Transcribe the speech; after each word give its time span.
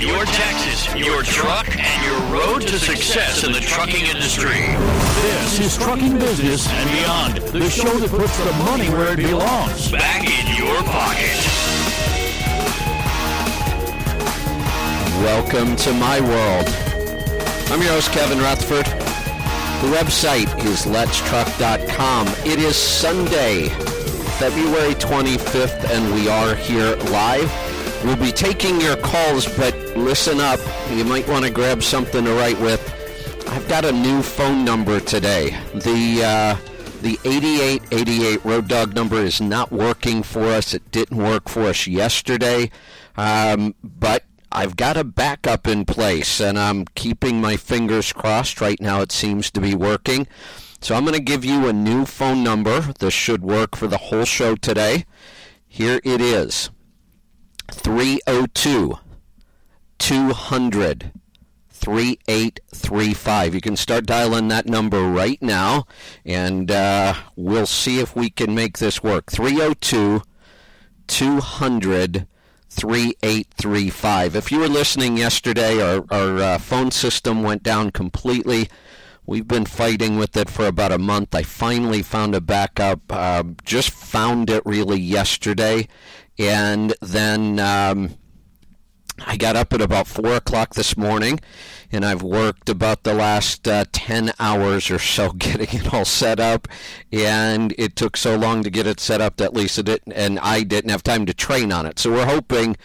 your 0.00 0.24
taxes, 0.24 0.94
your 0.94 1.22
truck, 1.22 1.66
and 1.76 2.04
your 2.04 2.20
road 2.32 2.62
to 2.62 2.78
success 2.78 3.44
in 3.44 3.52
the 3.52 3.60
trucking 3.60 4.06
industry. 4.06 4.74
This 5.20 5.60
is 5.60 5.76
Trucking 5.76 6.18
Business 6.18 6.66
and 6.70 6.90
Beyond, 6.90 7.36
the 7.52 7.68
show 7.68 7.98
that 7.98 8.08
puts 8.08 8.36
the 8.38 8.52
money 8.64 8.88
where 8.88 9.12
it 9.12 9.18
belongs. 9.18 9.92
Back 9.92 10.24
in 10.24 10.56
your 10.56 10.82
pocket. 10.84 11.36
Welcome 15.22 15.76
to 15.76 15.92
my 15.92 16.20
world. 16.20 16.68
I'm 17.70 17.82
your 17.82 17.92
host, 17.92 18.10
Kevin 18.12 18.38
Rutherford. 18.38 18.86
The 18.86 19.96
website 19.96 20.64
is 20.64 20.86
letstruck.com. 20.86 22.26
It 22.46 22.58
is 22.58 22.74
Sunday, 22.74 23.68
February 24.38 24.94
25th, 24.94 25.90
and 25.90 26.14
we 26.14 26.28
are 26.28 26.54
here 26.54 26.96
live. 26.96 27.69
We'll 28.04 28.16
be 28.16 28.32
taking 28.32 28.80
your 28.80 28.96
calls, 28.96 29.46
but 29.58 29.76
listen 29.94 30.40
up. 30.40 30.58
You 30.90 31.04
might 31.04 31.28
want 31.28 31.44
to 31.44 31.50
grab 31.50 31.82
something 31.82 32.24
to 32.24 32.32
write 32.32 32.58
with. 32.58 32.80
I've 33.46 33.68
got 33.68 33.84
a 33.84 33.92
new 33.92 34.22
phone 34.22 34.64
number 34.64 35.00
today. 35.00 35.50
The 35.74 36.22
uh, 36.24 36.56
the 37.02 37.18
8888 37.24 38.42
Road 38.42 38.68
Dog 38.68 38.94
number 38.94 39.18
is 39.18 39.42
not 39.42 39.70
working 39.70 40.22
for 40.22 40.44
us. 40.44 40.72
It 40.72 40.90
didn't 40.90 41.18
work 41.18 41.50
for 41.50 41.64
us 41.64 41.86
yesterday, 41.86 42.70
um, 43.18 43.74
but 43.84 44.24
I've 44.50 44.76
got 44.76 44.96
a 44.96 45.04
backup 45.04 45.66
in 45.66 45.84
place, 45.84 46.40
and 46.40 46.58
I'm 46.58 46.86
keeping 46.94 47.38
my 47.38 47.58
fingers 47.58 48.14
crossed. 48.14 48.62
Right 48.62 48.80
now, 48.80 49.02
it 49.02 49.12
seems 49.12 49.50
to 49.50 49.60
be 49.60 49.74
working. 49.74 50.26
So 50.80 50.94
I'm 50.94 51.04
going 51.04 51.18
to 51.18 51.22
give 51.22 51.44
you 51.44 51.68
a 51.68 51.72
new 51.74 52.06
phone 52.06 52.42
number. 52.42 52.80
This 52.98 53.12
should 53.12 53.42
work 53.42 53.76
for 53.76 53.86
the 53.86 53.98
whole 53.98 54.24
show 54.24 54.56
today. 54.56 55.04
Here 55.68 56.00
it 56.02 56.22
is 56.22 56.70
302 57.72 58.98
200 59.98 61.12
3835. 61.70 63.54
You 63.54 63.60
can 63.60 63.76
start 63.76 64.04
dialing 64.04 64.48
that 64.48 64.66
number 64.66 65.02
right 65.02 65.40
now, 65.40 65.86
and 66.26 66.70
uh, 66.70 67.14
we'll 67.36 67.66
see 67.66 68.00
if 68.00 68.14
we 68.14 68.28
can 68.28 68.54
make 68.54 68.78
this 68.78 69.02
work. 69.02 69.30
302 69.30 70.22
200 71.06 72.26
3835. 72.68 74.36
If 74.36 74.52
you 74.52 74.60
were 74.60 74.68
listening 74.68 75.16
yesterday, 75.16 75.80
our, 75.82 76.04
our 76.10 76.38
uh, 76.38 76.58
phone 76.58 76.90
system 76.90 77.42
went 77.42 77.62
down 77.62 77.90
completely. 77.90 78.68
We've 79.26 79.48
been 79.48 79.64
fighting 79.64 80.18
with 80.18 80.36
it 80.36 80.50
for 80.50 80.66
about 80.66 80.92
a 80.92 80.98
month. 80.98 81.34
I 81.34 81.42
finally 81.42 82.02
found 82.02 82.34
a 82.34 82.40
backup. 82.40 83.00
Uh, 83.10 83.44
just 83.64 83.90
found 83.90 84.50
it 84.50 84.62
really 84.64 85.00
yesterday. 85.00 85.88
And 86.40 86.94
then 87.02 87.58
um, 87.58 88.14
I 89.26 89.36
got 89.36 89.56
up 89.56 89.74
at 89.74 89.82
about 89.82 90.06
4 90.06 90.36
o'clock 90.36 90.72
this 90.72 90.96
morning, 90.96 91.38
and 91.92 92.02
I've 92.02 92.22
worked 92.22 92.70
about 92.70 93.02
the 93.02 93.12
last 93.12 93.68
uh, 93.68 93.84
10 93.92 94.32
hours 94.40 94.90
or 94.90 94.98
so 94.98 95.32
getting 95.36 95.80
it 95.80 95.92
all 95.92 96.06
set 96.06 96.40
up. 96.40 96.66
And 97.12 97.74
it 97.76 97.94
took 97.94 98.16
so 98.16 98.36
long 98.36 98.62
to 98.62 98.70
get 98.70 98.86
it 98.86 99.00
set 99.00 99.20
up 99.20 99.36
that 99.36 99.52
Lisa 99.52 99.82
didn't, 99.82 100.14
and 100.14 100.38
I 100.38 100.62
didn't 100.62 100.90
have 100.90 101.02
time 101.02 101.26
to 101.26 101.34
train 101.34 101.72
on 101.72 101.84
it. 101.84 101.98
So 101.98 102.10
we're 102.10 102.24
hoping 102.24 102.78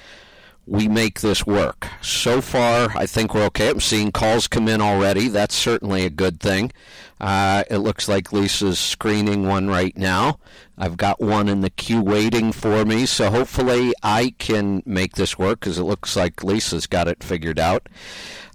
we 0.67 0.87
make 0.87 1.21
this 1.21 1.45
work. 1.45 1.87
So 2.01 2.41
far, 2.41 2.89
I 2.95 3.05
think 3.05 3.33
we're 3.33 3.45
okay. 3.45 3.69
I'm 3.69 3.79
seeing 3.79 4.11
calls 4.11 4.47
come 4.47 4.67
in 4.67 4.81
already. 4.81 5.27
That's 5.27 5.55
certainly 5.55 6.05
a 6.05 6.09
good 6.09 6.39
thing. 6.39 6.71
Uh, 7.19 7.63
it 7.69 7.77
looks 7.77 8.09
like 8.09 8.33
Lisa's 8.33 8.79
screening 8.79 9.47
one 9.47 9.67
right 9.67 9.95
now. 9.95 10.39
I've 10.77 10.97
got 10.97 11.21
one 11.21 11.47
in 11.47 11.61
the 11.61 11.69
queue 11.69 12.01
waiting 12.01 12.51
for 12.51 12.83
me, 12.83 13.05
so 13.05 13.29
hopefully 13.29 13.93
I 14.03 14.33
can 14.37 14.83
make 14.85 15.15
this 15.15 15.37
work 15.37 15.61
because 15.61 15.77
it 15.77 15.83
looks 15.83 16.15
like 16.15 16.43
Lisa's 16.43 16.87
got 16.87 17.07
it 17.07 17.23
figured 17.23 17.59
out. 17.59 17.87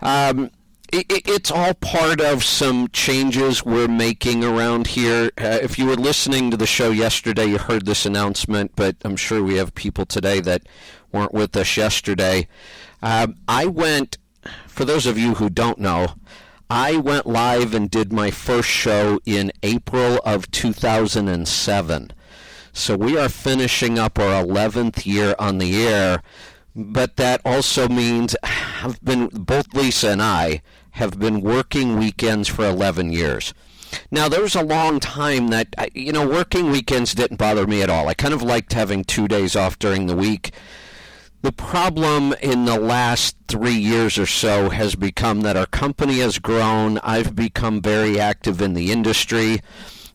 Um, 0.03 0.51
it, 0.93 1.07
it's 1.09 1.51
all 1.51 1.75
part 1.75 2.21
of 2.21 2.45
some 2.45 2.89
changes 2.89 3.65
we're 3.65 3.89
making 3.89 4.45
around 4.45 4.89
here. 4.89 5.31
Uh, 5.39 5.59
if 5.63 5.79
you 5.79 5.87
were 5.87 5.97
listening 5.97 6.51
to 6.51 6.57
the 6.57 6.67
show 6.67 6.91
yesterday, 6.91 7.47
you 7.47 7.59
heard 7.59 7.87
this 7.87 8.05
announcement, 8.05 8.73
but 8.77 8.97
I'm 9.03 9.17
sure 9.17 9.43
we 9.43 9.57
have 9.57 9.75
people 9.75 10.05
today 10.05 10.41
that 10.41 10.63
weren't 11.13 11.35
with 11.35 11.57
us 11.57 11.77
yesterday. 11.77 12.49
Um, 13.03 13.37
I 13.49 13.67
went, 13.67 14.19
for 14.67 14.85
those 14.85 15.07
of 15.07 15.19
you 15.19 15.35
who 15.35 15.51
don't 15.51 15.79
know, 15.79 16.15
I 16.69 16.97
went 16.97 17.27
live 17.27 17.75
and 17.75 17.91
did 17.91 18.13
my 18.13 18.31
first 18.31 18.69
show 18.69 19.21
in 19.27 19.51
April 19.63 20.21
of 20.25 20.51
2007. 20.53 22.13
So 22.73 22.97
we 22.97 23.19
are 23.19 23.29
finishing 23.29 23.99
up 23.99 24.19
our 24.19 24.45
11th 24.45 25.05
year 25.05 25.35
on 25.39 25.59
the 25.59 25.85
air, 25.85 26.23
but 26.77 27.17
that 27.17 27.41
also 27.45 27.89
means 27.89 28.37
I've 28.43 29.03
been 29.05 29.27
both 29.29 29.75
Lisa 29.75 30.11
and 30.11 30.23
I 30.23 30.63
have 30.93 31.19
been 31.19 31.41
working 31.41 31.99
weekends 31.99 32.49
for 32.49 32.65
11 32.67 33.13
years. 33.13 33.53
Now, 34.11 34.29
there 34.29 34.43
was 34.43 34.55
a 34.55 34.63
long 34.63 35.01
time 35.01 35.49
that, 35.49 35.75
you 35.95 36.13
know, 36.13 36.27
working 36.27 36.71
weekends 36.71 37.15
didn't 37.15 37.39
bother 37.39 37.67
me 37.67 37.83
at 37.83 37.91
all. 37.91 38.09
I 38.09 38.15
kind 38.15 38.35
of 38.35 38.43
liked 38.43 38.73
having 38.73 39.03
two 39.03 39.27
days 39.27 39.57
off 39.57 39.79
during 39.79 40.07
the 40.07 40.17
week. 40.17 40.53
The 41.43 41.53
problem 41.53 42.35
in 42.43 42.67
the 42.67 42.79
last 42.79 43.35
three 43.49 43.79
years 43.79 44.19
or 44.19 44.27
so 44.27 44.69
has 44.69 44.95
become 44.95 45.41
that 45.41 45.57
our 45.57 45.67
company 45.67 46.19
has 46.19 46.39
grown. 46.39 46.99
I've 46.99 47.35
become 47.35 47.81
very 47.81 48.21
active 48.21 48.61
in 48.61 48.75
the 48.75 48.93
industry. 48.93 49.61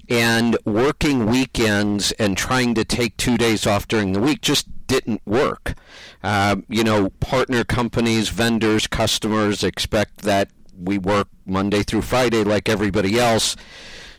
And 0.07 0.55
working 0.65 1.25
weekends 1.25 2.11
and 2.13 2.37
trying 2.37 2.75
to 2.75 2.85
take 2.85 3.17
two 3.17 3.37
days 3.37 3.65
off 3.65 3.87
during 3.87 4.11
the 4.11 4.19
week 4.19 4.41
just 4.41 4.67
didn't 4.85 5.23
work. 5.25 5.73
Uh, 6.21 6.57
you 6.69 6.83
know, 6.83 7.09
partner 7.09 7.63
companies, 7.63 8.29
vendors, 8.29 8.85
customers 8.85 9.63
expect 9.63 10.19
that 10.19 10.51
we 10.77 10.99
work 10.99 11.27
Monday 11.43 11.81
through 11.81 12.03
Friday 12.03 12.43
like 12.43 12.69
everybody 12.69 13.17
else. 13.17 13.55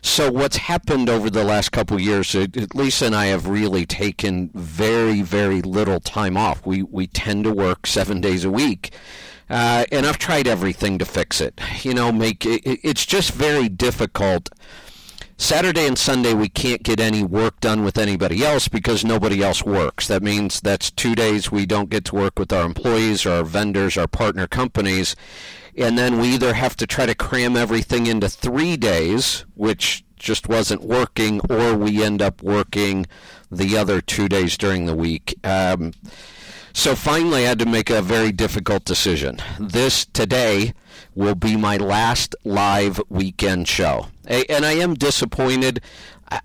So 0.07 0.31
what's 0.31 0.57
happened 0.57 1.09
over 1.09 1.29
the 1.29 1.43
last 1.43 1.71
couple 1.73 1.99
years? 1.99 2.33
Uh, 2.33 2.47
Lisa 2.73 3.05
and 3.07 3.15
I 3.15 3.25
have 3.25 3.45
really 3.45 3.85
taken 3.85 4.49
very, 4.55 5.21
very 5.21 5.61
little 5.61 5.99
time 5.99 6.37
off. 6.37 6.65
We 6.65 6.81
we 6.81 7.07
tend 7.07 7.43
to 7.43 7.53
work 7.53 7.85
seven 7.85 8.21
days 8.21 8.45
a 8.45 8.49
week, 8.49 8.93
uh, 9.49 9.83
and 9.91 10.07
I've 10.07 10.17
tried 10.17 10.47
everything 10.47 10.97
to 10.97 11.05
fix 11.05 11.41
it. 11.41 11.59
You 11.83 11.93
know, 11.93 12.11
make 12.11 12.45
it, 12.45 12.61
it's 12.65 13.05
just 13.05 13.31
very 13.31 13.67
difficult. 13.69 14.49
Saturday 15.39 15.85
and 15.85 15.99
Sunday 15.99 16.33
we 16.33 16.49
can't 16.49 16.81
get 16.81 16.99
any 16.99 17.23
work 17.23 17.59
done 17.59 17.83
with 17.83 17.97
anybody 17.97 18.43
else 18.43 18.67
because 18.67 19.05
nobody 19.05 19.43
else 19.43 19.63
works. 19.63 20.07
That 20.07 20.23
means 20.23 20.61
that's 20.61 20.89
two 20.89 21.13
days 21.13 21.51
we 21.51 21.67
don't 21.67 21.91
get 21.91 22.05
to 22.05 22.15
work 22.15 22.39
with 22.39 22.51
our 22.51 22.65
employees 22.65 23.25
our 23.27 23.43
vendors, 23.43 23.97
our 23.97 24.07
partner 24.07 24.47
companies 24.47 25.15
and 25.77 25.97
then 25.97 26.19
we 26.19 26.29
either 26.29 26.53
have 26.53 26.75
to 26.77 26.87
try 26.87 27.05
to 27.05 27.15
cram 27.15 27.55
everything 27.55 28.07
into 28.07 28.29
three 28.29 28.77
days, 28.77 29.45
which 29.55 30.03
just 30.17 30.49
wasn't 30.49 30.81
working, 30.81 31.39
or 31.49 31.75
we 31.75 32.03
end 32.03 32.21
up 32.21 32.41
working 32.41 33.05
the 33.51 33.77
other 33.77 34.01
two 34.01 34.27
days 34.27 34.57
during 34.57 34.85
the 34.85 34.95
week. 34.95 35.35
Um, 35.43 35.93
so 36.73 36.95
finally, 36.95 37.45
I 37.45 37.49
had 37.49 37.59
to 37.59 37.65
make 37.65 37.89
a 37.89 38.01
very 38.01 38.31
difficult 38.31 38.85
decision. 38.85 39.37
This 39.59 40.05
today 40.05 40.73
will 41.15 41.35
be 41.35 41.55
my 41.55 41.77
last 41.77 42.35
live 42.43 43.01
weekend 43.09 43.67
show. 43.67 44.07
And 44.27 44.65
I 44.65 44.73
am 44.73 44.93
disappointed. 44.93 45.81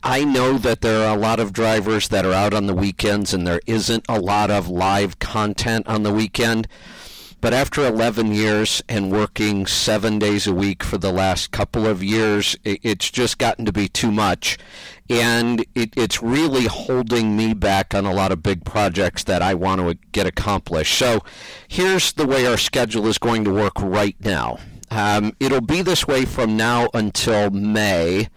I 0.03 0.25
know 0.25 0.59
that 0.59 0.81
there 0.81 1.07
are 1.07 1.17
a 1.17 1.21
lot 1.21 1.41
of 1.41 1.53
drivers 1.53 2.09
that 2.09 2.25
are 2.25 2.33
out 2.33 2.55
on 2.55 2.67
the 2.67 2.75
weekends, 2.75 3.35
and 3.35 3.47
there 3.47 3.61
isn't 3.67 4.05
a 4.09 4.21
lot 4.21 4.51
of 4.51 4.69
live 4.69 5.19
content 5.19 5.87
on 5.87 6.03
the 6.03 6.13
weekend. 6.13 6.69
But 7.43 7.53
after 7.53 7.85
11 7.85 8.33
years 8.33 8.85
and 8.89 9.11
working 9.11 9.67
seven 9.67 10.21
days 10.21 10.47
a 10.47 10.55
week 10.55 10.85
for 10.85 10.97
the 10.97 11.11
last 11.11 11.51
couple 11.51 11.89
of 11.89 12.01
years, 12.01 12.57
it's 12.63 13.11
just 13.11 13.37
gotten 13.37 13.65
to 13.65 13.73
be 13.73 13.89
too 13.89 14.13
much. 14.13 14.59
And 15.11 15.67
it, 15.75 15.93
it's 15.97 16.23
really 16.23 16.67
holding 16.67 17.37
me 17.37 17.53
back 17.53 17.97
on 17.97 18.07
a 18.07 18.15
lot 18.15 18.31
of 18.31 18.45
big 18.45 18.65
projects 18.65 19.25
that 19.25 19.43
I 19.43 19.55
want 19.55 19.81
to 19.81 19.99
get 20.13 20.25
accomplished. 20.25 20.97
So 20.97 21.19
here's 21.67 22.13
the 22.13 22.29
way 22.29 22.47
our 22.47 22.57
schedule 22.57 23.09
is 23.09 23.19
going 23.19 23.43
to 23.43 23.53
work 23.53 23.75
right 23.81 24.15
now. 24.21 24.61
Um, 24.93 25.35
it'll 25.41 25.61
be 25.61 25.83
this 25.83 26.07
way 26.07 26.25
from 26.25 26.57
now 26.57 26.91
until 26.95 27.51
May. 27.51 28.29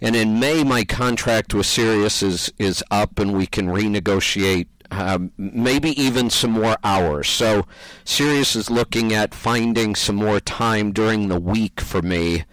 And 0.00 0.14
in 0.14 0.38
May, 0.38 0.62
my 0.62 0.84
contract 0.84 1.54
with 1.54 1.66
Sirius 1.66 2.22
is, 2.22 2.52
is 2.56 2.84
up, 2.88 3.18
and 3.18 3.36
we 3.36 3.48
can 3.48 3.66
renegotiate 3.66 4.68
um, 4.90 5.32
maybe 5.36 5.90
even 6.00 6.30
some 6.30 6.52
more 6.52 6.76
hours. 6.82 7.28
So 7.28 7.66
Sirius 8.04 8.56
is 8.56 8.70
looking 8.70 9.12
at 9.12 9.34
finding 9.34 9.94
some 9.94 10.16
more 10.16 10.40
time 10.40 10.92
during 10.92 11.28
the 11.28 11.40
week 11.40 11.80
for 11.80 12.02
me. 12.02 12.44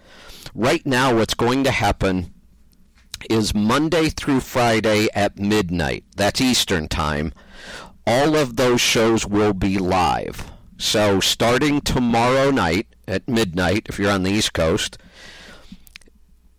Right 0.54 0.86
now, 0.86 1.16
what's 1.16 1.34
going 1.34 1.64
to 1.64 1.72
happen 1.72 2.34
is 3.30 3.54
Monday 3.54 4.10
through 4.10 4.42
Friday 4.42 5.08
at 5.14 5.40
midnight. 5.40 6.06
That's 6.16 6.42
Eastern 6.42 6.88
Time. 6.88 7.34
All 8.08 8.36
of 8.36 8.56
those 8.56 8.82
shows 8.82 9.26
will 9.26 9.54
be 9.54 9.78
live. 9.78 10.52
So 10.78 11.20
starting 11.20 11.82
tomorrow 11.82 12.52
night 12.52 12.88
at 13.08 13.28
midnight, 13.28 13.88
if 13.90 13.98
you're 13.98 14.12
on 14.12 14.24
the 14.24 14.32
East 14.32 14.54
Coast, 14.54 14.98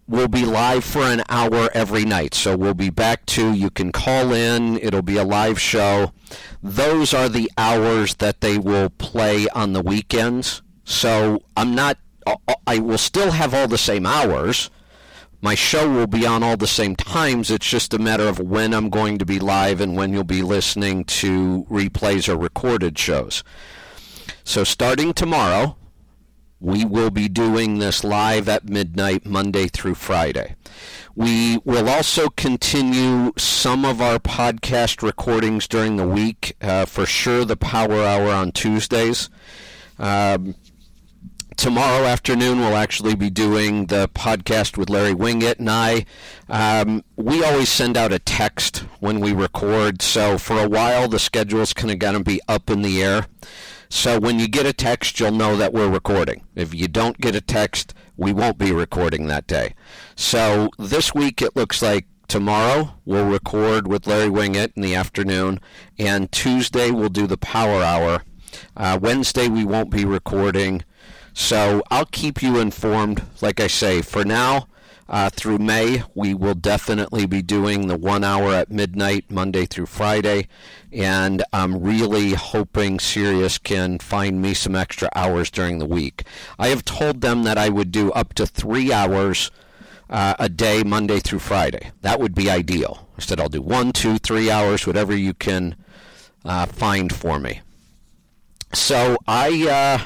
we'll 0.08 0.28
be 0.28 0.44
live 0.44 0.84
for 0.84 1.02
an 1.02 1.22
hour 1.28 1.68
every 1.74 2.04
night. 2.04 2.34
So 2.34 2.56
we'll 2.56 2.74
be 2.74 2.90
back 2.90 3.26
to 3.26 3.52
you 3.52 3.70
can 3.70 3.92
call 3.92 4.32
in. 4.32 4.78
It'll 4.78 5.02
be 5.02 5.16
a 5.16 5.24
live 5.24 5.60
show. 5.60 6.12
Those 6.62 7.12
are 7.12 7.28
the 7.28 7.50
hours 7.58 8.14
that 8.16 8.40
they 8.40 8.58
will 8.58 8.90
play 8.90 9.48
on 9.48 9.72
the 9.72 9.82
weekends. 9.82 10.62
So 10.84 11.42
I'm 11.56 11.74
not. 11.74 11.98
Uh, 12.26 12.36
uh, 12.48 12.54
I 12.66 12.78
will 12.78 12.98
still 12.98 13.30
have 13.30 13.54
all 13.54 13.68
the 13.68 13.78
same 13.78 14.06
hours. 14.06 14.70
My 15.42 15.54
show 15.54 15.88
will 15.88 16.06
be 16.06 16.26
on 16.26 16.42
all 16.42 16.56
the 16.56 16.66
same 16.66 16.96
times. 16.96 17.50
It's 17.50 17.68
just 17.68 17.94
a 17.94 17.98
matter 17.98 18.26
of 18.26 18.40
when 18.40 18.72
I'm 18.72 18.90
going 18.90 19.18
to 19.18 19.26
be 19.26 19.38
live 19.38 19.80
and 19.80 19.96
when 19.96 20.12
you'll 20.12 20.24
be 20.24 20.42
listening 20.42 21.04
to 21.04 21.66
replays 21.70 22.28
or 22.28 22.36
recorded 22.36 22.98
shows. 22.98 23.44
So 24.42 24.64
starting 24.64 25.12
tomorrow, 25.12 25.76
we 26.60 26.84
will 26.84 27.10
be 27.10 27.28
doing 27.28 27.78
this 27.78 28.02
live 28.02 28.48
at 28.48 28.68
midnight, 28.68 29.26
Monday 29.26 29.68
through 29.68 29.94
Friday. 29.94 30.56
We 31.14 31.58
will 31.64 31.88
also 31.88 32.28
continue 32.30 33.32
some 33.36 33.84
of 33.84 34.00
our 34.00 34.18
podcast 34.18 35.02
recordings 35.02 35.68
during 35.68 35.96
the 35.96 36.06
week. 36.06 36.56
Uh, 36.60 36.86
for 36.86 37.06
sure, 37.06 37.44
the 37.44 37.56
Power 37.56 38.02
Hour 38.02 38.30
on 38.30 38.52
Tuesdays. 38.52 39.28
Um, 39.98 40.54
tomorrow 41.56 42.04
afternoon 42.04 42.58
we'll 42.60 42.76
actually 42.76 43.14
be 43.14 43.30
doing 43.30 43.86
the 43.86 44.08
podcast 44.08 44.76
with 44.76 44.90
Larry 44.90 45.14
Winget 45.14 45.58
and 45.58 45.70
I. 45.70 46.04
Um, 46.48 47.02
we 47.16 47.42
always 47.42 47.70
send 47.70 47.96
out 47.96 48.12
a 48.12 48.18
text 48.18 48.78
when 49.00 49.20
we 49.20 49.32
record, 49.32 50.02
so 50.02 50.36
for 50.38 50.62
a 50.62 50.68
while 50.68 51.08
the 51.08 51.18
schedule's 51.18 51.72
kind 51.72 51.90
of 51.90 51.98
going 51.98 52.16
to 52.16 52.24
be 52.24 52.40
up 52.46 52.68
in 52.70 52.82
the 52.82 53.02
air. 53.02 53.26
So 53.88 54.18
when 54.18 54.38
you 54.38 54.48
get 54.48 54.66
a 54.66 54.72
text, 54.72 55.20
you'll 55.20 55.30
know 55.30 55.56
that 55.56 55.72
we're 55.72 55.88
recording. 55.88 56.42
If 56.54 56.74
you 56.74 56.88
don't 56.88 57.18
get 57.18 57.34
a 57.34 57.40
text, 57.40 57.94
we 58.16 58.32
won't 58.32 58.58
be 58.58 58.72
recording 58.72 59.26
that 59.26 59.46
day. 59.46 59.74
So 60.14 60.70
this 60.78 61.14
week 61.14 61.40
it 61.40 61.56
looks 61.56 61.82
like 61.82 62.06
tomorrow 62.28 62.94
we'll 63.04 63.28
record 63.28 63.86
with 63.86 64.06
Larry 64.06 64.28
Winget 64.28 64.72
in 64.74 64.82
the 64.82 64.94
afternoon, 64.94 65.60
and 65.98 66.30
Tuesday 66.32 66.90
we'll 66.90 67.08
do 67.08 67.26
the 67.26 67.36
Power 67.36 67.82
Hour. 67.82 68.24
Uh, 68.76 68.98
Wednesday 69.00 69.48
we 69.48 69.64
won't 69.64 69.90
be 69.90 70.04
recording. 70.04 70.84
So 71.34 71.82
I'll 71.90 72.06
keep 72.06 72.42
you 72.42 72.58
informed. 72.58 73.22
Like 73.42 73.60
I 73.60 73.66
say, 73.66 74.00
for 74.00 74.24
now, 74.24 74.68
uh, 75.08 75.30
through 75.30 75.58
May, 75.58 76.02
we 76.14 76.34
will 76.34 76.54
definitely 76.54 77.26
be 77.26 77.42
doing 77.42 77.86
the 77.86 77.96
one 77.96 78.24
hour 78.24 78.52
at 78.52 78.70
midnight, 78.70 79.30
Monday 79.30 79.66
through 79.66 79.86
Friday. 79.86 80.48
And 80.92 81.44
I'm 81.52 81.80
really 81.80 82.30
hoping 82.30 82.98
Sirius 82.98 83.58
can 83.58 83.98
find 83.98 84.42
me 84.42 84.54
some 84.54 84.74
extra 84.74 85.08
hours 85.14 85.50
during 85.50 85.78
the 85.78 85.86
week. 85.86 86.24
I 86.58 86.68
have 86.68 86.84
told 86.84 87.20
them 87.20 87.44
that 87.44 87.58
I 87.58 87.68
would 87.68 87.92
do 87.92 88.10
up 88.12 88.34
to 88.34 88.46
three 88.46 88.92
hours 88.92 89.50
uh, 90.10 90.34
a 90.38 90.48
day, 90.48 90.82
Monday 90.82 91.20
through 91.20 91.40
Friday. 91.40 91.92
That 92.02 92.20
would 92.20 92.34
be 92.34 92.50
ideal. 92.50 93.08
I 93.16 93.20
said 93.20 93.40
I'll 93.40 93.48
do 93.48 93.62
one, 93.62 93.92
two, 93.92 94.18
three 94.18 94.50
hours, 94.50 94.86
whatever 94.86 95.14
you 95.14 95.34
can 95.34 95.76
uh, 96.44 96.66
find 96.66 97.14
for 97.14 97.38
me. 97.38 97.60
So 98.72 99.16
I 99.26 99.68
uh, 99.68 100.04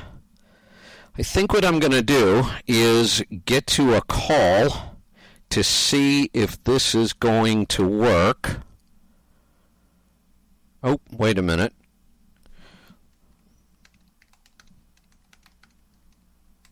I 1.19 1.23
think 1.23 1.53
what 1.53 1.65
I'm 1.65 1.81
going 1.81 1.93
to 1.93 2.03
do 2.03 2.45
is 2.67 3.23
get 3.45 3.67
to 3.69 3.95
a 3.95 4.01
call 4.03 4.90
to 5.51 5.65
see 5.65 6.31
if 6.33 6.63
this 6.65 6.95
is 6.95 7.13
going 7.13 7.67
to 7.67 7.87
work. 7.87 8.61
Oh, 10.83 11.01
wait 11.11 11.39
a 11.39 11.43
minute. 11.43 11.75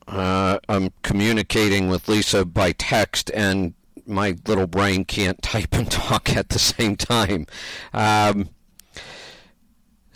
Uh, 0.07 0.59
I'm 0.69 0.91
communicating 1.03 1.89
with 1.89 2.09
Lisa 2.09 2.45
by 2.47 2.73
text, 2.73 3.31
and 3.35 3.75
my 4.07 4.37
little 4.47 4.67
brain 4.67 5.05
can't 5.05 5.43
type 5.43 5.75
and 5.75 5.91
talk 5.91 6.35
at 6.35 6.49
the 6.49 6.59
same 6.59 6.97
time. 6.97 7.47
Um, 7.93 8.49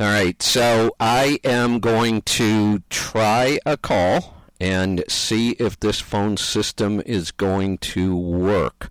all 0.01 0.07
right, 0.07 0.41
so 0.43 0.97
I 0.99 1.39
am 1.45 1.79
going 1.79 2.23
to 2.23 2.83
try 2.89 3.59
a 3.67 3.77
call 3.77 4.42
and 4.63 5.03
see 5.09 5.51
if 5.59 5.81
this 5.81 5.99
phone 5.99 6.37
system 6.37 7.03
is 7.05 7.33
going 7.33 7.77
to 7.79 8.17
work. 8.17 8.91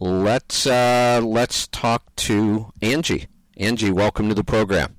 Let's 0.00 0.66
uh, 0.66 1.20
let's 1.22 1.66
talk 1.66 2.16
to 2.16 2.72
Angie. 2.80 3.26
Angie, 3.58 3.92
welcome 3.92 4.30
to 4.30 4.34
the 4.34 4.42
program. 4.42 4.96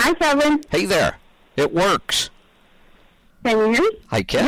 Hi, 0.00 0.12
Kevin. 0.14 0.60
Hey 0.70 0.86
there. 0.86 1.18
It 1.56 1.72
works. 1.72 2.30
Can 3.44 3.58
you 3.58 3.72
hear 3.74 3.82
me? 3.82 3.98
I 4.10 4.22
can. 4.24 4.44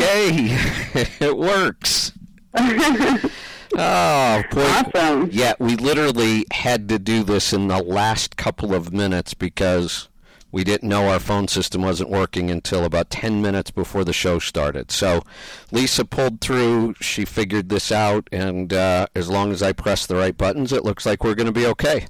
Yay! 0.00 0.44
Yay! 0.44 1.06
it 1.20 1.36
works. 1.36 2.12
Oh, 3.76 4.42
boy. 4.50 4.62
Awesome. 4.62 5.28
Yeah, 5.30 5.52
we 5.60 5.76
literally 5.76 6.46
had 6.50 6.88
to 6.88 6.98
do 6.98 7.22
this 7.22 7.52
in 7.52 7.68
the 7.68 7.82
last 7.82 8.38
couple 8.38 8.74
of 8.74 8.94
minutes 8.94 9.34
because 9.34 10.08
we 10.50 10.64
didn't 10.64 10.88
know 10.88 11.08
our 11.08 11.18
phone 11.18 11.46
system 11.48 11.82
wasn't 11.82 12.08
working 12.10 12.50
until 12.50 12.84
about 12.84 13.10
10 13.10 13.42
minutes 13.42 13.70
before 13.70 14.04
the 14.04 14.12
show 14.12 14.38
started. 14.38 14.90
So 14.90 15.22
Lisa 15.70 16.04
pulled 16.04 16.40
through. 16.40 16.94
She 17.00 17.24
figured 17.24 17.68
this 17.68 17.92
out, 17.92 18.28
and 18.32 18.72
uh, 18.72 19.06
as 19.14 19.28
long 19.28 19.52
as 19.52 19.62
I 19.62 19.72
press 19.72 20.06
the 20.06 20.16
right 20.16 20.36
buttons, 20.36 20.72
it 20.72 20.84
looks 20.84 21.04
like 21.04 21.22
we're 21.22 21.34
going 21.34 21.46
to 21.46 21.52
be 21.52 21.66
okay. 21.66 22.06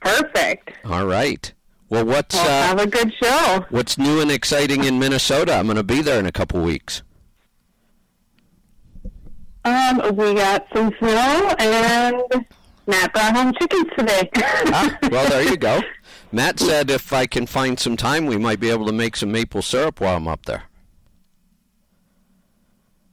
Perfect. 0.00 0.72
All 0.84 1.06
right. 1.06 1.52
Well, 1.88 2.04
what's 2.04 2.34
Well, 2.34 2.46
uh, 2.46 2.66
have 2.76 2.80
a 2.80 2.86
good 2.86 3.12
show. 3.22 3.64
what's 3.70 3.96
new 3.96 4.20
and 4.20 4.30
exciting 4.30 4.84
in 4.84 4.98
Minnesota? 4.98 5.54
I'm 5.54 5.66
going 5.66 5.76
to 5.76 5.82
be 5.82 6.02
there 6.02 6.18
in 6.18 6.26
a 6.26 6.32
couple 6.32 6.60
weeks. 6.60 7.02
Um, 9.64 10.00
we 10.14 10.34
got 10.34 10.66
some 10.72 10.92
snow, 10.98 11.54
and 11.58 12.22
Matt 12.86 13.12
brought 13.12 13.36
home 13.36 13.52
chickens 13.60 13.86
today. 13.98 14.30
Ah, 14.36 14.96
well, 15.10 15.28
there 15.28 15.42
you 15.42 15.56
go. 15.56 15.80
Matt 16.32 16.60
said 16.60 16.90
if 16.90 17.12
I 17.12 17.26
can 17.26 17.46
find 17.46 17.78
some 17.78 17.96
time, 17.96 18.26
we 18.26 18.36
might 18.36 18.60
be 18.60 18.70
able 18.70 18.86
to 18.86 18.92
make 18.92 19.16
some 19.16 19.32
maple 19.32 19.62
syrup 19.62 20.00
while 20.00 20.16
I'm 20.16 20.28
up 20.28 20.46
there. 20.46 20.64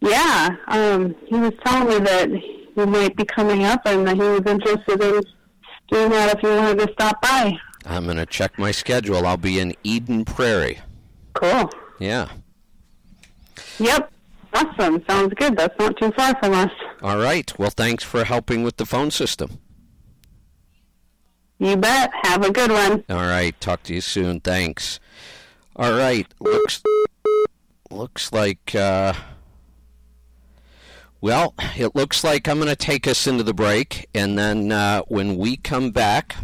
yeah, 0.01 0.49
um, 0.67 1.15
he 1.27 1.35
was 1.35 1.53
telling 1.65 1.87
me 1.87 1.99
that 1.99 2.29
he 2.29 2.85
might 2.85 3.15
be 3.15 3.23
coming 3.25 3.63
up, 3.65 3.81
and 3.85 4.05
that 4.07 4.15
he 4.15 4.21
was 4.21 4.41
interested 4.45 5.01
in 5.01 5.21
doing 5.89 6.09
that 6.09 6.35
if 6.35 6.43
you 6.43 6.49
wanted 6.49 6.79
to 6.85 6.93
stop 6.93 7.21
by. 7.21 7.53
I'm 7.85 8.05
going 8.05 8.17
to 8.17 8.25
check 8.25 8.57
my 8.59 8.71
schedule. 8.71 9.25
I'll 9.25 9.37
be 9.37 9.59
in 9.59 9.75
Eden 9.83 10.25
Prairie. 10.25 10.79
Cool. 11.33 11.69
Yeah. 11.99 12.29
Yep. 13.79 14.11
Awesome. 14.53 15.03
Sounds 15.09 15.33
good. 15.35 15.57
That's 15.57 15.77
not 15.79 15.97
too 15.97 16.11
far 16.11 16.37
from 16.39 16.53
us. 16.53 16.71
All 17.01 17.17
right. 17.17 17.51
Well, 17.57 17.69
thanks 17.71 18.03
for 18.03 18.23
helping 18.23 18.63
with 18.63 18.77
the 18.77 18.85
phone 18.85 19.11
system. 19.11 19.59
You 21.59 21.77
bet. 21.77 22.11
Have 22.23 22.43
a 22.43 22.51
good 22.51 22.71
one. 22.71 23.03
All 23.09 23.27
right. 23.27 23.59
Talk 23.61 23.83
to 23.83 23.93
you 23.93 24.01
soon. 24.01 24.39
Thanks. 24.39 24.99
All 25.75 25.93
right. 25.93 26.27
Looks 26.39 26.81
looks 27.89 28.31
like 28.31 28.75
uh, 28.75 29.13
well, 31.23 31.53
it 31.77 31.95
looks 31.95 32.23
like 32.23 32.49
I'm 32.49 32.57
going 32.57 32.67
to 32.67 32.75
take 32.75 33.07
us 33.07 33.27
into 33.27 33.43
the 33.43 33.53
break, 33.53 34.09
and 34.13 34.37
then 34.37 34.73
uh, 34.73 35.03
when 35.07 35.37
we 35.37 35.55
come 35.55 35.91
back, 35.91 36.35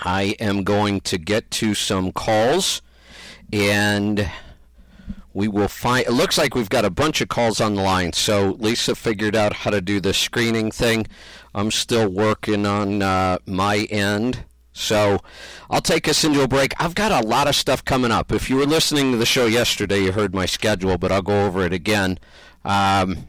I 0.00 0.36
am 0.40 0.64
going 0.64 1.02
to 1.02 1.18
get 1.18 1.50
to 1.50 1.74
some 1.74 2.10
calls, 2.10 2.80
and 3.52 4.30
we 5.34 5.48
will 5.48 5.68
find. 5.68 6.06
It 6.06 6.12
looks 6.12 6.38
like 6.38 6.54
we've 6.54 6.70
got 6.70 6.86
a 6.86 6.90
bunch 6.90 7.20
of 7.20 7.28
calls 7.28 7.60
on 7.60 7.74
the 7.74 7.82
line. 7.82 8.14
So 8.14 8.56
Lisa 8.58 8.94
figured 8.94 9.36
out 9.36 9.52
how 9.52 9.70
to 9.70 9.82
do 9.82 10.00
the 10.00 10.14
screening 10.14 10.70
thing. 10.70 11.06
I'm 11.54 11.70
still 11.70 12.08
working 12.08 12.66
on 12.66 13.02
uh, 13.02 13.38
my 13.46 13.86
end. 13.90 14.44
So 14.72 15.18
I'll 15.70 15.80
take 15.80 16.08
us 16.08 16.22
into 16.22 16.42
a 16.42 16.48
break. 16.48 16.72
I've 16.80 16.94
got 16.94 17.10
a 17.10 17.26
lot 17.26 17.48
of 17.48 17.56
stuff 17.56 17.84
coming 17.84 18.12
up. 18.12 18.30
If 18.30 18.48
you 18.48 18.56
were 18.56 18.66
listening 18.66 19.10
to 19.12 19.18
the 19.18 19.26
show 19.26 19.46
yesterday, 19.46 20.00
you 20.04 20.12
heard 20.12 20.34
my 20.34 20.46
schedule, 20.46 20.98
but 20.98 21.10
I'll 21.10 21.22
go 21.22 21.46
over 21.46 21.64
it 21.64 21.72
again. 21.72 22.18
Um, 22.64 23.26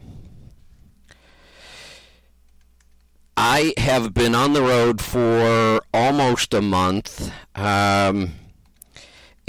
I 3.36 3.74
have 3.78 4.14
been 4.14 4.34
on 4.34 4.52
the 4.52 4.62
road 4.62 5.00
for 5.00 5.80
almost 5.92 6.54
a 6.54 6.60
month. 6.60 7.32
Um, 7.56 8.34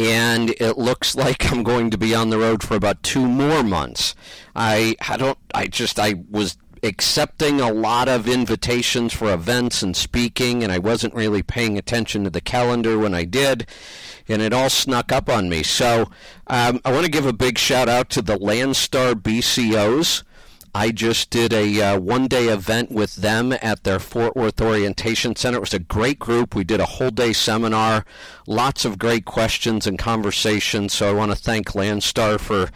and 0.01 0.49
it 0.59 0.77
looks 0.77 1.15
like 1.15 1.51
I'm 1.51 1.63
going 1.63 1.91
to 1.91 1.97
be 1.97 2.15
on 2.15 2.29
the 2.29 2.39
road 2.39 2.63
for 2.63 2.75
about 2.75 3.03
two 3.03 3.27
more 3.27 3.63
months. 3.63 4.15
I 4.55 4.95
I 5.07 5.17
don't 5.17 5.37
I 5.53 5.67
just 5.67 5.99
I 5.99 6.15
was 6.29 6.57
accepting 6.83 7.61
a 7.61 7.71
lot 7.71 8.07
of 8.07 8.27
invitations 8.27 9.13
for 9.13 9.31
events 9.33 9.83
and 9.83 9.95
speaking 9.95 10.63
and 10.63 10.71
I 10.71 10.79
wasn't 10.79 11.13
really 11.13 11.43
paying 11.43 11.77
attention 11.77 12.23
to 12.23 12.29
the 12.29 12.41
calendar 12.41 12.97
when 12.97 13.13
I 13.13 13.23
did 13.23 13.67
and 14.27 14.41
it 14.41 14.53
all 14.53 14.69
snuck 14.69 15.11
up 15.11 15.29
on 15.29 15.49
me. 15.49 15.63
So 15.63 16.09
um, 16.47 16.79
I 16.83 16.91
want 16.91 17.05
to 17.05 17.11
give 17.11 17.25
a 17.25 17.33
big 17.33 17.57
shout 17.57 17.89
out 17.89 18.09
to 18.11 18.21
the 18.21 18.37
Landstar 18.37 19.13
BCOs. 19.13 20.23
I 20.73 20.91
just 20.91 21.29
did 21.29 21.51
a 21.51 21.81
uh, 21.81 21.99
one 21.99 22.27
day 22.27 22.47
event 22.47 22.91
with 22.91 23.17
them 23.17 23.53
at 23.61 23.83
their 23.83 23.99
Fort 23.99 24.37
Worth 24.37 24.61
Orientation 24.61 25.35
Center. 25.35 25.57
It 25.57 25.61
was 25.61 25.73
a 25.73 25.79
great 25.79 26.17
group. 26.17 26.55
We 26.55 26.63
did 26.63 26.79
a 26.79 26.85
whole 26.85 27.09
day 27.09 27.33
seminar, 27.33 28.05
lots 28.47 28.85
of 28.85 28.97
great 28.97 29.25
questions 29.25 29.85
and 29.85 29.99
conversations. 29.99 30.93
So 30.93 31.09
I 31.09 31.13
want 31.13 31.31
to 31.31 31.37
thank 31.37 31.71
Landstar 31.71 32.39
for 32.39 32.69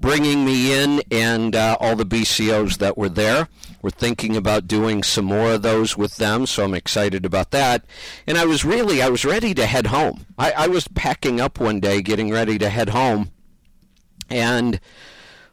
bringing 0.00 0.44
me 0.44 0.72
in 0.72 1.02
and 1.10 1.54
uh, 1.54 1.76
all 1.78 1.94
the 1.94 2.06
BCOs 2.06 2.78
that 2.78 2.96
were 2.96 3.08
there. 3.08 3.48
We're 3.82 3.90
thinking 3.90 4.36
about 4.36 4.66
doing 4.66 5.02
some 5.02 5.26
more 5.26 5.52
of 5.52 5.62
those 5.62 5.96
with 5.96 6.16
them, 6.16 6.46
so 6.46 6.64
I'm 6.64 6.74
excited 6.74 7.24
about 7.24 7.50
that. 7.50 7.84
And 8.26 8.38
I 8.38 8.46
was 8.46 8.64
really, 8.64 9.02
I 9.02 9.08
was 9.08 9.24
ready 9.24 9.54
to 9.54 9.66
head 9.66 9.88
home. 9.88 10.26
I, 10.38 10.52
I 10.52 10.66
was 10.68 10.88
packing 10.88 11.40
up 11.40 11.60
one 11.60 11.80
day, 11.80 12.02
getting 12.02 12.30
ready 12.30 12.58
to 12.58 12.70
head 12.70 12.90
home, 12.90 13.30
and 14.30 14.80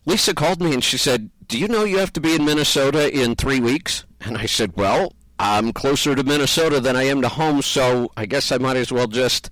Lisa 0.05 0.33
called 0.33 0.61
me 0.61 0.73
and 0.73 0.83
she 0.83 0.97
said, 0.97 1.29
Do 1.47 1.59
you 1.59 1.67
know 1.67 1.83
you 1.83 1.97
have 1.97 2.13
to 2.13 2.21
be 2.21 2.33
in 2.33 2.45
Minnesota 2.45 3.13
in 3.13 3.35
three 3.35 3.59
weeks? 3.59 4.05
And 4.21 4.37
I 4.37 4.45
said, 4.45 4.73
Well, 4.77 5.13
I'm 5.39 5.73
closer 5.73 6.15
to 6.15 6.23
Minnesota 6.23 6.79
than 6.79 6.95
I 6.95 7.03
am 7.03 7.21
to 7.21 7.27
home, 7.29 7.61
so 7.61 8.11
I 8.15 8.25
guess 8.25 8.51
I 8.51 8.57
might 8.57 8.77
as 8.77 8.91
well 8.91 9.07
just 9.07 9.49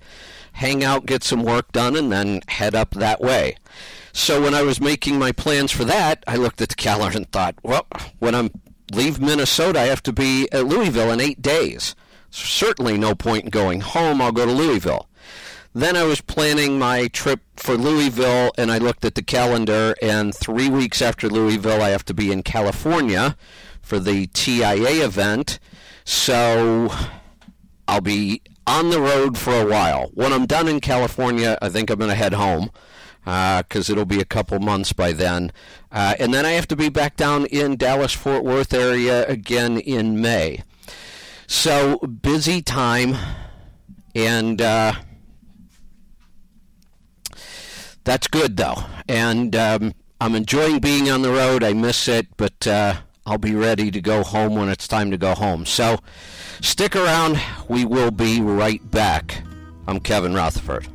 hang 0.52 0.82
out, 0.82 1.04
get 1.04 1.22
some 1.22 1.42
work 1.42 1.70
done, 1.72 1.94
and 1.96 2.10
then 2.10 2.40
head 2.48 2.74
up 2.74 2.92
that 2.92 3.20
way. 3.20 3.56
So 4.16 4.40
when 4.40 4.54
I 4.54 4.62
was 4.62 4.80
making 4.80 5.18
my 5.18 5.30
plans 5.30 5.70
for 5.70 5.84
that, 5.84 6.24
I 6.26 6.36
looked 6.36 6.62
at 6.62 6.70
the 6.70 6.74
calendar 6.74 7.18
and 7.18 7.30
thought, 7.30 7.54
well, 7.62 7.86
when 8.18 8.34
I 8.34 8.48
leave 8.90 9.20
Minnesota, 9.20 9.78
I 9.78 9.84
have 9.84 10.02
to 10.04 10.12
be 10.12 10.48
at 10.52 10.64
Louisville 10.64 11.12
in 11.12 11.20
eight 11.20 11.42
days. 11.42 11.94
Certainly 12.30 12.96
no 12.96 13.14
point 13.14 13.44
in 13.44 13.50
going 13.50 13.82
home. 13.82 14.22
I'll 14.22 14.32
go 14.32 14.46
to 14.46 14.52
Louisville. 14.52 15.06
Then 15.74 15.98
I 15.98 16.04
was 16.04 16.22
planning 16.22 16.78
my 16.78 17.08
trip 17.08 17.40
for 17.56 17.76
Louisville, 17.76 18.52
and 18.56 18.72
I 18.72 18.78
looked 18.78 19.04
at 19.04 19.16
the 19.16 19.22
calendar, 19.22 19.94
and 20.00 20.34
three 20.34 20.70
weeks 20.70 21.02
after 21.02 21.28
Louisville, 21.28 21.82
I 21.82 21.90
have 21.90 22.06
to 22.06 22.14
be 22.14 22.32
in 22.32 22.42
California 22.42 23.36
for 23.82 23.98
the 23.98 24.28
TIA 24.28 25.04
event. 25.04 25.58
So 26.06 26.90
I'll 27.86 28.00
be 28.00 28.40
on 28.66 28.88
the 28.88 29.00
road 29.00 29.36
for 29.36 29.52
a 29.52 29.66
while. 29.66 30.10
When 30.14 30.32
I'm 30.32 30.46
done 30.46 30.68
in 30.68 30.80
California, 30.80 31.58
I 31.60 31.68
think 31.68 31.90
I'm 31.90 31.98
going 31.98 32.08
to 32.08 32.16
head 32.16 32.32
home 32.32 32.70
because 33.26 33.90
uh, 33.90 33.92
it'll 33.92 34.04
be 34.04 34.20
a 34.20 34.24
couple 34.24 34.60
months 34.60 34.92
by 34.92 35.10
then. 35.10 35.50
Uh, 35.90 36.14
and 36.20 36.32
then 36.32 36.46
I 36.46 36.52
have 36.52 36.68
to 36.68 36.76
be 36.76 36.88
back 36.88 37.16
down 37.16 37.46
in 37.46 37.76
Dallas 37.76 38.12
Fort 38.12 38.44
Worth 38.44 38.72
area 38.72 39.26
again 39.26 39.78
in 39.78 40.20
May. 40.20 40.62
So 41.48 41.98
busy 41.98 42.62
time, 42.62 43.16
and 44.14 44.62
uh, 44.62 44.92
that's 48.04 48.28
good 48.28 48.56
though. 48.56 48.84
And 49.08 49.56
um, 49.56 49.94
I'm 50.20 50.36
enjoying 50.36 50.78
being 50.78 51.10
on 51.10 51.22
the 51.22 51.32
road. 51.32 51.64
I 51.64 51.72
miss 51.72 52.06
it, 52.06 52.28
but 52.36 52.64
uh, 52.64 52.94
I'll 53.26 53.38
be 53.38 53.56
ready 53.56 53.90
to 53.90 54.00
go 54.00 54.22
home 54.22 54.54
when 54.54 54.68
it's 54.68 54.86
time 54.86 55.10
to 55.10 55.18
go 55.18 55.34
home. 55.34 55.66
So 55.66 55.98
stick 56.60 56.94
around. 56.94 57.40
We 57.68 57.84
will 57.84 58.12
be 58.12 58.40
right 58.40 58.88
back. 58.88 59.42
I'm 59.88 59.98
Kevin 59.98 60.32
Rutherford. 60.32 60.86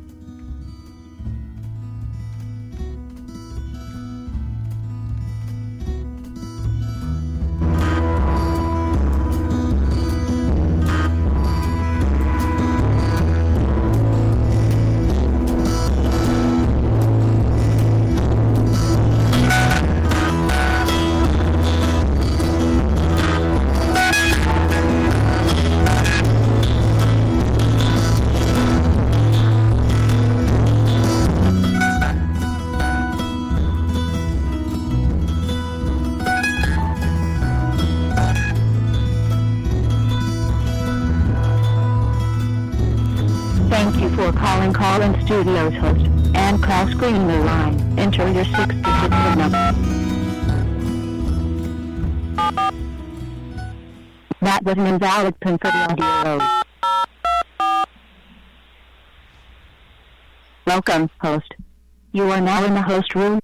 Are 62.32 62.40
now 62.40 62.64
in 62.64 62.72
the 62.72 62.80
host 62.80 63.14
room. 63.14 63.41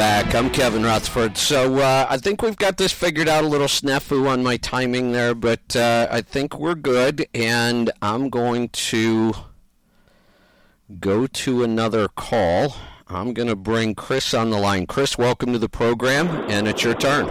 Back. 0.00 0.34
I'm 0.34 0.48
Kevin 0.48 0.82
Rutherford. 0.82 1.36
So 1.36 1.76
uh, 1.76 2.06
I 2.08 2.16
think 2.16 2.40
we've 2.40 2.56
got 2.56 2.78
this 2.78 2.90
figured 2.90 3.28
out. 3.28 3.44
A 3.44 3.46
little 3.46 3.66
snafu 3.66 4.26
on 4.26 4.42
my 4.42 4.56
timing 4.56 5.12
there, 5.12 5.34
but 5.34 5.76
uh, 5.76 6.08
I 6.10 6.22
think 6.22 6.58
we're 6.58 6.74
good. 6.74 7.26
And 7.34 7.90
I'm 8.00 8.30
going 8.30 8.70
to 8.70 9.34
go 11.00 11.26
to 11.26 11.62
another 11.62 12.08
call. 12.08 12.76
I'm 13.08 13.34
going 13.34 13.48
to 13.48 13.56
bring 13.56 13.94
Chris 13.94 14.32
on 14.32 14.48
the 14.48 14.56
line. 14.56 14.86
Chris, 14.86 15.18
welcome 15.18 15.52
to 15.52 15.58
the 15.58 15.68
program, 15.68 16.28
and 16.50 16.66
it's 16.66 16.82
your 16.82 16.94
turn. 16.94 17.28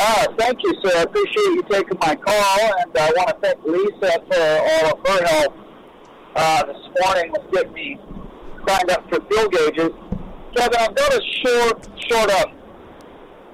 Uh, 0.00 0.26
thank 0.36 0.60
you, 0.64 0.74
sir. 0.82 0.98
I 0.98 1.02
appreciate 1.02 1.36
you 1.36 1.62
taking 1.70 1.96
my 2.00 2.16
call, 2.16 2.72
and 2.80 2.98
I 2.98 3.12
want 3.16 3.28
to 3.28 3.36
thank 3.40 3.62
Lisa 3.64 4.18
for 4.26 4.40
all 4.68 4.98
of 4.98 5.06
her 5.06 5.26
help 5.26 5.54
uh, 6.34 6.64
this 6.64 6.90
morning 7.04 7.30
with 7.30 7.52
getting 7.52 7.72
me 7.72 8.00
signed 8.66 8.90
up 8.90 9.08
for 9.08 9.20
fuel 9.28 9.48
gauges. 9.48 9.90
Kevin, 10.54 10.78
I'm 10.78 10.94
going 10.94 11.10
to 11.10 11.22
short, 11.42 11.88
short 12.08 12.30
up. 12.30 12.50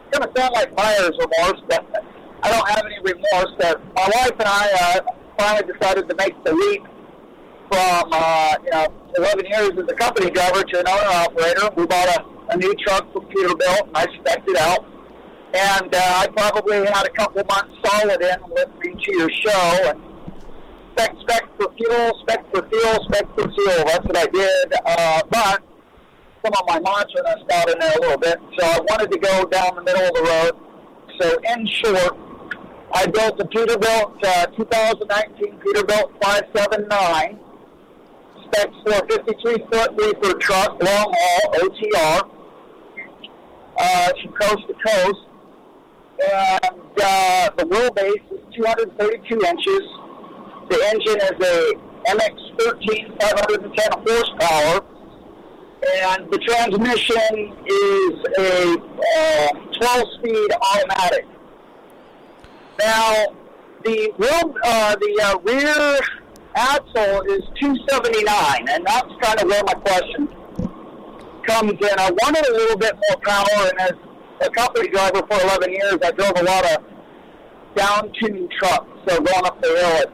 It's 0.08 0.18
going 0.18 0.32
to 0.32 0.40
sound 0.40 0.54
like 0.54 0.74
buyer's 0.76 1.16
remorse, 1.16 1.62
but 1.68 2.04
I 2.42 2.50
don't 2.50 2.68
have 2.68 2.84
any 2.84 2.98
remorse. 2.98 3.52
That 3.58 3.80
my 3.94 4.04
wife 4.14 4.36
and 4.38 4.48
I 4.48 4.70
uh, 4.80 5.00
finally 5.38 5.72
decided 5.72 6.08
to 6.08 6.14
make 6.16 6.34
the 6.44 6.52
leap 6.52 6.82
from 7.72 8.10
uh, 8.12 8.54
you 8.64 8.70
know 8.70 8.86
11 9.16 9.46
years 9.46 9.70
as 9.78 9.88
a 9.88 9.94
company 9.94 10.30
driver 10.30 10.62
to 10.62 10.80
an 10.80 10.88
owner 10.88 11.16
operator. 11.24 11.70
We 11.76 11.86
bought 11.86 12.08
a, 12.08 12.54
a 12.54 12.56
new 12.56 12.74
truck 12.84 13.10
from 13.12 13.24
Peterbilt, 13.26 13.90
I 13.94 14.06
spec'd 14.20 14.48
it 14.48 14.58
out. 14.58 14.84
And 15.52 15.92
uh, 15.92 15.98
I 15.98 16.28
probably 16.28 16.76
had 16.86 17.06
a 17.06 17.10
couple 17.10 17.42
months 17.44 17.74
solid 17.84 18.20
in 18.22 18.36
listening 18.54 19.00
to 19.02 19.16
your 19.16 19.30
show 19.30 19.90
and 19.90 20.00
spec, 20.92 21.16
spec 21.22 21.42
for 21.56 21.72
fuel, 21.76 22.12
spec 22.22 22.44
for 22.54 22.68
fuel, 22.68 23.04
spec 23.04 23.26
for 23.34 23.50
fuel. 23.50 23.84
That's 23.86 24.04
what 24.06 24.16
I 24.16 24.26
did. 24.26 24.74
Uh, 24.84 25.22
but 25.28 25.62
some 26.44 26.52
of 26.58 26.66
my 26.66 26.80
mantras 26.80 27.44
got 27.48 27.70
in 27.70 27.78
there 27.78 27.92
a 27.96 28.00
little 28.00 28.18
bit, 28.18 28.38
so 28.58 28.66
I 28.66 28.78
wanted 28.88 29.10
to 29.10 29.18
go 29.18 29.44
down 29.46 29.74
the 29.76 29.82
middle 29.82 30.02
of 30.02 30.14
the 30.14 30.22
road. 30.22 30.52
So 31.20 31.38
in 31.52 31.66
short, 31.66 32.16
I 32.92 33.06
built 33.06 33.38
a 33.40 33.44
Peterbilt 33.44 34.24
uh, 34.24 34.46
2019 34.46 35.58
Peterbilt 35.58 36.10
579 36.22 37.38
specs 38.44 38.74
for 38.84 39.06
53 39.06 39.64
foot 39.70 39.90
reefer 39.96 40.38
truck, 40.38 40.82
long 40.82 41.14
haul, 41.16 41.52
OTR, 41.54 42.30
uh, 43.78 44.12
from 44.22 44.32
coast 44.32 44.66
to 44.66 44.74
coast. 44.86 45.20
And 46.20 46.80
uh, 47.02 47.50
the 47.56 47.64
wheelbase 47.64 48.32
is 48.32 48.54
232 48.54 49.40
inches. 49.46 49.82
The 50.68 50.78
engine 50.92 51.20
is 51.20 51.38
a 51.46 51.90
MX-13 52.08 53.20
510 53.20 54.04
horsepower. 54.06 54.99
And 55.82 56.30
the 56.30 56.38
transmission 56.38 57.56
is 57.66 58.12
a 58.38 58.76
uh, 58.76 59.48
12-speed 59.80 60.50
automatic. 60.52 61.26
Now, 62.78 63.26
the 63.84 64.12
uh, 64.64 64.96
the 64.96 65.20
uh, 65.24 65.38
rear 65.38 66.00
axle 66.54 67.22
is 67.22 67.42
279, 67.60 68.68
and 68.68 68.86
that's 68.86 69.08
kind 69.22 69.40
of 69.40 69.48
where 69.48 69.62
my 69.64 69.74
question 69.74 70.28
comes 71.46 71.72
in. 71.72 71.98
I 71.98 72.10
wanted 72.10 72.46
a 72.46 72.52
little 72.52 72.76
bit 72.76 72.94
more 73.08 73.20
power, 73.22 73.70
and 73.70 73.80
as 73.80 73.92
a 74.42 74.50
company 74.50 74.88
driver 74.88 75.22
for 75.26 75.40
11 75.40 75.70
years, 75.70 75.96
I 76.04 76.10
drove 76.12 76.32
a 76.36 76.42
lot 76.42 76.64
of 76.72 76.84
down-tuned 77.74 78.50
trucks, 78.58 78.90
so 79.06 79.20
going 79.20 79.44
up 79.44 79.60
the 79.62 79.68
hill 79.68 80.02
at 80.02 80.12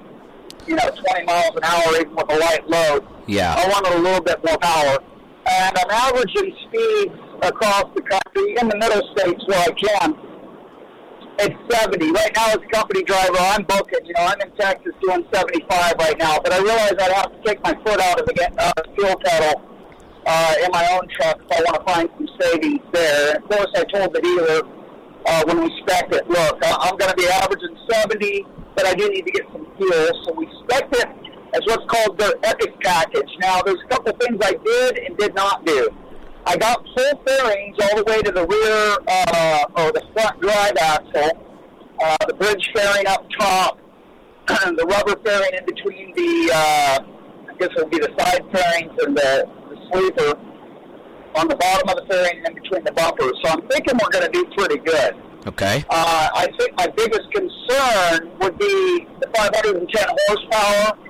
you 0.68 0.74
know 0.74 0.88
20 0.88 1.26
miles 1.26 1.56
an 1.56 1.64
hour, 1.64 2.00
even 2.00 2.14
with 2.14 2.30
a 2.30 2.38
light 2.38 2.68
load. 2.68 3.06
Yeah. 3.26 3.54
I 3.56 3.68
wanted 3.68 3.92
a 3.94 3.98
little 3.98 4.22
bit 4.22 4.44
more 4.44 4.58
power, 4.58 4.98
and 5.46 5.78
I'm 5.78 5.90
averaging 5.90 6.54
speeds 6.66 7.14
across 7.42 7.86
the 7.94 8.02
country 8.02 8.56
in 8.60 8.68
the 8.68 8.76
middle 8.76 9.02
states 9.14 9.42
where 9.46 9.60
I 9.60 9.70
can 9.70 10.26
it's 11.38 11.54
70. 11.68 12.12
Right 12.12 12.32
now, 12.34 12.46
as 12.48 12.56
a 12.56 12.68
company 12.72 13.02
driver, 13.04 13.36
I'm 13.36 13.62
booking. 13.64 14.04
You 14.04 14.14
know, 14.16 14.24
I'm 14.24 14.40
in 14.40 14.50
Texas 14.56 14.92
doing 15.02 15.26
75 15.32 15.68
right 15.98 16.16
now, 16.18 16.38
but 16.40 16.52
I 16.52 16.58
realize 16.60 16.94
I'd 16.98 17.12
have 17.12 17.30
to 17.30 17.40
take 17.44 17.62
my 17.62 17.74
foot 17.84 18.00
out 18.00 18.20
of 18.20 18.26
the 18.26 18.52
uh, 18.56 18.72
fuel 18.94 19.14
pedal 19.22 19.60
uh, 20.24 20.54
in 20.64 20.70
my 20.72 20.88
own 20.92 21.06
truck 21.12 21.40
if 21.44 21.52
I 21.52 21.60
want 21.60 21.76
to 21.76 21.92
find 21.92 22.08
some 22.16 22.28
savings 22.40 22.80
there. 22.92 23.34
And 23.34 23.44
of 23.44 23.50
course, 23.50 23.68
I 23.76 23.84
told 23.84 24.14
the 24.14 24.20
dealer 24.22 24.62
uh, 25.26 25.44
when 25.44 25.62
we 25.62 25.70
spec 25.82 26.10
it, 26.12 26.26
look, 26.28 26.58
I'm 26.64 26.96
going 26.96 27.10
to 27.10 27.16
be 27.16 27.28
averaging 27.28 27.76
70, 27.90 28.46
but 28.74 28.86
I 28.86 28.94
do 28.94 29.08
need 29.10 29.26
to 29.26 29.32
get 29.32 29.44
some 29.52 29.66
fuel. 29.76 30.08
So 30.24 30.32
we 30.32 30.48
spec 30.64 30.88
it 30.92 31.25
as 31.56 31.62
what's 31.66 31.86
called 31.90 32.18
the 32.18 32.36
EPIQ 32.42 32.80
package. 32.82 33.30
Now, 33.40 33.62
there's 33.62 33.80
a 33.84 33.88
couple 33.88 34.12
things 34.20 34.38
I 34.42 34.52
did 34.62 34.98
and 34.98 35.16
did 35.16 35.34
not 35.34 35.64
do. 35.64 35.88
I 36.44 36.56
got 36.56 36.84
full 36.94 37.22
fairings 37.26 37.76
all 37.82 37.96
the 37.96 38.04
way 38.04 38.20
to 38.22 38.30
the 38.30 38.46
rear 38.46 38.98
uh, 39.08 39.82
or 39.82 39.90
the 39.92 40.02
front 40.12 40.40
drive 40.40 40.76
axle, 40.76 41.30
uh, 42.04 42.16
the 42.28 42.34
bridge 42.34 42.70
fairing 42.74 43.06
up 43.06 43.26
top, 43.38 43.78
the 44.46 44.86
rubber 44.86 45.18
fairing 45.24 45.50
in 45.58 45.64
between 45.64 46.14
the, 46.14 46.52
uh, 46.54 46.98
I 47.48 47.54
guess 47.58 47.70
it 47.70 47.76
would 47.76 47.90
be 47.90 47.98
the 47.98 48.12
side 48.18 48.44
fairings 48.52 48.92
and 49.02 49.16
the, 49.16 49.48
the 49.70 49.76
sleeper 49.90 50.38
on 51.36 51.48
the 51.48 51.56
bottom 51.56 51.88
of 51.88 51.96
the 51.96 52.06
fairing 52.12 52.38
and 52.44 52.48
in 52.48 52.62
between 52.62 52.84
the 52.84 52.92
bumpers. 52.92 53.32
So 53.42 53.50
I'm 53.50 53.66
thinking 53.68 53.94
we're 54.00 54.10
going 54.10 54.30
to 54.30 54.32
do 54.32 54.44
pretty 54.56 54.78
good. 54.78 55.16
Okay. 55.46 55.84
Uh, 55.90 56.28
I 56.34 56.48
think 56.58 56.76
my 56.76 56.86
biggest 56.88 57.30
concern 57.32 58.30
would 58.40 58.58
be 58.58 59.06
the 59.20 59.28
510 59.34 60.06
horsepower 60.26 61.05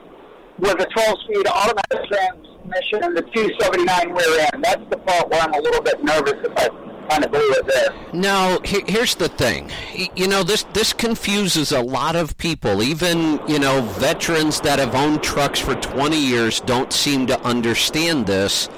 with 0.58 0.80
a 0.80 0.86
12-speed 0.86 1.46
automatic 1.46 2.08
transmission 2.08 3.04
and 3.04 3.16
the 3.16 3.22
279 3.22 4.10
rear 4.12 4.48
end. 4.52 4.64
That's 4.64 4.84
the 4.90 4.96
part 4.98 5.28
where 5.30 5.40
I'm 5.40 5.52
a 5.54 5.58
little 5.60 5.82
bit 5.82 6.02
nervous 6.02 6.34
I 6.56 6.68
kind 7.08 7.24
of 7.24 7.30
blew 7.30 7.40
it 7.52 7.66
there. 7.66 7.94
No, 8.12 8.58
he- 8.64 8.84
here's 8.88 9.14
the 9.14 9.28
thing. 9.28 9.70
You 10.16 10.26
know, 10.26 10.42
this 10.42 10.64
this 10.72 10.92
confuses 10.92 11.70
a 11.72 11.80
lot 11.80 12.16
of 12.16 12.36
people. 12.36 12.82
Even 12.82 13.40
you 13.46 13.58
know, 13.60 13.82
veterans 13.82 14.60
that 14.62 14.78
have 14.80 14.94
owned 14.94 15.22
trucks 15.22 15.60
for 15.60 15.74
20 15.76 16.16
years 16.18 16.60
don't 16.60 16.92
seem 16.92 17.26
to 17.28 17.40
understand 17.42 18.26
this. 18.26 18.68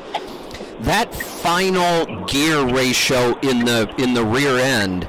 That 0.80 1.14
final 1.14 2.24
gear 2.26 2.62
ratio 2.66 3.38
in 3.40 3.64
the 3.64 3.92
in 3.98 4.12
the 4.14 4.24
rear 4.24 4.58
end 4.58 5.08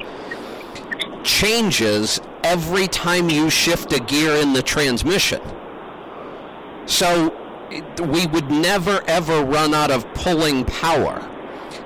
changes 1.24 2.22
every 2.44 2.88
time 2.88 3.30
you 3.30 3.50
shift 3.50 3.92
a 3.94 4.00
gear 4.00 4.36
in 4.36 4.54
the 4.54 4.62
transmission. 4.64 5.42
So 6.90 7.30
we 8.02 8.26
would 8.28 8.50
never 8.50 9.02
ever 9.08 9.44
run 9.44 9.74
out 9.74 9.92
of 9.92 10.12
pulling 10.16 10.66
power. 10.66 11.26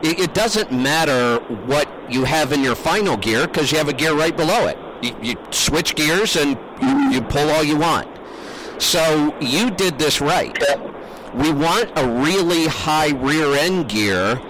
It, 0.02 0.34
doesn't 0.34 0.72
matter 0.72 1.40
what 1.66 1.88
you 2.10 2.24
have 2.24 2.52
in 2.52 2.62
your 2.64 2.76
final 2.76 3.16
gear 3.16 3.48
because 3.48 3.72
you 3.72 3.78
have 3.78 3.88
a 3.88 3.94
gear 3.94 4.14
right 4.14 4.36
below 4.36 4.68
it. 4.68 4.78
You, 5.02 5.16
you 5.22 5.36
switch 5.52 5.96
gears 5.96 6.36
and 6.36 6.58
you, 6.82 7.12
you 7.12 7.22
pull 7.22 7.50
all 7.50 7.64
you 7.64 7.78
want. 7.78 8.10
So 8.82 9.36
you 9.40 9.72
did 9.72 10.00
this 10.00 10.20
right. 10.20 10.58
We 11.34 11.52
want 11.52 11.92
a 11.98 12.08
really 12.22 12.68
high 12.68 13.12
rear 13.12 13.54
end 13.56 13.90
gear 13.90 14.42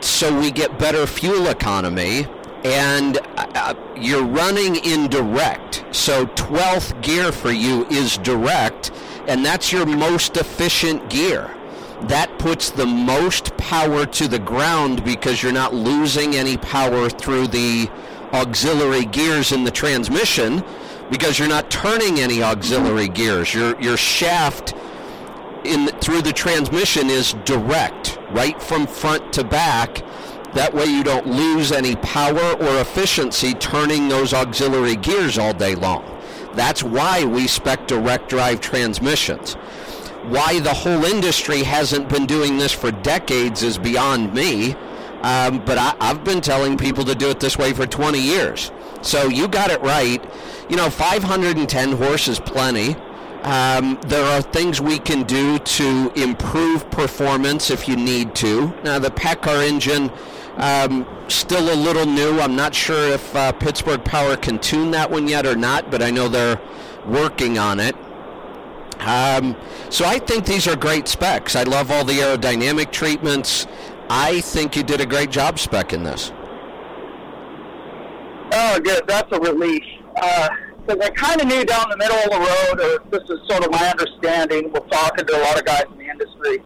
so 0.00 0.38
we 0.38 0.50
get 0.50 0.78
better 0.78 1.06
fuel 1.06 1.48
economy 1.48 2.26
and 2.64 3.18
uh, 3.36 3.74
you're 3.96 4.24
running 4.24 4.76
in 4.76 5.08
direct. 5.08 5.84
So 5.92 6.26
12th 6.26 7.00
gear 7.02 7.30
for 7.32 7.52
you 7.52 7.86
is 7.86 8.18
direct 8.18 8.90
and 9.28 9.44
that's 9.44 9.72
your 9.72 9.86
most 9.86 10.36
efficient 10.36 11.08
gear. 11.10 11.54
That 12.02 12.38
puts 12.38 12.70
the 12.70 12.86
most 12.86 13.56
power 13.56 14.04
to 14.04 14.28
the 14.28 14.38
ground 14.38 15.04
because 15.04 15.42
you're 15.42 15.52
not 15.52 15.72
losing 15.72 16.34
any 16.34 16.56
power 16.58 17.08
through 17.08 17.48
the 17.48 17.88
auxiliary 18.32 19.06
gears 19.06 19.52
in 19.52 19.64
the 19.64 19.70
transmission 19.70 20.62
because 21.10 21.38
you're 21.38 21.48
not 21.48 21.70
turning 21.70 22.20
any 22.20 22.42
auxiliary 22.42 23.08
gears. 23.08 23.54
Your 23.54 23.80
your 23.80 23.96
shaft 23.96 24.74
in 25.64 25.86
through 26.00 26.22
the 26.22 26.32
transmission 26.32 27.08
is 27.08 27.34
direct, 27.44 28.18
right 28.30 28.60
from 28.62 28.86
front 28.86 29.32
to 29.34 29.44
back. 29.44 30.02
That 30.54 30.72
way 30.72 30.84
you 30.84 31.02
don't 31.02 31.26
lose 31.26 31.72
any 31.72 31.96
power 31.96 32.52
or 32.60 32.80
efficiency 32.80 33.54
turning 33.54 34.08
those 34.08 34.32
auxiliary 34.32 34.96
gears 34.96 35.38
all 35.38 35.52
day 35.52 35.74
long. 35.74 36.13
That's 36.54 36.82
why 36.82 37.24
we 37.24 37.46
spec 37.46 37.86
direct 37.86 38.28
drive 38.28 38.60
transmissions. 38.60 39.54
Why 40.24 40.60
the 40.60 40.72
whole 40.72 41.04
industry 41.04 41.62
hasn't 41.62 42.08
been 42.08 42.26
doing 42.26 42.56
this 42.56 42.72
for 42.72 42.90
decades 42.90 43.62
is 43.62 43.76
beyond 43.76 44.32
me. 44.32 44.74
Um, 45.22 45.64
but 45.64 45.78
I, 45.78 45.94
I've 46.00 46.22
been 46.24 46.40
telling 46.40 46.76
people 46.76 47.04
to 47.04 47.14
do 47.14 47.30
it 47.30 47.40
this 47.40 47.56
way 47.56 47.72
for 47.72 47.86
20 47.86 48.18
years. 48.18 48.70
So 49.02 49.28
you 49.28 49.48
got 49.48 49.70
it 49.70 49.80
right. 49.80 50.22
You 50.68 50.76
know, 50.76 50.90
510 50.90 51.92
horse 51.92 52.28
is 52.28 52.38
plenty. 52.40 52.94
Um, 53.42 53.98
there 54.06 54.24
are 54.24 54.40
things 54.40 54.80
we 54.80 54.98
can 54.98 55.24
do 55.24 55.58
to 55.58 56.12
improve 56.16 56.90
performance 56.90 57.70
if 57.70 57.86
you 57.86 57.96
need 57.96 58.34
to. 58.36 58.72
Now, 58.82 58.98
the 58.98 59.10
PACCAR 59.10 59.68
engine, 59.68 60.10
um, 60.56 61.06
still 61.28 61.72
a 61.72 61.76
little 61.76 62.06
new. 62.06 62.40
I'm 62.40 62.56
not 62.56 62.74
sure 62.74 63.08
if 63.08 63.34
uh, 63.34 63.52
Pittsburgh 63.52 64.04
Power 64.04 64.36
can 64.36 64.58
tune 64.58 64.90
that 64.92 65.10
one 65.10 65.28
yet 65.28 65.46
or 65.46 65.56
not, 65.56 65.90
but 65.90 66.02
I 66.02 66.10
know 66.10 66.28
they're 66.28 66.60
working 67.06 67.58
on 67.58 67.80
it. 67.80 67.96
Um, 69.00 69.56
so 69.90 70.04
I 70.04 70.18
think 70.18 70.46
these 70.46 70.66
are 70.66 70.76
great 70.76 71.08
specs. 71.08 71.56
I 71.56 71.64
love 71.64 71.90
all 71.90 72.04
the 72.04 72.14
aerodynamic 72.14 72.90
treatments. 72.90 73.66
I 74.08 74.40
think 74.40 74.76
you 74.76 74.82
did 74.82 75.00
a 75.00 75.06
great 75.06 75.30
job 75.30 75.58
spec 75.58 75.92
in 75.92 76.04
this. 76.04 76.32
Oh, 78.52 78.78
good. 78.80 79.06
That's 79.06 79.30
a 79.32 79.40
relief. 79.40 79.82
Because 80.14 81.00
I 81.04 81.10
kind 81.10 81.40
of 81.40 81.48
knew 81.48 81.64
down 81.64 81.90
the 81.90 81.96
middle 81.96 82.16
of 82.16 82.30
the 82.30 82.38
road, 82.38 82.80
or 82.80 83.10
this 83.10 83.28
is 83.28 83.40
sort 83.48 83.64
of 83.64 83.70
my 83.72 83.88
understanding, 83.88 84.70
we're 84.72 84.80
talking 84.80 85.26
to 85.26 85.36
a 85.36 85.42
lot 85.42 85.58
of 85.58 85.64
guys 85.64 85.84
in 85.90 85.98
the 85.98 86.08
industry, 86.08 86.62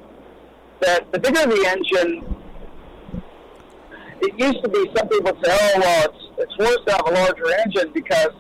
that 0.80 1.10
the 1.12 1.18
bigger 1.18 1.46
the 1.46 1.66
engine, 1.66 2.36
it 4.20 4.38
used 4.38 4.62
to 4.62 4.68
be 4.68 4.90
some 4.96 5.08
people 5.08 5.32
say, 5.42 5.50
oh, 5.50 5.80
well, 5.80 6.04
it's, 6.04 6.24
it's 6.38 6.58
worse 6.58 6.78
to 6.86 6.92
have 6.92 7.06
a 7.06 7.10
larger 7.10 7.52
engine 7.64 7.92
because 7.92 8.32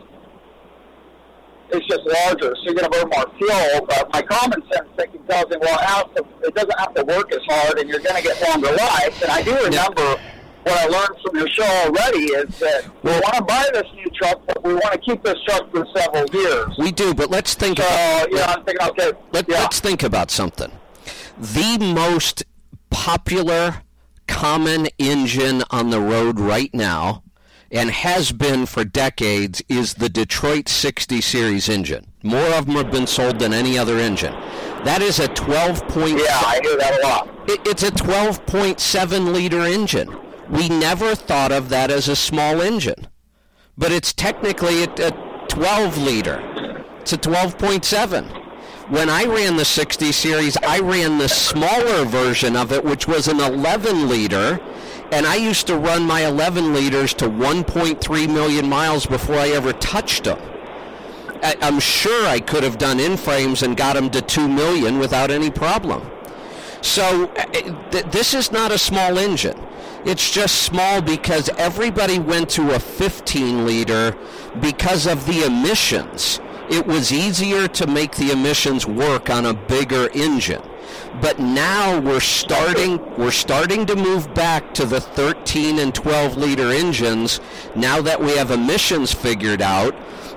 it's 1.70 1.86
just 1.86 2.00
larger, 2.06 2.54
so 2.56 2.62
you're 2.62 2.74
going 2.74 2.90
to 2.90 2.98
burn 2.98 3.08
more 3.10 3.26
fuel. 3.36 3.86
But 3.86 4.08
my 4.12 4.22
common 4.22 4.62
sense 4.72 4.88
thinking 4.96 5.22
tells 5.28 5.50
me, 5.50 5.56
well, 5.60 6.10
it, 6.16 6.26
it 6.42 6.54
doesn't 6.54 6.78
have 6.78 6.94
to 6.94 7.04
work 7.04 7.32
as 7.32 7.40
hard, 7.46 7.78
and 7.78 7.88
you're 7.88 8.00
going 8.00 8.16
to 8.16 8.22
get 8.22 8.40
longer 8.48 8.72
life. 8.72 9.22
And 9.22 9.30
I 9.30 9.42
do 9.42 9.54
remember 9.64 10.16
what 10.64 10.78
I 10.78 10.86
learned 10.86 11.20
from 11.24 11.36
your 11.36 11.48
show 11.48 11.64
already 11.84 12.24
is 12.24 12.58
that 12.58 12.84
we 13.02 13.10
want 13.10 13.34
to 13.34 13.42
buy 13.42 13.68
this 13.72 13.86
new 13.94 14.10
truck, 14.14 14.40
but 14.46 14.64
we 14.64 14.74
want 14.74 14.92
to 14.92 14.98
keep 14.98 15.22
this 15.22 15.36
truck 15.46 15.70
for 15.70 15.86
several 15.94 16.26
years. 16.32 16.74
We 16.78 16.92
do, 16.92 17.14
but 17.14 17.30
let's 17.30 17.54
think. 17.54 17.78
So, 17.78 17.84
about, 17.84 18.30
you 18.30 18.36
know, 18.36 18.44
I'm 18.44 18.64
thinking, 18.64 18.88
okay, 18.88 19.12
let, 19.32 19.48
yeah. 19.48 19.60
Let's 19.60 19.80
think 19.80 20.02
about 20.02 20.30
something. 20.30 20.70
The 21.38 21.78
most 21.94 22.44
popular 22.90 23.82
common 24.28 24.86
engine 24.98 25.64
on 25.70 25.90
the 25.90 26.00
road 26.00 26.38
right 26.38 26.72
now 26.72 27.24
and 27.70 27.90
has 27.90 28.32
been 28.32 28.66
for 28.66 28.84
decades 28.84 29.62
is 29.68 29.94
the 29.94 30.08
Detroit 30.08 30.68
60 30.68 31.20
series 31.20 31.68
engine. 31.68 32.06
More 32.22 32.54
of 32.54 32.66
them 32.66 32.76
have 32.76 32.90
been 32.90 33.06
sold 33.06 33.38
than 33.40 33.52
any 33.52 33.76
other 33.76 33.98
engine. 33.98 34.32
That 34.84 35.02
is 35.02 35.18
a 35.18 35.28
12 35.28 35.88
point. 35.88 36.18
Yeah, 36.18 36.40
I 36.46 36.60
hear 36.62 36.76
that 36.78 37.00
a 37.00 37.06
lot. 37.06 37.28
It, 37.48 37.60
it's 37.66 37.82
a 37.82 37.90
12.7 37.90 39.32
liter 39.32 39.62
engine. 39.62 40.16
We 40.48 40.68
never 40.68 41.14
thought 41.14 41.52
of 41.52 41.68
that 41.70 41.90
as 41.90 42.08
a 42.08 42.16
small 42.16 42.62
engine, 42.62 43.08
but 43.76 43.92
it's 43.92 44.14
technically 44.14 44.84
a, 44.84 45.08
a 45.08 45.46
12 45.48 45.98
liter. 45.98 46.84
It's 47.00 47.12
a 47.12 47.18
12.7 47.18 48.37
when 48.88 49.10
I 49.10 49.24
ran 49.24 49.56
the 49.56 49.64
60 49.64 50.12
series, 50.12 50.56
I 50.56 50.80
ran 50.80 51.18
the 51.18 51.28
smaller 51.28 52.04
version 52.04 52.56
of 52.56 52.72
it, 52.72 52.84
which 52.84 53.06
was 53.06 53.28
an 53.28 53.38
11 53.38 54.08
liter, 54.08 54.60
and 55.12 55.26
I 55.26 55.36
used 55.36 55.66
to 55.66 55.76
run 55.76 56.04
my 56.04 56.26
11 56.26 56.72
liters 56.72 57.12
to 57.14 57.28
1.3 57.28 58.32
million 58.32 58.68
miles 58.68 59.04
before 59.04 59.36
I 59.36 59.48
ever 59.48 59.74
touched 59.74 60.24
them. 60.24 60.38
I, 61.42 61.56
I'm 61.60 61.80
sure 61.80 62.26
I 62.26 62.40
could 62.40 62.64
have 62.64 62.78
done 62.78 62.98
in 62.98 63.16
frames 63.16 63.62
and 63.62 63.76
got 63.76 63.94
them 63.94 64.08
to 64.10 64.22
2 64.22 64.48
million 64.48 64.98
without 64.98 65.30
any 65.30 65.50
problem. 65.50 66.10
So 66.80 67.26
uh, 67.36 67.44
th- 67.90 68.06
this 68.06 68.32
is 68.32 68.50
not 68.50 68.72
a 68.72 68.78
small 68.78 69.18
engine. 69.18 69.58
It's 70.04 70.30
just 70.30 70.62
small 70.62 71.02
because 71.02 71.50
everybody 71.58 72.18
went 72.18 72.48
to 72.50 72.74
a 72.74 72.78
15 72.78 73.66
liter 73.66 74.16
because 74.60 75.06
of 75.06 75.26
the 75.26 75.44
emissions 75.44 76.40
it 76.70 76.86
was 76.86 77.12
easier 77.12 77.68
to 77.68 77.86
make 77.86 78.16
the 78.16 78.30
emissions 78.30 78.86
work 78.86 79.30
on 79.30 79.46
a 79.46 79.54
bigger 79.54 80.08
engine. 80.14 80.62
But 81.20 81.38
now 81.38 82.00
we're 82.00 82.20
starting 82.20 82.98
we're 83.16 83.30
starting 83.30 83.86
to 83.86 83.96
move 83.96 84.32
back 84.34 84.72
to 84.74 84.84
the 84.84 85.00
13 85.00 85.78
and 85.78 85.94
12 85.94 86.36
liter 86.36 86.70
engines 86.70 87.40
now 87.74 88.00
that 88.02 88.20
we 88.20 88.36
have 88.36 88.50
emissions 88.50 89.12
figured 89.12 89.60
out 89.62 89.94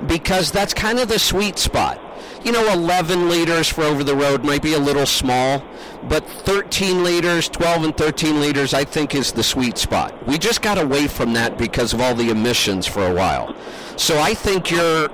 because 0.08 0.52
that's 0.52 0.74
kind 0.74 1.00
of 1.00 1.08
the 1.08 1.20
sweet 1.20 1.58
spot. 1.58 2.00
You 2.44 2.52
know, 2.52 2.74
11 2.74 3.30
liters 3.30 3.70
for 3.70 3.84
over 3.84 4.04
the 4.04 4.16
road 4.16 4.44
might 4.44 4.64
be 4.64 4.74
a 4.74 4.80
little 4.80 5.06
small, 5.06 5.64
but 6.10 6.28
13 6.28 7.04
liters, 7.04 7.48
12 7.50 7.84
and 7.84 7.98
13 7.98 8.40
liters, 8.40 8.74
I 8.74 8.84
think 8.84 9.14
is 9.14 9.32
the 9.32 9.44
sweet 9.44 9.78
spot. 9.78 10.28
We 10.28 10.40
just 10.40 10.64
got 10.64 10.80
away 10.80 11.08
from 11.08 11.34
that 11.34 11.60
because 11.60 11.94
of 11.94 12.02
all 12.02 12.16
the 12.16 12.32
emissions 12.32 12.88
for 12.88 13.06
a 13.06 13.14
while. 13.14 13.56
So 13.96 14.18
I 14.20 14.34
think 14.34 14.72
you're 14.72 15.10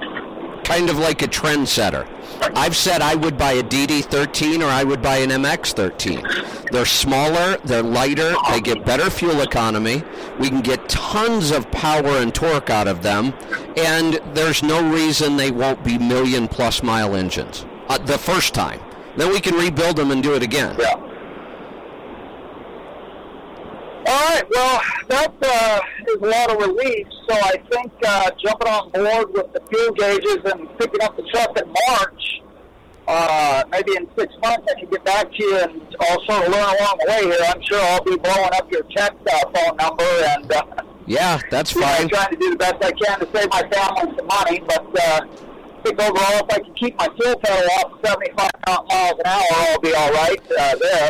kind 0.68 0.90
of 0.90 0.98
like 0.98 1.22
a 1.22 1.28
trendsetter. 1.28 2.06
I've 2.54 2.76
said 2.76 3.02
I 3.02 3.16
would 3.16 3.38
buy 3.38 3.54
a 3.54 3.64
DD13 3.64 4.60
or 4.60 4.66
I 4.66 4.84
would 4.84 5.02
buy 5.02 5.18
an 5.18 5.30
MX13. 5.30 6.70
They're 6.72 6.86
smaller, 6.86 7.58
they're 7.64 7.82
lighter, 7.82 8.36
they 8.50 8.60
get 8.60 8.86
better 8.86 9.10
fuel 9.10 9.42
economy. 9.42 10.04
We 10.38 10.50
can 10.50 10.60
get 10.62 10.90
tons 10.90 11.52
of 11.52 11.72
power 11.72 12.18
and 12.18 12.36
torque 12.36 12.70
out 12.70 12.90
of 12.90 13.02
them, 13.02 13.34
and 13.78 14.16
there's 14.34 14.62
no 14.62 14.88
reason 14.92 15.38
they 15.38 15.52
won't 15.52 15.84
be 15.86 15.98
million 15.98 16.50
plus 16.50 16.84
mile 16.84 17.16
engines 17.16 17.66
uh, 17.88 17.98
the 18.00 18.18
first 18.18 18.54
time. 18.54 18.82
Then 19.16 19.30
we 19.32 19.40
can 19.40 19.56
rebuild 19.56 19.96
them 19.96 20.12
and 20.12 20.22
do 20.22 20.36
it 20.36 20.44
again. 20.44 20.76
Yeah. 20.78 21.07
All 24.10 24.30
right, 24.30 24.44
well, 24.56 24.82
that 25.10 25.34
uh, 25.42 25.82
is 26.08 26.22
a 26.22 26.26
lot 26.26 26.50
of 26.52 26.58
relief. 26.66 27.08
So 27.28 27.36
I 27.36 27.58
think 27.72 27.92
uh, 28.06 28.32
jumping 28.42 28.68
on 28.70 28.92
board 28.92 29.34
with 29.34 29.52
the 29.54 29.60
fuel 29.70 29.92
gauges 29.96 30.38
and 30.46 30.70
picking 30.80 31.02
up 31.02 31.18
the 31.18 31.24
truck 31.24 31.58
in 31.60 31.68
March, 31.88 32.42
uh, 33.08 33.64
maybe 33.70 33.96
in 33.98 34.08
six 34.18 34.34
months, 34.42 34.66
I 34.74 34.80
can 34.80 34.90
get 34.90 35.04
back 35.04 35.30
to 35.32 35.44
you 35.44 35.58
and 35.58 35.96
I'll 36.02 36.22
sort 36.26 36.46
of 36.48 36.54
learn 36.54 36.64
along 36.76 36.98
the 37.00 37.06
way 37.10 37.24
here. 37.24 37.38
I'm 37.50 37.62
sure 37.64 37.82
I'll 37.82 38.04
be 38.04 38.16
blowing 38.18 38.50
up 38.54 38.72
your 38.72 38.84
check 38.84 39.14
uh, 39.30 39.40
phone 39.54 39.76
number 39.78 40.04
and 40.04 40.52
uh, 40.54 40.64
Yeah, 41.06 41.40
that's 41.52 41.76
you 41.76 41.82
know, 41.82 41.88
fine. 41.88 42.08
trying 42.10 42.30
to 42.32 42.38
do 42.38 42.50
the 42.52 42.56
best 42.58 42.76
I 42.82 42.92
can 42.92 43.20
to 43.20 43.28
save 43.34 43.50
my 43.50 43.64
family 43.70 44.16
some 44.18 44.28
money. 44.28 44.60
But 44.68 45.00
uh, 45.02 45.22
think 45.84 46.02
overall, 46.02 46.46
if 46.46 46.54
I 46.54 46.60
can 46.60 46.74
keep 46.74 46.98
my 46.98 47.08
fuel 47.16 47.38
pedal 47.40 47.70
off 47.78 48.06
75 48.06 48.50
miles 48.68 49.14
an 49.20 49.26
hour, 49.26 49.44
I'll 49.52 49.80
be 49.80 49.94
all 49.94 50.12
right 50.12 50.52
uh, 50.60 50.76
there. 50.76 51.10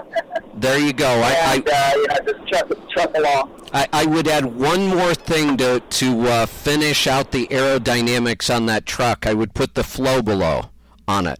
There 0.55 0.79
you 0.79 0.93
go. 0.93 1.07
I, 1.07 1.63
I, 1.67 1.71
uh, 1.71 1.97
you 1.97 2.07
know, 2.07 2.15
just 2.25 2.47
truck, 2.47 2.89
truck 2.89 3.17
along. 3.17 3.61
I, 3.73 3.87
I 3.93 4.05
would 4.05 4.27
add 4.27 4.45
one 4.45 4.87
more 4.87 5.13
thing 5.13 5.57
to 5.57 5.79
to 5.79 6.21
uh, 6.27 6.45
finish 6.45 7.05
out 7.07 7.31
the 7.31 7.47
aerodynamics 7.47 8.53
on 8.53 8.65
that 8.67 8.85
truck. 8.85 9.27
I 9.27 9.33
would 9.33 9.53
put 9.53 9.75
the 9.75 9.81
FlowBelow 9.81 10.69
on 11.07 11.27
it. 11.27 11.39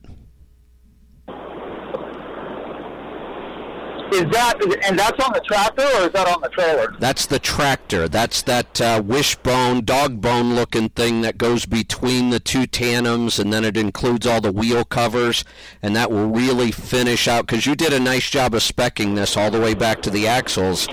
Is 4.14 4.24
that 4.32 4.62
and 4.84 4.98
that's 4.98 5.24
on 5.24 5.34
the 5.34 5.42
tractor 5.42 5.84
or 5.84 6.08
is 6.08 6.12
that 6.14 6.28
on 6.28 6.42
the 6.42 6.50
trailer? 6.50 6.96
That's 7.00 7.26
the 7.26 7.40
tractor. 7.40 8.08
That's 8.08 8.42
that 8.44 8.80
uh, 8.80 9.02
wishbone, 9.06 9.84
dog 9.84 10.22
bone 10.22 10.56
looking 10.56 10.90
thing 10.90 11.22
that 11.22 11.38
goes 11.38 11.66
between 11.66 12.30
the 12.30 12.40
two 12.40 12.68
tandems, 12.68 13.38
and 13.38 13.52
then 13.52 13.66
it 13.66 13.76
includes 13.76 14.26
all 14.26 14.40
the 14.40 14.52
wheel 14.52 14.86
covers, 14.86 15.44
and 15.82 15.96
that 15.96 16.10
will 16.10 16.28
really 16.28 16.72
finish 16.72 17.28
out. 17.28 17.48
Because 17.48 17.66
you 17.66 17.76
did 17.76 17.92
a 17.92 18.00
nice 18.00 18.30
job 18.30 18.54
of 18.54 18.62
specking 18.62 19.16
this 19.16 19.36
all 19.36 19.52
the 19.52 19.60
way 19.60 19.74
back 19.74 20.02
to 20.04 20.10
the 20.10 20.28
axles. 20.28 20.88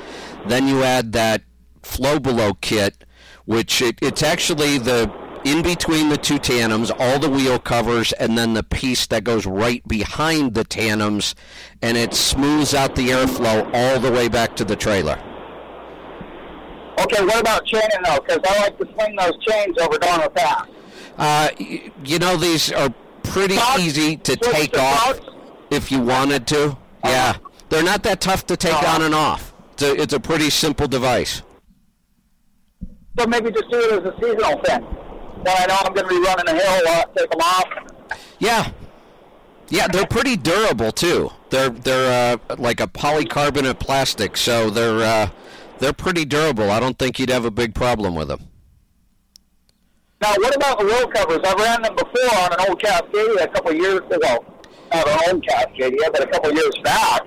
Then 0.49 0.67
you 0.67 0.83
add 0.83 1.13
that 1.13 1.43
FlowBelow 1.83 2.61
kit, 2.61 3.05
which 3.45 3.81
it, 3.81 3.99
it's 4.03 4.23
actually 4.23 4.79
the 4.79 5.13
in 5.45 5.63
between 5.63 6.09
the 6.09 6.17
two 6.17 6.39
tandems, 6.39 6.91
all 6.99 7.19
the 7.19 7.29
wheel 7.29 7.59
covers, 7.59 8.13
and 8.15 8.37
then 8.37 8.55
the 8.55 8.63
piece 8.63 9.07
that 9.09 9.25
goes 9.25 9.47
right 9.47 9.87
behind 9.87 10.55
the 10.55 10.65
tandems, 10.65 11.35
and 11.83 11.97
it 11.97 12.15
smooths 12.15 12.75
out 12.75 12.95
the 12.97 13.09
airflow 13.09 13.71
all 13.75 14.01
the 14.01 14.11
way 14.11 14.29
back 14.29 14.57
to 14.57 14.65
the 14.65 14.75
trailer. 14.77 15.19
Okay, 16.99 17.25
what 17.25 17.41
about 17.41 17.65
chaining 17.67 17.89
though? 18.05 18.19
Because 18.27 18.39
I 18.49 18.61
like 18.63 18.79
to 18.79 18.87
swing 18.95 19.17
those 19.17 19.33
chains 19.47 19.77
over 19.79 19.99
darn 19.99 20.31
fast. 20.35 20.71
Uh, 21.19 21.49
y- 21.61 21.91
you 22.05 22.19
know, 22.19 22.37
these 22.37 22.73
are 22.73 22.89
pretty 23.25 23.57
easy 23.79 24.17
to 24.19 24.37
take 24.37 24.77
off 24.79 25.19
if 25.71 25.91
you 25.93 26.01
wanted 26.01 26.47
to. 26.49 26.77
Yeah, 27.05 27.37
they're 27.69 27.83
not 27.85 28.03
that 28.05 28.21
tough 28.21 28.47
to 28.47 28.57
take 28.57 28.73
Uh-huh. 28.75 28.95
on 28.97 29.03
and 29.03 29.15
off. 29.15 29.53
It's 29.75 29.83
a, 29.83 30.01
it's 30.01 30.13
a 30.15 30.21
pretty 30.21 30.51
simple 30.51 30.87
device. 30.87 31.43
So 33.19 33.27
maybe 33.27 33.51
just 33.51 33.69
do 33.71 33.79
it 33.79 33.93
as 34.07 34.13
a 34.13 34.15
seasonal 34.21 34.63
thing. 34.63 34.87
When 35.45 35.55
I 35.55 35.67
know 35.67 35.77
I'm 35.81 35.93
going 35.93 36.09
to 36.09 36.15
be 36.15 36.21
running 36.21 36.49
a 36.49 36.59
hill, 36.59 36.89
uh, 36.89 37.05
take 37.17 37.31
them 37.31 37.41
off. 37.41 38.19
Yeah, 38.39 38.71
yeah, 39.69 39.89
they're 39.89 40.07
pretty 40.07 40.37
durable 40.37 40.93
too. 40.93 41.31
They're 41.51 41.71
they're 41.71 42.39
uh, 42.49 42.57
like 42.57 42.81
a 42.81 42.87
polycarbonate 42.87 43.79
plastic, 43.79 44.37
so 44.37 44.71
they're 44.71 45.01
uh, 45.01 45.31
they're 45.81 45.93
pretty 45.93 46.25
durable. 46.25 46.71
I 46.71 46.81
don't 46.81 46.99
think 46.99 47.19
you'd 47.19 47.31
have 47.31 47.45
a 47.45 47.51
big 47.51 47.75
problem 47.75 48.15
with 48.15 48.29
them. 48.29 48.41
Now, 50.23 50.33
what 50.37 50.57
about 50.57 50.79
the 50.79 50.87
wheel 50.87 51.07
covers? 51.09 51.41
I 51.45 51.55
ran 51.63 51.83
them 51.83 51.95
before 51.95 52.39
on 52.41 52.53
an 52.55 52.69
old 52.69 52.81
Cascadia 52.81 53.45
a 53.45 53.49
couple 53.49 53.73
of 53.73 53.77
years 53.77 54.01
ago. 54.01 54.45
Not 54.93 55.09
an 55.09 55.35
old 55.35 55.45
Cascadia, 55.45 56.13
but 56.13 56.23
a 56.23 56.27
couple 56.29 56.51
of 56.51 56.57
years 56.57 56.75
back. 56.83 57.23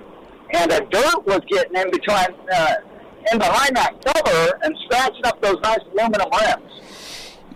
And 0.54 0.70
the 0.70 0.80
dirt 0.90 1.26
was 1.26 1.40
getting 1.48 1.76
in 1.76 1.90
between, 1.90 2.34
uh, 2.52 2.74
in 3.30 3.38
behind 3.38 3.76
that 3.76 3.94
cover 4.04 4.58
and 4.62 4.74
scratching 4.86 5.24
up 5.26 5.40
those 5.42 5.56
nice 5.62 5.78
aluminum 5.92 6.28
rims. 6.32 6.82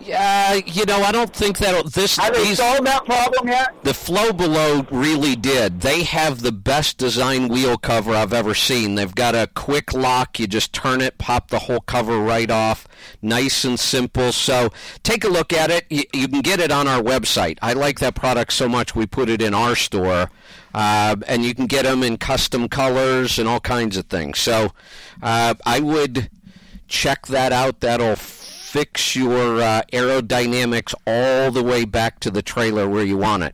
Yeah, 0.05 0.53
you 0.53 0.85
know, 0.85 1.01
I 1.01 1.11
don't 1.11 1.33
think 1.33 1.57
that 1.59 1.93
this 1.93 2.17
Have 2.17 2.33
they 2.33 2.55
solved 2.55 2.85
that 2.85 3.05
problem 3.05 3.47
yet? 3.47 3.73
the 3.83 3.91
FlowBelow 3.91 4.87
really 4.91 5.35
did. 5.35 5.81
They 5.81 6.03
have 6.03 6.41
the 6.41 6.51
best 6.51 6.97
design 6.97 7.47
wheel 7.47 7.77
cover 7.77 8.13
I've 8.13 8.33
ever 8.33 8.53
seen. 8.53 8.95
They've 8.95 9.13
got 9.13 9.35
a 9.35 9.47
quick 9.55 9.93
lock. 9.93 10.39
You 10.39 10.47
just 10.47 10.73
turn 10.73 10.99
it, 11.01 11.17
pop 11.17 11.49
the 11.49 11.59
whole 11.59 11.79
cover 11.81 12.19
right 12.19 12.51
off. 12.51 12.87
Nice 13.21 13.63
and 13.63 13.79
simple. 13.79 14.31
So 14.31 14.71
take 15.03 15.23
a 15.23 15.29
look 15.29 15.53
at 15.53 15.71
it. 15.71 15.85
You, 15.89 16.03
you 16.13 16.27
can 16.27 16.41
get 16.41 16.59
it 16.59 16.71
on 16.71 16.87
our 16.87 17.01
website. 17.01 17.57
I 17.61 17.73
like 17.73 17.99
that 17.99 18.15
product 18.15 18.53
so 18.53 18.67
much 18.67 18.95
we 18.95 19.05
put 19.05 19.29
it 19.29 19.41
in 19.41 19.53
our 19.53 19.75
store. 19.75 20.29
Uh, 20.73 21.15
and 21.27 21.45
you 21.45 21.53
can 21.55 21.67
get 21.67 21.83
them 21.83 22.03
in 22.03 22.17
custom 22.17 22.67
colors 22.67 23.37
and 23.39 23.47
all 23.47 23.59
kinds 23.59 23.95
of 23.95 24.05
things. 24.07 24.39
So 24.39 24.71
uh, 25.21 25.53
I 25.65 25.79
would 25.79 26.29
check 26.87 27.27
that 27.27 27.51
out. 27.53 27.79
That'll 27.79 28.15
fix 28.73 29.15
your 29.15 29.61
uh, 29.61 29.83
aerodynamics 29.93 30.95
all 31.05 31.51
the 31.51 31.61
way 31.61 31.85
back 31.85 32.19
to 32.19 32.31
the 32.31 32.41
trailer 32.41 32.89
where 32.89 33.03
you 33.03 33.15
want 33.15 33.43
it. 33.43 33.53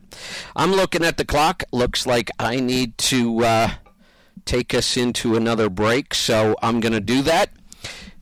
I'm 0.56 0.72
looking 0.72 1.04
at 1.04 1.18
the 1.18 1.26
clock. 1.26 1.62
Looks 1.72 2.06
like 2.06 2.30
I 2.38 2.58
need 2.58 2.96
to 2.96 3.44
uh, 3.44 3.70
take 4.46 4.72
us 4.72 4.96
into 4.96 5.36
another 5.36 5.68
break, 5.68 6.14
so 6.14 6.56
I'm 6.62 6.80
going 6.80 6.94
to 6.94 7.00
do 7.00 7.20
that. 7.20 7.50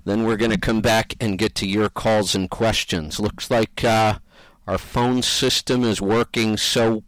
Then 0.06 0.24
we're 0.24 0.36
going 0.36 0.50
to 0.50 0.58
come 0.58 0.80
back 0.80 1.14
and 1.20 1.38
get 1.38 1.54
to 1.56 1.68
your 1.68 1.88
calls 1.88 2.34
and 2.34 2.50
questions. 2.50 3.20
Looks 3.20 3.48
like 3.48 3.84
uh, 3.84 4.18
our 4.66 4.78
phone 4.78 5.22
system 5.22 5.84
is 5.84 6.00
working 6.00 6.56
so 6.56 7.04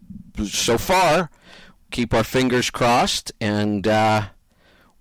so 0.47 0.79
far. 0.79 1.31
Keep 1.91 2.15
our 2.15 2.23
fingers 2.23 2.71
crossed, 2.71 3.33
and 3.41 3.89
uh, 3.89 4.27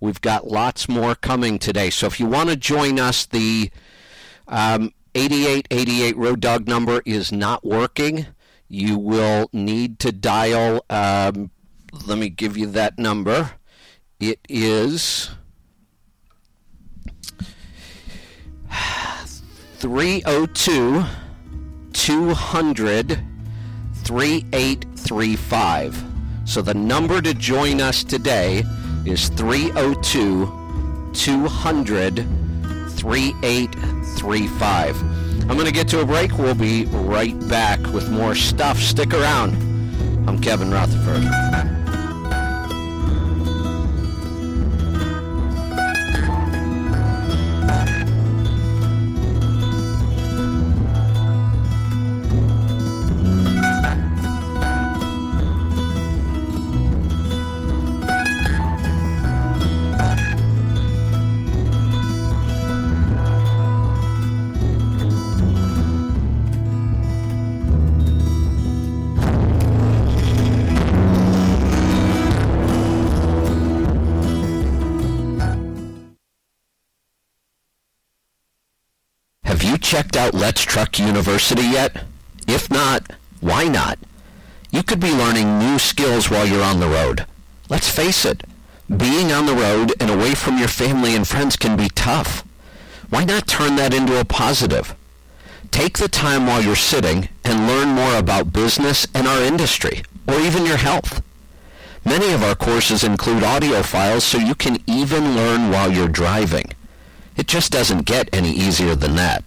we've 0.00 0.20
got 0.20 0.48
lots 0.48 0.88
more 0.88 1.14
coming 1.14 1.60
today. 1.60 1.90
So 1.90 2.08
if 2.08 2.18
you 2.18 2.26
want 2.26 2.48
to 2.48 2.56
join 2.56 2.98
us, 2.98 3.24
the 3.24 3.70
um, 4.50 4.92
8888 5.14 6.16
Road 6.16 6.40
Dog 6.40 6.68
number 6.68 7.02
is 7.06 7.32
not 7.32 7.64
working. 7.64 8.26
You 8.68 8.98
will 8.98 9.48
need 9.52 9.98
to 10.00 10.12
dial. 10.12 10.84
Um, 10.90 11.50
let 12.06 12.18
me 12.18 12.28
give 12.28 12.56
you 12.56 12.66
that 12.66 12.98
number. 12.98 13.52
It 14.18 14.40
is 14.48 15.30
302 19.78 21.04
200 21.92 23.18
3835. 24.04 26.04
So 26.44 26.62
the 26.62 26.74
number 26.74 27.20
to 27.22 27.34
join 27.34 27.80
us 27.80 28.04
today 28.04 28.62
is 29.04 29.28
302 29.30 31.10
200 31.12 32.26
3835. 33.00 35.50
I'm 35.50 35.56
going 35.56 35.66
to 35.66 35.72
get 35.72 35.88
to 35.88 36.00
a 36.00 36.04
break. 36.04 36.38
We'll 36.38 36.54
be 36.54 36.84
right 36.86 37.36
back 37.48 37.80
with 37.92 38.10
more 38.10 38.34
stuff. 38.34 38.78
Stick 38.78 39.14
around. 39.14 39.54
I'm 40.28 40.40
Kevin 40.40 40.70
Rutherford. 40.70 41.24
Checked 79.90 80.16
out 80.16 80.32
Let's 80.32 80.62
Truck 80.62 81.00
University 81.00 81.64
yet? 81.64 82.04
If 82.46 82.70
not, 82.70 83.12
why 83.40 83.66
not? 83.66 83.98
You 84.70 84.84
could 84.84 85.00
be 85.00 85.10
learning 85.10 85.58
new 85.58 85.80
skills 85.80 86.30
while 86.30 86.46
you're 86.46 86.62
on 86.62 86.78
the 86.78 86.86
road. 86.86 87.26
Let's 87.68 87.90
face 87.90 88.24
it, 88.24 88.44
being 88.88 89.32
on 89.32 89.46
the 89.46 89.56
road 89.56 89.92
and 89.98 90.08
away 90.08 90.36
from 90.36 90.58
your 90.58 90.68
family 90.68 91.16
and 91.16 91.26
friends 91.26 91.56
can 91.56 91.76
be 91.76 91.88
tough. 91.88 92.44
Why 93.08 93.24
not 93.24 93.48
turn 93.48 93.74
that 93.76 93.92
into 93.92 94.20
a 94.20 94.24
positive? 94.24 94.94
Take 95.72 95.98
the 95.98 96.06
time 96.06 96.46
while 96.46 96.62
you're 96.62 96.76
sitting 96.76 97.28
and 97.42 97.66
learn 97.66 97.88
more 97.88 98.16
about 98.16 98.52
business 98.52 99.08
and 99.12 99.26
our 99.26 99.42
industry, 99.42 100.04
or 100.28 100.38
even 100.38 100.66
your 100.66 100.76
health. 100.76 101.20
Many 102.04 102.32
of 102.32 102.44
our 102.44 102.54
courses 102.54 103.02
include 103.02 103.42
audio 103.42 103.82
files 103.82 104.22
so 104.22 104.38
you 104.38 104.54
can 104.54 104.78
even 104.86 105.34
learn 105.34 105.72
while 105.72 105.90
you're 105.90 106.06
driving. 106.06 106.74
It 107.36 107.48
just 107.48 107.72
doesn't 107.72 108.06
get 108.06 108.32
any 108.32 108.52
easier 108.52 108.94
than 108.94 109.16
that. 109.16 109.42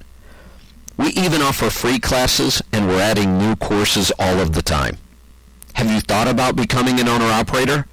We 0.98 1.08
even 1.08 1.42
offer 1.42 1.70
free 1.70 2.00
classes 2.00 2.62
and 2.72 2.88
we're 2.88 3.02
adding 3.02 3.38
new 3.38 3.56
courses 3.56 4.12
all 4.20 4.40
of 4.40 4.54
the 4.54 4.62
time. 4.62 4.98
Have 5.74 5.90
you 5.90 6.00
thought 6.00 6.28
about 6.28 6.56
becoming 6.56 7.00
an 7.00 7.08
owner-operator? 7.08 7.88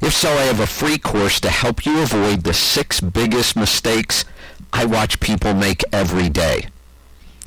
If 0.00 0.12
so, 0.12 0.30
I 0.30 0.42
have 0.42 0.60
a 0.60 0.66
free 0.66 0.98
course 0.98 1.40
to 1.40 1.50
help 1.50 1.86
you 1.86 2.00
avoid 2.00 2.42
the 2.42 2.52
six 2.52 3.00
biggest 3.00 3.56
mistakes 3.56 4.24
I 4.72 4.84
watch 4.84 5.20
people 5.20 5.54
make 5.54 5.84
every 5.92 6.28
day. 6.28 6.66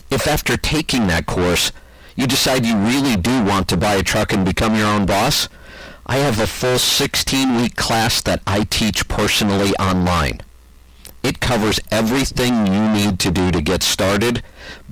If 0.10 0.28
after 0.28 0.58
taking 0.58 1.08
that 1.08 1.26
course, 1.26 1.72
you 2.16 2.26
decide 2.26 2.66
you 2.66 2.76
really 2.76 3.16
do 3.16 3.44
want 3.44 3.68
to 3.70 3.78
buy 3.78 3.96
a 3.96 4.04
truck 4.04 4.34
and 4.34 4.44
become 4.44 4.76
your 4.76 4.88
own 4.88 5.06
boss, 5.06 5.48
I 6.06 6.18
have 6.18 6.40
a 6.40 6.48
full 6.48 6.78
16-week 6.78 7.76
class 7.76 8.22
that 8.22 8.42
I 8.48 8.64
teach 8.64 9.08
personally 9.08 9.76
online. 9.76 10.42
It 11.22 11.40
covers 11.40 11.80
everything 11.92 12.68
you 12.68 12.90
need 12.90 13.20
to 13.20 13.32
do 13.32 13.52
to 13.52 13.62
get 13.62 13.84
started, 13.84 14.42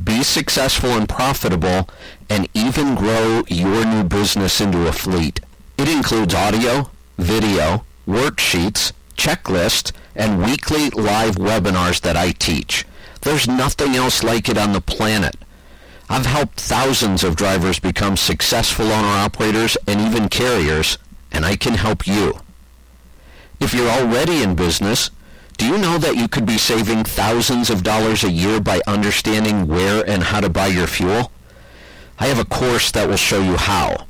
be 0.04 0.24
successful 0.24 0.92
and 0.92 1.08
profitable, 1.08 1.90
and 2.30 2.50
even 2.54 2.96
grow 2.96 3.44
your 3.48 3.86
new 3.86 4.04
business 4.04 4.60
into 4.60 4.88
a 4.88 4.92
fleet. 4.92 5.40
It 5.78 5.88
includes 5.88 6.34
audio, 6.34 6.92
video, 7.18 7.86
worksheets, 8.08 8.92
checklists, 9.16 9.92
and 10.16 10.44
weekly 10.44 10.90
live 10.90 11.36
webinars 11.36 12.02
that 12.02 12.18
I 12.18 12.32
teach. 12.32 12.86
There's 13.22 13.48
nothing 13.48 13.96
else 13.96 14.24
like 14.24 14.50
it 14.50 14.58
on 14.58 14.74
the 14.74 14.82
planet. 14.82 15.36
I've 16.10 16.26
helped 16.26 16.60
thousands 16.60 17.24
of 17.24 17.36
drivers 17.36 17.80
become 17.80 18.16
successful 18.16 18.92
owner-operators 18.92 19.78
and 19.88 20.00
even 20.00 20.30
carriers, 20.30 20.98
and 21.32 21.46
I 21.46 21.56
can 21.56 21.74
help 21.74 22.08
you. 22.08 22.40
If 23.60 23.74
you're 23.74 23.90
already 23.90 24.44
in 24.44 24.56
business, 24.56 25.10
do 25.58 25.65
you 25.65 25.78
know 25.78 25.98
that 25.98 26.15
you 26.15 26.28
could 26.28 26.46
be 26.46 26.58
saving 26.58 27.04
thousands 27.04 27.70
of 27.70 27.84
dollars 27.84 28.24
a 28.24 28.32
year 28.32 28.60
by 28.60 28.80
understanding 28.86 29.67
where 29.67 30.08
and 30.08 30.24
how 30.24 30.39
to 30.39 30.50
buy 30.50 30.67
your 30.67 30.88
fuel? 30.88 31.32
I 32.20 32.28
have 32.28 32.39
a 32.39 32.46
course 32.46 32.91
that 32.91 33.08
will 33.10 33.17
show 33.17 33.41
you 33.41 33.58
how. 33.58 34.06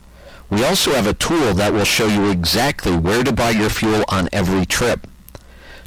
We 0.50 0.64
also 0.64 0.92
have 0.92 1.08
a 1.08 1.14
tool 1.14 1.54
that 1.54 1.74
will 1.74 1.86
show 1.86 2.08
you 2.08 2.30
exactly 2.30 2.96
where 2.96 3.24
to 3.24 3.34
buy 3.34 3.52
your 3.52 3.70
fuel 3.70 4.04
on 4.08 4.30
every 4.32 4.66
trip. 4.66 5.08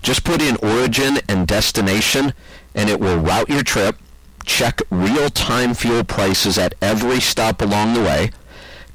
Just 0.03 0.25
put 0.25 0.41
in 0.41 0.57
origin 0.57 1.19
and 1.29 1.47
destination 1.47 2.33
and 2.75 2.89
it 2.89 3.01
will 3.01 3.19
route 3.19 3.49
your 3.49 3.63
trip, 3.63 3.97
check 4.45 4.81
real-time 4.91 5.75
fuel 5.75 6.05
prices 6.05 6.57
at 6.57 6.75
every 6.81 7.21
stop 7.21 7.61
along 7.61 7.95
the 7.95 8.03
way, 8.03 8.31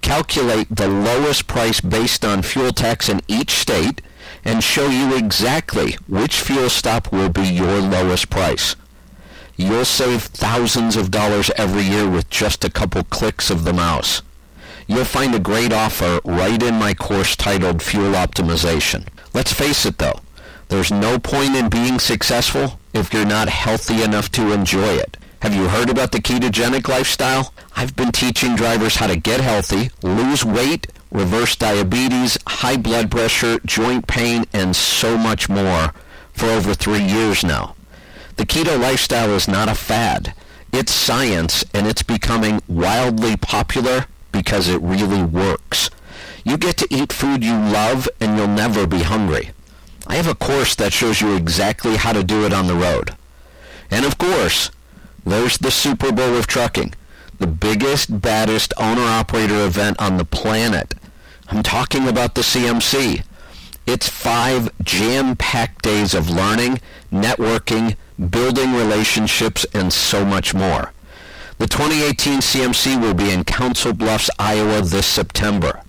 calculate 0.01 0.67
the 0.69 0.87
lowest 0.87 1.47
price 1.47 1.81
based 1.81 2.25
on 2.25 2.41
fuel 2.41 2.71
tax 2.71 3.09
in 3.09 3.21
each 3.27 3.51
state, 3.51 4.01
and 4.45 4.63
show 4.63 4.87
you 4.87 5.17
exactly 5.17 5.93
which 6.07 6.39
fuel 6.39 6.69
stop 6.69 7.11
will 7.11 7.29
be 7.29 7.41
your 7.47 7.81
lowest 7.81 8.29
price. 8.29 8.75
You'll 9.57 9.85
save 9.85 10.23
thousands 10.23 10.95
of 10.95 11.11
dollars 11.11 11.49
every 11.57 11.83
year 11.83 12.09
with 12.09 12.29
just 12.29 12.63
a 12.63 12.69
couple 12.69 13.03
clicks 13.05 13.49
of 13.49 13.63
the 13.63 13.73
mouse. 13.73 14.21
You'll 14.87 15.05
find 15.05 15.33
a 15.33 15.39
great 15.39 15.73
offer 15.73 16.19
right 16.23 16.61
in 16.61 16.75
my 16.75 16.93
course 16.93 17.35
titled 17.35 17.81
Fuel 17.81 18.13
Optimization. 18.13 19.07
Let's 19.33 19.51
face 19.51 19.85
it 19.85 19.97
though, 19.97 20.19
there's 20.67 20.91
no 20.91 21.17
point 21.17 21.55
in 21.55 21.69
being 21.69 21.99
successful 21.99 22.79
if 22.93 23.13
you're 23.13 23.25
not 23.25 23.49
healthy 23.49 24.03
enough 24.03 24.31
to 24.33 24.51
enjoy 24.51 24.93
it. 24.93 25.17
Have 25.41 25.55
you 25.55 25.67
heard 25.67 25.89
about 25.89 26.11
the 26.11 26.19
ketogenic 26.19 26.87
lifestyle? 26.87 27.53
I've 27.75 27.95
been 27.95 28.11
teaching 28.11 28.55
drivers 28.55 28.95
how 28.95 29.07
to 29.07 29.15
get 29.15 29.41
healthy, 29.41 29.91
lose 30.01 30.43
weight, 30.43 30.87
reverse 31.15 31.55
diabetes, 31.55 32.37
high 32.47 32.77
blood 32.77 33.09
pressure, 33.09 33.59
joint 33.65 34.07
pain, 34.07 34.45
and 34.53 34.75
so 34.75 35.17
much 35.17 35.49
more 35.49 35.93
for 36.33 36.47
over 36.47 36.73
three 36.73 37.03
years 37.03 37.43
now. 37.43 37.75
The 38.35 38.45
keto 38.45 38.79
lifestyle 38.79 39.31
is 39.31 39.47
not 39.47 39.69
a 39.69 39.75
fad. 39.75 40.33
It's 40.73 40.91
science, 40.91 41.63
and 41.73 41.87
it's 41.87 42.03
becoming 42.03 42.61
wildly 42.67 43.37
popular 43.37 44.07
because 44.31 44.67
it 44.67 44.81
really 44.81 45.23
works. 45.23 45.89
You 46.43 46.57
get 46.57 46.77
to 46.77 46.87
eat 46.93 47.13
food 47.13 47.43
you 47.43 47.53
love, 47.53 48.09
and 48.19 48.37
you'll 48.37 48.47
never 48.47 48.85
be 48.85 49.03
hungry. 49.03 49.51
I 50.05 50.15
have 50.17 50.27
a 50.27 50.35
course 50.35 50.75
that 50.75 50.93
shows 50.93 51.21
you 51.21 51.35
exactly 51.35 51.95
how 51.95 52.13
to 52.13 52.23
do 52.23 52.45
it 52.45 52.53
on 52.53 52.67
the 52.67 52.75
road. 52.75 53.15
And 53.89 54.05
of 54.05 54.17
course, 54.17 54.69
There's 55.25 55.57
the 55.57 55.71
Super 55.71 56.11
Bowl 56.11 56.35
of 56.35 56.45
trucking, 56.45 56.93
the 57.39 57.47
biggest, 57.47 58.21
baddest 58.21 58.73
owner 58.77 59.01
operator 59.01 59.65
event 59.65 59.99
on 59.99 60.17
the 60.17 60.25
planet. 60.25 60.93
I'm 61.47 61.61
talking 61.61 62.07
about 62.07 62.35
the 62.35 62.41
CMC. 62.41 63.23
It's 63.85 64.09
five 64.09 64.71
jam 64.83 65.35
packed 65.35 65.83
days 65.83 66.15
of 66.15 66.29
learning, 66.29 66.79
networking, 67.11 67.97
building 68.31 68.73
relationships, 68.73 69.65
and 69.73 69.93
so 69.93 70.25
much 70.25 70.55
more. 70.55 70.91
The 71.59 71.67
2018 71.67 72.39
CMC 72.39 72.99
will 72.99 73.13
be 73.13 73.31
in 73.31 73.43
Council 73.43 73.93
Bluffs, 73.93 74.29
Iowa 74.39 74.81
this 74.81 75.05
September. 75.05 75.81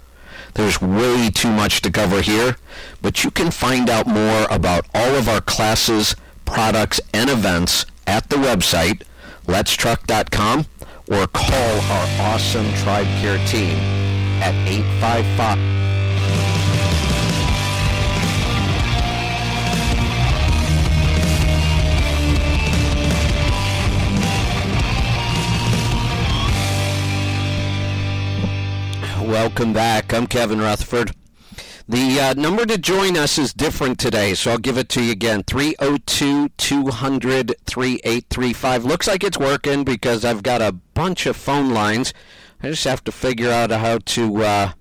There's 0.55 0.81
way 0.81 1.31
too 1.31 1.51
much 1.51 1.81
to 1.83 1.90
cover 1.90 2.21
here, 2.21 2.57
but 3.01 3.25
you 3.25 3.31
can 3.31 3.51
find 3.51 3.88
out 3.88 4.07
more 4.07 4.47
about 4.51 4.87
all 4.95 5.14
of 5.16 5.29
our 5.29 5.40
classes, 5.40 6.14
products, 6.45 7.01
and 7.14 7.31
events 7.31 7.87
at 8.07 8.29
the 8.29 8.37
website, 8.37 9.03
letstruck.com, 9.47 10.66
or 11.11 11.27
call 11.27 11.81
our 11.81 12.35
awesome 12.35 12.73
Tribe 12.75 13.07
Care 13.21 13.45
team 13.47 14.06
at 14.42 14.55
855- 14.66 15.77
Welcome 29.27 29.72
back. 29.72 30.14
I'm 30.14 30.27
Kevin 30.27 30.61
Rutherford. 30.61 31.12
The 31.88 32.20
uh, 32.20 32.35
number 32.35 32.64
to 32.64 32.79
join 32.79 33.16
us 33.16 33.38
is 33.38 33.53
different 33.53 33.99
today, 33.99 34.35
so 34.35 34.53
I'll 34.53 34.59
give 34.59 34.79
it 34.79 34.88
to 34.90 35.03
you 35.03 35.12
again 35.12 35.42
302 35.44 36.49
200 36.57 37.55
3835. 37.64 38.85
Looks 38.85 39.07
like 39.07 39.25
it's 39.25 39.38
working 39.38 39.85
because 39.85 40.25
I've 40.25 40.42
got 40.42 40.62
a 40.62 40.72
bunch 40.72 41.27
of 41.27 41.37
phone 41.37 41.70
lines. 41.70 42.14
I 42.62 42.69
just 42.71 42.85
have 42.85 43.05
to 43.05 43.12
figure 43.12 43.51
out 43.51 43.71
how 43.71 43.99
to 43.99 44.42
uh, 44.42 44.73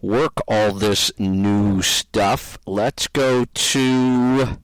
work 0.00 0.32
all 0.46 0.72
this 0.72 1.10
new 1.18 1.82
stuff. 1.82 2.58
Let's 2.66 3.08
go 3.08 3.44
to. 3.46 4.58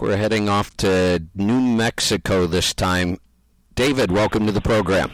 We're 0.00 0.16
heading 0.16 0.48
off 0.48 0.76
to 0.78 1.22
New 1.34 1.60
Mexico 1.60 2.46
this 2.46 2.74
time. 2.74 3.18
David, 3.74 4.10
welcome 4.10 4.46
to 4.46 4.52
the 4.52 4.60
program. 4.60 5.10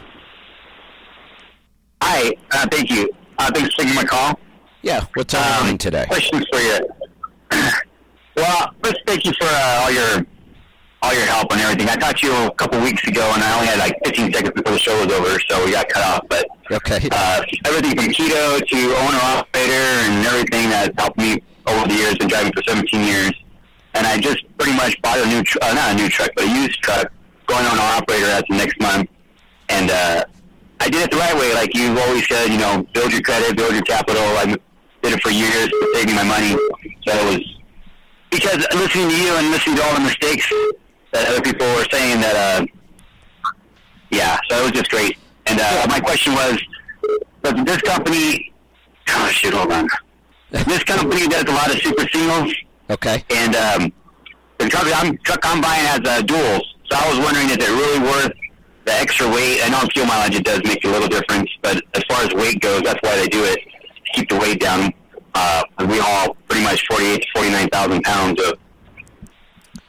Hi, 2.01 2.33
uh, 2.51 2.67
thank 2.69 2.89
you. 2.91 3.09
Uh, 3.37 3.49
thanks 3.53 3.73
for 3.75 3.81
taking 3.81 3.95
my 3.95 4.03
call. 4.03 4.37
Yeah, 4.81 5.05
what's 5.13 5.33
on 5.33 5.69
Um, 5.69 5.77
today? 5.77 6.05
Questions 6.07 6.45
for 6.51 6.59
you. 6.59 6.79
well, 8.35 8.73
first, 8.83 8.97
thank 9.07 9.23
you 9.25 9.31
for 9.39 9.47
uh, 9.47 9.79
all 9.83 9.91
your 9.91 10.25
all 11.03 11.13
your 11.13 11.25
help 11.25 11.51
and 11.51 11.59
everything. 11.61 11.89
I 11.89 11.95
talked 11.95 12.19
to 12.19 12.27
you 12.27 12.33
a 12.47 12.51
couple 12.55 12.79
weeks 12.81 13.05
ago, 13.07 13.29
and 13.35 13.43
I 13.43 13.53
only 13.55 13.67
had 13.67 13.77
like 13.79 13.99
15 14.05 14.33
seconds 14.33 14.53
before 14.55 14.71
the 14.73 14.79
show 14.79 14.95
was 15.05 15.11
over, 15.13 15.37
so 15.49 15.63
we 15.65 15.71
got 15.71 15.89
cut 15.89 16.03
off. 16.03 16.23
But 16.29 16.47
Okay. 16.71 17.09
uh, 17.11 17.43
everything 17.65 17.95
from 17.99 18.07
keto 18.13 18.65
to 18.65 18.77
owner 19.03 19.19
operator 19.35 19.85
and 20.07 20.25
everything 20.25 20.69
that's 20.69 20.89
helped 20.97 21.17
me 21.19 21.43
over 21.67 21.87
the 21.87 21.93
years. 21.93 22.15
Been 22.17 22.29
driving 22.29 22.53
for 22.53 22.63
17 22.63 23.03
years, 23.03 23.33
and 23.95 24.07
I 24.07 24.17
just 24.17 24.39
pretty 24.57 24.75
much 24.77 24.99
bought 25.01 25.19
a 25.19 25.25
new, 25.27 25.43
tr- 25.43 25.59
uh, 25.61 25.73
not 25.73 25.91
a 25.91 25.95
new 25.95 26.07
truck, 26.07 26.31
but 26.35 26.45
a 26.45 26.47
used 26.49 26.81
truck, 26.81 27.11
going 27.47 27.65
on 27.65 27.73
an 27.73 27.79
operator 28.01 28.27
as 28.27 28.43
next 28.49 28.79
month, 28.79 29.09
and 29.69 29.91
uh, 29.91 30.23
I 30.79 30.89
did 30.89 31.01
it 31.03 31.11
the 31.11 31.17
right 31.17 31.35
way. 31.35 31.53
Like 31.53 31.75
you've 31.75 31.97
always 31.97 32.25
said, 32.29 32.47
you 32.47 32.57
know, 32.57 32.87
build 32.93 33.11
your 33.11 33.21
credit, 33.21 33.57
build 33.57 33.73
your 33.73 33.83
capital. 33.83 34.23
I 34.39 34.45
did 35.03 35.13
it 35.13 35.21
for 35.21 35.31
years, 35.31 35.69
saving 35.93 36.15
my 36.15 36.23
money. 36.23 36.55
So 37.05 37.11
it 37.13 37.25
was 37.37 37.57
because 38.31 38.65
listening 38.73 39.09
to 39.09 39.15
you 39.15 39.35
and 39.35 39.51
listening 39.51 39.75
to 39.75 39.83
all 39.83 39.93
the 39.95 39.99
mistakes 40.01 40.47
that 41.13 41.27
other 41.29 41.41
people 41.41 41.65
were 41.75 41.85
saying 41.91 42.19
that, 42.21 42.35
uh, 42.35 42.65
yeah, 44.11 44.37
so 44.49 44.59
it 44.59 44.63
was 44.63 44.71
just 44.71 44.89
great. 44.91 45.17
And 45.45 45.59
uh, 45.59 45.85
my 45.89 45.99
question 45.99 46.33
was, 46.33 46.57
does 47.43 47.63
this 47.65 47.81
company, 47.81 48.51
oh 49.09 49.27
shit, 49.29 49.53
hold 49.53 49.71
on. 49.71 49.87
This 50.51 50.83
company 50.83 51.27
does 51.27 51.43
a 51.43 51.51
lot 51.51 51.73
of 51.73 51.81
super 51.81 52.07
singles, 52.09 52.53
Okay. 52.89 53.23
and 53.31 53.55
um, 53.55 53.93
the 54.59 54.67
truck 54.69 54.85
I'm, 55.01 55.17
truck 55.19 55.39
I'm 55.43 55.61
buying 55.61 55.85
has 55.85 55.99
uh, 56.01 56.21
duals. 56.21 56.61
So 56.89 56.97
I 56.97 57.09
was 57.09 57.17
wondering, 57.25 57.47
is 57.49 57.57
it 57.57 57.69
really 57.69 57.99
worth 57.99 58.33
the 58.85 58.93
extra 58.93 59.27
weight? 59.29 59.61
I 59.63 59.69
know 59.69 59.79
fuel 59.93 60.05
mileage 60.05 60.35
it 60.35 60.43
does 60.45 60.61
make 60.63 60.83
a 60.85 60.89
little 60.89 61.07
difference, 61.07 61.49
but 61.63 61.81
as 61.95 62.03
far 62.07 62.21
as 62.23 62.33
weight 62.33 62.59
goes, 62.61 62.81
that's 62.83 62.99
why 63.01 63.15
they 63.15 63.27
do 63.27 63.43
it 63.43 63.57
to 63.57 64.11
keep 64.13 64.29
the 64.29 64.37
weight 64.37 64.59
down. 64.59 64.93
Uh, 65.35 65.63
we 65.89 65.97
haul 65.97 66.35
pretty 66.47 66.63
much 66.63 66.85
48 66.87 67.21
to 67.21 67.27
49,000 67.35 68.03
pounds 68.03 68.41
of 68.43 68.53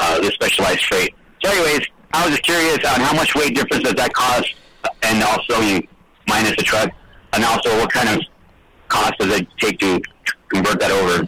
uh, 0.04 0.20
this 0.20 0.34
specialized 0.34 0.84
freight. 0.84 1.14
So, 1.42 1.50
anyways, 1.50 1.86
I 2.12 2.24
was 2.24 2.36
just 2.36 2.42
curious 2.42 2.78
on 2.84 3.00
how 3.00 3.14
much 3.14 3.34
weight 3.34 3.54
difference 3.54 3.84
does 3.84 3.94
that 3.94 4.12
cost, 4.12 4.54
and 5.02 5.22
also 5.22 5.60
you 5.60 5.86
minus 6.28 6.56
the 6.56 6.62
truck, 6.62 6.90
and 7.32 7.44
also 7.44 7.76
what 7.78 7.90
kind 7.92 8.08
of 8.08 8.22
cost 8.88 9.14
does 9.18 9.40
it 9.40 9.48
take 9.58 9.78
to 9.80 10.00
convert 10.48 10.78
that 10.80 10.90
over? 10.90 11.26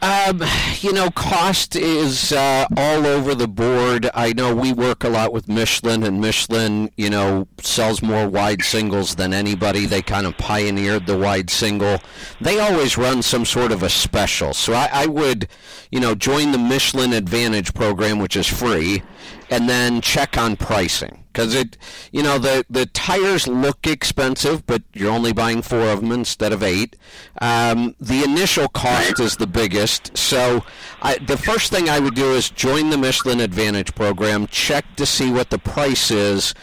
Um, 0.00 0.44
you 0.80 0.92
know, 0.92 1.10
cost 1.10 1.74
is 1.74 2.32
uh, 2.32 2.66
all 2.76 3.04
over 3.04 3.34
the 3.34 3.48
board. 3.48 4.08
I 4.14 4.32
know 4.32 4.54
we 4.54 4.72
work 4.72 5.02
a 5.02 5.08
lot 5.08 5.32
with 5.32 5.48
Michelin, 5.48 6.04
and 6.04 6.20
Michelin, 6.20 6.90
you 6.96 7.10
know, 7.10 7.48
sells 7.60 8.00
more 8.00 8.28
wide 8.28 8.62
singles 8.62 9.16
than 9.16 9.34
anybody. 9.34 9.86
They 9.86 10.02
kind 10.02 10.26
of 10.26 10.38
pioneered 10.38 11.06
the 11.06 11.18
wide 11.18 11.50
single. 11.50 11.98
They 12.40 12.60
always 12.60 12.96
run 12.96 13.22
some 13.22 13.44
sort 13.44 13.72
of 13.72 13.82
a 13.82 13.90
special. 13.90 14.54
So 14.54 14.72
I, 14.72 14.88
I 14.92 15.06
would, 15.06 15.48
you 15.90 15.98
know, 15.98 16.14
join 16.14 16.52
the 16.52 16.58
Michelin 16.58 17.12
Advantage 17.12 17.74
program, 17.74 18.20
which 18.20 18.36
is 18.36 18.46
free, 18.46 19.02
and 19.50 19.68
then 19.68 20.00
check 20.00 20.36
on 20.36 20.56
pricing 20.56 21.24
because 21.38 21.54
it, 21.54 21.76
you 22.10 22.22
know, 22.22 22.38
the 22.38 22.64
the 22.68 22.86
tires 22.86 23.46
look 23.46 23.86
expensive, 23.86 24.66
but 24.66 24.82
you're 24.92 25.12
only 25.12 25.32
buying 25.32 25.62
four 25.62 25.88
of 25.88 26.00
them 26.00 26.10
instead 26.10 26.52
of 26.52 26.62
eight. 26.62 26.96
Um, 27.40 27.94
the 28.00 28.24
initial 28.24 28.68
cost 28.68 29.20
is 29.20 29.36
the 29.36 29.46
biggest, 29.46 30.16
so 30.16 30.64
I, 31.00 31.18
the 31.18 31.36
first 31.36 31.70
thing 31.70 31.88
I 31.88 32.00
would 32.00 32.14
do 32.16 32.32
is 32.32 32.50
join 32.50 32.90
the 32.90 32.98
Michelin 32.98 33.40
Advantage 33.40 33.94
program, 33.94 34.48
check 34.48 34.84
to 34.96 35.06
see 35.06 35.30
what 35.30 35.50
the 35.50 35.58
price 35.58 36.10
is. 36.10 36.54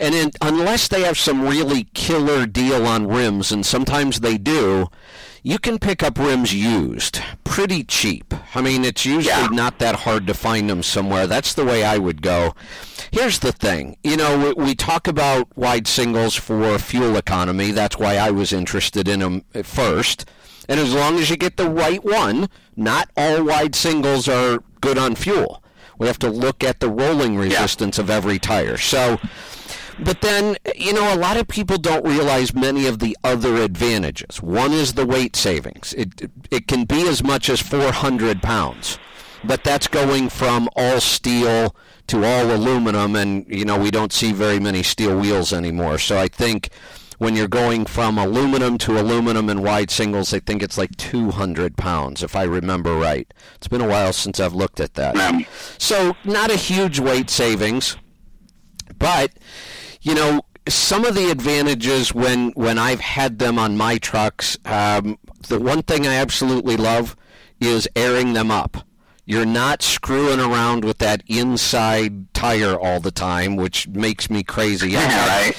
And 0.00 0.14
in, 0.14 0.30
unless 0.42 0.86
they 0.88 1.02
have 1.02 1.18
some 1.18 1.42
really 1.42 1.84
killer 1.94 2.46
deal 2.46 2.86
on 2.86 3.08
rims, 3.08 3.50
and 3.50 3.66
sometimes 3.66 4.20
they 4.20 4.38
do, 4.38 4.86
you 5.42 5.58
can 5.58 5.78
pick 5.78 6.02
up 6.02 6.18
rims 6.18 6.52
used 6.54 7.20
pretty 7.44 7.82
cheap. 7.84 8.32
I 8.54 8.60
mean, 8.60 8.84
it's 8.84 9.04
usually 9.04 9.26
Yeah. 9.34 9.48
not 9.50 9.78
that 9.78 9.96
hard 9.96 10.26
to 10.26 10.34
find 10.34 10.68
them 10.68 10.82
somewhere. 10.82 11.26
That's 11.26 11.54
the 11.54 11.64
way 11.64 11.84
I 11.84 11.98
would 11.98 12.22
go. 12.22 12.54
Here's 13.10 13.38
the 13.38 13.52
thing 13.52 13.96
you 14.04 14.16
know, 14.16 14.52
we, 14.56 14.64
we 14.64 14.74
talk 14.74 15.08
about 15.08 15.56
wide 15.56 15.86
singles 15.86 16.34
for 16.34 16.78
fuel 16.78 17.16
economy. 17.16 17.70
That's 17.70 17.98
why 17.98 18.16
I 18.16 18.30
was 18.30 18.52
interested 18.52 19.08
in 19.08 19.20
them 19.20 19.44
at 19.54 19.66
first. 19.66 20.24
And 20.68 20.78
as 20.78 20.92
long 20.94 21.18
as 21.18 21.30
you 21.30 21.36
get 21.36 21.56
the 21.56 21.68
right 21.70 22.04
one, 22.04 22.48
not 22.76 23.10
all 23.16 23.42
wide 23.44 23.74
singles 23.74 24.28
are 24.28 24.62
good 24.80 24.98
on 24.98 25.14
fuel. 25.14 25.62
We 25.98 26.06
have 26.06 26.18
to 26.20 26.28
look 26.30 26.62
at 26.62 26.78
the 26.80 26.90
rolling 26.90 27.36
resistance 27.36 27.98
of 27.98 28.10
every 28.10 28.38
tire. 28.38 28.76
So, 28.76 29.18
but 30.00 30.20
then, 30.20 30.56
you 30.76 30.92
know, 30.92 31.12
a 31.12 31.16
lot 31.16 31.36
of 31.36 31.48
people 31.48 31.78
don't 31.78 32.06
realize 32.06 32.54
many 32.54 32.86
of 32.86 32.98
the 32.98 33.16
other 33.24 33.56
advantages. 33.56 34.42
One 34.42 34.72
is 34.72 34.94
the 34.94 35.06
weight 35.06 35.36
savings. 35.36 35.92
It, 35.94 36.30
it 36.50 36.66
can 36.66 36.84
be 36.84 37.06
as 37.08 37.22
much 37.22 37.48
as 37.48 37.60
400 37.60 38.42
pounds, 38.42 38.98
but 39.44 39.64
that's 39.64 39.88
going 39.88 40.28
from 40.28 40.68
all 40.76 41.00
steel 41.00 41.74
to 42.08 42.24
all 42.24 42.50
aluminum, 42.50 43.16
and, 43.16 43.46
you 43.48 43.64
know, 43.64 43.78
we 43.78 43.90
don't 43.90 44.12
see 44.12 44.32
very 44.32 44.58
many 44.58 44.82
steel 44.82 45.18
wheels 45.18 45.52
anymore. 45.52 45.98
So 45.98 46.18
I 46.18 46.28
think 46.28 46.70
when 47.18 47.36
you're 47.36 47.48
going 47.48 47.84
from 47.84 48.16
aluminum 48.16 48.78
to 48.78 48.98
aluminum 48.98 49.50
and 49.50 49.62
wide 49.62 49.90
singles, 49.90 50.32
I 50.32 50.38
think 50.38 50.62
it's 50.62 50.78
like 50.78 50.96
200 50.96 51.76
pounds, 51.76 52.22
if 52.22 52.34
I 52.34 52.44
remember 52.44 52.94
right. 52.94 53.32
It's 53.56 53.68
been 53.68 53.80
a 53.80 53.88
while 53.88 54.12
since 54.12 54.40
I've 54.40 54.54
looked 54.54 54.80
at 54.80 54.94
that. 54.94 55.16
So, 55.78 56.16
not 56.24 56.50
a 56.50 56.56
huge 56.56 56.98
weight 57.00 57.28
savings, 57.28 57.96
but 58.98 59.32
you 60.08 60.14
know 60.14 60.40
some 60.68 61.04
of 61.04 61.14
the 61.14 61.30
advantages 61.30 62.14
when 62.14 62.50
when 62.52 62.78
I've 62.78 63.00
had 63.00 63.38
them 63.38 63.58
on 63.58 63.76
my 63.76 63.98
trucks. 63.98 64.56
Um, 64.64 65.18
the 65.48 65.58
one 65.58 65.82
thing 65.82 66.06
I 66.06 66.14
absolutely 66.14 66.76
love 66.76 67.16
is 67.60 67.88
airing 67.94 68.32
them 68.32 68.50
up. 68.50 68.78
You're 69.26 69.44
not 69.44 69.82
screwing 69.82 70.40
around 70.40 70.86
with 70.86 70.98
that 70.98 71.22
inside 71.26 72.32
tire 72.32 72.78
all 72.78 73.00
the 73.00 73.10
time, 73.10 73.56
which 73.56 73.86
makes 73.88 74.30
me 74.30 74.42
crazy. 74.42 74.94
Right. 74.96 75.52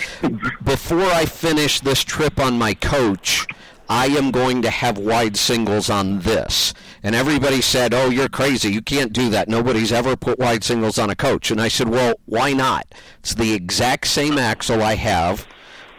before 0.64 1.06
I 1.06 1.26
finish 1.26 1.80
this 1.80 2.04
trip 2.04 2.40
on 2.40 2.58
my 2.58 2.74
coach, 2.74 3.46
I 3.88 4.08
am 4.08 4.32
going 4.32 4.64
to 4.64 4.72
have 4.72 4.98
wide 4.98 5.38
singles 5.38 5.90
on 5.90 6.20
this. 6.20 6.74
And 7.04 7.16
everybody 7.16 7.62
said, 7.62 7.94
Oh, 7.94 8.10
you're 8.10 8.30
crazy. 8.30 8.72
You 8.72 8.82
can't 8.82 9.14
do 9.14 9.30
that. 9.30 9.48
Nobody's 9.48 9.92
ever 9.92 10.16
put 10.16 10.40
wide 10.40 10.64
singles 10.64 10.98
on 11.00 11.10
a 11.10 11.16
coach. 11.16 11.52
And 11.52 11.62
I 11.62 11.68
said, 11.68 11.90
Well, 11.90 12.16
why 12.26 12.54
not? 12.54 12.88
It's 13.20 13.34
the 13.34 13.54
exact 13.54 14.08
same 14.08 14.38
axle 14.38 14.82
I 14.82 14.96
have 14.96 15.48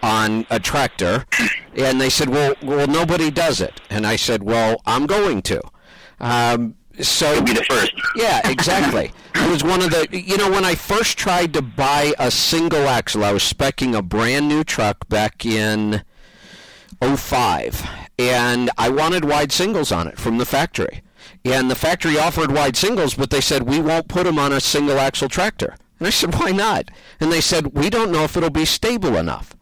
on 0.02 0.46
a 0.50 0.60
tractor. 0.60 1.24
And 1.76 2.00
they 2.00 2.10
said, 2.10 2.28
Well, 2.28 2.54
well 2.62 2.88
nobody 2.88 3.30
does 3.30 3.60
it. 3.60 3.80
And 3.90 4.04
I 4.04 4.16
said, 4.16 4.42
Well, 4.42 4.82
I'm 4.86 5.06
going 5.06 5.40
to. 5.42 5.62
Um, 6.18 6.74
so 7.00 7.32
You'll 7.32 7.44
be 7.44 7.52
the 7.54 7.64
first. 7.64 7.92
yeah, 8.16 8.46
exactly. 8.50 9.12
it 9.36 9.50
was 9.50 9.62
one 9.62 9.80
of 9.80 9.90
the 9.90 10.08
you 10.10 10.36
know 10.36 10.50
when 10.50 10.64
I 10.64 10.74
first 10.74 11.16
tried 11.16 11.54
to 11.54 11.62
buy 11.62 12.12
a 12.18 12.30
single 12.30 12.88
axle, 12.88 13.24
I 13.24 13.32
was 13.32 13.44
specking 13.44 13.96
a 13.96 14.02
brand 14.02 14.48
new 14.48 14.64
truck 14.64 15.08
back 15.08 15.46
in 15.46 16.02
05 17.00 17.88
and 18.28 18.70
I 18.76 18.88
wanted 18.88 19.24
wide 19.24 19.52
singles 19.52 19.90
on 19.90 20.06
it 20.06 20.18
from 20.18 20.38
the 20.38 20.44
factory. 20.44 21.02
And 21.44 21.70
the 21.70 21.74
factory 21.74 22.18
offered 22.18 22.52
wide 22.52 22.76
singles, 22.76 23.14
but 23.14 23.30
they 23.30 23.40
said 23.40 23.62
we 23.62 23.80
won't 23.80 24.08
put 24.08 24.24
them 24.24 24.38
on 24.38 24.52
a 24.52 24.60
single 24.60 24.98
axle 24.98 25.28
tractor. 25.28 25.76
And 25.98 26.06
I 26.06 26.10
said, 26.20 26.34
"Why 26.34 26.52
not?" 26.52 26.90
And 27.20 27.32
they 27.32 27.40
said, 27.40 27.74
"We 27.74 27.88
don't 27.88 28.12
know 28.12 28.24
if 28.24 28.36
it'll 28.36 28.50
be 28.50 28.64
stable 28.64 29.16
enough." 29.16 29.54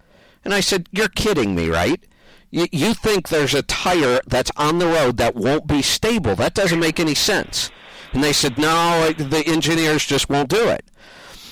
And 0.45 0.55
I 0.55 0.61
said, 0.61 0.89
"You're 0.91 1.09
kidding 1.09 1.55
me, 1.55 1.69
right?" 1.69 2.03
You, 2.51 2.67
you 2.73 2.95
think 2.95 3.29
there's 3.29 3.53
a 3.53 3.63
tire 3.63 4.21
that's 4.27 4.51
on 4.57 4.79
the 4.79 4.87
road 4.87 5.19
that 5.19 5.37
won't 5.37 5.67
be 5.67 5.83
stable. 5.83 6.35
That 6.35 6.55
doesn't 6.55 6.81
make 6.81 6.99
any 6.99 7.15
sense. 7.15 7.71
And 8.13 8.25
they 8.25 8.33
said, 8.33 8.57
no, 8.57 9.13
the 9.13 9.47
engineers 9.47 10.07
just 10.07 10.31
won't 10.31 10.49
do 10.49 10.69
it. 10.69 10.85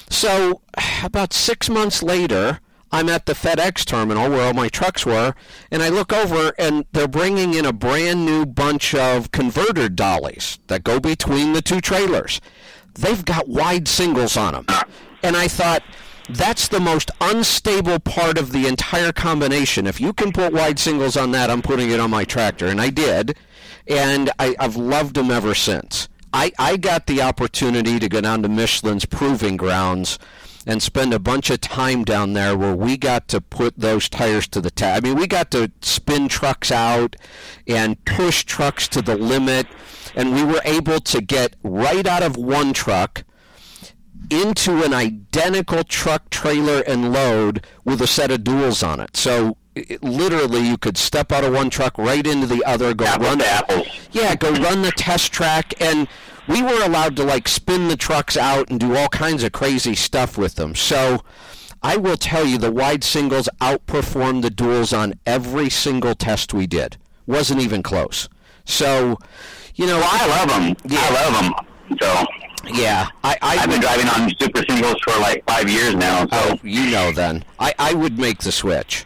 So 0.08 0.62
about 1.04 1.32
six 1.32 1.68
months 1.68 2.02
later, 2.02 2.60
I'm 2.92 3.08
at 3.08 3.26
the 3.26 3.32
FedEx 3.32 3.84
terminal 3.84 4.30
where 4.30 4.46
all 4.46 4.54
my 4.54 4.68
trucks 4.68 5.04
were, 5.04 5.34
and 5.70 5.82
I 5.82 5.88
look 5.88 6.12
over 6.12 6.52
and 6.58 6.86
they're 6.92 7.08
bringing 7.08 7.54
in 7.54 7.66
a 7.66 7.72
brand 7.72 8.24
new 8.24 8.46
bunch 8.46 8.94
of 8.94 9.32
converter 9.32 9.88
dollies 9.88 10.58
that 10.68 10.84
go 10.84 11.00
between 11.00 11.52
the 11.52 11.62
two 11.62 11.80
trailers. 11.80 12.40
They've 12.94 13.24
got 13.24 13.48
wide 13.48 13.88
singles 13.88 14.36
on 14.36 14.54
them. 14.54 14.66
And 15.22 15.36
I 15.36 15.48
thought, 15.48 15.82
that's 16.28 16.68
the 16.68 16.80
most 16.80 17.10
unstable 17.20 18.00
part 18.00 18.38
of 18.38 18.52
the 18.52 18.66
entire 18.66 19.12
combination. 19.12 19.86
If 19.86 20.00
you 20.00 20.12
can 20.12 20.32
put 20.32 20.52
wide 20.52 20.78
singles 20.78 21.16
on 21.16 21.30
that, 21.32 21.50
I'm 21.50 21.62
putting 21.62 21.90
it 21.90 22.00
on 22.00 22.10
my 22.10 22.24
tractor. 22.24 22.66
And 22.66 22.80
I 22.80 22.90
did. 22.90 23.36
And 23.86 24.30
I, 24.38 24.56
I've 24.58 24.76
loved 24.76 25.14
them 25.14 25.30
ever 25.30 25.54
since. 25.54 26.08
I, 26.32 26.52
I 26.58 26.76
got 26.76 27.06
the 27.06 27.22
opportunity 27.22 27.98
to 27.98 28.08
go 28.08 28.20
down 28.20 28.42
to 28.42 28.48
Michelin's 28.48 29.06
proving 29.06 29.56
grounds 29.56 30.18
and 30.66 30.82
spend 30.82 31.14
a 31.14 31.18
bunch 31.18 31.48
of 31.48 31.60
time 31.60 32.04
down 32.04 32.32
there 32.32 32.56
where 32.56 32.74
we 32.74 32.96
got 32.96 33.28
to 33.28 33.40
put 33.40 33.78
those 33.78 34.08
tires 34.08 34.48
to 34.48 34.60
the 34.60 34.70
test. 34.70 35.02
I 35.02 35.08
mean, 35.08 35.16
we 35.16 35.28
got 35.28 35.52
to 35.52 35.70
spin 35.80 36.26
trucks 36.28 36.72
out 36.72 37.14
and 37.68 38.04
push 38.04 38.44
trucks 38.44 38.88
to 38.88 39.00
the 39.00 39.16
limit, 39.16 39.68
and 40.16 40.34
we 40.34 40.42
were 40.42 40.60
able 40.64 40.98
to 41.00 41.22
get 41.22 41.54
right 41.62 42.06
out 42.06 42.24
of 42.24 42.36
one 42.36 42.72
truck 42.72 43.22
into 44.28 44.82
an 44.82 44.92
identical 44.92 45.84
truck, 45.84 46.30
trailer, 46.30 46.80
and 46.80 47.12
load 47.12 47.64
with 47.84 48.02
a 48.02 48.06
set 48.08 48.32
of 48.32 48.40
duals 48.40 48.86
on 48.86 48.98
it. 48.98 49.16
So 49.16 49.56
it, 49.76 50.02
literally, 50.02 50.66
you 50.66 50.76
could 50.76 50.98
step 50.98 51.30
out 51.30 51.44
of 51.44 51.52
one 51.52 51.70
truck 51.70 51.96
right 51.96 52.26
into 52.26 52.46
the 52.46 52.64
other, 52.64 52.92
go 52.92 53.04
Apples 53.04 53.28
run 53.28 53.40
apples. 53.40 53.86
yeah, 54.10 54.34
go 54.34 54.50
run 54.50 54.82
the 54.82 54.90
test 54.90 55.32
track, 55.32 55.74
and 55.80 56.08
we 56.48 56.62
were 56.62 56.82
allowed 56.84 57.16
to 57.16 57.24
like 57.24 57.48
spin 57.48 57.88
the 57.88 57.96
trucks 57.96 58.36
out 58.36 58.70
and 58.70 58.78
do 58.80 58.94
all 58.96 59.08
kinds 59.08 59.42
of 59.42 59.52
crazy 59.52 59.94
stuff 59.94 60.38
with 60.38 60.54
them. 60.56 60.74
So 60.74 61.22
I 61.82 61.96
will 61.96 62.16
tell 62.16 62.44
you, 62.46 62.58
the 62.58 62.72
wide 62.72 63.04
singles 63.04 63.48
outperformed 63.60 64.42
the 64.42 64.50
duals 64.50 64.96
on 64.96 65.14
every 65.26 65.70
single 65.70 66.14
test 66.14 66.54
we 66.54 66.66
did. 66.66 66.96
Wasn't 67.26 67.60
even 67.60 67.82
close. 67.82 68.28
So, 68.64 69.18
you 69.74 69.86
know, 69.86 69.98
Well, 69.98 70.08
I 70.10 70.26
love 70.38 70.48
them. 70.48 70.76
Yeah. 70.90 71.00
I 71.02 71.30
love 71.30 71.42
them. 71.42 71.98
So 72.00 72.24
yeah, 72.74 73.06
I, 73.22 73.36
I 73.42 73.58
I've 73.58 73.70
been 73.70 73.80
driving 73.80 74.08
on 74.08 74.28
super 74.40 74.62
singles 74.68 74.96
for 75.04 75.12
like 75.20 75.44
five 75.48 75.70
years 75.70 75.94
now. 75.94 76.22
So 76.26 76.28
Oh, 76.32 76.58
you 76.64 76.90
know 76.90 77.12
then. 77.12 77.44
I, 77.60 77.72
I 77.78 77.94
would 77.94 78.18
make 78.18 78.38
the 78.38 78.50
switch. 78.50 79.04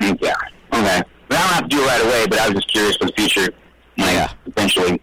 yeah, 0.00 0.34
okay. 0.72 1.02
I 1.02 1.02
don't 1.28 1.38
have 1.38 1.62
to 1.64 1.68
do 1.68 1.82
it 1.82 1.86
right 1.86 2.00
away, 2.02 2.26
but 2.26 2.38
I 2.38 2.48
was 2.48 2.56
just 2.56 2.72
curious 2.72 2.96
for 2.96 3.06
the 3.06 3.12
future. 3.16 3.52
Like, 3.98 4.12
Yeah. 4.14 4.32
Eventually. 4.46 5.00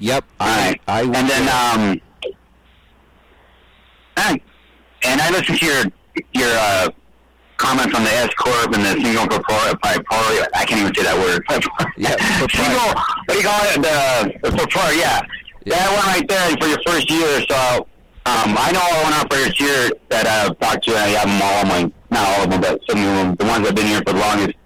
Yep. 0.00 0.24
All 0.40 0.48
I, 0.48 0.66
right. 0.68 0.80
I 0.88 1.04
would 1.04 1.14
and 1.14 1.28
then 1.28 1.48
um, 1.48 2.00
and, 4.16 4.40
and 5.04 5.20
I 5.20 5.30
listened 5.30 5.58
to 5.58 5.66
your 5.66 5.84
your 6.32 6.48
uh, 6.48 6.88
comments 7.58 7.94
on 7.94 8.02
the 8.04 8.10
S 8.10 8.32
corp 8.34 8.72
and 8.74 8.82
the 8.84 8.96
single 9.02 9.28
proprietary. 9.28 10.46
I 10.54 10.64
can't 10.64 10.80
even 10.80 10.94
say 10.94 11.04
that 11.04 11.16
word. 11.16 11.44
Yeah, 11.96 12.16
single. 12.48 12.94
What 13.26 13.28
do 13.28 13.36
you 13.36 13.44
call 13.44 13.60
it? 13.68 13.82
The, 13.82 14.50
the 14.50 14.56
proprietary. 14.56 15.00
Yeah. 15.00 15.20
That 15.66 15.92
one 15.92 16.06
right 16.08 16.26
there 16.26 16.56
for 16.56 16.66
your 16.66 16.80
first 16.86 17.10
year. 17.10 17.44
So 17.46 17.86
um, 18.24 18.56
I 18.56 18.72
know 18.72 18.80
all 18.80 19.02
one 19.04 19.12
operators 19.12 19.56
here 19.58 19.90
that 20.08 20.26
I've 20.26 20.58
talked 20.58 20.84
to. 20.84 20.92
and 20.96 21.04
I 21.04 21.08
have 21.20 21.28
them 21.28 21.42
all. 21.44 21.64
My 21.68 21.92
not 22.10 22.26
all 22.26 22.44
of 22.44 22.50
them, 22.50 22.60
but 22.62 22.80
some 22.88 22.98
of 22.98 23.04
them, 23.04 23.34
the 23.36 23.44
ones 23.44 23.62
that've 23.62 23.76
been 23.76 23.86
here 23.86 23.98
for 24.06 24.14
the 24.14 24.20
longest. 24.20 24.56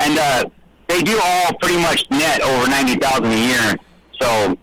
And 0.00 0.18
uh, 0.18 0.44
they 0.88 1.02
do 1.02 1.20
all 1.22 1.52
pretty 1.60 1.76
much 1.76 2.10
net 2.10 2.40
over 2.40 2.66
ninety 2.68 2.96
thousand 2.96 3.26
a 3.26 3.36
year. 3.36 3.76
So 4.22 4.56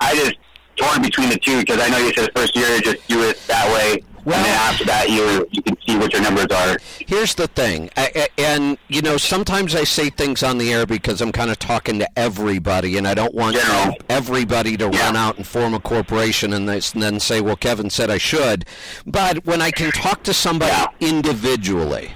I 0.00 0.14
just 0.16 0.34
torn 0.76 1.00
between 1.02 1.30
the 1.30 1.38
two 1.38 1.60
because 1.60 1.80
I 1.80 1.88
know 1.88 1.98
you 1.98 2.12
said 2.14 2.28
the 2.34 2.40
first 2.40 2.56
year 2.56 2.78
just 2.80 3.06
do 3.08 3.22
it 3.22 3.38
that 3.46 3.72
way, 3.72 4.02
Well- 4.24 4.36
and 4.36 4.44
then 4.44 4.54
after 4.56 4.84
that 4.86 5.08
you 5.08 5.46
you 5.52 5.62
can 5.62 5.76
see 5.86 5.96
what 5.96 6.12
your 6.12 6.22
numbers 6.22 6.46
are. 6.52 6.76
Here's 7.06 7.34
the 7.36 7.46
thing, 7.46 7.88
I, 7.96 8.10
I- 8.16 8.28
and 8.36 8.76
you 8.88 9.00
know, 9.00 9.16
sometimes 9.16 9.74
I 9.76 9.84
say 9.84 10.10
things 10.10 10.42
on 10.42 10.58
the 10.58 10.72
air 10.72 10.84
because 10.84 11.20
I'm 11.20 11.30
kind 11.32 11.50
of 11.52 11.58
talking 11.60 11.98
to 12.00 12.08
everybody, 12.18 12.98
and 12.98 13.06
I 13.06 13.14
don't 13.14 13.32
want 13.34 13.56
General. 13.56 13.94
everybody 14.08 14.76
to 14.76 14.90
Yeah. 14.92 15.06
run 15.06 15.16
out 15.16 15.36
and 15.36 15.46
form 15.46 15.72
a 15.72 15.80
corporation 15.80 16.52
and, 16.52 16.68
and 16.68 16.82
then 16.96 17.20
say, 17.20 17.40
"Well, 17.40 17.56
Kevin 17.56 17.88
said 17.88 18.10
I 18.10 18.18
should." 18.18 18.66
But 19.06 19.46
when 19.46 19.62
I 19.62 19.70
can 19.70 19.92
talk 19.92 20.24
to 20.24 20.34
somebody 20.34 20.72
Yeah. 20.72 20.88
individually, 21.00 22.12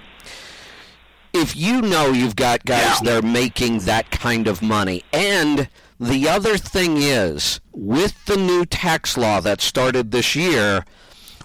if 1.32 1.57
you 1.57 1.80
know 1.80 2.09
you've 2.11 2.34
got 2.36 2.64
guys 2.64 2.99
Yeah. 3.01 3.12
that 3.14 3.24
are 3.24 3.26
making 3.26 3.78
that 3.80 4.11
kind 4.11 4.49
of 4.49 4.61
money, 4.61 5.05
and 5.12 5.68
the 6.01 6.29
other 6.29 6.57
thing 6.57 6.97
is, 6.97 7.61
with 7.73 8.25
the 8.25 8.37
new 8.37 8.65
tax 8.65 9.19
law 9.19 9.41
that 9.41 9.61
started 9.61 10.11
this 10.11 10.35
year, 10.35 10.85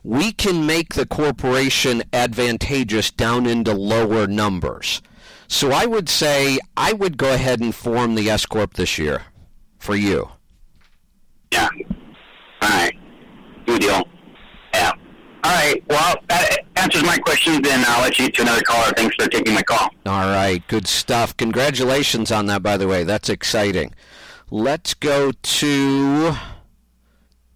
we 0.02 0.32
can 0.32 0.66
make 0.66 0.94
the 0.94 1.06
corporation 1.06 2.04
advantageous 2.14 3.12
down 3.12 3.46
into 3.46 3.74
lower 3.74 4.28
numbers. 4.28 5.02
So 5.48 5.72
I 5.72 5.86
would 5.86 6.08
say 6.08 6.58
I 6.78 6.94
would 6.94 7.18
go 7.18 7.34
ahead 7.34 7.60
and 7.60 7.76
form 7.76 8.16
the 8.16 8.30
S 8.30 8.46
corp 8.46 8.76
this 8.76 8.98
year 8.98 9.24
for 9.78 9.96
you. 9.96 10.30
Yeah. 11.52 11.70
All 12.62 12.70
right. 12.70 12.94
Good 13.66 13.82
deal. 13.82 14.04
Yeah. 14.74 14.92
All 15.44 15.52
right. 15.52 15.84
Well, 15.90 16.16
that 16.30 16.60
answers 16.76 17.04
my 17.04 17.18
questions, 17.18 17.68
and 17.68 17.86
I'll 17.86 18.04
let 18.04 18.18
you 18.20 18.30
to 18.30 18.42
another 18.42 18.62
caller. 18.62 18.92
Thanks 18.96 19.16
for 19.16 19.30
taking 19.30 19.54
my 19.54 19.64
call. 19.64 19.90
All 20.06 20.30
right, 20.30 20.62
good 20.68 20.88
stuff. 20.88 21.36
Congratulations 21.38 22.32
on 22.32 22.46
that, 22.48 22.62
by 22.62 22.78
the 22.78 22.88
way. 22.88 23.04
That's 23.04 23.30
exciting. 23.30 23.94
Let's 24.52 24.94
go 24.94 25.32
to 25.32 26.34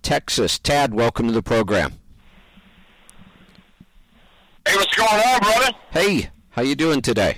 Texas. 0.01 0.57
Tad, 0.59 0.93
welcome 0.93 1.27
to 1.27 1.31
the 1.33 1.43
program. 1.43 1.93
Hey, 4.67 4.75
what's 4.75 4.95
going 4.95 5.09
on, 5.21 5.39
brother? 5.39 5.71
Hey, 5.91 6.29
how 6.49 6.61
you 6.61 6.75
doing 6.75 7.01
today? 7.01 7.37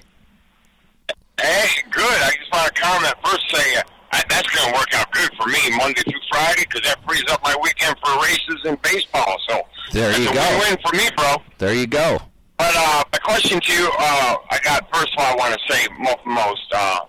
Hey, 1.39 1.67
good. 1.89 2.03
I 2.05 2.31
just 2.39 2.51
want 2.53 2.73
to 2.73 2.81
comment 2.81 3.13
first. 3.23 3.41
Say 3.51 3.75
uh, 3.77 4.21
that's 4.29 4.47
going 4.55 4.71
to 4.71 4.77
work 4.79 4.93
out 4.93 5.11
good 5.11 5.29
for 5.35 5.47
me 5.47 5.75
Monday 5.77 6.01
through 6.01 6.19
Friday 6.31 6.61
because 6.69 6.81
that 6.83 6.99
frees 7.07 7.23
up 7.29 7.41
my 7.43 7.55
weekend 7.61 7.95
for 8.03 8.21
races 8.21 8.59
and 8.65 8.81
baseball. 8.81 9.37
So 9.49 9.61
There 9.91 10.07
that's 10.09 10.19
you 10.19 10.29
a 10.29 10.33
go. 10.33 10.59
win-win 10.59 10.77
for 10.85 10.95
me, 10.95 11.09
bro. 11.17 11.35
There 11.57 11.73
you 11.73 11.87
go. 11.87 12.19
But 12.57 12.73
uh, 12.75 13.03
my 13.11 13.17
question 13.19 13.59
to 13.59 13.73
you, 13.73 13.89
uh, 13.99 14.35
I 14.51 14.59
got 14.63 14.87
first 14.93 15.13
of 15.17 15.25
all, 15.25 15.33
I 15.33 15.35
want 15.35 15.59
to 15.59 15.73
say 15.73 15.87
mo- 15.99 16.19
most. 16.25 16.71
Uh, 16.73 16.99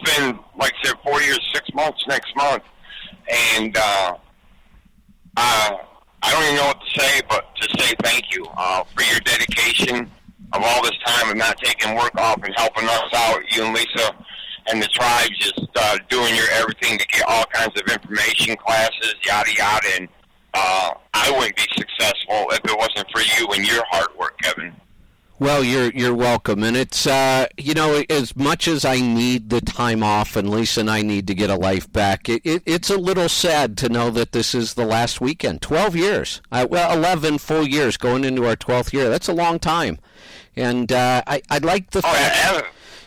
it's 0.00 0.16
been 0.16 0.38
like 0.58 0.72
I 0.82 0.88
said, 0.88 0.96
four 1.02 1.20
years, 1.22 1.40
six 1.52 1.68
months 1.74 2.02
next 2.08 2.34
month, 2.36 2.62
and 3.56 3.76
uh, 3.76 4.16
uh, 5.36 5.76
I 6.22 6.32
don't 6.32 6.42
even 6.44 6.56
know 6.56 6.66
what 6.66 6.80
to 6.80 7.00
say, 7.00 7.20
but 7.28 7.54
to 7.56 7.78
say 7.78 7.94
thank 8.02 8.34
you 8.34 8.44
uh, 8.56 8.84
for 8.84 9.02
your 9.02 9.20
dedication 9.20 10.10
of 10.52 10.62
all 10.62 10.82
this 10.82 10.96
time 11.06 11.30
of 11.30 11.36
not 11.36 11.58
taking 11.58 11.94
work 11.94 12.14
off 12.16 12.42
and 12.42 12.54
helping 12.56 12.84
us 12.84 13.12
out, 13.14 13.40
you 13.50 13.64
and 13.64 13.74
Lisa 13.74 14.14
and 14.70 14.82
the 14.82 14.86
tribe, 14.88 15.30
just 15.38 15.66
uh, 15.76 15.98
doing 16.08 16.34
your 16.34 16.48
everything 16.52 16.98
to 16.98 17.06
get 17.06 17.22
all 17.28 17.44
kinds 17.46 17.78
of 17.80 17.86
information, 17.88 18.56
classes, 18.56 19.14
yada 19.24 19.50
yada, 19.56 19.88
and 19.98 20.08
uh, 20.54 20.92
I 21.14 21.30
wouldn't 21.30 21.56
be 21.56 21.66
successful 21.76 22.46
if 22.50 22.60
it 22.64 22.76
wasn't 22.76 23.06
for 23.12 23.20
you 23.20 23.48
and 23.52 23.66
your 23.66 23.82
hard 23.90 24.08
work, 24.18 24.38
Kevin. 24.42 24.74
Well, 25.40 25.62
you're 25.62 25.92
you're 25.92 26.14
welcome, 26.14 26.64
and 26.64 26.76
it's 26.76 27.06
uh, 27.06 27.46
you 27.56 27.72
know 27.72 28.02
as 28.10 28.34
much 28.34 28.66
as 28.66 28.84
I 28.84 29.00
need 29.00 29.50
the 29.50 29.60
time 29.60 30.02
off, 30.02 30.34
and 30.34 30.50
Lisa 30.50 30.80
and 30.80 30.90
I 30.90 31.02
need 31.02 31.28
to 31.28 31.34
get 31.34 31.48
a 31.48 31.54
life 31.54 31.90
back. 31.92 32.28
It, 32.28 32.42
it 32.44 32.62
it's 32.66 32.90
a 32.90 32.96
little 32.96 33.28
sad 33.28 33.76
to 33.78 33.88
know 33.88 34.10
that 34.10 34.32
this 34.32 34.52
is 34.52 34.74
the 34.74 34.84
last 34.84 35.20
weekend. 35.20 35.62
Twelve 35.62 35.94
years, 35.94 36.42
uh, 36.50 36.66
well, 36.68 36.92
eleven 36.92 37.38
full 37.38 37.68
years 37.68 37.96
going 37.96 38.24
into 38.24 38.46
our 38.46 38.56
twelfth 38.56 38.92
year. 38.92 39.08
That's 39.08 39.28
a 39.28 39.32
long 39.32 39.60
time, 39.60 40.00
and 40.56 40.90
uh, 40.90 41.22
I 41.24 41.40
I 41.48 41.58
like 41.58 41.90
the 41.90 42.00
Oh, 42.00 42.12
fact 42.12 42.36
yeah, 42.36 42.62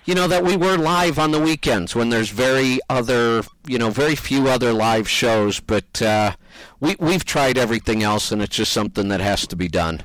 you 0.06 0.16
know 0.16 0.30
that 0.30 0.46
we 0.46 0.56
were 0.56 0.78
live 0.78 1.20
on 1.20 1.32
the 1.32 1.40
weekends 1.40 1.96
when 1.96 2.12
there's 2.12 2.30
very 2.30 2.80
other 2.90 3.44
you 3.68 3.78
know 3.78 3.90
very 3.90 4.16
few 4.16 4.48
other 4.48 4.72
live 4.72 5.10
shows, 5.10 5.60
but 5.60 6.02
uh, 6.02 6.32
we 6.80 6.96
we've 6.98 7.26
tried 7.26 7.58
everything 7.58 8.04
else, 8.04 8.32
and 8.32 8.42
it's 8.42 8.56
just 8.56 8.72
something 8.72 9.10
that 9.10 9.20
has 9.20 9.46
to 9.48 9.58
be 9.58 9.68
done. 9.68 10.02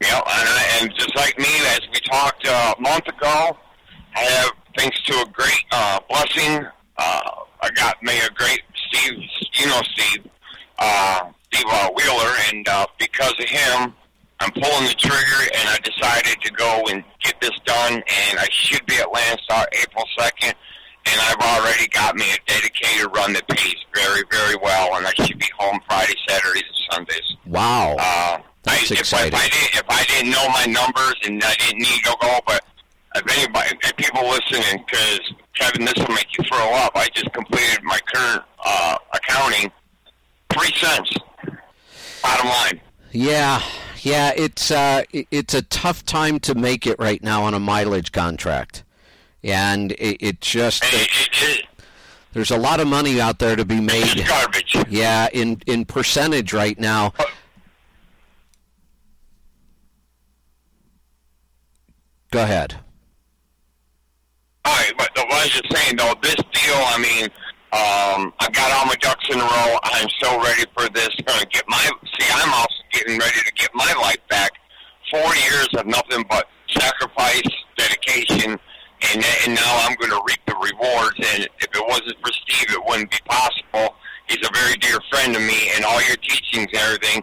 Yeah, 0.00 0.16
and, 0.16 0.24
I, 0.26 0.78
and 0.80 0.94
just 0.94 1.16
like 1.16 1.38
me, 1.38 1.48
as 1.68 1.80
we 1.92 2.00
talked 2.00 2.46
uh, 2.46 2.74
a 2.76 2.80
month 2.80 3.06
ago, 3.08 3.56
I 4.14 4.20
have 4.20 4.52
thanks 4.76 5.00
to 5.04 5.14
a 5.22 5.26
great 5.32 5.64
uh, 5.72 6.00
blessing, 6.08 6.66
uh, 6.98 7.30
I 7.62 7.70
got 7.74 8.02
me 8.02 8.12
a 8.20 8.30
great 8.30 8.60
Steve, 8.88 9.18
you 9.54 9.66
know 9.66 9.80
Steve, 9.94 10.30
uh, 10.78 11.30
Steve 11.52 11.64
uh, 11.68 11.90
Wheeler, 11.96 12.32
and 12.52 12.68
uh, 12.68 12.86
because 12.98 13.34
of 13.40 13.48
him, 13.48 13.94
I'm 14.40 14.50
pulling 14.52 14.86
the 14.86 14.94
trigger, 14.98 15.50
and 15.54 15.68
I 15.68 15.78
decided 15.82 16.40
to 16.42 16.52
go 16.52 16.84
and 16.90 17.02
get 17.22 17.40
this 17.40 17.58
done, 17.64 17.94
and 17.94 18.38
I 18.38 18.46
should 18.50 18.84
be 18.86 18.96
at 18.96 19.06
Landstar 19.06 19.64
April 19.82 20.04
2nd, 20.18 20.52
and 21.06 21.20
I've 21.22 21.40
already 21.40 21.88
got 21.88 22.16
me 22.16 22.26
a 22.32 22.50
dedicated 22.50 23.06
run 23.16 23.32
that 23.32 23.48
pays 23.48 23.76
very, 23.94 24.22
very 24.30 24.56
well, 24.56 24.96
and 24.96 25.06
I 25.06 25.12
should 25.24 25.38
be 25.38 25.48
home 25.58 25.80
Friday, 25.88 26.14
Saturdays, 26.28 26.64
and 26.68 26.94
Sundays. 26.94 27.36
Wow. 27.46 27.96
Uh, 27.98 28.38
That's 28.66 28.90
I, 28.90 28.94
if, 28.94 29.00
exciting. 29.00 29.32
If 29.32 29.34
I, 29.34 29.48
didn't, 29.48 29.74
if 29.74 29.84
I 29.88 30.04
didn't 30.04 30.30
know 30.32 30.48
my 30.48 30.66
numbers 30.66 31.14
and 31.24 31.42
I 31.42 31.54
didn't 31.54 31.78
need 31.78 32.02
to 32.04 32.16
go, 32.20 32.40
but 32.46 32.64
if 33.14 33.38
anybody, 33.38 33.78
if 33.82 33.96
people 33.96 34.28
listening, 34.28 34.84
because 34.84 35.20
Kevin, 35.54 35.84
this 35.86 35.94
will 35.96 36.14
make 36.14 36.36
you 36.36 36.44
throw 36.44 36.74
up. 36.74 36.92
I 36.94 37.08
just 37.14 37.32
completed 37.32 37.82
my 37.82 37.98
current 38.12 38.42
uh, 38.64 38.98
accounting, 39.14 39.70
three 40.50 40.72
cents. 40.72 41.12
Bottom 42.22 42.48
line. 42.48 42.80
Yeah, 43.12 43.62
yeah, 44.00 44.32
it's 44.36 44.70
uh, 44.70 45.04
it's 45.12 45.54
a 45.54 45.62
tough 45.62 46.04
time 46.04 46.40
to 46.40 46.54
make 46.54 46.86
it 46.86 46.98
right 46.98 47.22
now 47.22 47.44
on 47.44 47.54
a 47.54 47.60
mileage 47.60 48.12
contract, 48.12 48.82
and 49.42 49.92
it, 49.92 50.18
it 50.20 50.40
just 50.40 50.84
it, 50.84 51.08
it, 51.10 51.28
it, 51.32 51.66
there's 52.32 52.50
a 52.50 52.58
lot 52.58 52.80
of 52.80 52.88
money 52.88 53.20
out 53.20 53.38
there 53.38 53.56
to 53.56 53.64
be 53.64 53.80
made. 53.80 54.26
garbage. 54.26 54.76
Yeah, 54.88 55.28
in 55.32 55.62
in 55.66 55.84
percentage 55.84 56.52
right 56.52 56.78
now. 56.78 57.14
Go 62.30 62.42
ahead. 62.42 62.76
All 64.64 64.74
right, 64.74 64.92
but 64.98 65.10
I 65.16 65.24
was 65.24 65.50
just 65.50 65.72
saying 65.72 65.96
though, 65.96 66.14
this 66.22 66.34
deal. 66.34 66.74
I 66.74 66.98
mean, 66.98 67.24
um, 67.72 68.32
I've 68.40 68.52
got 68.52 68.72
all 68.72 68.86
my 68.86 68.96
ducks 69.00 69.24
in 69.30 69.38
a 69.38 69.42
row. 69.42 69.78
I'm 69.84 70.08
so 70.20 70.42
ready 70.42 70.64
for 70.76 70.88
this. 70.90 71.10
To 71.26 71.46
get 71.52 71.64
my. 71.68 71.76
See, 72.18 72.26
I'm 72.32 72.52
also 72.54 72.82
getting 72.92 73.18
ready 73.18 73.40
to 73.44 73.52
get 73.56 73.68
my 73.74 73.92
life 74.00 74.18
back. 74.30 74.50
Four 75.10 75.34
years 75.36 75.68
of 75.76 75.86
nothing 75.86 76.24
but 76.30 76.46
sacrifice, 76.70 77.48
dedication, 77.76 78.52
and 78.52 79.24
and 79.44 79.54
now 79.54 79.86
I'm 79.86 79.94
going 79.96 80.10
to 80.10 80.22
reap 80.26 80.40
the 80.46 80.54
rewards. 80.54 81.18
And 81.34 81.48
if 81.60 81.68
it 81.74 81.84
wasn't 81.86 82.16
for 82.24 82.32
Steve, 82.32 82.70
it 82.70 82.82
wouldn't 82.86 83.10
be 83.10 83.18
possible. 83.26 83.94
He's 84.28 84.38
a 84.38 84.50
very 84.52 84.76
dear 84.78 84.98
friend 85.10 85.36
of 85.36 85.42
me, 85.42 85.70
and 85.76 85.84
all 85.84 86.02
your 86.06 86.16
teachings 86.16 86.68
and 86.72 86.76
everything. 86.76 87.22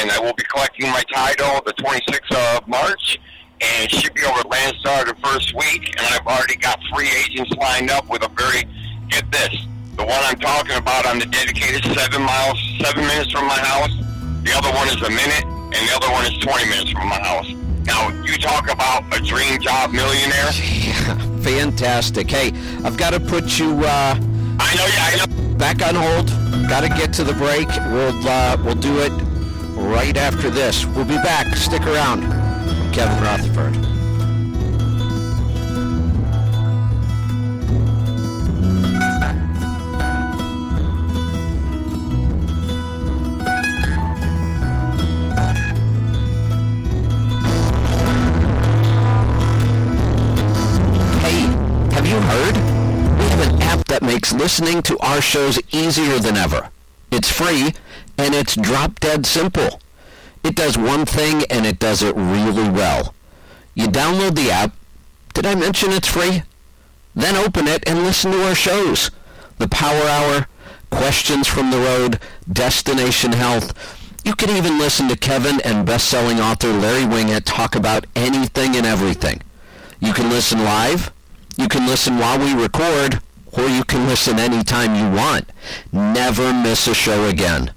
And 0.00 0.10
I 0.10 0.18
will 0.18 0.34
be 0.34 0.44
collecting 0.44 0.90
my 0.90 1.02
title 1.12 1.62
the 1.64 1.72
26th 1.74 2.58
of 2.58 2.68
March 2.68 3.18
and 3.60 3.90
should 3.90 4.14
be 4.14 4.22
over 4.24 4.40
at 4.40 4.46
Landstar 4.46 5.06
the 5.06 5.14
first 5.22 5.54
week. 5.54 5.94
And 5.98 6.06
I've 6.06 6.26
already 6.26 6.56
got 6.56 6.80
free 6.94 7.08
agents 7.24 7.52
lined 7.56 7.90
up 7.90 8.08
with 8.08 8.22
a 8.22 8.28
very 8.28 8.64
get 9.08 9.30
this. 9.32 9.66
The 9.96 10.04
one 10.04 10.20
I'm 10.22 10.38
talking 10.38 10.76
about, 10.76 11.06
I'm 11.06 11.18
the 11.18 11.26
dedicated 11.26 11.84
seven 11.96 12.22
miles, 12.22 12.58
seven 12.80 13.06
minutes 13.06 13.32
from 13.32 13.46
my 13.46 13.58
house. 13.58 13.90
The 14.44 14.52
other 14.56 14.70
one 14.72 14.88
is 14.88 15.02
a 15.02 15.10
minute, 15.10 15.44
and 15.44 15.88
the 15.88 15.92
other 15.96 16.10
one 16.12 16.24
is 16.24 16.38
20 16.38 16.68
minutes 16.68 16.90
from 16.92 17.08
my 17.08 17.20
house. 17.20 17.50
Now, 17.84 18.10
you 18.22 18.36
talk 18.38 18.70
about 18.70 19.04
a 19.16 19.20
dream 19.20 19.60
job 19.60 19.90
millionaire. 19.90 20.52
Fantastic. 21.42 22.30
Hey, 22.30 22.52
I've 22.84 22.96
got 22.96 23.10
to 23.10 23.20
put 23.20 23.58
you 23.58 23.80
uh, 23.84 24.14
I 24.60 24.74
know, 24.74 24.86
yeah, 24.86 25.24
I 25.24 25.26
know. 25.26 25.54
back 25.56 25.82
on 25.82 25.94
hold. 25.94 26.28
Got 26.68 26.82
to 26.82 26.88
get 26.88 27.12
to 27.14 27.24
the 27.24 27.32
break. 27.34 27.68
We'll 27.90 28.28
uh, 28.28 28.56
we'll 28.62 28.74
do 28.74 28.98
it 29.00 29.12
right 29.74 30.16
after 30.16 30.50
this. 30.50 30.84
We'll 30.84 31.04
be 31.04 31.16
back. 31.16 31.56
Stick 31.56 31.86
around. 31.86 32.47
Kevin 32.98 33.22
Rutherford. 33.22 33.76
Hey, 51.20 51.42
have 51.92 52.04
you 52.04 52.18
heard? 52.18 52.56
We 53.16 53.26
have 53.26 53.48
an 53.48 53.62
app 53.62 53.84
that 53.84 54.02
makes 54.02 54.32
listening 54.32 54.82
to 54.82 54.98
our 54.98 55.20
shows 55.20 55.60
easier 55.70 56.18
than 56.18 56.36
ever. 56.36 56.68
It's 57.12 57.30
free 57.30 57.74
and 58.16 58.34
it's 58.34 58.56
drop 58.56 58.98
dead 58.98 59.24
simple. 59.24 59.80
It 60.44 60.54
does 60.54 60.78
one 60.78 61.04
thing 61.06 61.44
and 61.50 61.66
it 61.66 61.78
does 61.78 62.02
it 62.02 62.14
really 62.16 62.68
well. 62.68 63.14
You 63.74 63.86
download 63.86 64.34
the 64.34 64.50
app. 64.50 64.72
Did 65.34 65.46
I 65.46 65.54
mention 65.54 65.92
it's 65.92 66.08
free? 66.08 66.42
Then 67.14 67.36
open 67.36 67.66
it 67.66 67.82
and 67.86 68.02
listen 68.02 68.32
to 68.32 68.44
our 68.46 68.54
shows. 68.54 69.10
The 69.58 69.68
Power 69.68 70.04
Hour, 70.04 70.46
Questions 70.90 71.46
from 71.46 71.70
the 71.70 71.78
Road, 71.78 72.20
Destination 72.50 73.32
Health. 73.32 73.72
You 74.24 74.34
can 74.34 74.50
even 74.50 74.78
listen 74.78 75.08
to 75.08 75.16
Kevin 75.16 75.60
and 75.62 75.86
best-selling 75.86 76.40
author 76.40 76.72
Larry 76.72 77.04
Winget 77.04 77.44
talk 77.44 77.74
about 77.74 78.06
anything 78.14 78.76
and 78.76 78.86
everything. 78.86 79.42
You 80.00 80.12
can 80.12 80.28
listen 80.28 80.64
live, 80.64 81.12
you 81.56 81.68
can 81.68 81.86
listen 81.86 82.18
while 82.18 82.38
we 82.38 82.54
record, 82.54 83.20
or 83.52 83.68
you 83.68 83.84
can 83.84 84.06
listen 84.06 84.38
anytime 84.38 84.94
you 84.94 85.16
want. 85.16 85.48
Never 85.92 86.52
miss 86.52 86.86
a 86.86 86.94
show 86.94 87.24
again. 87.24 87.72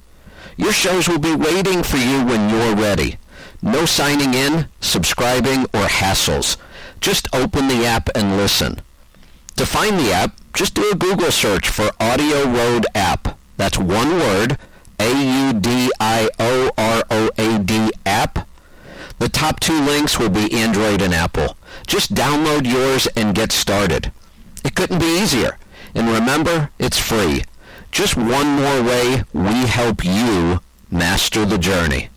Your 0.62 0.72
shows 0.72 1.10
will 1.10 1.18
be 1.18 1.34
waiting 1.34 1.82
for 1.82 1.98
you 1.98 2.24
when 2.24 2.48
you're 2.48 2.76
ready. 2.76 3.18
No 3.64 3.88
signing 3.88 4.36
in, 4.36 4.68
subscribing, 4.80 5.64
or 5.74 5.88
hassles. 5.88 6.56
Just 7.00 7.28
open 7.34 7.68
the 7.68 7.84
app 7.88 8.10
and 8.14 8.38
listen. 8.38 8.80
To 9.56 9.66
find 9.66 9.98
the 10.00 10.12
app, 10.14 10.40
just 10.54 10.76
do 10.76 10.88
a 10.92 10.96
Google 10.96 11.32
search 11.32 11.68
for 11.68 11.90
Audio 12.00 12.48
Road 12.48 12.86
app. 12.94 13.40
That's 13.58 13.80
one 13.80 14.12
word, 14.12 14.60
A-U-D-I-O-R-O-A-D 15.00 15.52
app. 18.06 18.48
The 19.18 19.30
top 19.30 19.60
two 19.60 19.82
links 19.82 20.20
will 20.20 20.30
be 20.30 20.54
Android 20.54 21.02
and 21.02 21.16
Apple. 21.16 21.58
Just 21.88 22.14
download 22.14 22.72
yours 22.72 23.08
and 23.16 23.34
get 23.34 23.52
started. 23.52 24.12
It 24.64 24.76
couldn't 24.76 25.00
be 25.00 25.20
easier. 25.20 25.58
And 25.96 26.08
remember, 26.08 26.70
it's 26.78 27.00
free. 27.00 27.46
Just 27.92 28.16
one 28.16 28.48
more 28.48 28.82
way 28.84 29.24
we 29.34 29.66
help 29.68 30.06
you 30.06 30.62
master 30.90 31.46
the 31.46 31.58
journey. 31.58 32.11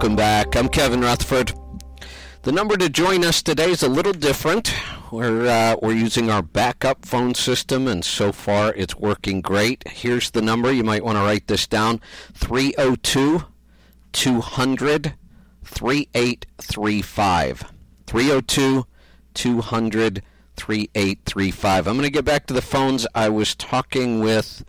Welcome 0.00 0.16
back. 0.16 0.56
I'm 0.56 0.70
Kevin 0.70 1.02
Rutherford. 1.02 1.52
The 2.40 2.52
number 2.52 2.78
to 2.78 2.88
join 2.88 3.22
us 3.22 3.42
today 3.42 3.70
is 3.70 3.82
a 3.82 3.88
little 3.88 4.14
different. 4.14 4.72
We're 5.12 5.46
uh, 5.46 5.76
we're 5.82 5.92
using 5.92 6.30
our 6.30 6.40
backup 6.40 7.04
phone 7.04 7.34
system, 7.34 7.86
and 7.86 8.02
so 8.02 8.32
far 8.32 8.72
it's 8.72 8.96
working 8.96 9.42
great. 9.42 9.86
Here's 9.86 10.30
the 10.30 10.40
number. 10.40 10.72
You 10.72 10.84
might 10.84 11.04
want 11.04 11.18
to 11.18 11.22
write 11.22 11.48
this 11.48 11.66
down: 11.66 12.00
302 12.32 13.44
200 14.12 15.14
3835. 15.64 17.72
302 18.06 18.86
200 19.34 20.22
3835. 20.56 21.86
I'm 21.86 21.96
going 21.96 22.06
to 22.06 22.10
get 22.10 22.24
back 22.24 22.46
to 22.46 22.54
the 22.54 22.62
phones. 22.62 23.06
I 23.14 23.28
was 23.28 23.54
talking 23.54 24.20
with 24.20 24.64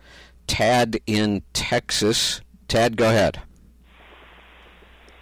Tad 0.46 1.00
in 1.06 1.42
Texas. 1.54 2.42
Tad, 2.68 2.98
go 2.98 3.08
ahead. 3.08 3.40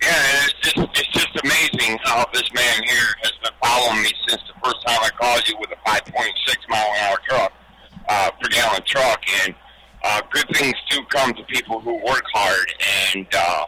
Yeah, 0.02 0.16
and 0.16 0.48
it's 0.48 0.72
just 0.72 0.78
it's 0.78 1.08
just 1.08 1.28
amazing 1.44 1.98
how 2.04 2.24
this 2.32 2.48
man 2.54 2.82
here 2.84 3.10
has 3.22 3.32
been 3.42 3.52
following 3.62 4.02
me 4.02 4.12
since 4.28 4.40
the 4.48 4.54
first 4.64 4.80
time 4.86 4.98
I 5.02 5.10
called 5.10 5.46
you 5.46 5.56
with 5.60 5.70
a 5.72 5.88
5.6 5.88 6.68
mile 6.68 6.86
an 6.94 7.00
hour 7.00 7.18
truck, 7.28 7.52
uh, 8.08 8.30
per 8.40 8.48
gallon 8.48 8.82
truck, 8.86 9.22
and 9.44 9.54
uh, 10.02 10.22
good 10.32 10.46
things 10.54 10.74
do 10.88 11.02
come 11.10 11.34
to 11.34 11.42
people 11.44 11.80
who 11.80 11.94
work 12.04 12.24
hard, 12.32 12.72
and 13.14 13.26
uh, 13.34 13.66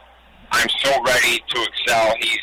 I'm 0.51 0.69
so 0.83 0.91
ready 1.03 1.43
to 1.49 1.67
excel. 1.69 2.15
He's 2.19 2.39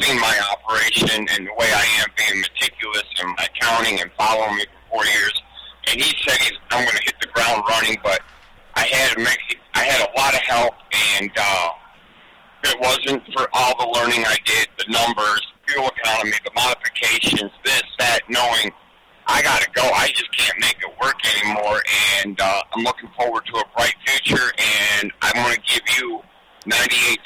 seen 0.00 0.18
my 0.20 0.40
operation 0.50 1.26
and 1.30 1.46
the 1.46 1.52
way 1.56 1.70
I 1.72 1.86
am 2.02 2.08
being 2.16 2.40
meticulous 2.40 3.04
in 3.22 3.28
my 3.28 3.46
accounting 3.54 4.00
and 4.00 4.10
following 4.18 4.56
me 4.56 4.64
for 4.64 4.96
four 4.96 5.04
years, 5.06 5.42
and 5.88 6.00
he 6.00 6.16
said 6.26 6.36
he's, 6.38 6.58
I'm 6.72 6.84
going 6.84 6.96
to 6.96 7.04
hit 7.04 7.14
the 7.20 7.28
ground 7.28 7.62
running, 7.68 7.96
but 8.02 8.22
I 8.74 8.86
had 8.86 9.16
I 9.74 9.84
had 9.84 10.08
a 10.08 10.18
lot 10.18 10.34
of 10.34 10.40
help 10.40 10.74
and. 11.20 11.30
Uh, 11.38 11.70
if 12.62 12.74
it 12.74 12.80
wasn't 12.80 13.22
for 13.32 13.48
all 13.52 13.74
the 13.78 13.98
learning 13.98 14.24
I 14.26 14.36
did, 14.44 14.68
the 14.78 14.92
numbers, 14.92 15.40
fuel 15.66 15.88
economy, 15.88 16.36
the 16.44 16.52
modifications, 16.54 17.50
this, 17.64 17.82
that, 17.98 18.20
knowing 18.28 18.72
I 19.26 19.42
got 19.42 19.62
to 19.62 19.70
go. 19.70 19.82
I 19.82 20.08
just 20.08 20.36
can't 20.36 20.58
make 20.60 20.76
it 20.80 20.90
work 21.02 21.16
anymore. 21.38 21.80
And 22.24 22.40
uh, 22.40 22.62
I'm 22.74 22.82
looking 22.82 23.08
forward 23.16 23.46
to 23.46 23.58
a 23.58 23.64
bright 23.76 23.94
future. 24.06 24.52
And 24.98 25.12
I 25.22 25.32
want 25.36 25.54
to 25.54 25.60
give 25.72 25.82
you 25.98 26.20
98% 26.66 27.16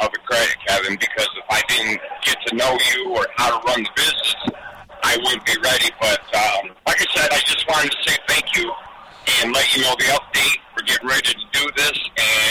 of 0.00 0.10
the 0.12 0.18
credit, 0.24 0.56
Kevin, 0.66 0.96
because 0.98 1.28
if 1.36 1.44
I 1.50 1.62
didn't 1.68 2.00
get 2.24 2.36
to 2.46 2.56
know 2.56 2.78
you 2.94 3.14
or 3.14 3.26
how 3.36 3.60
to 3.60 3.66
run 3.66 3.82
the 3.82 3.90
business, 3.94 4.34
I 5.02 5.16
wouldn't 5.22 5.44
be 5.44 5.56
ready. 5.62 5.90
But 6.00 6.20
um, 6.34 6.74
like 6.86 7.00
I 7.00 7.06
said, 7.14 7.28
I 7.30 7.40
just 7.40 7.68
wanted 7.68 7.92
to 7.92 8.10
say 8.10 8.16
thank 8.26 8.56
you 8.56 8.72
and 9.42 9.52
let 9.52 9.74
you 9.76 9.82
know 9.82 9.94
the 9.98 10.04
update. 10.04 10.56
We're 10.76 10.86
getting 10.86 11.08
ready 11.08 11.22
to 11.32 11.38
do 11.52 11.66
this 11.76 11.98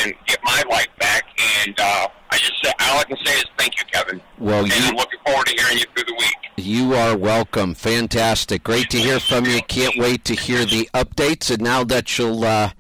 and 0.03 0.13
get 0.27 0.39
my 0.43 0.63
life 0.69 0.87
back. 0.99 1.23
And 1.65 1.79
uh, 1.79 2.07
I 2.31 2.37
just 2.37 2.53
say 2.63 2.71
all 2.79 2.99
I 2.99 3.03
can 3.03 3.17
say 3.25 3.33
is 3.37 3.45
thank 3.57 3.77
you, 3.77 3.83
Kevin. 3.91 4.21
Well, 4.37 4.63
and 4.63 4.73
you- 4.73 4.89
I'm 4.89 4.95
looking 4.95 5.19
forward 5.25 5.47
to 5.47 5.61
hearing 5.61 5.77
you 5.79 5.85
through 5.95 6.05
the 6.05 6.15
week. 6.17 6.35
You 6.57 6.93
are 6.93 7.15
welcome. 7.17 7.73
Fantastic. 7.73 8.63
Great 8.63 8.89
to 8.91 8.97
hear 8.99 9.19
from 9.19 9.45
you. 9.45 9.61
Can't 9.63 9.97
wait 9.97 10.25
to 10.25 10.35
hear 10.35 10.65
the 10.65 10.89
updates. 10.93 11.49
And 11.51 11.61
now 11.61 11.83
that 11.85 12.17
you'll 12.17 12.43
uh, 12.43 12.71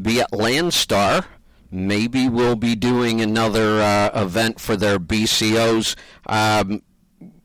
be 0.00 0.20
at 0.20 0.32
Landstar, 0.32 1.24
maybe 1.70 2.28
we'll 2.28 2.56
be 2.56 2.74
doing 2.74 3.20
another 3.20 3.80
uh, 3.80 4.10
event 4.22 4.60
for 4.60 4.76
their 4.76 4.98
BCOs. 4.98 5.94
Um, 6.26 6.82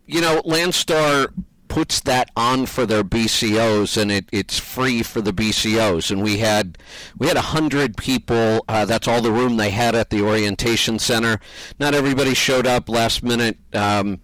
you 0.07 0.19
know, 0.21 0.41
Landstar 0.43 1.27
puts 1.67 1.99
that 2.01 2.31
on 2.35 2.65
for 2.65 2.85
their 2.85 3.03
BCOs, 3.03 3.99
and 3.99 4.11
it, 4.11 4.25
it's 4.31 4.59
free 4.59 5.03
for 5.03 5.21
the 5.21 5.33
BCOs. 5.33 6.11
And 6.11 6.23
we 6.23 6.37
had 6.37 6.77
we 7.17 7.27
had 7.27 7.37
a 7.37 7.41
hundred 7.41 7.97
people. 7.97 8.63
Uh, 8.67 8.85
that's 8.85 9.07
all 9.07 9.21
the 9.21 9.31
room 9.31 9.57
they 9.57 9.71
had 9.71 9.95
at 9.95 10.09
the 10.09 10.21
orientation 10.21 10.99
center. 10.99 11.39
Not 11.79 11.93
everybody 11.93 12.33
showed 12.33 12.67
up 12.67 12.89
last 12.89 13.23
minute. 13.23 13.57
Um, 13.73 14.19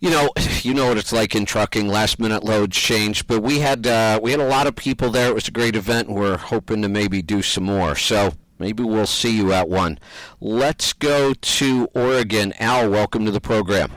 you 0.00 0.10
know, 0.10 0.30
you 0.62 0.74
know 0.74 0.88
what 0.88 0.98
it's 0.98 1.12
like 1.12 1.34
in 1.34 1.44
trucking. 1.44 1.88
Last 1.88 2.18
minute 2.18 2.44
loads 2.44 2.76
change, 2.76 3.26
but 3.26 3.42
we 3.42 3.60
had 3.60 3.86
uh, 3.86 4.20
we 4.22 4.30
had 4.30 4.40
a 4.40 4.46
lot 4.46 4.66
of 4.66 4.76
people 4.76 5.10
there. 5.10 5.28
It 5.28 5.34
was 5.34 5.48
a 5.48 5.52
great 5.52 5.76
event. 5.76 6.08
We're 6.08 6.36
hoping 6.36 6.82
to 6.82 6.88
maybe 6.88 7.22
do 7.22 7.42
some 7.42 7.64
more. 7.64 7.96
So 7.96 8.32
maybe 8.58 8.82
we'll 8.82 9.06
see 9.06 9.36
you 9.36 9.52
at 9.52 9.68
one. 9.68 9.98
Let's 10.40 10.92
go 10.92 11.34
to 11.34 11.88
Oregon. 11.94 12.52
Al, 12.58 12.90
welcome 12.90 13.24
to 13.24 13.30
the 13.30 13.40
program. 13.40 13.92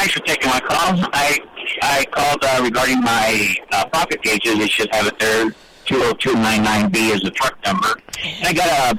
Thanks 0.00 0.14
for 0.14 0.20
taking 0.20 0.48
my 0.48 0.60
call. 0.60 0.98
I 1.12 1.38
I 1.82 2.06
called 2.10 2.42
uh, 2.42 2.62
regarding 2.64 3.02
my 3.02 3.54
uh, 3.70 3.84
profit 3.90 4.22
gauges. 4.22 4.56
They 4.56 4.66
should 4.66 4.88
have 4.94 5.06
it 5.06 5.18
there. 5.18 5.50
20299B 5.88 6.96
is 7.14 7.20
the 7.20 7.30
truck 7.32 7.58
number. 7.66 7.88
And 8.24 8.46
I 8.46 8.52
got 8.54 8.96
a 8.96 8.98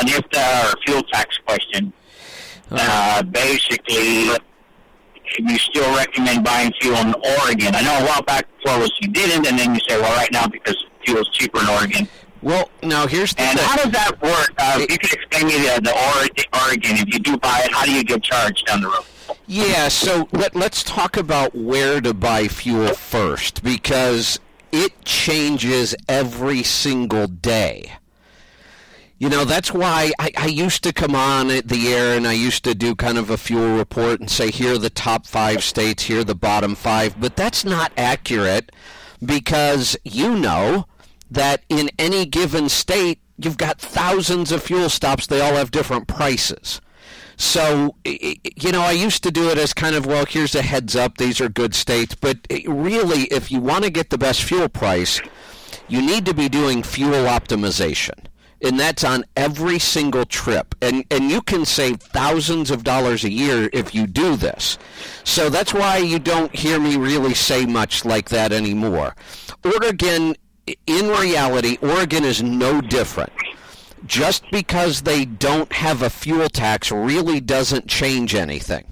an 0.00 0.06
IFTA 0.06 0.72
or 0.72 0.76
fuel 0.86 1.02
tax 1.12 1.36
question. 1.44 1.92
Uh, 2.70 3.24
basically, 3.24 4.26
you 5.40 5.58
still 5.58 5.92
recommend 5.96 6.44
buying 6.44 6.72
fuel 6.80 6.98
in 6.98 7.14
Oregon? 7.40 7.74
I 7.74 7.82
know 7.82 7.98
a 7.98 8.06
while 8.06 8.22
back 8.22 8.46
before 8.62 8.78
was 8.78 8.92
you 9.00 9.08
didn't, 9.08 9.44
and 9.48 9.58
then 9.58 9.74
you 9.74 9.80
say, 9.88 10.00
well, 10.00 10.16
right 10.16 10.30
now 10.30 10.46
because 10.46 10.76
fuel's 11.04 11.28
cheaper 11.30 11.58
in 11.60 11.68
Oregon. 11.68 12.06
Well, 12.42 12.70
now 12.84 13.08
here's 13.08 13.34
the 13.34 13.42
And 13.42 13.58
thing. 13.58 13.68
how 13.68 13.74
does 13.76 13.90
that 13.90 14.22
work? 14.22 14.52
Uh, 14.56 14.78
if 14.82 14.90
you 14.92 14.98
could 14.98 15.12
explain 15.14 15.46
me 15.48 15.54
the, 15.66 15.80
the 15.82 15.92
Ore- 15.92 16.62
Oregon. 16.68 16.92
If 16.98 17.12
you 17.12 17.18
do 17.18 17.36
buy 17.38 17.62
it, 17.64 17.72
how 17.72 17.84
do 17.84 17.92
you 17.92 18.04
get 18.04 18.22
charged 18.22 18.66
down 18.66 18.82
the 18.82 18.86
road? 18.88 19.04
Yeah, 19.46 19.88
so 19.88 20.28
let, 20.32 20.54
let's 20.54 20.82
talk 20.82 21.16
about 21.16 21.54
where 21.54 22.00
to 22.00 22.14
buy 22.14 22.48
fuel 22.48 22.94
first 22.94 23.62
because 23.62 24.38
it 24.70 25.04
changes 25.04 25.94
every 26.08 26.62
single 26.62 27.26
day. 27.26 27.92
You 29.18 29.28
know, 29.28 29.44
that's 29.44 29.72
why 29.72 30.12
I, 30.18 30.32
I 30.36 30.46
used 30.46 30.82
to 30.84 30.92
come 30.92 31.14
on 31.14 31.48
the 31.48 31.92
air 31.92 32.16
and 32.16 32.26
I 32.26 32.32
used 32.32 32.64
to 32.64 32.74
do 32.74 32.94
kind 32.94 33.18
of 33.18 33.30
a 33.30 33.36
fuel 33.36 33.76
report 33.76 34.20
and 34.20 34.30
say, 34.30 34.50
here 34.50 34.74
are 34.74 34.78
the 34.78 34.90
top 34.90 35.26
five 35.26 35.62
states, 35.62 36.04
here 36.04 36.20
are 36.20 36.24
the 36.24 36.34
bottom 36.34 36.74
five. 36.74 37.20
But 37.20 37.36
that's 37.36 37.64
not 37.64 37.92
accurate 37.96 38.72
because 39.24 39.96
you 40.02 40.34
know 40.34 40.86
that 41.30 41.62
in 41.68 41.90
any 41.98 42.26
given 42.26 42.68
state, 42.68 43.20
you've 43.38 43.58
got 43.58 43.80
thousands 43.80 44.50
of 44.50 44.62
fuel 44.62 44.88
stops. 44.88 45.26
They 45.26 45.40
all 45.40 45.54
have 45.54 45.70
different 45.70 46.08
prices. 46.08 46.80
So, 47.36 47.96
you 48.04 48.72
know, 48.72 48.82
I 48.82 48.92
used 48.92 49.22
to 49.24 49.30
do 49.30 49.50
it 49.50 49.58
as 49.58 49.72
kind 49.72 49.96
of, 49.96 50.06
well, 50.06 50.24
here's 50.26 50.54
a 50.54 50.62
heads 50.62 50.94
up, 50.94 51.18
these 51.18 51.40
are 51.40 51.48
good 51.48 51.74
states. 51.74 52.14
But 52.14 52.38
really, 52.66 53.22
if 53.24 53.50
you 53.50 53.60
want 53.60 53.84
to 53.84 53.90
get 53.90 54.10
the 54.10 54.18
best 54.18 54.42
fuel 54.42 54.68
price, 54.68 55.20
you 55.88 56.00
need 56.00 56.26
to 56.26 56.34
be 56.34 56.48
doing 56.48 56.82
fuel 56.82 57.24
optimization. 57.24 58.26
And 58.64 58.78
that's 58.78 59.02
on 59.02 59.24
every 59.36 59.80
single 59.80 60.24
trip. 60.24 60.76
And, 60.80 61.04
and 61.10 61.30
you 61.30 61.42
can 61.42 61.64
save 61.64 62.00
thousands 62.00 62.70
of 62.70 62.84
dollars 62.84 63.24
a 63.24 63.30
year 63.30 63.68
if 63.72 63.92
you 63.92 64.06
do 64.06 64.36
this. 64.36 64.78
So 65.24 65.50
that's 65.50 65.74
why 65.74 65.96
you 65.96 66.20
don't 66.20 66.54
hear 66.54 66.78
me 66.78 66.96
really 66.96 67.34
say 67.34 67.66
much 67.66 68.04
like 68.04 68.28
that 68.28 68.52
anymore. 68.52 69.16
Oregon, 69.64 70.36
in 70.86 71.08
reality, 71.08 71.76
Oregon 71.82 72.22
is 72.22 72.40
no 72.40 72.80
different 72.80 73.32
just 74.06 74.50
because 74.50 75.02
they 75.02 75.24
don't 75.24 75.72
have 75.72 76.02
a 76.02 76.10
fuel 76.10 76.48
tax 76.48 76.90
really 76.90 77.40
doesn't 77.40 77.86
change 77.86 78.34
anything. 78.34 78.84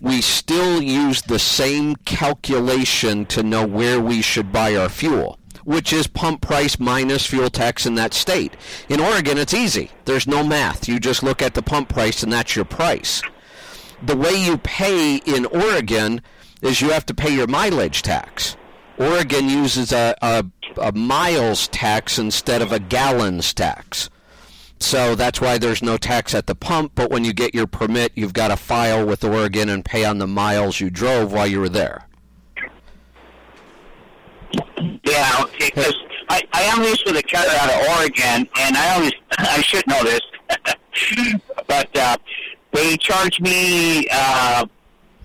We 0.00 0.22
still 0.22 0.80
use 0.80 1.22
the 1.22 1.38
same 1.38 1.96
calculation 1.96 3.26
to 3.26 3.42
know 3.42 3.66
where 3.66 4.00
we 4.00 4.22
should 4.22 4.50
buy 4.50 4.74
our 4.76 4.88
fuel, 4.88 5.38
which 5.64 5.92
is 5.92 6.06
pump 6.06 6.40
price 6.40 6.78
minus 6.78 7.26
fuel 7.26 7.50
tax 7.50 7.84
in 7.84 7.96
that 7.96 8.14
state. 8.14 8.56
In 8.88 9.00
Oregon, 9.00 9.36
it's 9.36 9.52
easy. 9.52 9.90
There's 10.06 10.26
no 10.26 10.42
math. 10.42 10.88
You 10.88 10.98
just 11.00 11.22
look 11.22 11.42
at 11.42 11.54
the 11.54 11.62
pump 11.62 11.90
price 11.90 12.22
and 12.22 12.32
that's 12.32 12.56
your 12.56 12.64
price. 12.64 13.22
The 14.02 14.16
way 14.16 14.32
you 14.32 14.56
pay 14.56 15.16
in 15.16 15.44
Oregon 15.46 16.22
is 16.62 16.80
you 16.80 16.90
have 16.90 17.04
to 17.06 17.14
pay 17.14 17.34
your 17.34 17.46
mileage 17.46 18.00
tax. 18.00 18.56
Oregon 18.96 19.48
uses 19.48 19.92
a, 19.92 20.14
a, 20.22 20.44
a 20.80 20.92
miles 20.92 21.68
tax 21.68 22.18
instead 22.18 22.62
of 22.62 22.72
a 22.72 22.78
gallons 22.78 23.52
tax. 23.52 24.08
So 24.82 25.14
that's 25.14 25.40
why 25.40 25.58
there's 25.58 25.82
no 25.82 25.96
tax 25.98 26.34
at 26.34 26.46
the 26.46 26.54
pump, 26.54 26.92
but 26.94 27.10
when 27.10 27.24
you 27.24 27.32
get 27.34 27.54
your 27.54 27.66
permit, 27.66 28.12
you've 28.14 28.32
got 28.32 28.48
to 28.48 28.56
file 28.56 29.06
with 29.06 29.22
Oregon 29.22 29.68
and 29.68 29.84
pay 29.84 30.04
on 30.04 30.18
the 30.18 30.26
miles 30.26 30.80
you 30.80 30.88
drove 30.90 31.32
while 31.32 31.46
you 31.46 31.60
were 31.60 31.68
there. 31.68 32.06
Yeah, 35.04 35.36
okay, 35.42 35.70
'cause 35.70 35.94
I, 36.30 36.42
I 36.54 36.62
am 36.62 36.82
used 36.82 37.06
to 37.06 37.12
the 37.12 37.22
cutter 37.22 37.50
out 37.60 37.68
of 37.70 37.98
Oregon, 37.98 38.48
and 38.58 38.76
I 38.76 38.94
always, 38.94 39.12
I 39.38 39.60
should 39.60 39.86
know 39.86 40.02
this, 40.02 40.20
but 41.68 41.96
uh, 41.96 42.16
they 42.72 42.96
charge 42.96 43.38
me, 43.40 44.06
uh, 44.10 44.64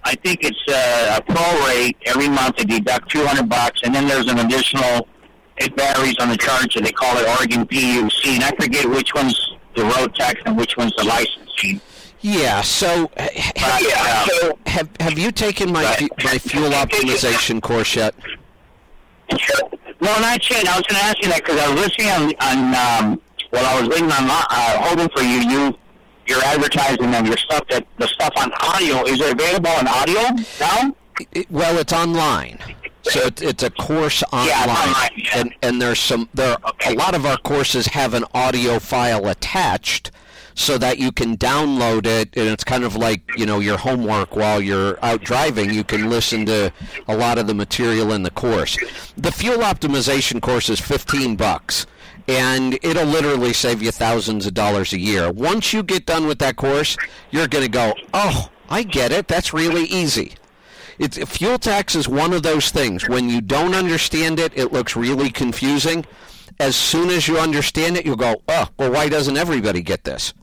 I 0.04 0.16
think 0.16 0.40
it's 0.44 0.62
uh, 0.68 1.20
a 1.20 1.34
pro 1.34 1.68
rate 1.68 1.98
every 2.06 2.28
month. 2.30 2.58
They 2.58 2.66
deduct 2.66 3.10
200 3.10 3.48
bucks, 3.50 3.82
and 3.84 3.96
then 3.96 4.08
there's 4.08 4.28
an 4.28 4.38
additional, 4.40 5.08
it 5.58 5.76
varies 5.78 6.16
on 6.20 6.30
the 6.30 6.38
charge, 6.38 6.76
and 6.76 6.86
they 6.86 6.92
call 6.92 7.18
it 7.18 7.28
Oregon 7.40 7.66
PUC, 7.66 8.26
and 8.36 8.44
I 8.44 8.52
forget 8.60 8.90
which 8.90 9.14
one's 9.14 9.40
the 9.76 9.84
road 9.86 10.16
tax 10.16 10.40
and 10.46 10.58
which 10.58 10.78
one's 10.78 10.94
the 10.98 11.04
license 11.04 11.52
fee. 11.60 11.80
Yeah. 12.22 12.62
So, 12.62 13.10
But, 13.16 13.32
uh, 13.38 14.26
so, 14.26 14.58
have 14.66 14.90
have 15.00 15.18
you 15.20 15.32
taken 15.32 15.72
my 15.72 15.84
Right. 15.84 16.10
my 16.24 16.38
fuel 16.40 16.72
optimization 16.72 17.62
course 17.62 17.96
yet? 17.96 18.16
No, 20.02 20.20
not 20.20 20.50
yet. 20.50 20.68
I 20.68 20.76
was 20.78 20.86
going 20.88 21.00
to 21.00 21.06
ask 21.06 21.22
you 21.22 21.30
that 21.30 21.44
because 21.44 21.60
I 21.60 21.74
was 21.74 21.82
listening 21.86 22.10
on, 22.10 22.34
on 22.42 23.04
um, 23.06 23.22
Well, 23.52 23.66
I 23.66 23.80
was 23.80 23.90
waiting 23.90 24.12
on 24.12 24.30
uh, 24.30 24.84
holding 24.84 25.10
for 25.10 25.22
you. 25.22 25.40
You 25.50 25.78
you're 26.28 26.44
advertising 26.44 27.14
on 27.14 27.26
your 27.26 27.38
stuff 27.38 27.62
that 27.70 27.86
the 28.00 28.08
stuff 28.08 28.32
on 28.38 28.52
audio 28.62 29.04
is 29.06 29.20
it 29.22 29.32
available 29.34 29.70
on 29.70 29.88
audio 29.88 30.22
now? 30.60 30.96
It- 31.32 31.50
well, 31.52 31.78
it's 31.78 31.94
online. 31.94 32.58
So 33.06 33.22
it's, 33.22 33.42
it's 33.42 33.64
a 33.64 33.70
course 33.70 34.24
online, 34.34 34.48
Yeah, 34.48 34.62
online, 34.88 35.10
yeah. 35.16 35.40
and 35.40 35.54
and 35.62 35.82
there's 35.82 36.00
some 36.00 36.28
there. 36.34 36.58
Okay. 36.70 36.94
A 36.94 36.98
lot 36.98 37.16
of 37.16 37.26
our 37.26 37.38
courses 37.38 37.86
have 37.88 38.14
an 38.14 38.26
audio 38.34 38.80
file 38.80 39.28
attached, 39.28 40.12
so 40.56 40.78
that 40.80 40.98
you 40.98 41.12
can 41.12 41.38
download 41.38 42.06
it, 42.08 42.36
and 42.36 42.48
it's 42.50 42.64
kind 42.64 42.84
of 42.84 42.96
like 42.96 43.22
you 43.38 43.46
know 43.46 43.60
your 43.60 43.78
homework 43.78 44.36
while 44.36 44.60
you're 44.62 44.98
out 45.06 45.22
driving. 45.24 45.72
You 45.74 45.84
can 45.84 46.10
listen 46.10 46.46
to 46.48 46.72
a 47.08 47.16
lot 47.16 47.38
of 47.38 47.46
the 47.48 47.54
material 47.54 48.12
in 48.12 48.24
the 48.24 48.32
course. 48.32 48.78
The 49.18 49.32
fuel 49.32 49.60
optimization 49.60 50.42
course 50.42 50.70
is 50.70 50.80
15 50.80 51.36
bucks. 51.36 51.86
And 52.28 52.80
it'll 52.82 53.06
literally 53.06 53.54
save 53.54 53.84
you 53.84 53.92
thousands 53.92 54.48
of 54.48 54.56
dollars 54.56 54.94
a 54.94 55.00
year. 55.00 55.32
Once 55.32 55.74
you 55.74 55.84
get 55.84 56.08
done 56.08 56.26
with 56.26 56.40
that 56.40 56.56
course, 56.56 56.98
you're 57.30 57.48
going 57.48 57.66
to 57.66 57.70
go, 57.70 57.94
oh, 58.16 58.50
I 58.68 58.82
get 58.82 59.12
it. 59.12 59.28
That's 59.28 59.54
really 59.54 59.84
easy. 59.84 60.34
It's 60.98 61.18
fuel 61.18 61.58
tax 61.58 61.96
is 61.96 62.08
one 62.08 62.34
of 62.34 62.44
those 62.44 62.72
things. 62.72 63.08
When 63.10 63.30
you 63.30 63.42
don't 63.42 63.76
understand 63.76 64.40
it, 64.40 64.58
it 64.58 64.72
looks 64.72 64.96
really 64.96 65.30
confusing. 65.30 66.06
As 66.60 66.76
soon 66.76 67.10
as 67.10 67.28
you 67.28 67.38
understand 67.38 67.98
it, 67.98 68.06
you'll 68.06 68.16
go, 68.16 68.42
"Oh, 68.48 68.70
well, 68.78 68.92
why 68.92 69.10
doesn't 69.10 69.36
everybody 69.36 69.82
get 69.82 70.06
this?" 70.06 70.34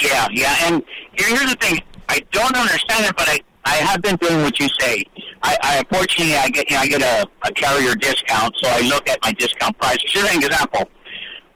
Yeah, 0.00 0.26
yeah, 0.32 0.56
and 0.62 0.82
here's 1.12 1.50
the 1.50 1.56
thing. 1.60 1.80
I 2.08 2.20
don't 2.32 2.56
understand 2.56 3.06
it, 3.06 3.16
but 3.16 3.28
I, 3.28 3.40
I 3.64 3.74
have 3.76 4.02
been 4.02 4.16
doing 4.16 4.42
what 4.42 4.58
you 4.58 4.68
say. 4.80 5.04
I, 5.42 5.56
I 5.62 5.78
unfortunately 5.78 6.36
I 6.36 6.48
get 6.48 6.70
you 6.70 6.76
know 6.76 6.82
I 6.82 6.86
get 6.86 7.02
a, 7.02 7.28
a 7.46 7.52
carrier 7.52 7.94
discount, 7.94 8.54
so 8.62 8.68
I 8.70 8.80
look 8.80 9.08
at 9.08 9.18
my 9.22 9.32
discount 9.32 9.78
price. 9.78 9.98
Here's 10.06 10.30
an 10.30 10.42
example. 10.42 10.88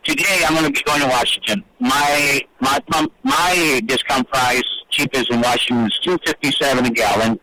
Today 0.09 0.41
I'm 0.47 0.55
going 0.55 0.65
to 0.65 0.71
be 0.71 0.83
going 0.85 1.03
to 1.03 1.07
Washington. 1.07 1.63
My 1.81 2.41
my 2.61 2.81
my 3.25 3.83
discount 3.85 4.27
price 4.31 4.63
cheapest 4.89 5.31
in 5.31 5.43
Washington 5.43 5.85
is 5.85 5.99
two 6.03 6.17
fifty 6.25 6.51
seven 6.53 6.87
a 6.87 6.91
gallon. 6.91 7.39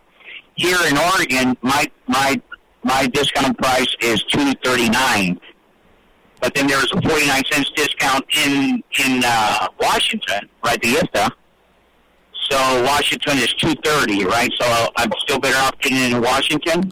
Here 0.56 0.80
in 0.90 0.98
Oregon, 0.98 1.56
my 1.62 1.86
my 2.08 2.42
my 2.84 3.06
discount 3.06 3.56
price 3.60 3.96
is 4.02 4.24
two 4.24 4.52
thirty 4.64 4.90
nine. 4.90 5.40
But 6.42 6.56
then 6.56 6.66
there's 6.66 6.92
a 6.92 7.02
49 7.02 7.44
cents 7.52 7.70
discount 7.76 8.26
in 8.36 8.84
in 9.06 9.22
uh, 9.24 9.68
Washington, 9.80 10.50
right? 10.64 10.82
The 10.82 10.96
IFTA. 10.96 11.30
So 12.50 12.84
Washington 12.84 13.38
is 13.38 13.54
230, 13.54 14.26
right? 14.26 14.52
So 14.60 14.90
I'm 14.98 15.12
still 15.20 15.40
better 15.40 15.58
off 15.58 15.78
getting 15.82 16.00
into 16.00 16.20
Washington. 16.20 16.92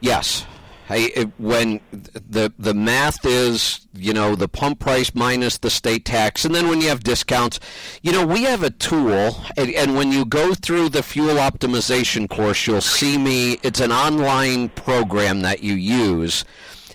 Yes. 0.00 0.44
Hey, 0.90 1.04
it, 1.04 1.28
when 1.38 1.80
the 1.92 2.52
the 2.58 2.74
math 2.74 3.24
is, 3.24 3.86
you 3.94 4.12
know, 4.12 4.34
the 4.34 4.48
pump 4.48 4.80
price 4.80 5.14
minus 5.14 5.56
the 5.56 5.70
state 5.70 6.04
tax, 6.04 6.44
and 6.44 6.52
then 6.52 6.66
when 6.66 6.80
you 6.80 6.88
have 6.88 7.04
discounts, 7.04 7.60
you 8.02 8.10
know, 8.10 8.26
we 8.26 8.42
have 8.42 8.64
a 8.64 8.70
tool, 8.70 9.36
and, 9.56 9.70
and 9.70 9.94
when 9.94 10.10
you 10.10 10.24
go 10.24 10.52
through 10.52 10.88
the 10.88 11.04
fuel 11.04 11.36
optimization 11.36 12.28
course, 12.28 12.66
you'll 12.66 12.80
see 12.80 13.18
me. 13.18 13.60
It's 13.62 13.78
an 13.78 13.92
online 13.92 14.70
program 14.70 15.42
that 15.42 15.62
you 15.62 15.74
use, 15.74 16.44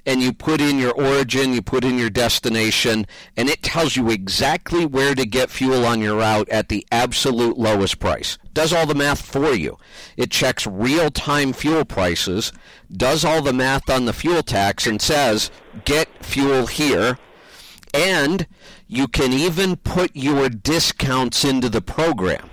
and 0.05 0.21
you 0.21 0.31
put 0.31 0.61
in 0.61 0.77
your 0.77 0.93
origin, 0.93 1.53
you 1.53 1.61
put 1.61 1.83
in 1.83 1.97
your 1.97 2.09
destination, 2.09 3.07
and 3.35 3.49
it 3.49 3.63
tells 3.63 3.95
you 3.95 4.09
exactly 4.09 4.85
where 4.85 5.15
to 5.15 5.25
get 5.25 5.49
fuel 5.49 5.85
on 5.85 5.99
your 5.99 6.17
route 6.17 6.47
at 6.49 6.69
the 6.69 6.85
absolute 6.91 7.57
lowest 7.57 7.99
price. 7.99 8.37
Does 8.53 8.71
all 8.71 8.85
the 8.85 8.95
math 8.95 9.21
for 9.21 9.53
you. 9.53 9.77
It 10.15 10.31
checks 10.31 10.65
real 10.67 11.09
time 11.09 11.53
fuel 11.53 11.85
prices, 11.85 12.51
does 12.91 13.25
all 13.25 13.41
the 13.41 13.53
math 13.53 13.89
on 13.89 14.05
the 14.05 14.13
fuel 14.13 14.43
tax, 14.43 14.87
and 14.87 15.01
says, 15.01 15.51
get 15.83 16.07
fuel 16.23 16.67
here. 16.67 17.17
And 17.93 18.47
you 18.87 19.07
can 19.07 19.33
even 19.33 19.77
put 19.77 20.11
your 20.15 20.49
discounts 20.49 21.43
into 21.43 21.69
the 21.69 21.81
program. 21.81 22.49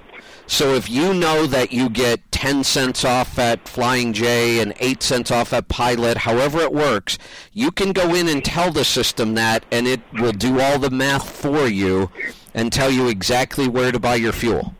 So 0.52 0.74
if 0.74 0.90
you 0.90 1.14
know 1.14 1.46
that 1.46 1.72
you 1.72 1.88
get 1.88 2.30
10 2.30 2.62
cents 2.62 3.06
off 3.06 3.38
at 3.38 3.66
Flying 3.66 4.12
J 4.12 4.60
and 4.60 4.74
8 4.80 5.02
cents 5.02 5.30
off 5.30 5.54
at 5.54 5.68
Pilot, 5.68 6.18
however 6.18 6.60
it 6.60 6.74
works, 6.74 7.16
you 7.54 7.70
can 7.70 7.94
go 7.94 8.14
in 8.14 8.28
and 8.28 8.44
tell 8.44 8.70
the 8.70 8.84
system 8.84 9.32
that, 9.32 9.64
and 9.72 9.88
it 9.88 10.02
will 10.12 10.32
do 10.32 10.60
all 10.60 10.78
the 10.78 10.90
math 10.90 11.26
for 11.26 11.66
you 11.68 12.10
and 12.52 12.70
tell 12.70 12.90
you 12.90 13.08
exactly 13.08 13.66
where 13.66 13.90
to 13.90 13.98
buy 13.98 14.16
your 14.16 14.34
fuel. 14.34 14.74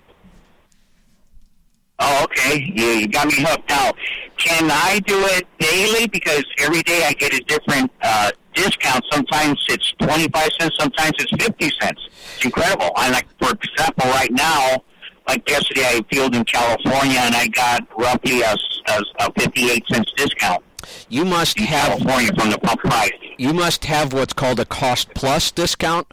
Oh, 2.01 2.25
okay. 2.25 2.71
You, 2.77 3.09
got 3.09 3.29
me 3.29 3.37
hooked 3.39 3.71
now. 3.71 3.93
Can 4.37 4.71
I 4.71 5.01
do 5.07 5.25
it 5.25 5.47
daily? 5.59 6.07
Because 6.07 6.45
every 6.59 6.83
day 6.83 7.07
I 7.07 7.15
get 7.15 7.33
a 7.33 7.41
different 7.45 7.91
uh, 8.03 8.31
discount. 8.53 9.07
Sometimes 9.11 9.59
it's 9.71 9.91
25 10.01 10.49
cents, 10.61 10.77
sometimes 10.79 11.13
it's 11.19 11.43
50 11.43 11.71
cents. 11.81 12.09
It's 12.37 12.45
incredible. 12.45 12.91
I 12.95 13.09
like, 13.09 13.27
for 13.39 13.53
example, 13.53 14.11
right 14.11 14.31
now, 14.31 14.83
like 15.29 15.49
yesterday 15.49 15.83
I 15.85 16.05
fueled 16.13 16.35
in 16.35 16.45
California 16.45 17.19
and 17.21 17.35
I 17.35 17.47
got 17.49 17.87
roughly 17.99 18.43
a, 18.43 18.55
a, 18.89 19.03
a 19.27 19.33
58 19.41 19.85
cents 19.91 20.13
discount 20.17 20.63
You 21.09 21.25
must 21.25 21.59
have 21.59 21.99
California 21.99 22.33
from 22.39 22.51
the 22.51 22.59
pump 22.59 22.81
price. 22.81 23.11
you 23.39 23.53
must 23.53 23.85
have 23.85 24.13
what's 24.13 24.33
called 24.33 24.61
a 24.61 24.65
cost 24.65 25.09
plus 25.15 25.51
discount. 25.51 26.07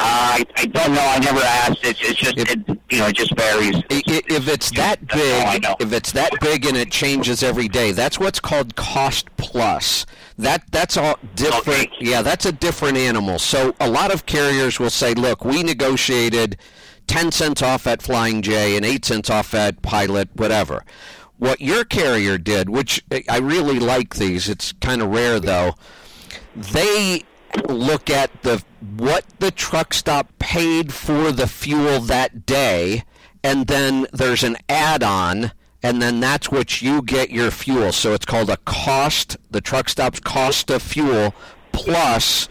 Uh, 0.00 0.38
I, 0.38 0.44
I 0.56 0.66
don't 0.66 0.94
know. 0.94 1.00
I 1.00 1.18
never 1.18 1.40
asked. 1.40 1.80
It's, 1.82 2.00
it's 2.02 2.14
just, 2.20 2.38
If- 2.38 2.50
it, 2.52 2.78
you 2.88 2.98
know, 3.00 3.06
it 3.08 3.16
just 3.16 3.36
varies. 3.36 3.74
I- 3.90 4.02
i- 4.06 4.22
If 4.28 4.46
it's 4.48 4.70
that 4.72 5.00
That's 5.08 5.20
all 5.20 5.48
I 5.48 5.58
big, 5.58 5.66
if 5.80 5.92
it's 5.92 6.12
that 6.12 6.30
big 6.40 6.66
and 6.66 6.76
it 6.76 6.92
changes 6.92 7.42
every 7.42 7.66
day, 7.66 7.90
that's 7.90 8.16
what's 8.20 8.38
called 8.38 8.76
cost 8.76 9.26
plus. 9.38 10.06
That 10.38 10.62
that's 10.70 10.96
all 10.96 11.18
different. 11.34 11.90
Yeah, 12.00 12.22
that's 12.22 12.46
a 12.46 12.52
different 12.52 12.96
animal. 12.96 13.38
So 13.38 13.74
a 13.80 13.90
lot 13.90 14.12
of 14.12 14.24
carriers 14.26 14.78
will 14.78 14.90
say, 14.90 15.12
"Look, 15.14 15.44
we 15.44 15.62
negotiated 15.62 16.56
10 17.08 17.32
cents 17.32 17.60
off 17.60 17.86
at 17.86 18.02
Flying 18.02 18.42
J 18.42 18.76
and 18.76 18.86
8 18.86 19.04
cents 19.04 19.30
off 19.30 19.52
at 19.52 19.82
Pilot, 19.82 20.28
whatever." 20.34 20.84
What 21.38 21.60
your 21.60 21.84
carrier 21.84 22.38
did, 22.38 22.68
which 22.68 23.02
I 23.28 23.38
really 23.38 23.78
like 23.78 24.16
these, 24.16 24.48
it's 24.48 24.72
kind 24.72 25.02
of 25.02 25.08
rare 25.08 25.38
though. 25.40 25.74
They 26.54 27.24
look 27.68 28.08
at 28.10 28.42
the 28.42 28.62
what 28.80 29.24
the 29.38 29.50
truck 29.50 29.92
stop 29.94 30.38
paid 30.38 30.92
for 30.92 31.32
the 31.32 31.46
fuel 31.46 32.00
that 32.00 32.46
day 32.46 33.04
and 33.42 33.66
then 33.66 34.06
there's 34.12 34.42
an 34.42 34.56
add-on 34.68 35.52
and 35.82 36.02
then 36.02 36.20
that's 36.20 36.50
what 36.50 36.82
you 36.82 37.02
get 37.02 37.30
your 37.30 37.50
fuel 37.50 37.92
so 37.92 38.12
it's 38.12 38.26
called 38.26 38.50
a 38.50 38.56
cost 38.58 39.36
the 39.50 39.60
truck 39.60 39.88
stop's 39.88 40.20
cost 40.20 40.70
of 40.70 40.82
fuel 40.82 41.34
plus 41.72 42.48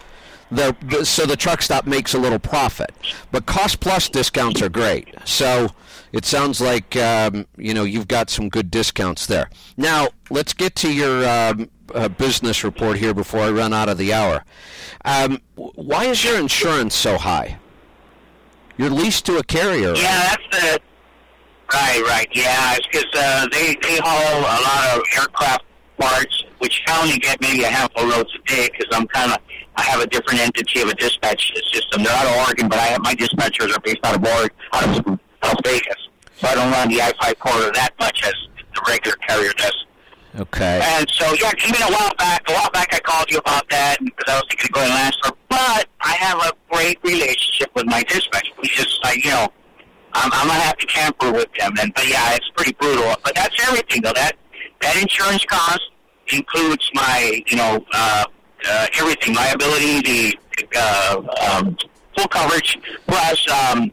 the, 0.49 0.75
the 0.85 1.05
so 1.05 1.25
the 1.25 1.35
truck 1.35 1.61
stop 1.61 1.85
makes 1.85 2.13
a 2.13 2.17
little 2.17 2.39
profit 2.39 2.93
but 3.31 3.45
cost 3.45 3.79
plus 3.79 4.07
discounts 4.09 4.61
are 4.61 4.69
great 4.69 5.13
so 5.25 5.69
it 6.13 6.23
sounds 6.23 6.61
like 6.61 6.95
um, 6.95 7.45
you 7.57 7.73
know 7.73 7.83
you've 7.83 8.07
got 8.07 8.29
some 8.29 8.47
good 8.47 8.71
discounts 8.71 9.25
there 9.25 9.49
now 9.75 10.07
let's 10.29 10.53
get 10.53 10.75
to 10.75 10.93
your 10.93 11.27
um, 11.27 11.69
uh, 11.93 12.09
business 12.09 12.63
report 12.63 12.97
here 12.97 13.13
before 13.13 13.41
I 13.41 13.49
run 13.49 13.73
out 13.73 13.89
of 13.89 13.97
the 13.97 14.13
hour. 14.13 14.43
Um, 15.05 15.41
why 15.55 16.05
is 16.05 16.23
your 16.23 16.39
insurance 16.39 16.95
so 16.95 17.17
high? 17.17 17.59
You're 18.77 18.89
leased 18.89 19.25
to 19.27 19.37
a 19.37 19.43
carrier. 19.43 19.93
right? 19.93 20.01
Yeah, 20.01 20.35
that's 20.35 20.43
the 20.51 20.81
right, 21.73 22.01
right. 22.03 22.27
Yeah, 22.33 22.75
it's 22.75 22.87
because 22.87 23.07
uh, 23.15 23.47
they 23.51 23.75
they 23.81 23.97
haul 24.03 24.39
a 24.39 24.59
lot 24.61 24.97
of 24.97 25.03
aircraft 25.17 25.65
parts, 25.97 26.43
which 26.59 26.83
I 26.87 27.01
only 27.01 27.17
get 27.17 27.39
maybe 27.41 27.63
a 27.63 27.69
handful 27.69 28.03
of 28.03 28.09
loads 28.09 28.31
a 28.35 28.47
day 28.47 28.69
because 28.71 28.87
I'm 28.91 29.07
kind 29.07 29.31
of 29.33 29.39
I 29.75 29.83
have 29.83 30.01
a 30.01 30.07
different 30.07 30.39
entity 30.39 30.81
of 30.81 30.89
a 30.89 30.95
dispatch 30.95 31.53
system. 31.71 32.03
They're 32.03 32.13
out 32.13 32.25
of 32.25 32.47
Oregon, 32.47 32.67
but 32.67 32.79
I 32.79 32.87
have 32.87 33.01
my 33.01 33.13
dispatchers 33.13 33.75
are 33.75 33.79
based 33.81 33.99
out 34.03 34.15
of 34.15 34.23
Oregon, 34.23 34.57
out 34.73 34.83
of 34.83 35.19
Las 35.43 35.55
Vegas, 35.63 36.09
so 36.37 36.47
I 36.47 36.55
don't 36.55 36.71
run 36.71 36.89
the 36.89 37.01
I-5 37.01 37.39
corridor 37.39 37.71
that 37.73 37.93
much 37.99 38.23
as 38.23 38.33
the 38.73 38.81
regular 38.87 39.15
carrier 39.17 39.53
does. 39.57 39.85
Okay. 40.39 40.79
And 40.83 41.09
so, 41.09 41.25
yeah, 41.41 41.49
it 41.49 41.57
came 41.57 41.73
in 41.73 41.81
a 41.81 41.91
while 41.91 42.13
back. 42.17 42.47
A 42.47 42.53
while 42.53 42.69
back, 42.69 42.93
I 42.93 42.99
called 42.99 43.29
you 43.31 43.39
about 43.39 43.67
that 43.69 43.97
because 44.03 44.25
I 44.27 44.35
was 44.35 44.43
thinking 44.49 44.65
of 44.65 44.71
going 44.71 44.89
last 44.89 45.17
year. 45.23 45.33
But 45.49 45.87
I 46.01 46.13
have 46.13 46.37
a 46.39 46.51
great 46.69 46.99
relationship 47.03 47.71
with 47.75 47.87
my 47.87 48.03
dispatch. 48.03 48.47
We 48.61 48.67
just, 48.67 49.03
like, 49.03 49.23
you 49.23 49.31
know, 49.31 49.47
I'm, 50.17 50.31
I'm 50.33 50.49
a 50.49 50.53
happy 50.53 50.85
camper 50.85 51.31
with 51.31 51.47
them. 51.59 51.73
And 51.79 51.93
but 51.93 52.07
yeah, 52.09 52.35
it's 52.35 52.49
pretty 52.55 52.73
brutal. 52.73 53.15
But 53.23 53.35
that's 53.35 53.55
everything, 53.67 54.01
though. 54.01 54.13
That 54.13 54.33
that 54.81 54.95
insurance 55.01 55.43
cost 55.45 55.81
includes 56.29 56.89
my, 56.93 57.41
you 57.47 57.57
know, 57.57 57.85
uh, 57.93 58.25
uh, 58.67 58.87
everything, 58.99 59.33
liability, 59.35 60.01
the 60.01 60.37
uh, 60.75 61.21
um, 61.51 61.77
full 62.15 62.27
coverage, 62.27 62.77
plus 63.07 63.47
um, 63.49 63.91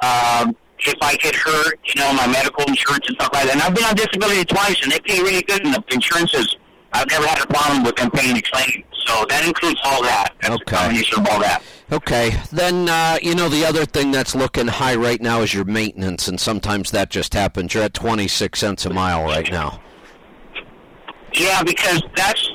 um, 0.00 0.56
if 0.80 0.94
I 1.02 1.16
get 1.16 1.34
hurt, 1.34 1.78
you 1.84 2.00
know, 2.00 2.12
my 2.14 2.26
medical 2.26 2.64
insurance 2.64 3.06
and 3.08 3.16
stuff 3.16 3.30
like 3.32 3.44
that. 3.44 3.52
And 3.52 3.62
I've 3.62 3.74
been 3.74 3.84
on 3.84 3.94
disability 3.94 4.44
twice, 4.44 4.80
and 4.82 4.90
they 4.92 5.00
pay 5.00 5.20
really 5.22 5.42
good. 5.42 5.64
And 5.64 5.74
the 5.74 5.82
insurance 5.92 6.32
is, 6.34 6.56
I've 6.92 7.08
never 7.10 7.26
had 7.26 7.42
a 7.42 7.46
problem 7.46 7.84
with 7.84 7.96
them 7.96 8.10
paying 8.10 8.34
the 8.34 8.42
claim. 8.42 8.84
So 9.06 9.24
that 9.28 9.46
includes 9.46 9.80
all 9.84 10.02
that. 10.02 10.34
That's 10.40 10.54
Okay. 10.54 10.76
a 10.76 10.78
combination 10.78 11.20
of 11.20 11.26
all 11.28 11.40
that. 11.40 11.62
Okay. 11.90 12.36
Then 12.52 12.88
uh, 12.88 13.18
you 13.22 13.34
know 13.34 13.48
the 13.48 13.64
other 13.64 13.84
thing 13.84 14.10
that's 14.10 14.34
looking 14.34 14.66
high 14.66 14.94
right 14.94 15.20
now 15.20 15.40
is 15.40 15.54
your 15.54 15.64
maintenance, 15.64 16.28
and 16.28 16.38
sometimes 16.38 16.90
that 16.90 17.10
just 17.10 17.34
happens. 17.34 17.74
You're 17.74 17.84
at 17.84 17.94
26 17.94 18.58
cents 18.58 18.84
a 18.84 18.90
mile 18.90 19.24
right 19.24 19.50
now. 19.50 19.80
Yeah, 21.34 21.62
because 21.62 22.02
that's 22.16 22.50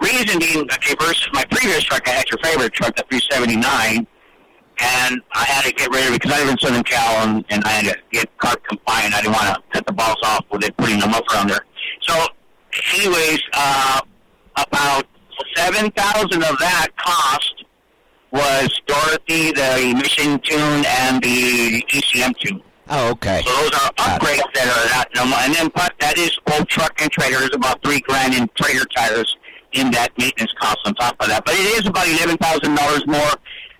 reason 0.00 0.38
being, 0.38 0.60
okay, 0.60 0.94
versus 1.00 1.28
my 1.32 1.44
previous 1.50 1.84
truck, 1.84 2.06
I 2.06 2.12
had 2.12 2.30
your 2.30 2.38
favorite 2.42 2.72
truck, 2.72 2.94
the 2.96 3.04
379, 3.08 4.06
and 4.78 5.22
I 5.32 5.44
had 5.44 5.64
to 5.64 5.72
get 5.72 5.90
rid 5.90 6.08
of 6.08 6.14
it 6.14 6.22
because 6.22 6.32
I 6.32 6.40
live 6.40 6.50
in 6.50 6.58
Southern 6.58 6.82
Cal, 6.82 7.28
and, 7.28 7.44
and 7.50 7.64
I 7.64 7.68
had 7.68 7.94
to 7.94 7.98
get 8.10 8.36
CARB 8.38 8.62
compliant. 8.64 9.14
I 9.14 9.22
didn't 9.22 9.34
want 9.34 9.54
to 9.54 9.62
cut 9.72 9.86
the 9.86 9.92
balls 9.92 10.18
off 10.24 10.44
with 10.50 10.64
it 10.64 10.76
putting 10.76 11.00
them 11.00 11.10
muffler 11.10 11.38
on 11.38 11.48
there. 11.48 11.64
So, 12.02 12.26
anyways, 12.94 13.40
uh, 13.54 14.00
about 14.56 15.06
seven 15.54 15.90
thousand 15.92 16.42
of 16.42 16.58
that 16.58 16.88
cost 16.98 17.64
was 18.32 18.80
Dorothy, 18.86 19.52
the 19.52 19.94
Mission 19.96 20.38
tune, 20.40 20.84
and 20.86 21.22
the 21.22 21.82
ECM 21.92 22.36
tune. 22.38 22.62
Oh, 22.88 23.10
okay. 23.10 23.42
So 23.44 23.50
those 23.50 23.72
are 23.72 23.92
upgrades 23.98 24.46
that 24.54 24.66
are 24.70 24.96
not 24.96 25.08
normal. 25.14 25.38
And 25.38 25.54
then 25.54 25.70
but 25.74 25.94
that 25.98 26.18
is 26.18 26.38
old 26.52 26.68
truck 26.68 27.00
and 27.02 27.10
trailer. 27.10 27.38
There's 27.40 27.54
about 27.54 27.82
three 27.82 28.00
grand 28.00 28.34
in 28.34 28.48
trailer 28.54 28.84
tires 28.84 29.36
in 29.72 29.90
that 29.90 30.16
maintenance 30.18 30.52
cost 30.60 30.78
on 30.84 30.94
top 30.94 31.16
of 31.20 31.28
that. 31.28 31.44
But 31.44 31.54
it 31.54 31.80
is 31.80 31.86
about 31.86 32.06
eleven 32.06 32.36
thousand 32.36 32.76
dollars 32.76 33.06
more 33.06 33.32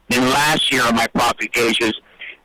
than 0.08 0.22
last 0.30 0.72
year 0.72 0.82
on 0.82 0.96
my 0.96 1.06
profit 1.08 1.52
gauges. 1.52 1.94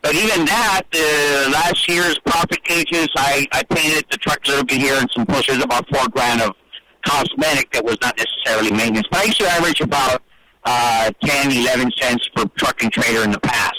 But 0.02 0.16
even 0.16 0.46
that, 0.46 0.82
uh, 0.94 1.52
last 1.52 1.88
year's 1.88 2.18
profit 2.26 2.64
gauges, 2.64 3.10
I, 3.16 3.46
I 3.52 3.62
painted 3.64 4.06
the 4.10 4.18
truck 4.18 4.40
a 4.46 4.50
little 4.50 4.66
bit 4.66 4.78
here 4.78 4.96
and 4.96 5.10
some 5.12 5.28
pushers, 5.28 5.64
about 5.64 5.88
four 5.94 6.08
grand 6.10 6.42
of 6.42 6.56
cosmetic 7.06 7.72
that 7.72 7.86
was 7.86 7.98
not 8.02 8.18
necessarily 8.18 8.72
maintenance. 8.72 9.08
But 9.12 9.22
I 9.22 9.24
used 9.26 9.40
to 9.40 9.48
average 9.48 9.80
about 9.82 10.24
uh, 10.64 11.12
10, 11.24 11.52
11 11.52 11.92
cents 12.00 12.28
per 12.36 12.46
truck 12.58 12.82
and 12.84 12.92
trailer 12.92 13.24
in 13.24 13.32
the 13.32 13.40
past. 13.40 13.76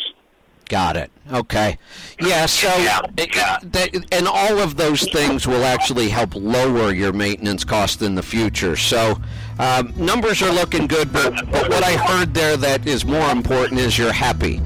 Got 0.69 0.97
it. 0.97 1.11
Okay. 1.31 1.77
Yeah. 2.21 2.47
So, 2.47 2.69
Yeah, 2.79 3.01
yeah. 3.19 3.59
that- 3.63 3.91
and 4.11 4.27
all 4.27 4.59
of 4.59 4.77
those 4.77 5.03
things 5.13 5.47
will 5.47 5.65
actually 5.65 6.09
help 6.09 6.35
lower 6.35 6.93
your 6.93 7.13
maintenance 7.13 7.63
cost 7.63 8.01
in 8.01 8.15
the 8.15 8.23
future. 8.23 8.75
So, 8.77 9.21
um, 9.59 9.93
numbers 9.97 10.41
are 10.43 10.51
looking 10.51 10.87
good, 10.87 11.13
but, 11.13 11.35
but 11.51 11.69
what 11.69 11.85
I 11.85 11.93
heard 11.97 12.33
there 12.33 12.57
that 12.57 12.87
is 12.87 13.05
more 13.05 13.31
important 13.31 13.81
is 13.81 13.99
you're 13.99 14.13
happy. 14.13 14.61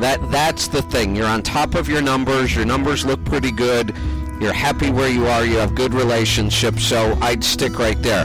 That 0.00 0.20
that's 0.30 0.68
the 0.68 0.82
thing. 0.82 1.16
You're 1.16 1.26
on 1.26 1.42
top 1.42 1.74
of 1.74 1.88
your 1.88 2.02
numbers. 2.02 2.54
Your 2.54 2.64
numbers 2.64 3.04
look 3.04 3.24
pretty 3.24 3.50
good. 3.50 3.92
You're 4.40 4.52
happy 4.52 4.90
where 4.90 5.08
you 5.08 5.26
are. 5.26 5.44
You 5.44 5.56
have 5.56 5.74
good 5.74 5.92
relationships. 5.92 6.84
So 6.84 7.18
I'd 7.20 7.42
stick 7.42 7.80
right 7.80 8.00
there. 8.00 8.24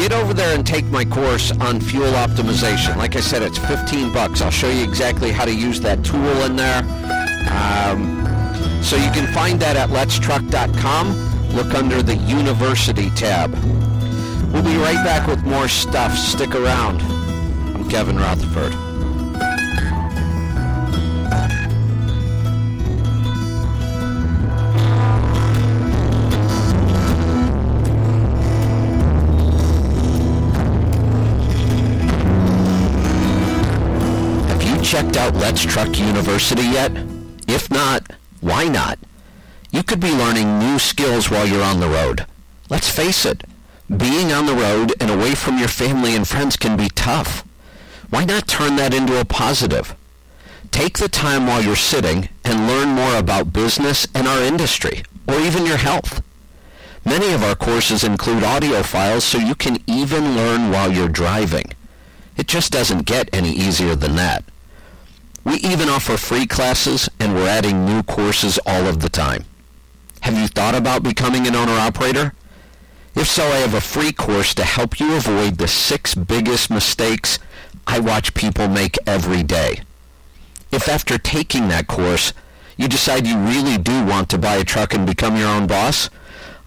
Get 0.00 0.12
over 0.12 0.32
there 0.32 0.54
and 0.54 0.66
take 0.66 0.86
my 0.86 1.04
course 1.04 1.52
on 1.60 1.78
fuel 1.78 2.10
optimization. 2.12 2.96
Like 2.96 3.16
I 3.16 3.20
said, 3.20 3.42
it's 3.42 3.58
15 3.58 4.14
bucks. 4.14 4.40
I'll 4.40 4.50
show 4.50 4.70
you 4.70 4.82
exactly 4.82 5.30
how 5.30 5.44
to 5.44 5.54
use 5.54 5.78
that 5.82 6.02
tool 6.02 6.24
in 6.44 6.56
there. 6.56 6.78
Um, 7.50 8.24
so 8.82 8.96
you 8.96 9.10
can 9.10 9.30
find 9.34 9.60
that 9.60 9.76
at 9.76 9.90
letstruck.com. 9.90 11.54
Look 11.54 11.74
under 11.74 12.02
the 12.02 12.16
University 12.16 13.10
tab. 13.10 13.52
We'll 14.54 14.62
be 14.62 14.78
right 14.78 15.04
back 15.04 15.28
with 15.28 15.44
more 15.44 15.68
stuff. 15.68 16.16
Stick 16.16 16.54
around. 16.54 17.02
I'm 17.74 17.86
Kevin 17.90 18.16
Rutherford. 18.16 18.89
Checked 35.00 35.16
out 35.16 35.34
Let's 35.34 35.62
Truck 35.62 35.98
University 35.98 36.62
yet? 36.62 36.92
If 37.48 37.70
not, 37.70 38.12
why 38.42 38.68
not? 38.68 38.98
You 39.70 39.82
could 39.82 39.98
be 39.98 40.10
learning 40.10 40.58
new 40.58 40.78
skills 40.78 41.30
while 41.30 41.46
you're 41.46 41.62
on 41.62 41.80
the 41.80 41.88
road. 41.88 42.26
Let's 42.68 42.90
face 42.90 43.24
it, 43.24 43.44
being 43.88 44.30
on 44.30 44.44
the 44.44 44.54
road 44.54 44.92
and 45.00 45.10
away 45.10 45.34
from 45.34 45.56
your 45.56 45.68
family 45.68 46.14
and 46.14 46.28
friends 46.28 46.54
can 46.54 46.76
be 46.76 46.90
tough. 46.90 47.46
Why 48.10 48.26
not 48.26 48.46
turn 48.46 48.76
that 48.76 48.92
into 48.92 49.18
a 49.18 49.24
positive? 49.24 49.96
Take 50.70 50.98
the 50.98 51.08
time 51.08 51.46
while 51.46 51.62
you're 51.62 51.76
sitting 51.76 52.28
and 52.44 52.66
learn 52.66 52.90
more 52.90 53.16
about 53.16 53.54
business 53.54 54.06
and 54.14 54.28
our 54.28 54.42
industry, 54.42 55.02
or 55.26 55.40
even 55.40 55.64
your 55.64 55.78
health. 55.78 56.22
Many 57.06 57.32
of 57.32 57.42
our 57.42 57.54
courses 57.54 58.04
include 58.04 58.44
audio 58.44 58.82
files 58.82 59.24
so 59.24 59.38
you 59.38 59.54
can 59.54 59.78
even 59.86 60.36
learn 60.36 60.70
while 60.70 60.92
you're 60.92 61.08
driving. 61.08 61.72
It 62.36 62.46
just 62.46 62.70
doesn't 62.70 63.06
get 63.06 63.30
any 63.32 63.52
easier 63.52 63.94
than 63.94 64.16
that. 64.16 64.44
We 65.44 65.54
even 65.56 65.88
offer 65.88 66.16
free 66.16 66.46
classes 66.46 67.08
and 67.18 67.34
we're 67.34 67.48
adding 67.48 67.86
new 67.86 68.02
courses 68.02 68.58
all 68.66 68.86
of 68.86 69.00
the 69.00 69.08
time. 69.08 69.44
Have 70.20 70.38
you 70.38 70.48
thought 70.48 70.74
about 70.74 71.02
becoming 71.02 71.46
an 71.46 71.56
owner-operator? 71.56 72.34
If 73.14 73.26
so, 73.26 73.44
I 73.44 73.56
have 73.56 73.74
a 73.74 73.80
free 73.80 74.12
course 74.12 74.54
to 74.54 74.64
help 74.64 75.00
you 75.00 75.14
avoid 75.16 75.58
the 75.58 75.66
six 75.66 76.14
biggest 76.14 76.70
mistakes 76.70 77.38
I 77.86 77.98
watch 77.98 78.34
people 78.34 78.68
make 78.68 78.98
every 79.06 79.42
day. 79.42 79.80
If 80.70 80.88
after 80.88 81.18
taking 81.18 81.68
that 81.68 81.88
course, 81.88 82.32
you 82.76 82.86
decide 82.86 83.26
you 83.26 83.36
really 83.38 83.78
do 83.78 84.04
want 84.04 84.28
to 84.30 84.38
buy 84.38 84.56
a 84.56 84.64
truck 84.64 84.94
and 84.94 85.06
become 85.06 85.36
your 85.36 85.48
own 85.48 85.66
boss, 85.66 86.08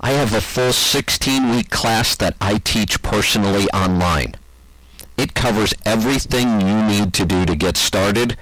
I 0.02 0.12
have 0.12 0.34
a 0.34 0.42
full 0.42 0.72
16-week 0.72 1.70
class 1.70 2.16
that 2.18 2.36
I 2.42 2.58
teach 2.58 3.02
personally 3.02 3.70
online. 3.70 4.36
It 5.16 5.34
covers 5.34 5.74
everything 5.86 6.60
you 6.60 6.84
need 6.84 7.14
to 7.14 7.26
do 7.26 7.46
to 7.46 7.56
get 7.56 7.78
started, 7.78 8.36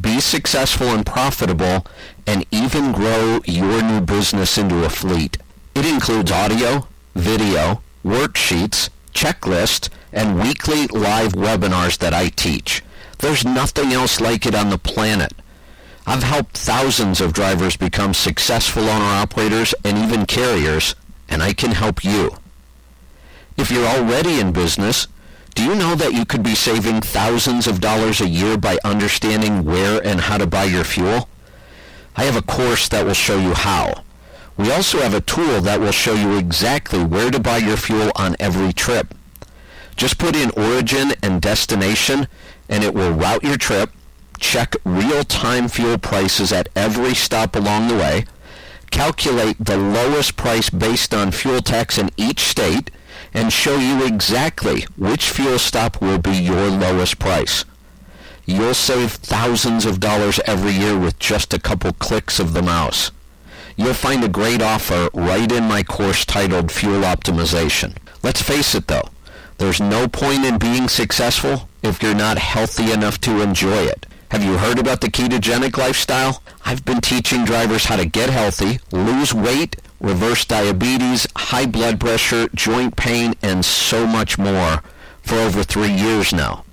be 0.00 0.20
successful 0.20 0.88
and 0.88 1.04
profitable, 1.04 1.86
and 2.26 2.46
even 2.50 2.92
grow 2.92 3.40
your 3.46 3.82
new 3.82 4.00
business 4.00 4.58
into 4.58 4.84
a 4.84 4.88
fleet. 4.88 5.38
It 5.74 5.86
includes 5.86 6.30
audio, 6.30 6.88
video, 7.14 7.82
worksheets, 8.04 8.90
checklists, 9.12 9.88
and 10.12 10.40
weekly 10.40 10.86
live 10.88 11.32
webinars 11.32 11.98
that 11.98 12.14
I 12.14 12.28
teach. 12.28 12.82
There's 13.18 13.44
nothing 13.44 13.92
else 13.92 14.20
like 14.20 14.46
it 14.46 14.54
on 14.54 14.70
the 14.70 14.78
planet. 14.78 15.32
I've 16.06 16.22
helped 16.22 16.56
thousands 16.56 17.20
of 17.20 17.32
drivers 17.32 17.76
become 17.76 18.12
successful 18.12 18.88
owner-operators 18.88 19.74
and 19.84 19.96
even 19.96 20.26
carriers, 20.26 20.94
and 21.28 21.42
I 21.42 21.54
can 21.54 21.70
help 21.70 22.04
you. 22.04 22.36
If 23.56 23.70
you're 23.70 23.86
already 23.86 24.40
in 24.40 24.52
business, 24.52 25.06
do 25.54 25.62
you 25.62 25.74
know 25.74 25.94
that 25.94 26.12
you 26.12 26.24
could 26.24 26.42
be 26.42 26.54
saving 26.54 27.00
thousands 27.00 27.66
of 27.66 27.80
dollars 27.80 28.20
a 28.20 28.28
year 28.28 28.56
by 28.56 28.78
understanding 28.84 29.64
where 29.64 30.04
and 30.04 30.20
how 30.20 30.38
to 30.38 30.46
buy 30.46 30.64
your 30.64 30.84
fuel? 30.84 31.28
I 32.16 32.24
have 32.24 32.36
a 32.36 32.42
course 32.42 32.88
that 32.88 33.06
will 33.06 33.14
show 33.14 33.38
you 33.38 33.54
how. 33.54 34.02
We 34.56 34.70
also 34.70 35.00
have 35.00 35.14
a 35.14 35.20
tool 35.20 35.60
that 35.60 35.80
will 35.80 35.92
show 35.92 36.14
you 36.14 36.36
exactly 36.36 37.04
where 37.04 37.30
to 37.30 37.40
buy 37.40 37.58
your 37.58 37.76
fuel 37.76 38.12
on 38.16 38.36
every 38.38 38.72
trip. 38.72 39.14
Just 39.96 40.18
put 40.18 40.36
in 40.36 40.50
origin 40.50 41.12
and 41.22 41.40
destination 41.40 42.26
and 42.68 42.82
it 42.82 42.94
will 42.94 43.12
route 43.12 43.44
your 43.44 43.56
trip, 43.56 43.90
check 44.38 44.74
real-time 44.84 45.68
fuel 45.68 45.98
prices 45.98 46.52
at 46.52 46.68
every 46.74 47.14
stop 47.14 47.54
along 47.54 47.88
the 47.88 47.96
way, 47.96 48.24
calculate 48.90 49.56
the 49.58 49.76
lowest 49.76 50.36
price 50.36 50.70
based 50.70 51.14
on 51.14 51.30
fuel 51.30 51.60
tax 51.60 51.98
in 51.98 52.10
each 52.16 52.40
state, 52.40 52.90
and 53.34 53.52
show 53.52 53.76
you 53.76 54.06
exactly 54.06 54.82
which 54.96 55.30
fuel 55.30 55.58
stop 55.58 56.00
will 56.00 56.18
be 56.18 56.36
your 56.36 56.70
lowest 56.70 57.18
price. 57.18 57.64
You'll 58.46 58.74
save 58.74 59.12
thousands 59.12 59.84
of 59.84 60.00
dollars 60.00 60.38
every 60.46 60.72
year 60.72 60.98
with 60.98 61.18
just 61.18 61.52
a 61.52 61.58
couple 61.58 61.92
clicks 61.94 62.38
of 62.38 62.52
the 62.52 62.62
mouse. 62.62 63.10
You'll 63.76 63.94
find 63.94 64.22
a 64.22 64.28
great 64.28 64.62
offer 64.62 65.08
right 65.12 65.50
in 65.50 65.64
my 65.64 65.82
course 65.82 66.24
titled 66.24 66.70
Fuel 66.70 67.02
Optimization. 67.02 67.96
Let's 68.22 68.40
face 68.40 68.74
it 68.74 68.86
though, 68.86 69.08
there's 69.58 69.80
no 69.80 70.06
point 70.08 70.44
in 70.44 70.58
being 70.58 70.88
successful 70.88 71.68
if 71.82 72.02
you're 72.02 72.14
not 72.14 72.38
healthy 72.38 72.92
enough 72.92 73.20
to 73.22 73.40
enjoy 73.40 73.82
it. 73.84 74.06
Have 74.30 74.44
you 74.44 74.58
heard 74.58 74.78
about 74.78 75.00
the 75.00 75.10
ketogenic 75.10 75.76
lifestyle? 75.76 76.42
I've 76.64 76.84
been 76.84 77.00
teaching 77.00 77.44
drivers 77.44 77.84
how 77.84 77.96
to 77.96 78.06
get 78.06 78.30
healthy, 78.30 78.80
lose 78.90 79.32
weight, 79.32 79.76
reverse 80.00 80.44
diabetes, 80.44 81.26
high 81.36 81.66
blood 81.66 82.00
pressure, 82.00 82.48
joint 82.54 82.96
pain, 82.96 83.34
and 83.42 83.64
so 83.64 84.06
much 84.06 84.38
more 84.38 84.82
for 85.22 85.36
over 85.36 85.62
three 85.62 85.92
years 85.92 86.32
now. 86.32 86.64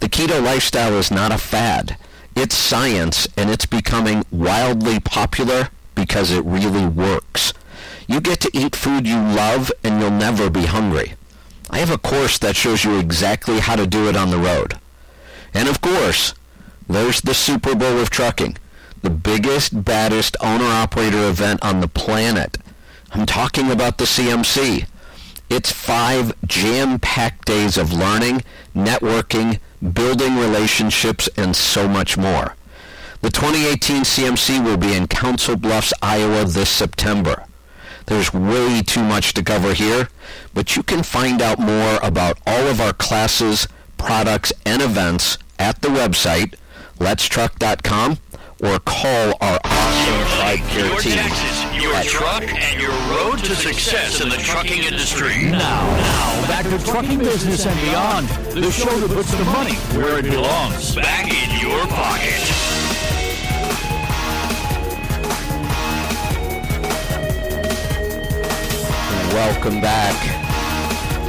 The 0.00 0.08
keto 0.08 0.42
lifestyle 0.42 0.94
is 0.94 1.10
not 1.10 1.32
a 1.32 1.38
fad. 1.38 1.96
It's 2.36 2.54
science, 2.54 3.26
and 3.36 3.50
it's 3.50 3.66
becoming 3.66 4.24
wildly 4.30 5.00
popular 5.00 5.70
because 5.94 6.30
it 6.30 6.44
really 6.44 6.86
works. 6.86 7.52
You 8.06 8.20
get 8.20 8.40
to 8.40 8.50
eat 8.56 8.76
food 8.76 9.06
you 9.06 9.16
love, 9.16 9.72
and 9.82 10.00
you'll 10.00 10.10
never 10.10 10.48
be 10.48 10.66
hungry. 10.66 11.14
I 11.70 11.78
have 11.80 11.90
a 11.90 11.98
course 11.98 12.38
that 12.38 12.56
shows 12.56 12.84
you 12.84 12.98
exactly 12.98 13.58
how 13.58 13.76
to 13.76 13.86
do 13.86 14.08
it 14.08 14.16
on 14.16 14.30
the 14.30 14.38
road. 14.38 14.78
And 15.52 15.68
of 15.68 15.80
course, 15.80 16.34
there's 16.88 17.20
the 17.20 17.34
Super 17.34 17.74
Bowl 17.74 17.98
of 17.98 18.08
trucking, 18.08 18.56
the 19.02 19.10
biggest, 19.10 19.84
baddest 19.84 20.36
owner-operator 20.40 21.28
event 21.28 21.64
on 21.64 21.80
the 21.80 21.88
planet. 21.88 22.58
I'm 23.12 23.26
talking 23.26 23.70
about 23.70 23.98
the 23.98 24.04
CMC. 24.04 24.86
It's 25.48 25.72
five 25.72 26.34
jam-packed 26.46 27.46
days 27.46 27.78
of 27.78 27.92
learning, 27.92 28.42
networking, 28.74 29.60
building 29.92 30.36
relationships, 30.36 31.28
and 31.36 31.54
so 31.56 31.88
much 31.88 32.18
more. 32.18 32.54
The 33.20 33.30
2018 33.30 34.02
CMC 34.02 34.64
will 34.64 34.76
be 34.76 34.94
in 34.94 35.06
Council 35.06 35.56
Bluffs, 35.56 35.92
Iowa 36.02 36.44
this 36.44 36.70
September. 36.70 37.44
There's 38.06 38.32
way 38.32 38.82
too 38.82 39.02
much 39.02 39.34
to 39.34 39.42
cover 39.42 39.74
here, 39.74 40.08
but 40.54 40.76
you 40.76 40.82
can 40.82 41.02
find 41.02 41.42
out 41.42 41.58
more 41.58 41.98
about 42.02 42.38
all 42.46 42.66
of 42.66 42.80
our 42.80 42.92
classes, 42.92 43.68
products, 43.96 44.52
and 44.64 44.80
events 44.80 45.36
at 45.58 45.82
the 45.82 45.88
website, 45.88 46.54
letstruck.com, 46.98 48.18
or 48.62 48.78
call 48.80 49.34
our 49.40 49.58
awesome 49.64 50.26
Tribe 50.36 50.58
Care 50.70 50.86
Your 50.86 50.98
team. 50.98 51.12
taxes, 51.12 51.82
your 51.82 51.94
truck, 52.02 52.42
and 52.42 52.80
your 52.80 52.90
road 52.90 53.38
to 53.38 53.54
success 53.54 54.20
in 54.20 54.28
the 54.28 54.36
trucking 54.36 54.82
industry. 54.82 55.50
Now, 55.50 55.58
now, 55.58 56.46
back 56.48 56.64
to 56.64 56.78
trucking 56.84 57.18
business 57.18 57.66
and 57.66 57.80
beyond. 57.80 58.28
The 58.28 58.70
show 58.70 58.98
that 58.98 59.10
puts 59.10 59.30
the 59.30 59.44
money 59.44 59.74
where 59.96 60.18
it 60.18 60.24
belongs. 60.24 60.96
Back 60.96 61.26
in 61.26 61.60
your 61.60 61.86
pocket. 61.86 62.42
Welcome 69.34 69.80
back. 69.80 70.16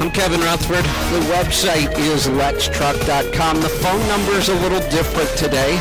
I'm 0.02 0.10
Kevin 0.10 0.40
Rutherford. 0.40 0.86
The 0.86 1.26
website 1.34 1.96
is 2.00 2.28
letstruck.com. 2.28 3.62
The 3.62 3.70
phone 3.70 4.08
number 4.08 4.32
is 4.32 4.50
a 4.50 4.56
little 4.56 4.80
different 4.90 5.30
today. 5.38 5.78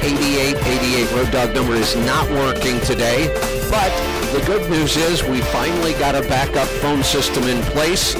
The 0.00 0.06
8888 0.06 1.12
Road 1.12 1.30
Dog 1.30 1.54
number 1.54 1.74
is 1.74 1.94
not 1.94 2.28
working 2.30 2.80
today, 2.80 3.28
but 3.70 3.90
the 4.32 4.42
good 4.46 4.70
news 4.70 4.96
is 4.96 5.22
we 5.22 5.42
finally 5.42 5.92
got 5.92 6.14
a 6.14 6.22
backup 6.22 6.68
phone 6.68 7.02
system 7.02 7.44
in 7.44 7.60
place, 7.64 8.14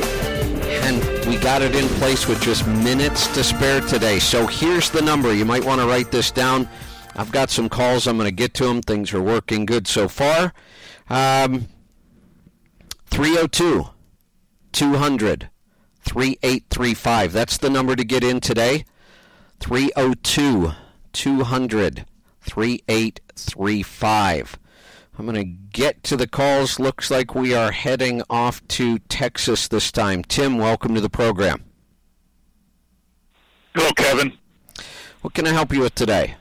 and 0.84 1.02
we 1.26 1.38
got 1.38 1.62
it 1.62 1.74
in 1.74 1.88
place 1.98 2.28
with 2.28 2.42
just 2.42 2.66
minutes 2.66 3.26
to 3.28 3.42
spare 3.42 3.80
today. 3.80 4.18
So 4.18 4.46
here's 4.46 4.90
the 4.90 5.00
number. 5.00 5.32
You 5.32 5.46
might 5.46 5.64
want 5.64 5.80
to 5.80 5.86
write 5.86 6.10
this 6.10 6.30
down. 6.30 6.68
I've 7.16 7.32
got 7.32 7.48
some 7.48 7.70
calls. 7.70 8.06
I'm 8.06 8.18
going 8.18 8.28
to 8.28 8.34
get 8.34 8.52
to 8.54 8.66
them. 8.66 8.82
Things 8.82 9.14
are 9.14 9.22
working 9.22 9.64
good 9.64 9.86
so 9.86 10.06
far. 10.06 10.52
Um, 11.08 11.68
302 13.06 13.86
200 14.72 15.50
3835. 16.02 17.32
That's 17.32 17.56
the 17.56 17.70
number 17.70 17.96
to 17.96 18.04
get 18.04 18.22
in 18.22 18.40
today. 18.40 18.84
302 19.60 20.72
200 21.12 22.06
3835. 22.40 24.58
I'm 25.18 25.26
going 25.26 25.36
to 25.36 25.44
get 25.44 26.02
to 26.04 26.16
the 26.16 26.26
calls. 26.26 26.80
Looks 26.80 27.10
like 27.10 27.34
we 27.34 27.52
are 27.54 27.72
heading 27.72 28.22
off 28.30 28.66
to 28.68 28.98
Texas 29.00 29.68
this 29.68 29.92
time. 29.92 30.24
Tim, 30.24 30.56
welcome 30.56 30.94
to 30.94 31.00
the 31.00 31.10
program. 31.10 31.64
Hello, 33.74 33.90
Kevin. 33.96 34.32
What 35.20 35.34
can 35.34 35.46
I 35.46 35.50
help 35.50 35.72
you 35.72 35.80
with 35.80 35.94
today? 35.94 36.36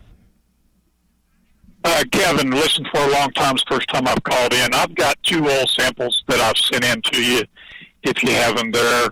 Uh, 1.84 2.04
Kevin, 2.12 2.52
listen 2.52 2.86
for 2.92 3.02
a 3.02 3.12
long 3.12 3.32
time. 3.32 3.56
It's 3.56 3.64
the 3.66 3.76
first 3.76 3.90
time 3.90 4.08
I've 4.08 4.24
called 4.24 4.54
in. 4.54 4.74
I've 4.74 4.96
got 4.96 5.22
two 5.24 5.46
oil 5.46 5.68
samples 5.68 6.24
that 6.28 6.40
I've 6.40 6.58
sent 6.58 6.86
in 6.86 7.02
to 7.02 7.24
you. 7.24 7.44
If 8.04 8.24
you 8.24 8.32
have 8.32 8.56
them 8.58 8.72
there, 8.72 9.10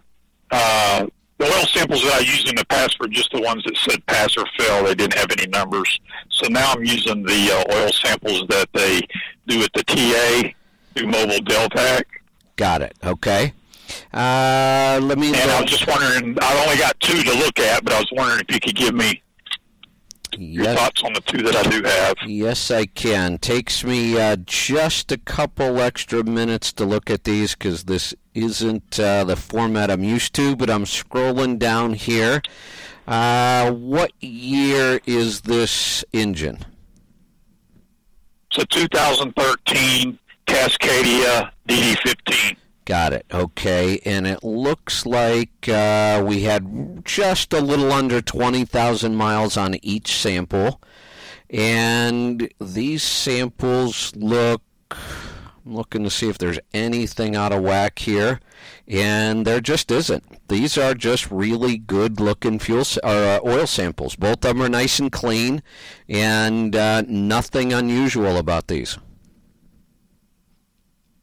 uh, 0.51 1.07
the 1.37 1.45
oil 1.45 1.65
samples 1.67 2.01
that 2.03 2.13
I 2.15 2.19
used 2.19 2.49
in 2.49 2.55
the 2.55 2.65
past 2.65 2.99
were 2.99 3.07
just 3.07 3.31
the 3.31 3.41
ones 3.41 3.63
that 3.65 3.77
said 3.77 4.05
pass 4.07 4.35
or 4.37 4.45
fail. 4.57 4.83
They 4.83 4.95
didn't 4.95 5.13
have 5.15 5.31
any 5.31 5.47
numbers. 5.47 5.99
So 6.29 6.47
now 6.49 6.71
I'm 6.71 6.83
using 6.83 7.23
the 7.23 7.51
uh, 7.69 7.75
oil 7.75 7.91
samples 7.91 8.43
that 8.49 8.69
they 8.73 9.01
do 9.47 9.61
at 9.63 9.71
the 9.73 9.83
TA 9.83 10.49
through 10.95 11.11
Mobil 11.11 11.39
Delvac. 11.39 12.03
Got 12.55 12.81
it. 12.81 12.95
Okay. 13.03 13.53
Uh, 14.13 14.99
let 15.01 15.17
me. 15.17 15.27
And 15.27 15.51
I 15.51 15.61
was 15.61 15.69
just 15.71 15.87
wondering, 15.87 16.37
I've 16.41 16.65
only 16.67 16.77
got 16.77 16.99
two 16.99 17.23
to 17.23 17.33
look 17.37 17.59
at, 17.59 17.83
but 17.83 17.93
I 17.93 17.99
was 17.99 18.09
wondering 18.11 18.43
if 18.47 18.53
you 18.53 18.59
could 18.59 18.75
give 18.75 18.93
me 18.95 19.21
your 20.37 20.65
Yes. 20.65 20.77
thoughts 20.77 21.03
on 21.03 21.13
the 21.13 21.21
two 21.21 21.41
that 21.43 21.55
I 21.55 21.63
do 21.69 21.81
have. 21.87 22.15
Yes, 22.25 22.69
I 22.69 22.85
can. 22.85 23.37
Takes 23.37 23.83
me 23.83 24.19
uh, 24.19 24.35
just 24.45 25.11
a 25.11 25.17
couple 25.17 25.79
extra 25.79 26.23
minutes 26.23 26.73
to 26.73 26.85
look 26.85 27.09
at 27.09 27.23
these 27.23 27.53
because 27.55 27.85
this 27.85 28.13
isn't 28.37 28.99
uh, 28.99 29.23
the 29.23 29.35
format 29.35 29.89
I'm 29.89 30.03
used 30.03 30.33
to, 30.35 30.55
but 30.55 30.69
I'm 30.69 30.85
scrolling 30.85 31.57
down 31.57 31.93
here. 31.93 32.41
Uh, 33.07 33.71
what 33.71 34.11
year 34.21 34.99
is 35.05 35.41
this 35.41 36.05
engine? 36.13 36.59
It's 38.51 38.63
a 38.63 38.65
2013 38.67 40.19
Cascadia 40.45 41.51
DD15. 41.67 42.57
Got 42.85 43.13
it. 43.13 43.25
Okay. 43.33 43.99
And 44.05 44.27
it 44.27 44.43
looks 44.43 45.05
like 45.05 45.67
uh, 45.67 46.23
we 46.25 46.43
had 46.43 47.03
just 47.05 47.51
a 47.53 47.59
little 47.59 47.91
under 47.91 48.21
20,000 48.21 49.15
miles 49.15 49.57
on 49.57 49.75
each 49.83 50.15
sample. 50.15 50.79
And 51.49 52.49
these 52.61 53.03
samples 53.03 54.15
look. 54.15 54.61
Looking 55.69 56.03
to 56.03 56.09
see 56.09 56.29
if 56.29 56.37
there's 56.37 56.59
anything 56.73 57.35
out 57.35 57.51
of 57.51 57.61
whack 57.61 57.99
here. 57.99 58.39
And 58.87 59.45
there 59.45 59.59
just 59.59 59.91
isn't. 59.91 60.23
These 60.47 60.77
are 60.77 60.93
just 60.93 61.29
really 61.29 61.77
good 61.77 62.19
looking 62.19 62.57
fuel 62.57 62.85
or 63.03 63.09
uh, 63.09 63.39
oil 63.45 63.67
samples. 63.67 64.15
Both 64.15 64.45
of 64.45 64.55
them 64.55 64.61
are 64.61 64.69
nice 64.69 64.99
and 64.99 65.11
clean, 65.11 65.61
and 66.07 66.75
uh, 66.75 67.03
nothing 67.07 67.73
unusual 67.73 68.37
about 68.37 68.67
these. 68.67 68.97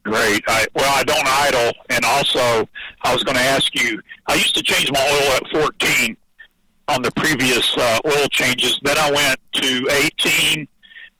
Great. 0.03 0.43
I, 0.47 0.67
well, 0.75 0.93
I 0.95 1.03
don't 1.03 1.27
idle, 1.27 1.73
and 1.89 2.05
also 2.05 2.69
I 3.01 3.13
was 3.13 3.23
going 3.23 3.37
to 3.37 3.43
ask 3.43 3.73
you. 3.73 3.99
I 4.27 4.35
used 4.35 4.55
to 4.55 4.61
change 4.61 4.91
my 4.91 5.01
oil 5.01 5.31
at 5.37 5.47
14 5.63 6.15
on 6.87 7.01
the 7.01 7.11
previous 7.15 7.75
uh, 7.75 7.99
oil 8.05 8.27
changes. 8.29 8.79
Then 8.83 8.97
I 8.99 9.11
went 9.11 9.39
to 9.53 9.89
18, 9.91 10.67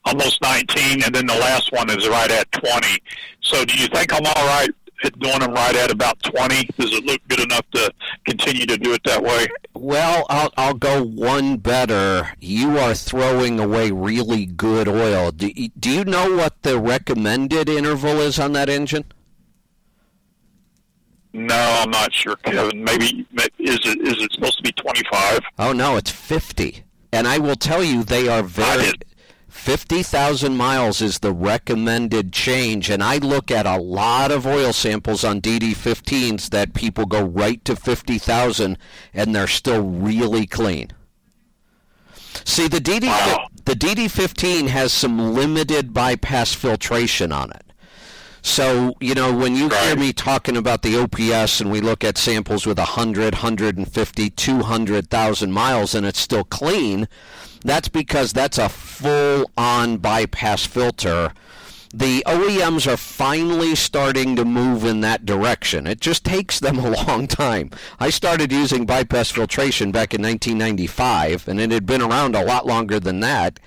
almost 0.06 0.42
19, 0.42 1.04
and 1.04 1.14
then 1.16 1.26
the 1.28 1.36
last 1.36 1.72
one 1.72 1.90
is 1.90 2.08
right 2.08 2.30
at 2.32 2.52
20. 2.52 2.88
So, 3.42 3.66
do 3.66 3.78
you 3.78 3.88
think 3.88 4.14
I'm 4.14 4.26
all 4.26 4.48
right 4.48 4.70
at 5.04 5.20
doing 5.20 5.40
them 5.40 5.54
right 5.54 5.76
at 5.76 5.92
about 5.92 6.22
20? 6.24 6.66
Does 6.78 6.94
it 6.94 7.04
look 7.06 7.22
good 7.28 7.40
enough 7.42 7.66
to 7.74 7.92
continue 8.26 8.66
to 8.66 8.78
do 8.78 8.94
it 8.94 9.02
that 9.06 9.22
way? 9.22 9.48
Well, 9.74 10.26
I'll, 10.30 10.54
I'll 10.58 10.74
go 10.74 11.04
one 11.04 11.58
better. 11.58 12.30
You 12.40 12.78
are 12.80 12.94
throwing 12.96 13.60
away 13.60 13.92
really 13.92 14.46
good 14.46 14.88
oil. 14.88 15.32
Do, 15.32 15.52
you- 15.54 15.70
do 15.80 15.90
you 15.92 16.06
know 16.06 16.36
what 16.36 16.62
the 16.64 16.80
recommended 16.80 17.68
interval 17.70 18.20
is 18.22 18.40
on 18.40 18.54
that 18.54 18.70
engine? 18.70 19.06
No, 21.34 21.82
I'm 21.82 21.92
not 21.92 22.14
sure, 22.14 22.38
Kevin. 22.38 22.86
Maybe 22.86 23.28
is 23.60 23.80
it 23.84 24.00
is 24.08 24.24
it 24.24 24.32
supposed 24.32 24.56
to 24.58 24.64
be 24.64 24.72
25? 24.72 25.40
Oh, 25.60 25.74
no, 25.74 25.98
it's 25.98 26.10
50. 26.10 26.84
And 27.12 27.28
I 27.28 27.40
will 27.40 27.58
tell 27.58 27.84
you, 27.84 28.04
they 28.06 28.30
are 28.30 28.42
very. 28.42 28.94
50,000 29.56 30.56
miles 30.56 31.02
is 31.02 31.20
the 31.20 31.34
recommended 31.34 32.32
change. 32.32 32.90
And 32.90 33.02
I 33.02 33.18
look 33.18 33.50
at 33.50 33.66
a 33.66 33.82
lot 33.82 34.30
of 34.30 34.46
oil 34.46 34.74
samples 34.74 35.24
on 35.24 35.42
DD15s 35.42 36.52
that 36.52 36.76
people 36.76 37.08
go 37.08 37.24
right 37.24 37.64
to 37.66 37.76
50,000 37.76 38.78
and 39.14 39.34
they're 39.34 39.48
still 39.48 39.82
really 39.82 40.46
clean. 40.46 40.90
See, 42.44 42.68
the 42.68 42.80
DD 42.80 43.08
the 43.66 43.74
DD15 43.74 44.68
has 44.68 44.94
some 44.94 45.34
limited 45.34 45.94
bypass 45.94 46.54
filtration 46.54 47.32
on 47.32 47.50
it. 47.50 47.64
So, 48.44 48.94
you 49.00 49.16
know, 49.16 49.36
when 49.36 49.56
you 49.56 49.70
hear 49.70 49.96
me 49.96 50.14
talking 50.14 50.56
about 50.56 50.84
the 50.84 50.96
OPS 51.00 51.60
and 51.60 51.72
we 51.72 51.82
look 51.82 52.04
at 52.04 52.20
samples 52.20 52.68
with 52.68 52.78
100, 52.78 53.34
150, 53.34 54.30
200,000 54.30 55.52
miles 55.52 55.96
and 55.96 56.06
it's 56.06 56.20
still 56.20 56.44
clean, 56.44 57.08
that's 57.66 57.88
because 57.88 58.32
that's 58.32 58.58
a 58.58 58.70
full 58.70 59.52
on 59.58 59.98
bypass 59.98 60.66
filter. 60.66 61.34
The 61.94 62.24
OEMs 62.28 62.92
are 62.92 62.98
finally 62.98 63.74
starting 63.74 64.36
to 64.36 64.44
move 64.44 64.84
in 64.84 65.00
that 65.02 65.26
direction. 65.26 65.88
It 65.88 66.02
just 66.02 66.26
takes 66.26 66.60
them 66.60 66.78
a 66.78 66.90
long 67.08 67.26
time. 67.26 67.72
I 68.00 68.10
started 68.10 68.52
using 68.52 68.86
bypass 68.86 69.32
filtration 69.32 69.92
back 69.92 70.14
in 70.14 70.22
1995, 70.22 71.48
and 71.48 71.60
it 71.60 71.72
had 71.72 71.86
been 71.86 72.02
around 72.02 72.36
a 72.36 72.44
lot 72.44 72.66
longer 72.66 73.00
than 73.00 73.22
that. 73.22 73.60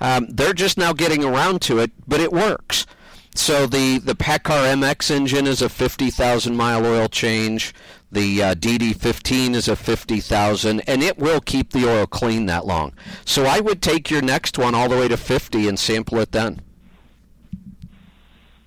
Um, 0.00 0.28
they're 0.28 0.54
just 0.54 0.78
now 0.78 0.92
getting 0.92 1.24
around 1.24 1.60
to 1.62 1.78
it, 1.80 1.90
but 2.06 2.20
it 2.20 2.32
works. 2.32 2.86
So 3.34 3.66
the 3.66 3.98
the 3.98 4.14
PACCAR 4.14 4.74
MX 4.74 5.10
engine 5.10 5.46
is 5.46 5.62
a 5.62 5.68
50,000 5.68 6.54
mile 6.54 6.84
oil 6.84 7.08
change. 7.08 7.74
The 8.12 8.42
uh, 8.42 8.54
DD15 8.54 9.54
is 9.54 9.68
a 9.68 9.74
50,000, 9.74 10.80
and 10.80 11.02
it 11.02 11.16
will 11.16 11.40
keep 11.40 11.70
the 11.70 11.88
oil 11.88 12.06
clean 12.06 12.44
that 12.46 12.66
long. 12.66 12.92
So 13.24 13.46
I 13.46 13.60
would 13.60 13.80
take 13.80 14.10
your 14.10 14.20
next 14.20 14.58
one 14.58 14.74
all 14.74 14.90
the 14.90 14.98
way 14.98 15.08
to 15.08 15.16
50 15.16 15.66
and 15.66 15.78
sample 15.78 16.18
it 16.18 16.30
then. 16.30 16.60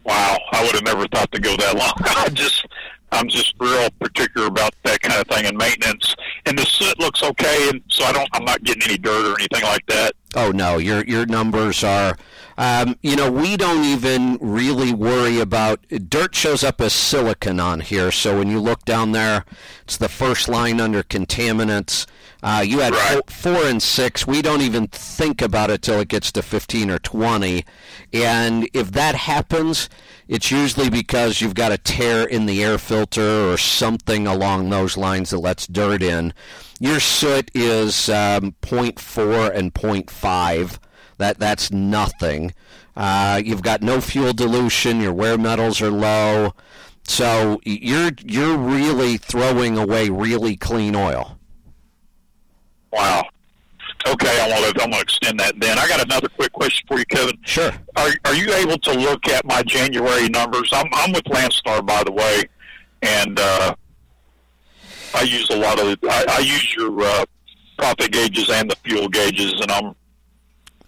Wow, 0.04 0.38
I 0.52 0.64
would 0.64 0.74
have 0.74 0.84
never 0.84 1.08
thought 1.08 1.32
to 1.32 1.40
go 1.40 1.56
that 1.58 1.78
long. 1.78 1.94
I 2.00 2.30
just, 2.30 2.66
I'm 3.16 3.28
just 3.28 3.54
real 3.60 3.90
particular 4.00 4.48
about 4.48 4.74
that 4.84 5.02
kind 5.02 5.20
of 5.20 5.28
thing 5.28 5.46
and 5.46 5.58
maintenance. 5.58 6.16
And 6.46 6.58
the 6.58 6.66
soot 6.66 7.00
looks 7.00 7.24
okay, 7.24 7.70
and 7.70 7.82
so 7.90 8.04
I 8.04 8.12
don't, 8.12 8.30
I'm 8.34 8.46
not 8.46 8.64
getting 8.64 8.84
any 8.84 8.98
dirt 8.98 9.26
or 9.26 9.40
anything 9.40 9.64
like 9.64 9.86
that. 9.88 10.14
Oh 10.36 10.52
no, 10.52 10.78
your 10.78 11.04
your 11.06 11.26
numbers 11.26 11.84
are. 11.84 12.18
Um, 12.58 12.98
you 13.02 13.16
know, 13.16 13.32
we 13.32 13.58
don't 13.58 13.84
even 13.84 14.38
really 14.42 14.94
worry 14.94 15.40
about 15.40 15.86
dirt. 16.10 16.36
Shows 16.36 16.64
up 16.64 16.82
as 16.82 16.94
silicon 16.94 17.60
on 17.60 17.80
here, 17.80 18.12
so 18.12 18.38
when 18.38 18.50
you 18.50 18.60
look 18.60 18.84
down 18.86 19.14
there, 19.14 19.46
it's 19.84 19.98
the 19.98 20.10
first 20.10 20.50
line 20.50 20.82
under 20.82 21.04
contaminants. 21.04 22.06
Uh, 22.46 22.62
you 22.62 22.78
had 22.78 22.94
four, 22.94 23.24
four 23.26 23.66
and 23.66 23.82
six. 23.82 24.28
We 24.28 24.44
don't 24.44 24.62
even 24.62 24.86
think 24.86 25.42
about 25.42 25.72
it 25.72 25.82
till 25.82 26.00
it 26.00 26.10
gets 26.10 26.32
to 26.34 26.44
15 26.44 26.92
or 26.92 27.00
20. 27.00 27.66
And 28.14 28.70
if 28.72 28.92
that 28.92 29.16
happens, 29.16 29.90
it's 30.28 30.52
usually 30.52 30.92
because 30.92 31.42
you've 31.42 31.56
got 31.56 31.72
a 31.72 31.80
tear 31.80 32.24
in 32.24 32.46
the 32.46 32.64
air 32.64 32.78
filter 32.78 33.52
or 33.52 33.58
something 33.58 34.28
along 34.28 34.70
those 34.70 34.96
lines 34.96 35.32
that 35.32 35.40
lets 35.40 35.66
dirt 35.66 36.04
in. 36.04 36.36
Your 36.80 37.00
soot 37.00 37.50
is 37.56 38.10
um, 38.10 38.54
0.4 38.62 39.56
and 39.56 39.74
0.5. 39.74 40.78
That 41.18 41.40
that's 41.40 41.72
nothing. 41.72 42.54
Uh, 42.96 43.42
you've 43.44 43.64
got 43.64 43.82
no 43.82 44.02
fuel 44.02 44.34
dilution. 44.34 45.02
Your 45.02 45.14
wear 45.14 45.40
metals 45.40 45.82
are 45.82 45.90
low, 45.90 46.54
so 47.08 47.60
you're 47.64 48.12
you're 48.24 48.58
really 48.58 49.18
throwing 49.18 49.80
away 49.80 50.10
really 50.10 50.56
clean 50.56 50.96
oil. 50.96 51.35
Wow. 52.96 53.28
Okay, 54.08 54.40
I 54.42 54.50
want 54.50 54.76
to 54.76 54.84
I'm 54.84 54.90
going 54.90 54.94
to 54.94 55.02
extend 55.02 55.40
that. 55.40 55.60
Then 55.60 55.78
I 55.78 55.88
got 55.88 56.04
another 56.04 56.30
quick 56.30 56.54
question 56.54 56.88
for 56.88 56.98
you, 56.98 57.06
Kevin. 57.06 57.38
Sure. 57.44 57.72
Are 57.98 58.10
Are 58.26 58.34
you 58.34 58.54
able 58.54 58.78
to 58.78 58.94
look 58.94 59.28
at 59.28 59.46
my 59.46 59.64
January 59.64 60.30
numbers? 60.30 60.70
I'm 60.72 60.88
I'm 60.94 61.12
with 61.12 61.24
Landstar, 61.26 61.86
by 61.86 62.04
the 62.04 62.12
way, 62.12 62.44
and 63.02 63.40
uh, 63.40 63.76
I 65.14 65.22
use 65.24 65.50
a 65.50 65.58
lot 65.58 65.80
of 65.80 65.98
I, 66.10 66.26
I 66.30 66.40
use 66.40 66.74
your 66.76 67.02
uh, 67.02 67.26
profit 67.78 68.12
gauges 68.12 68.50
and 68.50 68.72
the 68.72 68.76
fuel 68.78 69.10
gauges, 69.10 69.54
and 69.62 69.72
I'm 69.72 69.96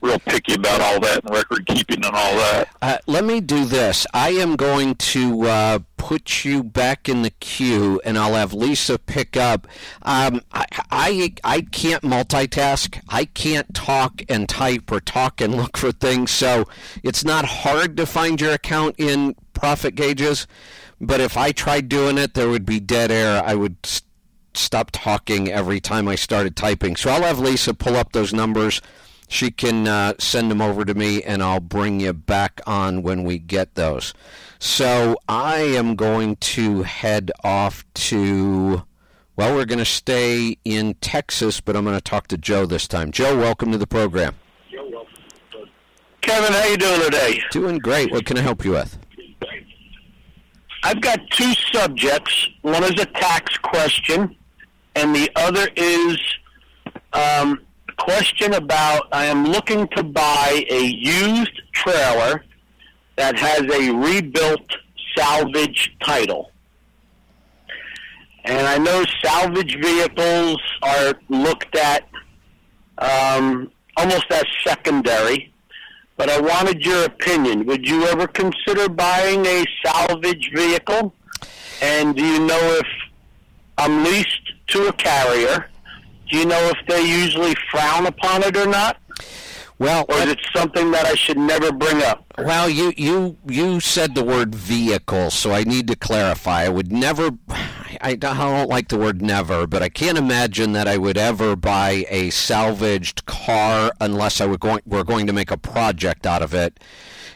real 0.02 0.20
picky 0.20 0.54
about 0.54 0.82
all 0.82 1.00
that 1.00 1.24
and 1.24 1.36
record 1.36 1.66
keeping 1.66 2.04
and 2.06 2.16
all 2.16 2.36
that. 2.36 2.70
Uh, 2.82 2.98
let 3.08 3.24
me 3.24 3.42
do 3.42 3.66
this. 3.66 4.06
I 4.14 4.30
am 4.32 4.56
going 4.56 4.96
to 4.96 5.44
uh, 5.44 5.80
put 5.98 6.46
you 6.46 6.64
back 6.64 7.10
in 7.10 7.22
the 7.22 7.30
queue, 7.30 8.00
and 8.06 8.18
I'll 8.18 8.34
have 8.34 8.54
Lisa 8.54 8.98
pick 9.00 9.36
up. 9.36 9.68
Um, 10.04 10.42
I, 10.52 10.66
I 10.92 11.34
I 11.44 11.62
can't 11.62 12.04
multitask. 12.04 13.02
I 13.10 13.26
can't 13.26 13.74
talk 13.74 14.22
and 14.30 14.48
type 14.48 14.92
or 14.92 15.00
talk 15.00 15.42
and 15.42 15.56
look 15.56 15.78
for 15.78 15.92
things, 15.92 16.32
so 16.32 16.66
it's 17.04 17.24
not 17.24 17.46
hard 17.46 17.98
to 17.98 18.06
find 18.06 18.40
your 18.40 18.54
account 18.54 18.96
in 18.98 19.36
profit 19.54 19.96
gauges. 19.96 20.48
But 21.00 21.20
if 21.20 21.38
I 21.38 21.52
tried 21.52 21.90
doing 21.90 22.18
it, 22.18 22.34
there 22.34 22.50
would 22.50 22.66
be 22.66 22.80
dead 22.80 23.12
air. 23.12 23.44
I 23.44 23.56
would 23.56 23.78
st- 23.86 24.04
stop 24.56 24.90
talking 24.92 25.52
every 25.52 25.80
time 25.80 26.08
I 26.08 26.16
started 26.16 26.56
typing. 26.56 26.96
So 26.96 27.12
I'll 27.12 27.22
have 27.22 27.40
Lisa 27.40 27.74
pull 27.74 27.96
up 27.96 28.12
those 28.14 28.34
numbers 28.34 28.82
she 29.28 29.52
can 29.52 29.88
uh, 29.88 30.14
send 30.20 30.50
them 30.50 30.62
over 30.62 30.86
to 30.86 30.94
me 30.94 31.22
and 31.22 31.44
I'll 31.44 31.60
bring 31.60 32.00
you 32.00 32.14
back 32.14 32.62
on 32.66 33.04
when 33.04 33.24
we 33.24 33.40
get 33.40 33.76
those. 33.76 34.14
So 34.60 35.18
I 35.28 35.58
am 35.58 35.96
going 35.96 36.38
to 36.38 36.84
head 36.84 37.32
off 37.44 37.86
to, 37.94 38.84
well, 39.36 39.56
we're 39.56 39.66
going 39.66 39.80
to 39.80 39.86
stay 39.86 40.58
in 40.66 40.96
Texas, 40.96 41.62
but 41.62 41.76
I'm 41.76 41.84
going 41.84 41.98
to 41.98 42.02
talk 42.02 42.28
to 42.28 42.38
Joe 42.38 42.66
this 42.66 42.88
time. 42.88 43.12
Joe, 43.12 43.38
welcome 43.38 43.72
to 43.72 43.78
the 43.78 43.88
program. 43.88 44.36
Joe, 44.72 44.90
welcome. 44.92 45.70
Kevin, 46.22 46.54
how 46.54 46.66
you 46.66 46.78
doing 46.78 47.02
today? 47.02 47.42
Doing 47.52 47.78
great. 47.80 48.12
What 48.12 48.26
can 48.26 48.38
I 48.38 48.42
help 48.42 48.64
you 48.66 48.72
with? 48.72 48.98
I've 50.84 51.02
got 51.02 51.20
two 51.32 51.54
subjects. 51.74 52.50
One 52.62 52.84
is 52.84 53.00
a 53.02 53.06
tax 53.06 53.58
question, 53.58 54.36
and 54.96 55.14
the 55.14 55.30
other 55.36 55.68
is 55.76 56.18
um, 57.14 57.60
question 57.98 58.54
about 58.54 59.08
I 59.12 59.26
am 59.26 59.46
looking 59.46 59.88
to 59.90 60.04
buy 60.04 60.66
a 60.70 60.86
used 60.86 61.62
trailer 61.74 62.44
that 63.16 63.38
has 63.38 63.62
a 63.62 63.92
rebuilt 63.92 64.70
salvage 65.16 65.96
title. 66.04 66.52
And 68.46 68.66
I 68.66 68.78
know 68.78 69.04
salvage 69.24 69.78
vehicles 69.82 70.58
are 70.82 71.16
looked 71.28 71.76
at 71.76 72.08
um, 72.98 73.72
almost 73.98 74.26
as 74.32 74.46
secondary, 74.64 75.52
but 76.16 76.30
I 76.30 76.40
wanted 76.40 76.86
your 76.86 77.04
opinion. 77.04 77.66
Would 77.66 77.88
you 77.88 78.06
ever 78.06 78.28
consider 78.28 78.88
buying 78.88 79.46
a 79.46 79.66
salvage 79.86 80.52
vehicle? 80.56 81.14
And 81.82 82.16
do 82.16 82.26
you 82.26 82.40
know 82.40 82.80
if 82.80 82.88
I'm 83.78 84.04
leased 84.04 84.54
to 84.68 84.88
a 84.88 84.94
carrier? 84.94 85.70
Do 86.30 86.38
you 86.38 86.46
know 86.46 86.72
if 86.76 86.88
they 86.88 87.02
usually 87.02 87.56
frown 87.72 88.06
upon 88.06 88.44
it 88.44 88.58
or 88.58 88.68
not? 88.68 88.98
Well, 89.80 90.06
or 90.10 90.16
is 90.18 90.32
it 90.32 90.40
something 90.56 90.90
that 90.92 91.06
I 91.06 91.14
should 91.14 91.38
never 91.38 91.72
bring 91.72 92.02
up? 92.02 92.26
Well, 92.40 92.68
you 92.68 92.94
you 92.98 93.38
you 93.48 93.80
said 93.80 94.16
the 94.16 94.24
word 94.24 94.56
vehicle, 94.56 95.30
so 95.30 95.52
I 95.52 95.64
need 95.64 95.88
to 95.90 95.96
clarify. 95.96 96.64
I 96.64 96.70
would 96.70 96.92
never. 96.92 97.30
I 98.02 98.16
don't 98.16 98.68
like 98.68 98.90
the 98.90 98.98
word 98.98 99.22
never, 99.22 99.68
but 99.68 99.84
I 99.84 99.90
can't 99.90 100.18
imagine 100.18 100.74
that 100.74 100.88
I 100.88 100.98
would 100.98 101.18
ever 101.18 101.56
buy 101.56 102.06
a 102.10 102.32
salvaged 102.32 103.26
car 103.26 103.92
unless 104.02 104.42
I 104.42 104.48
were 104.48 104.58
going 104.58 104.82
were 104.86 105.04
going 105.04 105.28
to 105.28 105.34
make 105.34 105.52
a 105.52 105.58
project 105.58 106.26
out 106.26 106.42
of 106.42 106.56
it. 106.56 106.80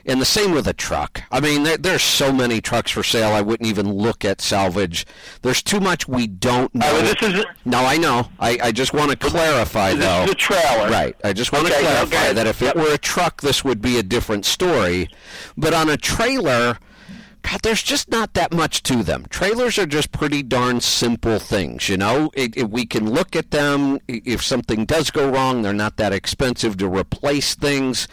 And 0.06 0.20
the 0.20 0.26
same 0.26 0.52
with 0.52 0.68
a 0.68 0.74
truck. 0.74 1.24
I 1.32 1.40
mean, 1.40 1.64
there, 1.64 1.78
there's 1.78 2.04
so 2.04 2.32
many 2.32 2.62
trucks 2.62 2.92
for 2.92 3.04
sale. 3.04 3.32
I 3.32 3.42
wouldn't 3.42 3.68
even 3.70 3.92
look 3.92 4.26
at 4.26 4.42
salvage. 4.42 5.06
There's 5.42 5.62
too 5.62 5.80
much 5.80 6.08
we 6.08 6.28
don't 6.28 6.74
know. 6.74 6.88
Uh, 6.88 7.02
this 7.02 7.22
is 7.22 7.46
no, 7.66 7.80
I 7.80 7.98
know. 7.98 8.30
I, 8.40 8.58
I 8.64 8.72
just 8.72 8.94
want 8.94 9.12
to 9.12 9.18
clarify, 9.18 9.94
this 9.94 10.06
though. 10.06 10.24
Is 10.24 10.32
a 10.32 10.36
trailer, 10.36 10.90
right? 10.90 11.16
I 11.24 11.34
just 11.34 11.52
want 11.52 11.66
okay, 11.66 11.76
to 11.76 11.82
clarify 11.82 12.16
okay. 12.26 12.34
that 12.34 12.48
if 12.48 12.62
it 12.62 12.76
were 12.76 12.94
a 12.94 12.98
truck, 12.98 13.42
this 13.42 13.64
would 13.64 13.82
be 13.82 13.98
a 13.98 14.04
different 14.04 14.46
story. 14.46 15.10
But 15.58 15.74
on 15.74 15.90
a 15.90 15.98
trailer. 15.98 16.78
God, 17.42 17.62
there's 17.64 17.82
just 17.82 18.10
not 18.10 18.34
that 18.36 18.54
much 18.54 18.84
to 18.84 19.04
them. 19.04 19.26
Trailers 19.30 19.80
are 19.80 19.86
just 19.86 20.12
pretty 20.12 20.44
darn 20.44 20.80
simple 20.80 21.40
things, 21.40 21.90
you 21.90 21.98
know. 21.98 22.30
It, 22.34 22.56
it, 22.56 22.70
we 22.70 22.86
can 22.86 23.10
look 23.10 23.36
at 23.36 23.52
them. 23.52 24.00
If 24.08 24.44
something 24.44 24.86
does 24.86 25.10
go 25.10 25.30
wrong, 25.30 25.62
they're 25.62 25.74
not 25.74 25.98
that 25.98 26.14
expensive 26.14 26.78
to 26.78 26.88
replace 26.88 27.56
things. 27.56 28.08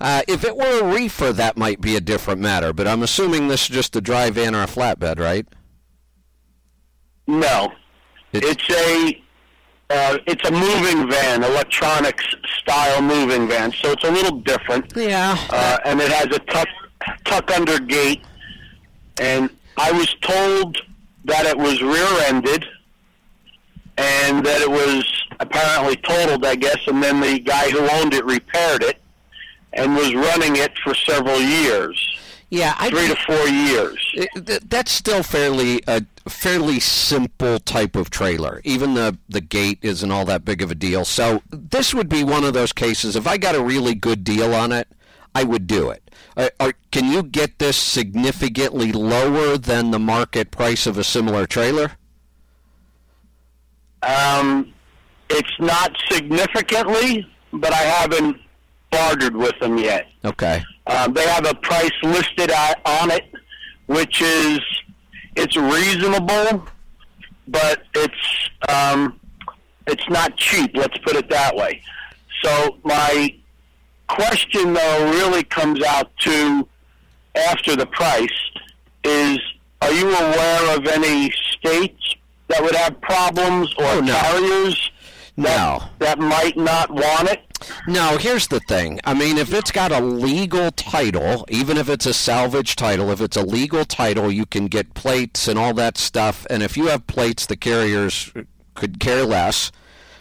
Uh, 0.00 0.22
if 0.26 0.44
it 0.44 0.56
were 0.56 0.80
a 0.80 0.94
reefer, 0.94 1.32
that 1.32 1.56
might 1.56 1.80
be 1.80 1.96
a 1.96 2.00
different 2.00 2.40
matter. 2.40 2.72
But 2.72 2.88
I'm 2.88 3.02
assuming 3.02 3.48
this 3.48 3.62
is 3.62 3.68
just 3.68 3.96
a 3.96 4.00
dry 4.00 4.30
van 4.30 4.54
or 4.54 4.62
a 4.62 4.66
flatbed, 4.66 5.18
right? 5.18 5.46
No, 7.26 7.72
it's, 8.32 8.46
it's 8.46 8.70
a 8.70 9.22
uh, 9.90 10.18
it's 10.26 10.48
a 10.48 10.50
moving 10.50 11.08
van, 11.10 11.44
electronics 11.44 12.24
style 12.58 13.00
moving 13.02 13.46
van. 13.46 13.72
So 13.72 13.92
it's 13.92 14.04
a 14.04 14.10
little 14.10 14.38
different. 14.40 14.92
Yeah. 14.96 15.36
Uh, 15.50 15.78
and 15.84 16.00
it 16.00 16.10
has 16.10 16.26
a 16.34 16.38
tuck 16.40 16.68
tuck 17.24 17.50
under 17.50 17.78
gate 17.78 18.22
and 19.20 19.50
I 19.76 19.92
was 19.92 20.14
told 20.20 20.78
that 21.24 21.46
it 21.46 21.56
was 21.56 21.82
rear-ended 21.82 22.66
and 23.98 24.44
that 24.44 24.60
it 24.60 24.70
was 24.70 25.04
apparently 25.40 25.96
totaled, 25.96 26.44
I 26.44 26.56
guess, 26.56 26.78
and 26.86 27.02
then 27.02 27.20
the 27.20 27.38
guy 27.38 27.70
who 27.70 27.80
owned 27.80 28.14
it 28.14 28.24
repaired 28.24 28.82
it 28.82 29.00
and 29.72 29.94
was 29.94 30.14
running 30.14 30.56
it 30.56 30.72
for 30.78 30.94
several 30.94 31.40
years. 31.40 32.18
Yeah, 32.50 32.74
I, 32.78 32.90
three 32.90 33.08
to 33.08 33.16
four 33.16 33.48
years. 33.48 34.12
It, 34.12 34.68
that's 34.68 34.92
still 34.92 35.22
fairly 35.22 35.80
a 35.86 36.04
fairly 36.28 36.80
simple 36.80 37.58
type 37.58 37.96
of 37.96 38.10
trailer. 38.10 38.60
Even 38.62 38.92
the 38.92 39.16
the 39.26 39.40
gate 39.40 39.78
isn't 39.80 40.10
all 40.10 40.26
that 40.26 40.44
big 40.44 40.60
of 40.60 40.70
a 40.70 40.74
deal. 40.74 41.06
So 41.06 41.42
this 41.48 41.94
would 41.94 42.10
be 42.10 42.22
one 42.22 42.44
of 42.44 42.52
those 42.52 42.74
cases. 42.74 43.16
If 43.16 43.26
I 43.26 43.38
got 43.38 43.54
a 43.54 43.62
really 43.62 43.94
good 43.94 44.22
deal 44.22 44.54
on 44.54 44.70
it, 44.70 44.86
I 45.34 45.44
would 45.44 45.66
do 45.66 45.88
it. 45.88 46.01
Uh, 46.36 46.48
are, 46.60 46.72
can 46.90 47.10
you 47.10 47.22
get 47.22 47.58
this 47.58 47.76
significantly 47.76 48.92
lower 48.92 49.58
than 49.58 49.90
the 49.90 49.98
market 49.98 50.50
price 50.50 50.86
of 50.86 50.98
a 50.98 51.04
similar 51.04 51.46
trailer? 51.46 51.92
Um, 54.02 54.72
it's 55.30 55.60
not 55.60 55.96
significantly, 56.10 57.26
but 57.52 57.72
I 57.72 57.82
haven't 57.82 58.36
bartered 58.90 59.36
with 59.36 59.58
them 59.60 59.78
yet. 59.78 60.08
Okay. 60.24 60.62
Um, 60.86 61.12
they 61.12 61.26
have 61.26 61.46
a 61.46 61.54
price 61.54 61.90
listed 62.02 62.50
on 62.50 63.10
it, 63.10 63.24
which 63.86 64.20
is 64.20 64.60
it's 65.36 65.56
reasonable, 65.56 66.66
but 67.48 67.82
it's 67.94 68.50
um, 68.68 69.18
it's 69.86 70.08
not 70.08 70.36
cheap. 70.36 70.72
Let's 70.74 70.96
put 70.98 71.16
it 71.16 71.28
that 71.30 71.54
way. 71.54 71.82
So 72.42 72.78
my 72.84 73.34
question, 74.16 74.72
though, 74.74 75.10
really 75.10 75.44
comes 75.44 75.82
out 75.82 76.14
to 76.18 76.68
after 77.34 77.74
the 77.76 77.86
price 77.86 78.28
is 79.04 79.38
are 79.80 79.92
you 79.92 80.06
aware 80.06 80.76
of 80.76 80.86
any 80.86 81.30
states 81.50 82.14
that 82.48 82.62
would 82.62 82.74
have 82.74 83.00
problems 83.00 83.72
or 83.78 83.84
oh, 83.84 84.00
no. 84.00 84.14
carriers 84.14 84.90
that, 85.38 85.56
no. 85.56 85.82
that 85.98 86.18
might 86.18 86.56
not 86.56 86.90
want 86.90 87.30
it? 87.30 87.40
No, 87.88 88.18
here's 88.18 88.48
the 88.48 88.60
thing. 88.60 89.00
I 89.04 89.14
mean, 89.14 89.38
if 89.38 89.54
it's 89.54 89.70
got 89.70 89.92
a 89.92 90.00
legal 90.00 90.70
title, 90.72 91.46
even 91.48 91.76
if 91.78 91.88
it's 91.88 92.06
a 92.06 92.12
salvage 92.12 92.76
title, 92.76 93.10
if 93.10 93.20
it's 93.20 93.36
a 93.36 93.42
legal 93.42 93.84
title, 93.84 94.30
you 94.30 94.44
can 94.46 94.66
get 94.66 94.94
plates 94.94 95.48
and 95.48 95.58
all 95.58 95.72
that 95.74 95.96
stuff. 95.96 96.46
And 96.50 96.62
if 96.62 96.76
you 96.76 96.86
have 96.88 97.06
plates, 97.06 97.46
the 97.46 97.56
carriers 97.56 98.32
could 98.74 99.00
care 99.00 99.24
less 99.24 99.72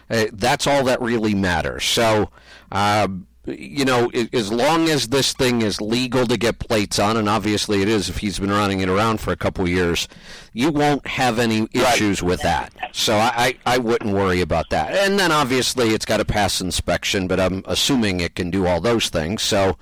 Uh, 0.09 0.25
that's 0.33 0.67
all 0.67 0.83
that 0.83 1.01
really 1.01 1.33
matters. 1.33 1.85
So, 1.85 2.31
uh, 2.71 3.07
you 3.45 3.85
know, 3.85 4.11
as 4.33 4.51
long 4.51 4.87
as 4.87 5.07
this 5.07 5.33
thing 5.33 5.63
is 5.63 5.81
legal 5.81 6.27
to 6.27 6.37
get 6.37 6.59
plates 6.59 6.99
on, 6.99 7.17
and 7.17 7.27
obviously 7.27 7.81
it 7.81 7.87
is 7.87 8.07
if 8.07 8.17
he's 8.17 8.37
been 8.37 8.51
running 8.51 8.81
it 8.81 8.89
around 8.89 9.19
for 9.19 9.31
a 9.31 9.35
couple 9.35 9.67
years, 9.67 10.07
you 10.53 10.69
won't 10.71 11.05
have 11.07 11.39
any 11.39 11.67
issues 11.73 12.21
with 12.21 12.41
that. 12.43 12.71
So 12.91 13.15
I, 13.15 13.57
I, 13.65 13.75
I 13.75 13.77
wouldn't 13.79 14.13
worry 14.13 14.41
about 14.41 14.69
that. 14.69 14.93
And 14.93 15.17
then 15.17 15.31
obviously 15.31 15.89
it's 15.89 16.05
got 16.05 16.17
to 16.17 16.25
pass 16.25 16.61
inspection, 16.61 17.27
but 17.27 17.39
I'm 17.39 17.63
assuming 17.65 18.19
it 18.19 18.35
can 18.35 18.51
do 18.51 18.67
all 18.67 18.79
those 18.79 19.09
things. 19.09 19.41
So 19.41 19.75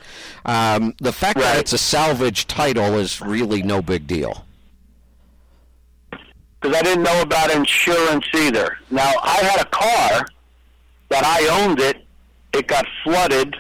um, 0.46 0.94
the 1.00 1.12
fact 1.12 1.38
that 1.40 1.58
it's 1.60 1.74
a 1.74 1.78
salvage 1.78 2.48
title 2.48 2.96
is 2.98 3.20
really 3.20 3.62
no 3.62 3.82
big 3.82 4.08
deal. 4.08 4.46
because 6.62 6.78
I 6.78 6.82
didn't 6.82 7.04
know 7.04 7.22
about 7.22 7.52
insurance 7.52 8.26
either. 8.36 8.78
Now 8.90 9.14
I 9.22 9.38
had 9.38 9.62
a 9.62 9.70
car 9.70 10.26
that 11.10 11.26
I 11.26 11.64
owned 11.64 11.80
it. 11.80 12.06
It 12.54 12.68
got 12.68 12.86
flooded, 13.04 13.56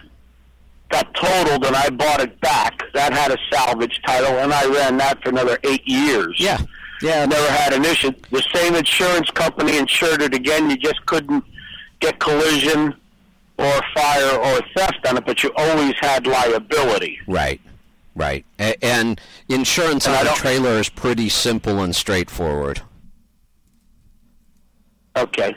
got 0.90 1.14
totaled, 1.14 1.66
and 1.66 1.76
I 1.76 1.90
bought 1.90 2.22
it 2.22 2.40
back. 2.42 2.82
That 2.94 3.14
had 3.14 3.32
a 3.32 3.38
salvage 3.52 4.00
title, 4.06 4.40
and 4.40 4.54
I 4.54 4.66
ran 4.68 4.98
that 4.98 5.22
for 5.22 5.30
another 5.30 5.58
eight 5.64 5.88
years. 5.88 6.36
Yeah, 6.40 6.60
yeah. 7.02 7.26
Never 7.26 7.52
had 7.52 7.74
an 7.74 7.86
issue. 7.86 8.12
The 8.32 8.44
same 8.54 8.76
insurance 8.76 9.30
company 9.32 9.78
insured 9.78 10.22
it 10.22 10.34
again. 10.34 10.70
You 10.70 10.78
just 10.78 11.06
couldn't 11.06 11.44
get 12.00 12.20
collision 12.20 12.96
or 13.58 13.82
fire 13.94 14.36
or 14.40 14.60
theft 14.76 15.06
on 15.08 15.18
it, 15.18 15.26
but 15.26 15.44
you 15.44 15.52
always 15.58 15.94
had 16.00 16.26
liability. 16.26 17.20
Right, 17.28 17.60
right. 18.16 18.46
A- 18.60 18.84
and 18.84 19.20
insurance 19.50 20.08
And 20.08 20.16
on 20.16 20.28
a 20.28 20.36
trailer 20.36 20.80
is 20.80 20.90
pretty 20.90 21.30
simple 21.30 21.82
and 21.82 21.96
straightforward. 21.96 22.82
Okay. 25.18 25.54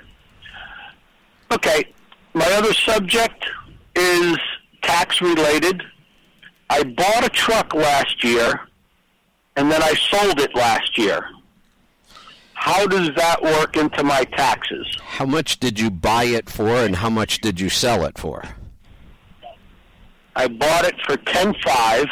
Okay. 1.52 1.91
My 2.34 2.50
other 2.52 2.72
subject 2.72 3.44
is 3.94 4.36
tax 4.82 5.20
related. 5.20 5.82
I 6.70 6.82
bought 6.82 7.24
a 7.24 7.28
truck 7.28 7.74
last 7.74 8.24
year 8.24 8.60
and 9.56 9.70
then 9.70 9.82
I 9.82 9.92
sold 9.94 10.40
it 10.40 10.54
last 10.54 10.96
year. 10.96 11.28
How 12.54 12.86
does 12.86 13.10
that 13.16 13.42
work 13.42 13.76
into 13.76 14.02
my 14.04 14.24
taxes? 14.24 14.86
How 15.02 15.26
much 15.26 15.58
did 15.58 15.80
you 15.80 15.90
buy 15.90 16.24
it 16.24 16.48
for, 16.48 16.68
and 16.68 16.94
how 16.94 17.10
much 17.10 17.40
did 17.40 17.58
you 17.58 17.68
sell 17.68 18.04
it 18.04 18.16
for? 18.16 18.44
I 20.36 20.46
bought 20.46 20.84
it 20.84 20.94
for 21.04 21.16
ten 21.16 21.54
five. 21.64 22.06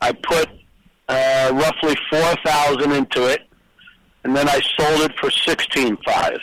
I 0.00 0.12
put 0.12 0.48
uh, 1.08 1.50
roughly 1.54 1.96
four 2.10 2.34
thousand 2.44 2.90
into 2.92 3.30
it, 3.30 3.42
and 4.24 4.34
then 4.34 4.48
I 4.48 4.60
sold 4.76 5.02
it 5.02 5.16
for 5.18 5.30
sixteen 5.30 5.96
five. 6.04 6.40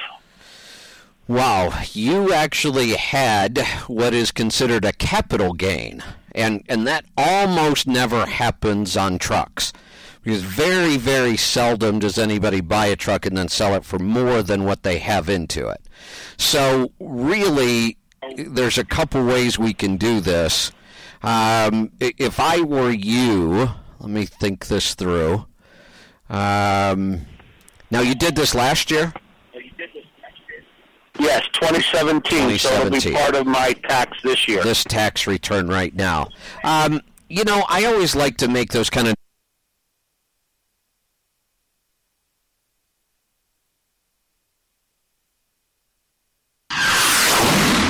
Wow, 1.31 1.71
you 1.93 2.33
actually 2.33 2.89
had 2.89 3.59
what 3.87 4.13
is 4.13 4.31
considered 4.31 4.83
a 4.83 4.91
capital 4.91 5.53
gain, 5.53 6.03
and 6.35 6.61
and 6.67 6.85
that 6.87 7.05
almost 7.15 7.87
never 7.87 8.25
happens 8.25 8.97
on 8.97 9.17
trucks. 9.17 9.71
Because 10.21 10.43
very, 10.43 10.97
very 10.97 11.37
seldom 11.37 11.99
does 11.99 12.17
anybody 12.17 12.59
buy 12.59 12.87
a 12.87 12.97
truck 12.97 13.25
and 13.25 13.37
then 13.37 13.47
sell 13.47 13.73
it 13.75 13.85
for 13.85 13.97
more 13.97 14.43
than 14.43 14.65
what 14.65 14.83
they 14.83 14.99
have 14.99 15.29
into 15.29 15.69
it. 15.69 15.79
So 16.35 16.91
really, 16.99 17.95
there's 18.35 18.77
a 18.77 18.83
couple 18.83 19.25
ways 19.25 19.57
we 19.57 19.73
can 19.73 19.95
do 19.95 20.19
this. 20.19 20.73
Um, 21.23 21.93
if 22.01 22.41
I 22.41 22.59
were 22.59 22.91
you, 22.91 23.69
let 24.01 24.09
me 24.09 24.25
think 24.25 24.67
this 24.67 24.95
through. 24.95 25.45
Um, 26.29 27.21
now 27.89 28.01
you 28.01 28.15
did 28.15 28.35
this 28.35 28.53
last 28.53 28.91
year. 28.91 29.13
Yes, 31.21 31.45
2017, 31.53 32.57
So 32.57 32.69
it'll 32.73 32.89
be 32.89 33.13
part 33.13 33.35
of 33.35 33.45
my 33.45 33.73
tax 33.87 34.17
this 34.23 34.47
year. 34.47 34.63
this 34.63 34.83
tax 34.83 35.27
return 35.27 35.67
right 35.67 35.93
now. 35.93 36.29
Um, 36.63 36.99
you 37.29 37.43
know, 37.43 37.63
I 37.69 37.85
always 37.85 38.15
like 38.15 38.37
to 38.37 38.47
make 38.47 38.71
those 38.71 38.89
kind 38.89 39.07
of 39.07 39.13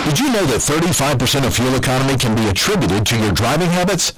Did 0.05 0.19
you 0.19 0.31
know 0.33 0.45
that 0.45 0.59
35% 0.59 1.45
of 1.47 1.53
fuel 1.55 1.75
economy 1.75 2.17
can 2.17 2.35
be 2.35 2.47
attributed 2.49 3.05
to 3.05 3.17
your 3.17 3.31
driving 3.31 3.69
habits? 3.69 4.11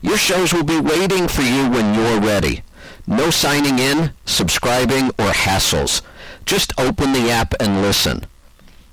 Your 0.00 0.16
shows 0.16 0.54
will 0.54 0.62
be 0.62 0.78
waiting 0.78 1.26
for 1.26 1.42
you 1.42 1.68
when 1.68 1.92
you're 1.92 2.20
ready. 2.20 2.62
No 3.08 3.30
signing 3.30 3.80
in, 3.80 4.12
subscribing, 4.26 5.08
or 5.18 5.32
hassles. 5.32 6.02
Just 6.44 6.72
open 6.78 7.12
the 7.12 7.32
app 7.32 7.52
and 7.58 7.82
listen. 7.82 8.26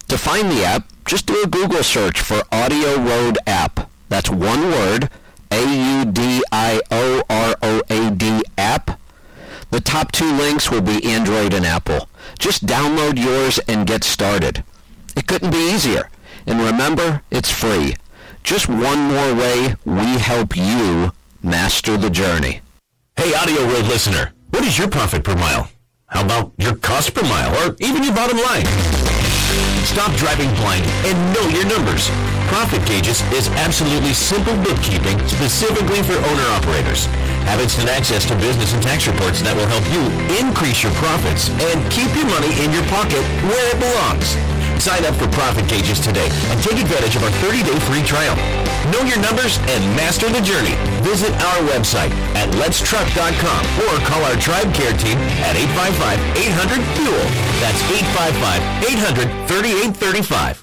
To 0.07 0.17
find 0.17 0.51
the 0.51 0.63
app, 0.63 0.91
just 1.05 1.25
do 1.25 1.41
a 1.43 1.47
Google 1.47 1.83
search 1.83 2.19
for 2.21 2.43
Audio 2.51 2.97
Road 2.99 3.37
app. 3.47 3.89
That's 4.09 4.29
one 4.29 4.61
word, 4.69 5.09
A-U-D-I-O-R-O-A-D 5.51 6.43
app. 8.57 8.99
The 9.71 9.79
top 9.79 10.11
two 10.11 10.31
links 10.33 10.69
will 10.69 10.81
be 10.81 11.03
Android 11.03 11.53
and 11.53 11.65
Apple. 11.65 12.07
Just 12.37 12.65
download 12.65 13.17
yours 13.17 13.59
and 13.67 13.87
get 13.87 14.03
started. 14.03 14.63
It 15.15 15.25
couldn't 15.27 15.51
be 15.51 15.71
easier. 15.73 16.09
And 16.45 16.59
remember, 16.61 17.21
it's 17.31 17.49
free. 17.49 17.95
Just 18.43 18.67
one 18.69 18.99
more 18.99 19.33
way 19.33 19.75
we 19.85 20.17
help 20.19 20.55
you 20.55 21.11
master 21.41 21.97
the 21.97 22.09
journey. 22.09 22.61
Hey, 23.15 23.33
Audio 23.33 23.63
Road 23.65 23.85
listener, 23.85 24.33
what 24.51 24.63
is 24.63 24.77
your 24.77 24.89
profit 24.89 25.23
per 25.23 25.35
mile? 25.35 25.69
How 26.07 26.23
about 26.23 26.51
your 26.57 26.75
cost 26.75 27.15
per 27.15 27.23
mile, 27.23 27.55
or 27.67 27.75
even 27.79 28.03
your 28.03 28.13
bottom 28.13 28.37
line? 28.37 28.65
Stop 29.85 30.15
driving 30.15 30.49
blind 30.55 30.85
and 31.05 31.15
know 31.33 31.45
your 31.49 31.65
numbers. 31.65 32.09
Profit 32.47 32.85
Gauges 32.85 33.21
is 33.33 33.49
absolutely 33.61 34.13
simple 34.13 34.55
bookkeeping 34.63 35.19
specifically 35.27 36.01
for 36.03 36.13
owner-operators. 36.13 37.05
Have 37.49 37.59
instant 37.59 37.89
access 37.89 38.25
to 38.25 38.35
business 38.37 38.73
and 38.73 38.81
tax 38.81 39.07
reports 39.07 39.41
that 39.41 39.55
will 39.55 39.67
help 39.67 39.85
you 39.91 40.03
increase 40.39 40.83
your 40.83 40.93
profits 40.93 41.49
and 41.49 41.77
keep 41.91 42.09
your 42.15 42.27
money 42.27 42.51
in 42.63 42.71
your 42.71 42.85
pocket 42.87 43.21
where 43.45 43.67
it 43.69 43.79
belongs. 43.79 44.62
Sign 44.79 45.05
up 45.05 45.15
for 45.15 45.27
Profit 45.29 45.67
Gauges 45.69 45.99
today 45.99 46.29
and 46.51 46.61
take 46.61 46.79
advantage 46.79 47.15
of 47.15 47.23
our 47.23 47.31
30-day 47.43 47.79
free 47.87 48.03
trial. 48.03 48.35
Know 48.91 49.01
your 49.07 49.19
numbers 49.19 49.57
and 49.71 49.83
master 49.95 50.29
the 50.29 50.41
journey. 50.41 50.75
Visit 51.03 51.31
our 51.31 51.59
website 51.71 52.11
at 52.35 52.49
letstruck.com 52.59 53.61
or 53.87 53.99
call 54.05 54.23
our 54.23 54.35
TribeCare 54.35 54.97
team 54.99 55.17
at 55.43 55.55
855-800-FUEL. 55.55 57.27
That's 57.63 57.81
855-800-3835. 59.47 60.62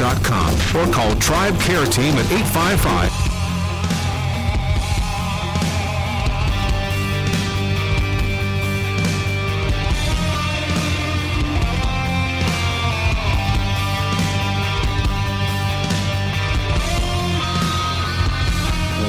or 0.01 0.91
call 0.91 1.11
TribeCare 1.15 1.87
Team 1.91 2.15
at 2.15 2.25
855 2.31 3.31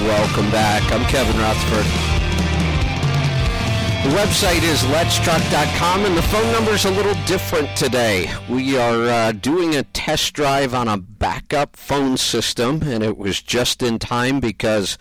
Welcome 0.05 0.51
back. 0.51 0.83
I'm 0.93 1.05
Kevin 1.07 1.39
Rutherford. 1.41 2.22
The 4.03 4.09
website 4.09 4.65
is 4.65 4.83
letstruck.com 4.83 6.05
and 6.05 6.17
the 6.17 6.23
phone 6.23 6.51
number 6.51 6.73
is 6.73 6.85
a 6.85 6.91
little 6.91 7.15
different 7.25 7.77
today. 7.77 8.29
We 8.49 8.77
are 8.77 9.05
uh, 9.05 9.31
doing 9.31 9.77
a 9.77 9.85
test 9.85 10.33
drive 10.33 10.75
on 10.75 10.89
a 10.89 10.97
backup 10.97 11.77
phone 11.77 12.17
system 12.17 12.83
and 12.83 13.05
it 13.05 13.17
was 13.17 13.41
just 13.41 13.81
in 13.81 14.01
time 14.01 14.41
because 14.41 14.99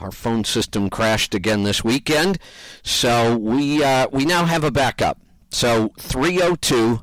our 0.00 0.12
phone 0.12 0.44
system 0.44 0.90
crashed 0.90 1.34
again 1.34 1.62
this 1.62 1.82
weekend. 1.82 2.38
So 2.82 3.38
we 3.38 3.82
uh, 3.82 4.08
we 4.12 4.26
now 4.26 4.44
have 4.44 4.64
a 4.64 4.70
backup. 4.70 5.18
So 5.50 5.92
302 5.98 7.00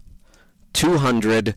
200 0.73 1.55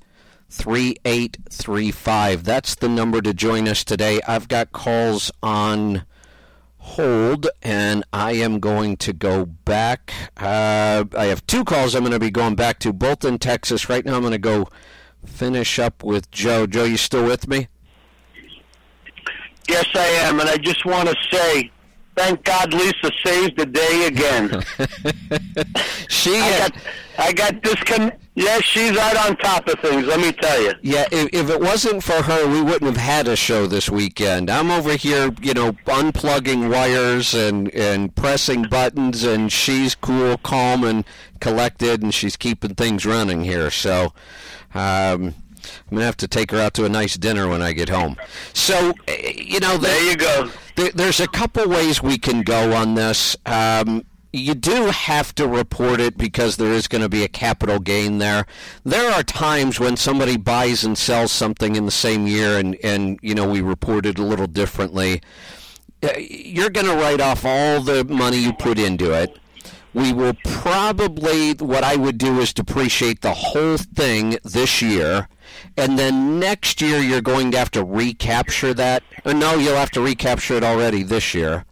3835. 0.49 2.45
That's 2.45 2.75
the 2.77 2.89
number 2.89 3.21
to 3.21 3.35
join 3.35 3.69
us 3.69 3.85
today. 3.85 4.23
I've 4.27 4.49
got 4.49 4.73
calls 4.73 5.31
on 5.43 6.07
hold, 6.87 7.49
and 7.63 8.05
I 8.13 8.33
am 8.33 8.61
going 8.61 8.97
to 8.99 9.13
go 9.13 9.45
back. 9.45 10.13
Uh, 10.37 11.05
I 11.17 11.27
have 11.27 11.47
two 11.47 11.65
calls 11.65 11.95
I'm 11.95 12.03
going 12.03 12.13
to 12.13 12.21
be 12.21 12.31
going 12.31 12.55
back 12.55 12.79
to, 12.81 12.93
both 12.93 13.25
in 13.25 13.39
Texas. 13.39 13.89
Right 13.89 14.05
now, 14.05 14.15
I'm 14.15 14.21
going 14.21 14.33
to 14.33 14.39
go 14.39 14.69
finish 15.25 15.79
up 15.79 16.05
with 16.05 16.31
Joe. 16.31 16.67
Joe, 16.67 16.85
you 16.85 16.97
still 16.97 17.25
with 17.25 17.49
me? 17.49 17.69
Yes, 19.69 19.87
I 19.95 20.07
am, 20.07 20.39
and 20.39 20.49
I 20.49 20.57
just 20.57 20.87
want 20.87 21.09
to 21.09 21.17
say, 21.31 21.71
thank 22.17 22.43
God 22.45 22.73
Lisa 22.73 23.11
saved 23.25 23.57
the 23.57 23.67
day 23.67 24.07
again. 24.07 24.49
she, 26.09 26.37
I 26.37 26.59
got, 26.59 26.73
I 27.19 27.33
got 27.33 27.63
disconnected. 27.63 28.21
Yes, 28.35 28.65
she's 28.65 28.95
right 28.95 29.17
on 29.27 29.35
top 29.39 29.67
of 29.67 29.81
things. 29.81 30.07
Let 30.07 30.21
me 30.21 30.31
tell 30.31 30.61
you. 30.61 30.73
Yeah, 30.83 31.07
if, 31.11 31.31
if 31.33 31.49
it 31.49 31.59
wasn't 31.59 32.03
for 32.03 32.21
her, 32.23 32.47
we 32.47 32.61
wouldn't 32.61 32.85
have 32.85 33.03
had 33.03 33.29
a 33.29 33.37
show 33.37 33.67
this 33.67 33.89
weekend. 33.89 34.51
I'm 34.51 34.71
over 34.71 34.95
here, 34.95 35.35
you 35.41 35.55
know, 35.55 35.73
unplugging 35.87 36.71
wires 36.71 37.33
and 37.33 37.73
and 37.73 38.15
pressing 38.15 38.65
buttons, 38.65 39.25
and 39.25 39.51
she's 39.51 39.95
cool, 39.95 40.37
calm, 40.39 40.85
and 40.85 41.07
collected, 41.41 42.03
and 42.03 42.13
she's 42.13 42.37
keeping 42.37 42.75
things 42.75 43.07
running 43.07 43.45
here. 43.45 43.71
So. 43.71 44.13
Um, 44.75 45.35
I'm 45.91 45.97
gonna 45.97 46.05
have 46.05 46.17
to 46.19 46.29
take 46.29 46.53
her 46.53 46.59
out 46.59 46.75
to 46.75 46.85
a 46.85 46.89
nice 46.89 47.17
dinner 47.17 47.49
when 47.49 47.61
I 47.61 47.73
get 47.73 47.89
home. 47.89 48.17
So, 48.53 48.93
eh, 49.09 49.33
you 49.37 49.59
know, 49.59 49.77
there 49.77 50.09
you 50.09 50.15
go. 50.17 50.49
There, 50.77 50.91
there's 50.93 51.21
a 51.21 51.27
couple 51.27 51.69
ways 51.69 52.03
we 52.03 52.19
can 52.19 52.43
go 52.43 52.75
on 52.75 52.95
this. 52.95 53.37
Um, 53.47 54.05
you 54.33 54.55
do 54.55 54.87
have 54.87 55.35
to 55.37 55.49
report 55.49 56.01
it 56.01 56.19
because 56.19 56.57
there 56.57 56.73
is 56.73 56.87
going 56.87 57.01
to 57.03 57.09
be 57.09 57.25
a 57.25 57.29
capital 57.29 57.79
gain 57.79 58.19
there. 58.19 58.47
There 58.85 59.11
are 59.11 59.23
times 59.23 59.81
when 59.81 59.97
somebody 59.97 60.37
buys 60.37 60.85
and 60.85 60.97
sells 60.99 61.33
something 61.33 61.77
in 61.77 61.87
the 61.87 61.91
same 61.91 62.27
year, 62.27 62.59
and 62.59 62.77
and 62.85 63.19
you 63.23 63.35
know 63.35 63.49
we 63.49 63.63
report 63.63 64.05
it 64.05 64.19
a 64.19 64.23
little 64.23 64.47
differently. 64.47 65.23
Uh, 66.03 66.11
You're 66.19 66.71
going 66.71 66.87
to 66.87 66.95
write 66.95 67.23
off 67.23 67.45
all 67.47 67.81
the 67.81 68.05
money 68.05 68.37
you 68.37 68.53
put 68.53 68.79
into 68.79 69.13
it. 69.13 69.39
We 69.97 70.13
will 70.13 70.35
probably, 70.45 71.55
what 71.55 71.83
I 71.83 71.97
would 71.97 72.19
do 72.19 72.39
is 72.41 72.53
depreciate 72.53 73.23
the 73.23 73.33
whole 73.33 73.79
thing 73.79 74.37
this 74.45 74.83
year, 74.83 75.27
and 75.75 75.99
then 75.99 76.39
next 76.39 76.83
year 76.83 76.99
you're 76.99 77.23
going 77.23 77.51
to 77.53 77.59
have 77.59 77.71
to 77.71 77.83
recapture 77.83 78.75
that. 78.75 79.03
Or 79.25 79.33
no, 79.33 79.55
you'll 79.55 79.77
have 79.77 79.93
to 79.93 80.03
recapture 80.03 80.53
it 80.53 80.63
already 80.63 81.03
this 81.03 81.33
year. 81.33 81.65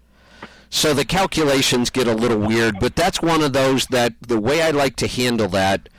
So 0.71 0.95
the 0.95 1.05
calculations 1.05 1.91
get 1.91 2.07
a 2.07 2.15
little 2.15 2.39
weird, 2.39 2.81
but 2.81 2.97
that's 2.97 3.21
one 3.21 3.43
of 3.43 3.53
those 3.53 3.89
that 3.89 4.15
the 4.23 4.41
way 4.41 4.63
I 4.63 4.71
like 4.71 4.97
to 4.97 5.07
handle 5.07 5.49
that 5.49 5.91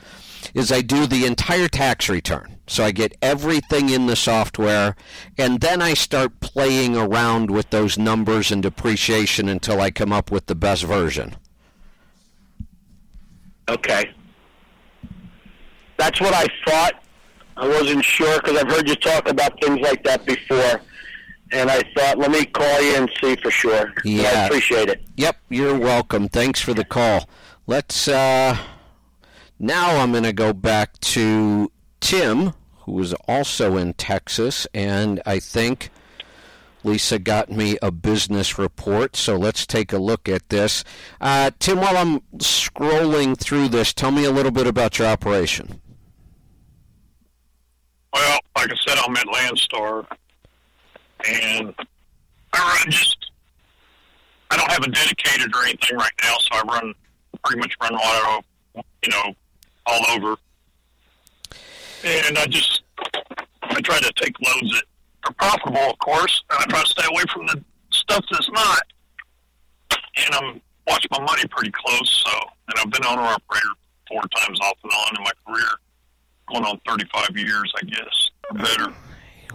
is 0.52 0.72
I 0.72 0.80
do 0.80 1.06
the 1.06 1.26
entire 1.26 1.68
tax 1.68 2.08
return. 2.08 2.56
So 2.66 2.82
I 2.82 2.90
get 2.90 3.16
everything 3.22 3.88
in 3.88 4.08
the 4.08 4.16
software, 4.16 4.96
and 5.38 5.60
then 5.60 5.80
I 5.80 5.94
start 5.94 6.40
playing 6.40 6.96
around 6.96 7.52
with 7.52 7.70
those 7.70 7.96
numbers 7.96 8.50
and 8.50 8.64
depreciation 8.64 9.48
until 9.48 9.80
I 9.80 9.92
come 9.92 10.12
up 10.12 10.32
with 10.32 10.46
the 10.46 10.56
best 10.56 10.82
version. 10.82 11.36
Okay. 13.68 14.10
That's 15.96 16.20
what 16.20 16.34
I 16.34 16.46
thought. 16.66 17.02
I 17.56 17.66
wasn't 17.66 18.04
sure 18.04 18.38
because 18.40 18.58
I've 18.58 18.70
heard 18.70 18.88
you 18.88 18.96
talk 18.96 19.28
about 19.28 19.58
things 19.62 19.80
like 19.80 20.04
that 20.04 20.26
before, 20.26 20.80
and 21.52 21.70
I 21.70 21.82
thought, 21.96 22.18
let 22.18 22.30
me 22.30 22.44
call 22.44 22.82
you 22.82 22.96
and 22.96 23.10
see 23.20 23.34
for 23.36 23.50
sure. 23.50 23.86
And 24.04 24.20
I 24.20 24.22
Yeah. 24.22 24.46
appreciate 24.46 24.88
it. 24.90 25.02
Yep, 25.16 25.36
you're 25.48 25.78
welcome. 25.78 26.28
Thanks 26.28 26.60
for 26.60 26.74
the 26.74 26.84
call. 26.84 27.28
Let's 27.66 28.08
uh 28.08 28.56
now 29.58 29.96
I'm 30.02 30.12
going 30.12 30.24
to 30.24 30.34
go 30.34 30.52
back 30.52 31.00
to 31.00 31.72
Tim 32.00 32.52
who 32.80 33.00
is 33.00 33.14
also 33.26 33.76
in 33.78 33.94
Texas 33.94 34.66
and 34.74 35.20
I 35.24 35.38
think 35.40 35.88
Lisa 36.86 37.18
got 37.18 37.50
me 37.50 37.76
a 37.82 37.90
business 37.90 38.58
report, 38.58 39.16
so 39.16 39.36
let's 39.36 39.66
take 39.66 39.92
a 39.92 39.98
look 39.98 40.28
at 40.28 40.48
this. 40.50 40.84
Uh, 41.20 41.50
Tim, 41.58 41.80
while 41.80 41.96
I'm 41.96 42.20
scrolling 42.38 43.36
through 43.36 43.68
this, 43.68 43.92
tell 43.92 44.12
me 44.12 44.24
a 44.24 44.30
little 44.30 44.52
bit 44.52 44.68
about 44.68 44.98
your 44.98 45.08
operation. 45.08 45.80
Well, 48.12 48.38
like 48.56 48.70
I 48.70 48.76
said, 48.86 48.98
I'm 48.98 49.16
at 49.16 49.26
Landstar, 49.26 50.06
and 51.28 51.74
I 52.52 52.78
run 52.78 52.90
just. 52.90 53.30
I 54.48 54.56
don't 54.56 54.70
have 54.70 54.84
a 54.84 54.88
dedicated 54.88 55.54
or 55.56 55.64
anything 55.64 55.96
right 55.96 56.12
now, 56.22 56.36
so 56.38 56.48
I 56.52 56.62
run 56.62 56.94
pretty 57.44 57.60
much 57.60 57.74
run 57.82 57.94
auto, 57.94 58.46
you 59.02 59.10
know, 59.10 59.34
all 59.86 60.00
over. 60.10 60.36
And 62.04 62.38
I 62.38 62.46
just 62.46 62.82
I 63.62 63.80
try 63.80 63.98
to 63.98 64.12
take 64.16 64.34
loads 64.40 64.70
that 64.70 64.84
are 65.26 65.32
profitable, 65.34 65.90
of 65.90 65.98
course, 65.98 66.42
and 66.50 66.60
I 66.60 66.64
try 66.66 66.82
to 66.82 66.86
stay 66.88 67.04
away 67.10 67.22
from 67.32 67.46
the 67.46 67.62
stuff 67.90 68.24
that's 68.30 68.50
not. 68.50 68.82
And 70.16 70.34
I'm 70.34 70.60
watching 70.86 71.08
my 71.12 71.20
money 71.20 71.42
pretty 71.50 71.72
close, 71.72 72.24
so 72.26 72.48
and 72.68 72.78
I've 72.78 72.90
been 72.90 73.04
owner 73.04 73.22
operator 73.22 73.68
four 74.08 74.22
times 74.36 74.60
off 74.60 74.78
and 74.82 74.92
on 74.92 75.16
in 75.16 75.24
my 75.24 75.32
career, 75.46 75.68
going 76.48 76.64
on 76.64 76.80
35 76.86 77.36
years, 77.36 77.72
I 77.76 77.84
guess, 77.84 78.30
or 78.50 78.58
better. 78.58 78.94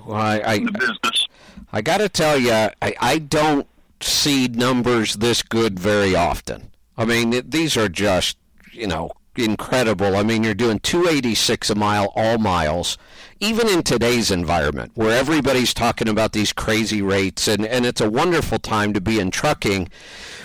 Well, 0.06 0.18
I, 0.18 0.40
I, 0.40 0.54
in 0.56 0.66
the 0.66 0.72
business. 0.72 1.28
I 1.72 1.82
got 1.82 1.98
to 1.98 2.10
tell 2.10 2.38
you, 2.38 2.52
I, 2.52 2.74
I 2.82 3.18
don't 3.20 3.68
see 4.02 4.48
numbers 4.48 5.16
this 5.16 5.42
good 5.42 5.80
very 5.80 6.16
often. 6.16 6.72
I 6.98 7.06
mean, 7.06 7.50
these 7.50 7.78
are 7.78 7.90
just, 7.90 8.38
you 8.72 8.88
know, 8.88 9.12
incredible. 9.38 10.16
I 10.16 10.24
mean, 10.24 10.44
you're 10.44 10.54
doing 10.54 10.80
286 10.80 11.70
a 11.70 11.76
mile, 11.76 12.12
all 12.16 12.38
miles, 12.38 12.98
even 13.40 13.68
in 13.68 13.84
today's 13.84 14.32
environment 14.32 14.92
where 14.96 15.18
everybody's 15.18 15.74
talking 15.74 16.08
about 16.08 16.34
these 16.34 16.54
crazy 16.54 17.02
rates, 17.02 17.48
and, 17.48 17.66
and 17.66 17.86
it's 17.86 18.02
a 18.02 18.10
wonderful 18.10 18.60
time 18.60 18.94
to 18.94 19.02
be 19.02 19.20
in 19.20 19.32
trucking. 19.32 19.90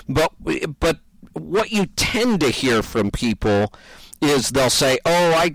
But, 0.08 0.32
but 0.80 0.98
what 1.32 1.70
you 1.70 1.86
tend 1.86 2.40
to 2.40 2.50
hear 2.50 2.82
from 2.82 3.10
people 3.10 3.72
is 4.22 4.50
they'll 4.50 4.70
say, 4.70 4.98
oh, 5.04 5.32
I 5.32 5.54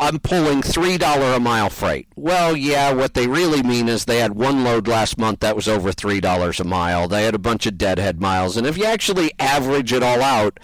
I'm 0.00 0.20
pulling 0.20 0.62
three 0.62 0.96
dollar 0.96 1.32
a 1.34 1.40
mile 1.40 1.70
freight. 1.70 2.06
Well, 2.14 2.56
yeah, 2.56 2.92
what 2.92 3.14
they 3.14 3.26
really 3.26 3.62
mean 3.62 3.88
is 3.88 4.04
they 4.04 4.18
had 4.18 4.34
one 4.34 4.62
load 4.62 4.86
last 4.86 5.18
month 5.18 5.40
that 5.40 5.56
was 5.56 5.66
over 5.66 5.90
three 5.90 6.20
dollars 6.20 6.60
a 6.60 6.64
mile. 6.64 7.08
They 7.08 7.24
had 7.24 7.34
a 7.34 7.38
bunch 7.38 7.66
of 7.66 7.76
deadhead 7.76 8.20
miles, 8.20 8.56
and 8.56 8.66
if 8.66 8.78
you 8.78 8.84
actually 8.84 9.32
average 9.40 9.92
it 9.92 10.02
all 10.02 10.22
out, 10.22 10.60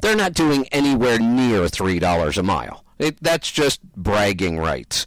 they're 0.00 0.16
not 0.16 0.34
doing 0.34 0.66
anywhere 0.68 1.18
near 1.18 1.68
three 1.68 1.98
dollars 1.98 2.38
a 2.38 2.42
mile. 2.42 2.84
It, 2.98 3.16
that's 3.22 3.50
just 3.50 3.82
bragging 3.96 4.58
rights. 4.58 5.06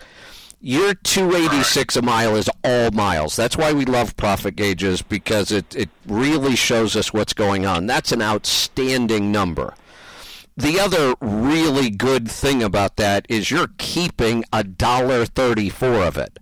Your 0.60 0.96
286 0.96 1.96
a 1.96 2.02
mile 2.02 2.36
is 2.36 2.50
all 2.64 2.92
miles. 2.92 3.36
That's 3.36 3.56
why 3.56 3.72
we 3.74 3.86
love 3.86 4.18
profit 4.18 4.56
gauges 4.56 5.02
because 5.04 5.52
it, 5.52 5.74
it 5.76 5.90
really 6.08 6.56
shows 6.56 6.96
us 6.96 7.14
what's 7.14 7.34
going 7.34 7.66
on. 7.66 7.86
That's 7.86 8.12
an 8.12 8.22
outstanding 8.24 9.32
number. 9.32 9.76
The 10.58 10.80
other 10.80 11.14
really 11.22 11.92
good 11.92 12.30
thing 12.30 12.64
about 12.64 12.96
that 12.96 13.28
is 13.30 13.52
you're 13.52 13.70
keeping 13.78 14.44
a 14.52 14.64
dollar 14.64 15.26
thirty-four 15.26 16.04
of 16.04 16.18
it. 16.18 16.40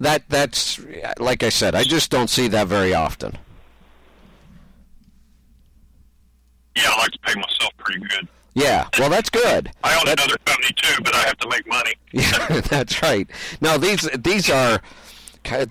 that 0.00 0.24
that's 0.28 0.80
like 1.18 1.44
I 1.44 1.50
said, 1.50 1.76
I 1.76 1.84
just 1.84 2.10
don't 2.10 2.28
see 2.28 2.48
that 2.48 2.66
very 2.66 2.92
often. 2.92 3.38
Yeah, 6.76 6.90
I 6.90 6.98
like 6.98 7.10
to 7.12 7.18
pay 7.20 7.34
myself 7.34 7.72
pretty 7.78 8.00
good. 8.00 8.28
Yeah, 8.54 8.86
well, 8.98 9.10
that's 9.10 9.30
good. 9.30 9.70
I 9.82 9.96
own 9.98 10.04
That's- 10.06 10.24
another 10.26 10.38
company 10.44 10.72
too, 10.76 11.02
but 11.02 11.14
I 11.14 11.22
have 11.22 11.36
to 11.38 11.48
make 11.48 11.66
money. 11.66 11.94
Yeah, 12.12 12.60
that's 12.60 13.02
right. 13.02 13.28
Now 13.60 13.76
these 13.76 14.02
these 14.16 14.48
are 14.48 14.80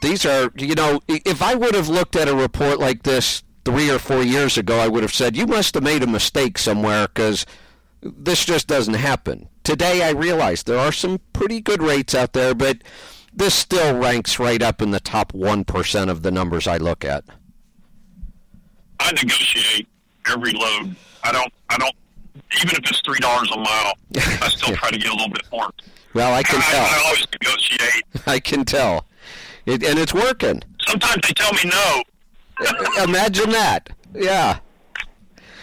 these 0.02 0.26
are 0.26 0.52
you 0.58 0.76
know 0.76 1.00
if 1.08 1.42
I 1.42 1.56
would 1.56 1.74
have 1.76 1.88
looked 1.88 2.16
at 2.18 2.28
a 2.28 2.36
report 2.36 2.80
like 2.80 3.04
this 3.04 3.44
three 3.64 3.90
or 3.90 4.00
four 4.00 4.22
years 4.22 4.58
ago, 4.58 4.78
I 4.80 4.90
would 4.90 5.04
have 5.04 5.14
said 5.14 5.38
you 5.38 5.48
must 5.48 5.74
have 5.76 5.84
made 5.84 6.04
a 6.04 6.08
mistake 6.08 6.58
somewhere 6.58 7.08
because 7.08 7.46
this 8.02 8.44
just 8.44 8.68
doesn't 8.68 8.96
happen. 8.96 9.48
Today, 9.64 10.04
I 10.04 10.10
realize 10.10 10.64
there 10.64 10.78
are 10.80 10.92
some 10.92 11.22
pretty 11.32 11.62
good 11.62 11.82
rates 11.82 12.14
out 12.14 12.34
there, 12.34 12.54
but 12.54 12.80
this 13.34 13.56
still 13.56 13.98
ranks 13.98 14.38
right 14.38 14.62
up 14.62 14.82
in 14.82 14.92
the 14.92 15.00
top 15.00 15.34
one 15.34 15.64
percent 15.64 16.10
of 16.10 16.22
the 16.24 16.32
numbers 16.32 16.68
I 16.68 16.76
look 16.76 17.06
at. 17.06 17.24
I 19.00 19.12
negotiate 19.14 19.88
every 20.28 20.54
load. 20.54 20.96
I 21.24 21.32
don't. 21.32 21.54
I 21.70 21.78
don't. 21.78 21.94
Even 22.62 22.76
if 22.76 22.90
it's 22.90 23.02
three 23.02 23.20
dollars 23.20 23.52
a 23.52 23.58
mile, 23.58 23.94
I 24.16 24.50
still 24.50 24.76
try 24.76 24.92
to 24.92 24.98
get 24.98 25.10
a 25.10 25.14
little 25.14 25.30
bit 25.30 25.44
more. 25.52 25.70
Well, 26.14 26.34
I 26.34 26.44
can 26.44 26.60
I, 26.60 26.72
tell. 26.72 26.86
I 26.86 27.04
always 27.06 27.28
negotiate. 27.32 28.04
I 28.28 28.40
can 28.40 28.66
tell, 28.66 29.06
it, 29.66 29.84
and 29.84 29.98
it's 29.98 30.14
working. 30.14 30.62
Sometimes 30.88 31.22
they 31.28 31.34
tell 31.34 31.54
me 31.54 31.70
no. 31.70 32.04
Imagine 33.04 33.50
that. 33.52 33.90
Yeah. 34.14 34.60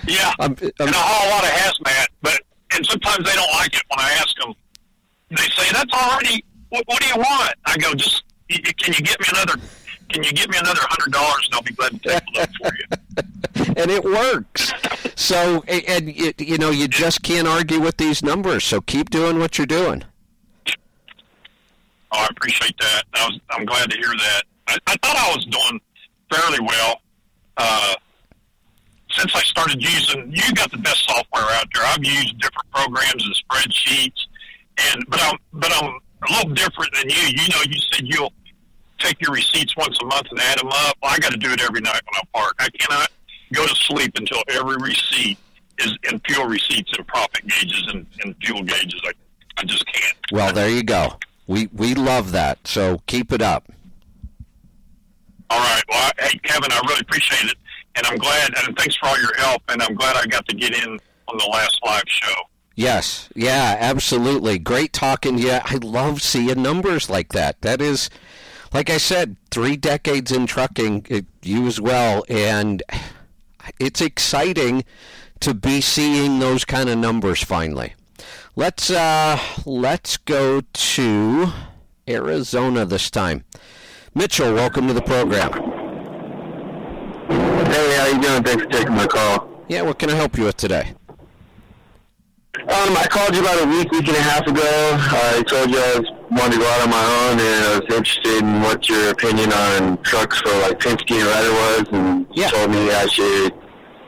Yeah, 0.07 0.33
I'm, 0.41 0.57
and 0.61 0.73
I 0.81 0.93
haul 0.93 1.29
a 1.29 1.31
lot 1.31 1.45
of 1.45 1.51
hazmat, 1.51 2.07
but 2.23 2.41
and 2.75 2.87
sometimes 2.87 3.19
they 3.19 3.35
don't 3.35 3.53
like 3.53 3.75
it 3.75 3.83
when 3.89 4.01
I 4.01 4.11
ask 4.13 4.35
them. 4.39 4.55
They 5.29 5.37
say 5.37 5.73
that's 5.73 5.93
already. 5.93 6.45
What, 6.71 6.85
what 6.87 7.03
do 7.03 7.09
you 7.09 7.17
want? 7.17 7.55
I 7.67 7.77
go 7.77 7.95
just. 7.95 8.25
Can 8.49 8.93
you 8.95 9.05
get 9.05 9.21
me 9.21 9.27
another? 9.31 9.55
Can 10.13 10.25
you 10.25 10.33
get 10.33 10.51
me 10.51 10.59
another 10.59 10.81
hundred 10.83 11.13
dollars, 11.13 11.47
and 11.47 11.55
I'll 11.55 11.63
be 11.63 11.73
glad 11.73 11.93
to 11.93 11.99
take 11.99 12.23
a 12.35 12.39
load 12.39 12.49
for 12.61 12.71
you. 12.77 13.75
and 13.77 13.91
it 13.91 14.05
works. 14.05 14.73
So, 15.15 15.63
and 15.69 16.09
it, 16.09 16.41
you 16.41 16.59
know, 16.59 16.71
you 16.71 16.89
just 16.89 17.23
can't 17.23 17.47
argue 17.47 17.81
with 17.81 17.97
these 17.97 18.23
numbers. 18.23 18.65
So 18.65 18.81
keep 18.81 19.11
doing 19.11 19.39
what 19.39 19.59
you're 19.59 19.67
doing. 19.67 20.05
Oh, 22.13 22.19
I 22.19 22.27
appreciate 22.31 22.75
that. 22.81 23.05
I 23.15 23.27
was, 23.27 23.41
I'm 23.51 23.65
glad 23.65 23.91
to 23.91 23.97
hear 23.97 24.09
that. 24.09 24.43
I, 24.67 24.79
I 24.89 24.97
thought 24.97 25.17
I 25.17 25.35
was 25.37 25.45
doing 25.47 25.81
fairly 26.33 26.61
well. 26.61 27.01
Uh, 27.57 27.95
since 29.11 29.35
I 29.35 29.43
started 29.43 29.83
using, 29.83 30.33
you 30.33 30.55
got 30.55 30.71
the 30.71 30.79
best 30.79 31.05
software 31.09 31.43
out 31.43 31.67
there. 31.75 31.85
I've 31.85 32.05
used 32.05 32.39
different 32.41 32.71
programs 32.73 33.25
and 33.25 33.35
spreadsheets, 33.35 34.27
and 34.93 35.05
but 35.09 35.21
I'm 35.23 35.37
but 35.53 35.73
I'm 35.73 35.99
a 36.29 36.33
little 36.33 36.55
different 36.55 36.95
than 36.95 37.11
you. 37.11 37.17
You 37.17 37.49
know, 37.49 37.63
you 37.67 37.81
said 37.93 38.07
you'll 38.07 38.33
take 39.01 39.21
your 39.21 39.33
receipts 39.33 39.77
once 39.77 39.99
a 40.01 40.05
month 40.05 40.29
and 40.31 40.41
add 40.41 40.59
them 40.59 40.69
up. 40.69 40.97
I 41.03 41.19
got 41.19 41.33
to 41.33 41.39
do 41.39 41.53
it 41.53 41.61
every 41.61 41.81
night 41.81 42.01
when 42.05 42.15
I 42.15 42.39
park. 42.39 42.55
I 42.59 42.69
cannot 42.79 43.11
go 43.53 43.67
to 43.67 43.75
sleep 43.75 44.13
until 44.17 44.43
every 44.49 44.77
receipt 44.77 45.39
is 45.79 45.97
in 46.11 46.21
fuel 46.21 46.47
receipts 46.47 46.93
and 46.97 47.07
profit 47.07 47.47
gauges 47.47 47.89
and, 47.89 48.07
and 48.23 48.35
fuel 48.43 48.63
gauges. 48.63 49.01
I 49.05 49.13
I 49.61 49.65
just 49.65 49.85
can't. 49.87 50.17
Well, 50.33 50.53
there 50.53 50.71
you 50.71 50.83
go. 50.83 51.19
We 51.47 51.69
we 51.73 51.95
love 51.95 52.33
that. 52.33 52.67
So 52.67 53.03
keep 53.07 53.33
it 53.33 53.43
up. 53.43 53.71
All 55.51 55.59
right. 55.59 55.83
Well, 55.89 56.13
I, 56.19 56.29
hey, 56.29 56.39
Kevin, 56.45 56.71
I 56.73 56.81
really 56.87 57.01
appreciate 57.01 57.51
it, 57.51 57.59
and 57.97 58.07
I'm 58.07 58.17
glad. 58.17 58.53
And 58.65 58.77
thanks 58.79 58.97
for 58.97 59.07
all 59.09 59.21
your 59.21 59.35
help. 59.37 59.63
And 59.69 59.83
I'm 59.83 59.95
glad 59.95 60.17
I 60.17 60.27
got 60.27 60.47
to 60.49 60.57
get 60.57 60.73
in 60.75 60.99
on 61.29 61.39
the 61.39 61.49
last 61.53 61.79
live 61.85 62.05
show. 62.07 62.35
Yes. 62.77 63.29
Yeah. 63.35 63.77
Absolutely. 63.79 64.59
Great 64.59 64.93
talking. 64.93 65.39
Yeah. 65.39 65.63
I 65.65 65.75
love 65.77 66.23
seeing 66.23 66.63
numbers 66.63 67.11
like 67.11 67.33
that. 67.33 67.61
That 67.61 67.83
is, 67.83 68.09
like 68.73 68.91
I 68.91 68.99
said, 68.99 69.37
three 69.51 69.77
decades 69.77 70.31
in 70.33 70.47
trucking. 70.47 71.07
It, 71.09 71.27
you 71.43 71.67
as 71.67 71.81
well, 71.81 72.25
and 72.29 72.83
it's 73.79 74.01
exciting 74.01 74.85
to 75.41 75.55
be 75.55 75.81
seeing 75.81 76.39
those 76.39 76.65
kind 76.65 76.89
of 76.89 76.99
numbers 76.99 77.43
finally. 77.43 77.95
Let's 78.57 78.91
uh, 78.91 79.39
let's 79.65 80.17
go 80.17 80.61
to 80.61 81.53
Arizona 82.09 82.85
this 82.85 83.11
time. 83.11 83.45
Mitchell, 84.15 84.53
welcome 84.55 84.87
to 84.89 84.93
the 84.93 85.03
program. 85.03 85.53
Hey, 87.71 87.97
how 87.97 88.07
you 88.07 88.21
doing? 88.21 88.43
Thanks 88.43 88.65
for 88.65 88.69
taking 88.69 88.95
my 88.95 89.07
call. 89.07 89.65
Yeah, 89.69 89.83
what 89.83 89.99
can 89.99 90.11
I 90.11 90.15
help 90.15 90.37
you 90.37 90.45
with 90.45 90.57
today? 90.57 90.95
Um, 92.69 92.93
I 92.95 93.07
called 93.09 93.35
you 93.35 93.41
about 93.41 93.63
a 93.65 93.67
week, 93.67 93.91
week 93.91 94.07
and 94.09 94.17
a 94.17 94.21
half 94.21 94.47
ago. 94.47 94.61
I 94.63 95.43
told 95.49 95.71
you 95.71 95.79
I 95.79 95.99
was 95.99 96.07
wanted 96.31 96.53
to 96.53 96.59
go 96.61 96.69
out 96.69 96.83
on 96.83 96.91
my 96.91 97.05
own, 97.25 97.41
and 97.41 97.65
I 97.65 97.79
was 97.81 97.89
interested 97.89 98.37
in 98.45 98.61
what 98.61 98.87
your 98.87 99.11
opinion 99.11 99.51
on 99.51 99.97
trucks 100.03 100.39
for 100.43 100.53
like 100.61 100.79
Penske 100.79 101.17
and 101.17 101.25
Ryder 101.25 101.53
was, 101.57 101.85
and 101.93 102.27
you 102.35 102.45
told 102.49 102.71
me 102.71 102.91
I 102.93 103.07
should 103.07 103.55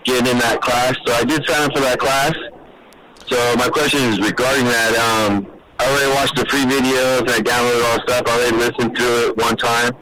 get 0.04 0.28
in 0.28 0.36
that 0.38 0.60
class. 0.60 0.94
So 1.06 1.14
I 1.14 1.24
did 1.24 1.44
sign 1.46 1.62
up 1.64 1.72
for 1.72 1.80
that 1.80 1.98
class. 1.98 2.34
So 3.26 3.56
my 3.56 3.68
question 3.70 4.00
is 4.12 4.20
regarding 4.20 4.66
that. 4.66 4.92
Um, 5.00 5.48
I 5.78 5.88
already 5.88 6.12
watched 6.12 6.36
the 6.36 6.44
free 6.44 6.68
videos, 6.68 7.20
and 7.20 7.30
I 7.30 7.40
downloaded 7.40 7.84
all 7.88 7.96
the 7.96 8.04
stuff. 8.06 8.22
I 8.26 8.32
already 8.36 8.56
listened 8.56 8.96
to 8.96 9.28
it 9.28 9.36
one 9.38 9.56
time. 9.56 9.96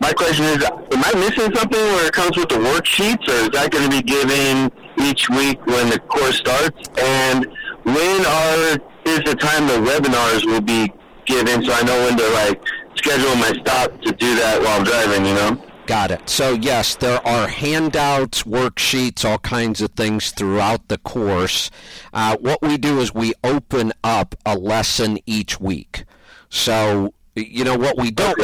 My 0.00 0.12
question 0.12 0.44
is, 0.44 0.62
am 0.62 1.02
I 1.02 1.12
missing 1.14 1.54
something 1.56 1.80
where 1.80 2.06
it 2.06 2.12
comes 2.12 2.36
with 2.36 2.50
the 2.50 2.56
worksheets, 2.56 3.26
or 3.26 3.48
is 3.48 3.50
that 3.56 3.70
going 3.70 3.88
to 3.88 3.96
be 3.96 4.02
given 4.02 4.70
each 5.00 5.30
week 5.30 5.64
when 5.64 5.88
the 5.88 5.98
course 5.98 6.36
starts? 6.36 6.76
And 7.00 7.46
when 7.84 8.26
are 8.26 8.78
is 9.06 9.20
the 9.24 9.36
time 9.38 9.66
the 9.66 9.90
webinars 9.90 10.44
will 10.46 10.60
be 10.60 10.92
given, 11.26 11.62
so 11.62 11.72
I 11.72 11.82
know 11.82 11.98
when 12.04 12.16
to 12.16 12.28
like 12.30 12.62
schedule 12.96 13.34
my 13.36 13.52
stop 13.60 14.00
to 14.02 14.12
do 14.12 14.34
that 14.36 14.60
while 14.60 14.78
I'm 14.78 14.84
driving? 14.84 15.26
You 15.26 15.34
know. 15.34 15.64
Got 15.86 16.12
it. 16.12 16.30
So, 16.30 16.54
yes, 16.54 16.96
there 16.96 17.26
are 17.26 17.46
handouts, 17.46 18.44
worksheets, 18.44 19.22
all 19.22 19.38
kinds 19.38 19.82
of 19.82 19.90
things 19.90 20.30
throughout 20.30 20.88
the 20.88 20.96
course. 20.96 21.70
Uh, 22.14 22.38
what 22.38 22.62
we 22.62 22.78
do 22.78 23.00
is 23.00 23.14
we 23.14 23.34
open 23.44 23.92
up 24.02 24.34
a 24.46 24.56
lesson 24.56 25.18
each 25.26 25.60
week. 25.60 26.04
So, 26.48 27.12
you 27.34 27.64
know, 27.64 27.76
what 27.76 27.96
we 27.98 28.10
don't, 28.10 28.38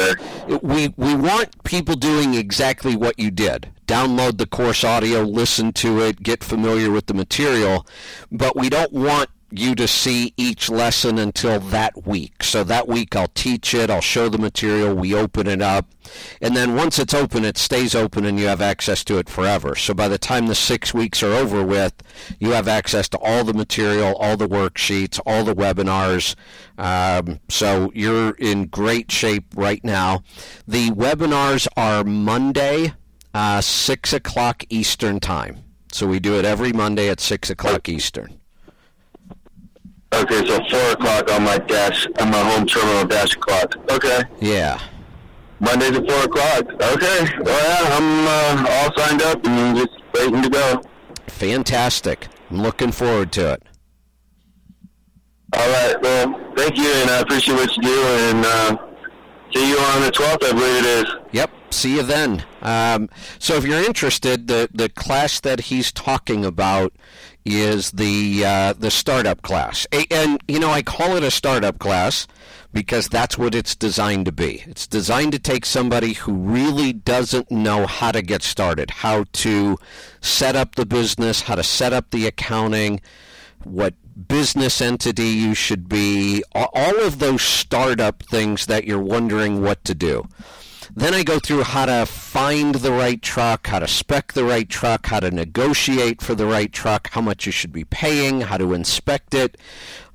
we, 0.63 0.93
we 0.97 1.15
want 1.15 1.63
people 1.65 1.95
doing 1.95 2.35
exactly 2.35 2.97
what 2.97 3.19
you 3.19 3.31
did. 3.31 3.69
Download 3.87 4.39
the 4.39 4.47
course 4.47 4.85
audio, 4.85 5.23
listen 5.23 5.73
to 5.75 6.01
it, 6.01 6.23
get 6.23 6.45
familiar 6.45 6.91
with 6.91 7.07
the 7.07 7.15
material, 7.15 7.87
but 8.31 8.57
we 8.57 8.69
don't 8.69 8.93
want 8.93 9.31
you 9.53 9.75
to 9.75 9.89
see 9.89 10.33
each 10.37 10.71
lesson 10.71 11.19
until 11.19 11.61
that 11.61 12.07
week. 12.07 12.43
So 12.43 12.65
that 12.65 12.89
week 12.89 13.17
I'll 13.17 13.29
teach 13.29 13.75
it, 13.75 13.91
I'll 13.91 14.01
show 14.01 14.29
the 14.29 14.39
material, 14.39 14.95
we 14.95 15.15
open 15.15 15.47
it 15.47 15.63
up, 15.63 15.87
and 16.41 16.57
then 16.57 16.75
once 16.75 16.99
it's 16.99 17.15
open, 17.15 17.45
it 17.45 17.59
stays 17.59 17.95
open 17.95 18.25
and 18.25 18.39
you 18.39 18.47
have 18.47 18.61
access 18.61 19.05
to 19.05 19.19
it 19.19 19.29
forever. 19.29 19.75
So 19.75 19.95
by 19.95 20.09
the 20.09 20.19
time 20.19 20.47
the 20.47 20.55
six 20.55 20.95
weeks 20.95 21.23
are 21.23 21.33
over 21.33 21.65
with, 21.65 21.95
you 22.39 22.53
have 22.53 22.69
access 22.69 23.09
to 23.11 23.19
all 23.19 23.45
the 23.45 23.55
material, 23.55 24.17
all 24.17 24.37
the 24.37 24.49
worksheets, 24.49 25.21
all 25.27 25.45
the 25.45 25.55
webinars. 25.55 26.35
Um, 26.79 27.41
so 27.49 27.91
you're 27.95 28.31
in 28.33 28.67
great 28.67 29.11
shape 29.11 29.45
right 29.55 29.83
now. 29.85 30.23
The 30.67 30.91
webinars 30.91 31.67
are 31.77 32.05
Monday, 32.05 32.95
uh, 33.35 33.61
6 33.61 34.13
o'clock 34.13 34.65
Eastern 34.69 35.21
Time. 35.21 35.65
So 35.93 36.07
we 36.07 36.21
do 36.21 36.39
it 36.39 36.45
every 36.45 36.73
Monday 36.73 37.09
at 37.09 37.21
6 37.21 37.51
o'clock 37.51 37.89
Eastern. 37.89 38.40
Okay, 40.13 40.45
so 40.47 40.59
four 40.69 40.93
o'clock 40.93 41.31
on 41.31 41.45
my 41.45 41.59
dash 41.59 42.07
on 42.21 42.31
my 42.31 42.39
home 42.39 42.67
terminal 42.67 43.07
dash 43.07 43.35
clock. 43.37 43.77
Okay. 43.91 44.23
Yeah. 44.41 44.81
Mondays 45.61 45.93
at 45.93 46.09
four 46.09 46.25
o'clock. 46.25 46.65
Okay. 46.83 47.39
Well, 47.43 47.63
yeah, 47.63 47.97
I'm 47.97 48.67
uh, 48.67 48.71
all 48.71 48.97
signed 48.97 49.23
up 49.23 49.45
and 49.47 49.77
just 49.77 49.91
waiting 50.15 50.43
to 50.43 50.51
go. 50.51 50.83
Fantastic. 51.29 52.27
I'm 52.51 52.61
looking 52.61 52.91
forward 52.91 53.31
to 53.33 53.53
it. 53.53 53.63
All 55.57 55.69
right. 55.69 55.97
Well, 56.03 56.53
thank 56.57 56.77
you, 56.77 56.91
and 56.93 57.11
I 57.11 57.21
appreciate 57.21 57.55
what 57.55 57.77
you 57.77 57.83
do. 57.83 58.03
And 58.03 58.45
uh, 58.45 58.77
see 59.55 59.69
you 59.69 59.79
on 59.79 60.03
the 60.03 60.11
12th, 60.11 60.45
I 60.45 60.53
believe 60.53 60.85
it 60.85 60.87
is. 60.87 61.15
Yep. 61.33 61.51
See 61.71 61.97
you 61.97 62.03
then. 62.03 62.45
Um, 62.63 63.09
so 63.39 63.55
if 63.55 63.65
you're 63.65 63.83
interested, 63.83 64.49
the 64.49 64.69
the 64.75 64.89
class 64.89 65.39
that 65.41 65.61
he's 65.61 65.93
talking 65.93 66.45
about 66.45 66.93
is 67.45 67.91
the 67.93 68.45
uh, 68.45 68.73
the 68.75 68.91
startup 68.91 69.43
class, 69.43 69.87
and 70.11 70.41
you 70.49 70.59
know 70.59 70.71
I 70.71 70.83
call 70.83 71.17
it 71.17 71.23
a 71.23 71.31
startup 71.31 71.79
class 71.79 72.27
because 72.73 73.09
that's 73.09 73.37
what 73.37 73.55
it's 73.55 73.75
designed 73.75 74.27
to 74.27 74.33
be. 74.33 74.63
It's 74.67 74.87
designed 74.87 75.33
to 75.33 75.39
take 75.39 75.67
somebody 75.67 76.13
who 76.13 76.33
really 76.33 76.93
doesn't 76.93 77.51
know 77.51 77.87
how 77.87 78.13
to 78.13 78.23
get 78.23 78.43
started, 78.43 78.91
how 78.91 79.25
to 79.33 79.77
set 80.21 80.55
up 80.55 80.77
the 80.77 80.87
business, 80.87 81.43
how 81.43 81.57
to 81.57 81.65
set 81.65 81.93
up 81.93 82.11
the 82.11 82.27
accounting, 82.27 83.01
what 83.65 83.95
business 84.29 84.81
entity 84.81 85.29
you 85.29 85.55
should 85.55 85.89
be, 85.89 86.43
all 86.55 87.01
of 87.01 87.19
those 87.19 87.43
startup 87.43 88.23
things 88.25 88.67
that 88.67 88.85
you're 88.85 88.99
wondering 89.01 89.63
what 89.63 89.85
to 89.85 89.95
do. 89.95 90.29
Then 90.97 91.15
I 91.15 91.23
go 91.23 91.39
through 91.39 91.63
how 91.63 91.87
to 91.87 92.05
find 92.05 92.75
the 92.77 92.93
right 92.93 93.21
truck, 93.23 93.69
how 93.69 93.79
to 93.79 93.89
spec 93.89 94.33
the 94.33 94.45
right 94.45 94.69
truck, 94.69 95.07
how 95.07 95.21
to 95.21 95.31
negotiate 95.31 96.21
for 96.21 96.35
the 96.35 96.47
right 96.47 96.73
truck, 96.73 97.11
how 97.13 97.21
much 97.21 97.47
you 97.47 97.53
should 97.53 97.73
be 97.73 97.85
paying, 97.85 98.43
how 98.43 98.57
to 98.57 98.73
inspect 98.75 99.33
it. 99.33 99.57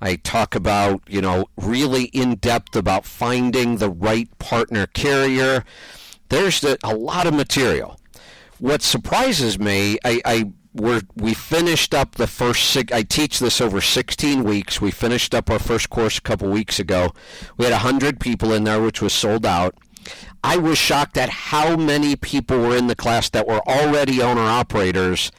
I 0.01 0.17
talk 0.17 0.53
about, 0.53 1.01
you 1.07 1.21
know, 1.21 1.45
really 1.57 2.05
in 2.05 2.35
depth 2.35 2.75
about 2.75 3.05
finding 3.05 3.77
the 3.77 3.89
right 3.89 4.29
partner 4.37 4.85
carrier. 4.87 5.63
There's 6.29 6.63
a, 6.63 6.77
a 6.83 6.93
lot 6.95 7.25
of 7.25 7.33
material. 7.33 7.99
What 8.59 8.81
surprises 8.81 9.57
me, 9.57 9.97
I, 10.03 10.21
I 10.25 10.51
we're, 10.75 11.01
we 11.15 11.33
finished 11.33 11.93
up 11.93 12.15
the 12.15 12.27
first 12.27 12.69
six. 12.69 12.91
I 12.91 13.03
teach 13.03 13.39
this 13.39 13.61
over 13.61 13.79
16 13.79 14.43
weeks. 14.43 14.81
We 14.81 14.91
finished 14.91 15.33
up 15.33 15.49
our 15.49 15.59
first 15.59 15.89
course 15.89 16.17
a 16.17 16.21
couple 16.21 16.49
weeks 16.49 16.79
ago. 16.79 17.13
We 17.55 17.63
had 17.63 17.71
100 17.71 18.19
people 18.19 18.51
in 18.51 18.65
there, 18.65 18.81
which 18.81 19.01
was 19.01 19.13
sold 19.13 19.45
out. 19.45 19.75
I 20.47 20.57
was 20.57 20.77
shocked 20.77 21.17
at 21.17 21.29
how 21.29 21.75
many 21.75 22.15
people 22.15 22.59
were 22.59 22.77
in 22.77 22.85
the 22.85 22.95
class 22.95 23.29
that 23.31 23.47
were 23.47 23.67
already 23.67 24.21
owner 24.21 24.43
operators, 24.43 25.31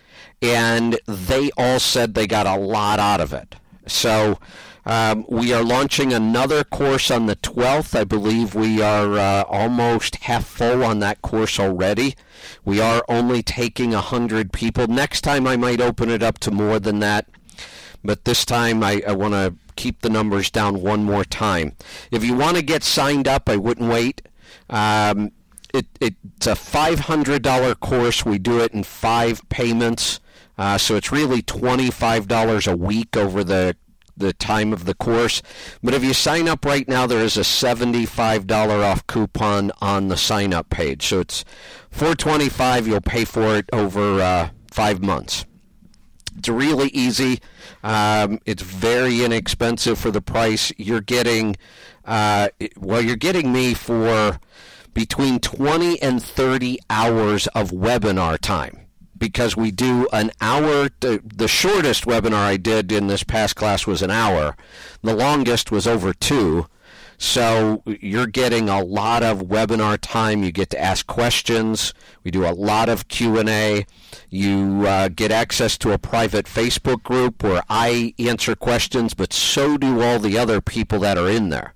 and 0.42 0.98
they 1.06 1.52
all 1.56 1.78
said 1.78 2.14
they 2.14 2.26
got 2.26 2.44
a 2.44 2.56
lot 2.56 2.98
out 2.98 3.20
of 3.20 3.32
it. 3.32 3.54
So 3.86 4.40
um, 4.84 5.24
we 5.28 5.52
are 5.52 5.62
launching 5.62 6.12
another 6.12 6.64
course 6.64 7.08
on 7.08 7.26
the 7.26 7.36
12th. 7.36 7.96
I 7.96 8.02
believe 8.02 8.56
we 8.56 8.82
are 8.82 9.16
uh, 9.16 9.44
almost 9.44 10.16
half 10.16 10.44
full 10.44 10.82
on 10.82 10.98
that 10.98 11.22
course 11.22 11.60
already. 11.60 12.16
We 12.64 12.80
are 12.80 13.04
only 13.08 13.44
taking 13.44 13.92
100 13.92 14.52
people. 14.52 14.88
Next 14.88 15.20
time 15.20 15.46
I 15.46 15.56
might 15.56 15.80
open 15.80 16.10
it 16.10 16.24
up 16.24 16.40
to 16.40 16.50
more 16.50 16.80
than 16.80 16.98
that, 16.98 17.28
but 18.02 18.24
this 18.24 18.44
time 18.44 18.82
I, 18.82 19.04
I 19.06 19.12
want 19.12 19.34
to 19.34 19.54
keep 19.76 20.00
the 20.00 20.10
numbers 20.10 20.50
down 20.50 20.82
one 20.82 21.04
more 21.04 21.24
time. 21.24 21.76
If 22.10 22.24
you 22.24 22.34
want 22.34 22.56
to 22.56 22.62
get 22.62 22.82
signed 22.82 23.28
up, 23.28 23.48
I 23.48 23.56
wouldn't 23.56 23.88
wait. 23.88 24.22
Um, 24.68 25.32
it, 25.74 25.86
it's 26.00 26.46
a 26.46 26.52
$500 26.52 27.80
course. 27.80 28.24
We 28.24 28.38
do 28.38 28.60
it 28.60 28.72
in 28.72 28.82
five 28.82 29.46
payments. 29.48 30.20
Uh, 30.58 30.78
so 30.78 30.96
it's 30.96 31.12
really 31.12 31.42
$25 31.42 32.72
a 32.72 32.76
week 32.76 33.16
over 33.16 33.44
the 33.44 33.76
the 34.16 34.32
time 34.32 34.72
of 34.72 34.86
the 34.86 34.94
course. 34.94 35.42
But 35.82 35.94
if 35.94 36.02
you 36.02 36.14
sign 36.14 36.48
up 36.48 36.64
right 36.64 36.88
now, 36.88 37.06
there 37.06 37.22
is 37.22 37.36
a 37.36 37.40
$75 37.40 38.50
off 38.82 39.06
coupon 39.06 39.72
on 39.80 40.08
the 40.08 40.16
sign 40.16 40.54
up 40.54 40.70
page. 40.70 41.06
So 41.06 41.20
it's 41.20 41.44
425. 41.90 42.88
You'll 42.88 43.00
pay 43.00 43.24
for 43.24 43.56
it 43.56 43.68
over 43.72 44.20
uh, 44.20 44.48
five 44.70 45.02
months. 45.02 45.44
It's 46.38 46.48
really 46.48 46.88
easy. 46.88 47.40
Um, 47.82 48.40
it's 48.44 48.62
very 48.62 49.24
inexpensive 49.24 49.98
for 49.98 50.10
the 50.10 50.20
price. 50.20 50.72
You're 50.76 51.00
getting, 51.00 51.56
uh, 52.06 52.48
well, 52.76 53.02
you're 53.02 53.16
getting 53.16 53.52
me 53.52 53.74
for 53.74 54.40
between 54.94 55.40
20 55.40 56.00
and 56.00 56.22
30 56.22 56.78
hours 56.88 57.46
of 57.48 57.70
webinar 57.70 58.38
time 58.38 58.86
because 59.18 59.56
we 59.56 59.70
do 59.70 60.08
an 60.12 60.30
hour. 60.40 60.88
The, 61.00 61.20
the 61.24 61.48
shortest 61.48 62.04
webinar 62.04 62.34
I 62.34 62.56
did 62.56 62.92
in 62.92 63.06
this 63.06 63.22
past 63.22 63.56
class 63.56 63.86
was 63.86 64.02
an 64.02 64.10
hour. 64.10 64.56
The 65.02 65.14
longest 65.14 65.70
was 65.70 65.86
over 65.86 66.12
two. 66.12 66.66
So 67.18 67.82
you're 67.86 68.26
getting 68.26 68.68
a 68.68 68.82
lot 68.82 69.22
of 69.22 69.38
webinar 69.38 69.98
time. 70.00 70.42
You 70.42 70.52
get 70.52 70.70
to 70.70 70.80
ask 70.80 71.06
questions. 71.06 71.94
We 72.24 72.30
do 72.30 72.46
a 72.46 72.52
lot 72.52 72.88
of 72.88 73.08
Q&A. 73.08 73.86
You 74.28 74.84
uh, 74.86 75.08
get 75.08 75.32
access 75.32 75.78
to 75.78 75.92
a 75.92 75.98
private 75.98 76.46
Facebook 76.46 77.02
group 77.02 77.42
where 77.42 77.62
I 77.70 78.14
answer 78.18 78.54
questions, 78.54 79.14
but 79.14 79.32
so 79.32 79.76
do 79.78 80.02
all 80.02 80.18
the 80.18 80.36
other 80.36 80.60
people 80.60 80.98
that 81.00 81.16
are 81.16 81.28
in 81.28 81.48
there. 81.48 81.72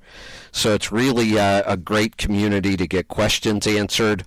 So 0.52 0.74
it's 0.74 0.92
really 0.92 1.36
a, 1.36 1.62
a 1.64 1.76
great 1.76 2.16
community 2.16 2.76
to 2.76 2.86
get 2.86 3.08
questions 3.08 3.66
answered. 3.66 4.24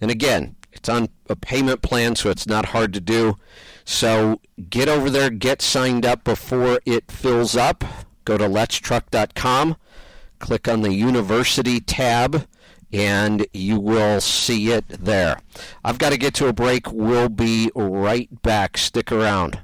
And 0.00 0.10
again, 0.10 0.56
it's 0.72 0.88
on 0.88 1.08
a 1.28 1.36
payment 1.36 1.82
plan, 1.82 2.16
so 2.16 2.30
it's 2.30 2.46
not 2.46 2.66
hard 2.66 2.92
to 2.94 3.00
do. 3.00 3.36
So 3.84 4.40
get 4.70 4.88
over 4.88 5.08
there, 5.08 5.30
get 5.30 5.62
signed 5.62 6.04
up 6.04 6.24
before 6.24 6.80
it 6.84 7.10
fills 7.10 7.54
up. 7.56 7.84
Go 8.24 8.36
to 8.38 8.44
letstruck.com 8.44 9.76
click 10.38 10.68
on 10.68 10.82
the 10.82 10.92
University 10.92 11.80
tab, 11.80 12.46
and 12.92 13.46
you 13.52 13.78
will 13.78 14.20
see 14.20 14.72
it 14.72 14.86
there. 14.88 15.40
I've 15.84 15.98
got 15.98 16.10
to 16.10 16.18
get 16.18 16.34
to 16.34 16.46
a 16.46 16.52
break. 16.52 16.90
We'll 16.92 17.28
be 17.28 17.70
right 17.74 18.42
back. 18.42 18.78
Stick 18.78 19.12
around. 19.12 19.60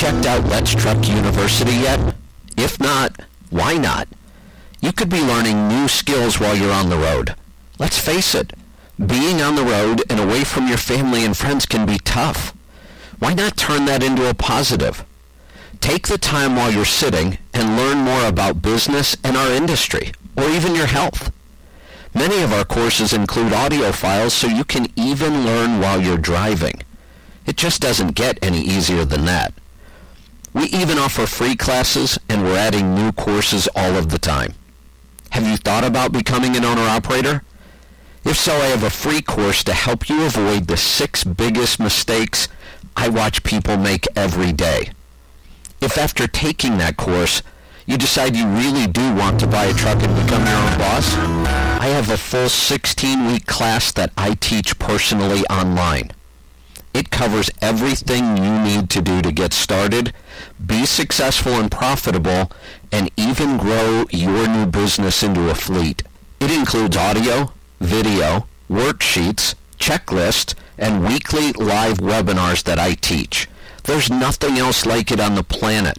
Checked 0.00 0.24
out 0.24 0.42
Let's 0.46 0.74
Truck 0.74 1.06
University 1.06 1.72
yet? 1.72 2.14
If 2.56 2.80
not, 2.80 3.20
why 3.50 3.76
not? 3.76 4.08
You 4.80 4.94
could 4.94 5.10
be 5.10 5.20
learning 5.20 5.68
new 5.68 5.88
skills 5.88 6.40
while 6.40 6.56
you're 6.56 6.72
on 6.72 6.88
the 6.88 6.96
road. 6.96 7.34
Let's 7.78 7.98
face 7.98 8.34
it, 8.34 8.54
being 8.98 9.42
on 9.42 9.56
the 9.56 9.62
road 9.62 10.02
and 10.08 10.18
away 10.18 10.44
from 10.44 10.68
your 10.68 10.78
family 10.78 11.22
and 11.22 11.36
friends 11.36 11.66
can 11.66 11.84
be 11.84 11.98
tough. 11.98 12.54
Why 13.18 13.34
not 13.34 13.58
turn 13.58 13.84
that 13.84 14.02
into 14.02 14.26
a 14.26 14.32
positive? 14.32 15.04
Take 15.80 16.08
the 16.08 16.16
time 16.16 16.56
while 16.56 16.72
you're 16.72 16.86
sitting 16.86 17.36
and 17.52 17.76
learn 17.76 17.98
more 17.98 18.24
about 18.24 18.62
business 18.62 19.18
and 19.22 19.36
our 19.36 19.50
industry, 19.50 20.12
or 20.34 20.48
even 20.48 20.74
your 20.74 20.86
health. 20.86 21.30
Many 22.14 22.40
of 22.42 22.54
our 22.54 22.64
courses 22.64 23.12
include 23.12 23.52
audio 23.52 23.92
files 23.92 24.32
so 24.32 24.46
you 24.46 24.64
can 24.64 24.86
even 24.96 25.44
learn 25.44 25.78
while 25.78 26.00
you're 26.00 26.16
driving. 26.16 26.80
It 27.44 27.58
just 27.58 27.82
doesn't 27.82 28.14
get 28.14 28.42
any 28.42 28.62
easier 28.62 29.04
than 29.04 29.26
that. 29.26 29.52
We 30.52 30.64
even 30.64 30.98
offer 30.98 31.26
free 31.26 31.54
classes, 31.54 32.18
and 32.28 32.42
we're 32.42 32.56
adding 32.56 32.94
new 32.94 33.12
courses 33.12 33.68
all 33.76 33.96
of 33.96 34.10
the 34.10 34.18
time. 34.18 34.54
Have 35.30 35.46
you 35.46 35.56
thought 35.56 35.84
about 35.84 36.12
becoming 36.12 36.56
an 36.56 36.64
owner-operator? 36.64 37.44
If 38.24 38.36
so, 38.36 38.52
I 38.52 38.66
have 38.66 38.82
a 38.82 38.90
free 38.90 39.22
course 39.22 39.62
to 39.64 39.72
help 39.72 40.08
you 40.08 40.24
avoid 40.24 40.66
the 40.66 40.76
six 40.76 41.22
biggest 41.22 41.78
mistakes 41.78 42.48
I 42.96 43.08
watch 43.08 43.44
people 43.44 43.76
make 43.76 44.06
every 44.16 44.52
day. 44.52 44.90
If 45.80 45.96
after 45.96 46.26
taking 46.26 46.78
that 46.78 46.96
course, 46.96 47.42
you 47.86 47.96
decide 47.96 48.36
you 48.36 48.46
really 48.46 48.86
do 48.86 49.14
want 49.14 49.40
to 49.40 49.46
buy 49.46 49.66
a 49.66 49.74
truck 49.74 50.02
and 50.02 50.14
become 50.14 50.44
your 50.44 50.56
own 50.56 50.78
boss, 50.78 51.14
I 51.80 51.86
have 51.86 52.10
a 52.10 52.16
full 52.16 52.46
16-week 52.46 53.46
class 53.46 53.92
that 53.92 54.12
I 54.18 54.34
teach 54.34 54.78
personally 54.78 55.42
online. 55.46 56.10
It 56.92 57.10
covers 57.10 57.50
everything 57.62 58.36
you 58.36 58.58
need 58.60 58.90
to 58.90 59.00
do 59.00 59.22
to 59.22 59.32
get 59.32 59.52
started, 59.52 60.12
be 60.64 60.86
successful 60.86 61.52
and 61.52 61.70
profitable, 61.70 62.50
and 62.92 63.10
even 63.16 63.56
grow 63.56 64.06
your 64.10 64.48
new 64.48 64.66
business 64.66 65.22
into 65.22 65.50
a 65.50 65.54
fleet. 65.54 66.02
It 66.40 66.50
includes 66.50 66.96
audio, 66.96 67.52
video, 67.80 68.46
worksheets, 68.70 69.54
checklists, 69.78 70.54
and 70.78 71.04
weekly 71.06 71.52
live 71.52 71.98
webinars 71.98 72.62
that 72.64 72.78
I 72.78 72.94
teach. 72.94 73.48
There's 73.84 74.10
nothing 74.10 74.58
else 74.58 74.86
like 74.86 75.10
it 75.10 75.20
on 75.20 75.34
the 75.34 75.42
planet. 75.42 75.98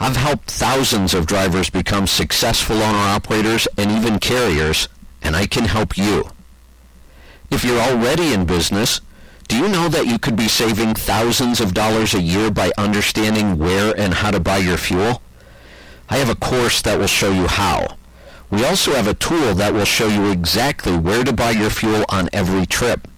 I've 0.00 0.16
helped 0.16 0.50
thousands 0.50 1.14
of 1.14 1.26
drivers 1.26 1.70
become 1.70 2.06
successful 2.06 2.76
owner-operators 2.76 3.66
and 3.76 3.90
even 3.90 4.18
carriers, 4.18 4.88
and 5.22 5.34
I 5.34 5.46
can 5.46 5.64
help 5.64 5.98
you. 5.98 6.30
If 7.50 7.64
you're 7.64 7.80
already 7.80 8.32
in 8.32 8.44
business, 8.44 9.00
do 9.48 9.56
you 9.56 9.68
know 9.68 9.88
that 9.88 10.06
you 10.06 10.18
could 10.18 10.36
be 10.36 10.46
saving 10.46 10.94
thousands 10.94 11.60
of 11.60 11.72
dollars 11.72 12.14
a 12.14 12.20
year 12.20 12.50
by 12.50 12.70
understanding 12.76 13.58
where 13.58 13.98
and 13.98 14.14
how 14.14 14.30
to 14.30 14.38
buy 14.38 14.58
your 14.58 14.76
fuel? 14.76 15.22
I 16.10 16.18
have 16.18 16.28
a 16.28 16.34
course 16.34 16.82
that 16.82 16.98
will 16.98 17.06
show 17.06 17.30
you 17.32 17.46
how. 17.46 17.96
We 18.50 18.64
also 18.64 18.92
have 18.92 19.06
a 19.06 19.14
tool 19.14 19.54
that 19.54 19.72
will 19.72 19.84
show 19.86 20.08
you 20.08 20.30
exactly 20.30 20.96
where 20.96 21.24
to 21.24 21.32
buy 21.32 21.50
your 21.50 21.70
fuel 21.70 22.04
on 22.10 22.28
every 22.32 22.66
trip. 22.66 23.08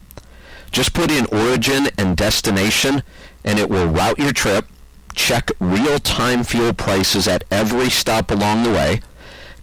Just 0.70 0.94
put 0.94 1.10
in 1.10 1.26
origin 1.26 1.88
and 1.98 2.16
destination 2.16 3.02
and 3.44 3.58
it 3.58 3.68
will 3.68 3.86
route 3.86 4.18
your 4.18 4.32
trip, 4.32 4.66
check 5.14 5.50
real-time 5.58 6.44
fuel 6.44 6.72
prices 6.72 7.26
at 7.26 7.44
every 7.50 7.90
stop 7.90 8.30
along 8.30 8.62
the 8.62 8.70
way, 8.70 9.00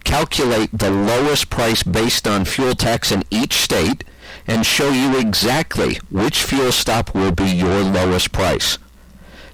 calculate 0.04 0.70
the 0.72 0.90
lowest 0.90 1.48
price 1.48 1.82
based 1.82 2.26
on 2.28 2.44
fuel 2.44 2.74
tax 2.74 3.10
in 3.10 3.24
each 3.30 3.54
state, 3.54 4.04
and 4.48 4.64
show 4.64 4.90
you 4.90 5.18
exactly 5.18 5.96
which 6.10 6.42
fuel 6.42 6.72
stop 6.72 7.14
will 7.14 7.32
be 7.32 7.44
your 7.44 7.82
lowest 7.82 8.32
price. 8.32 8.78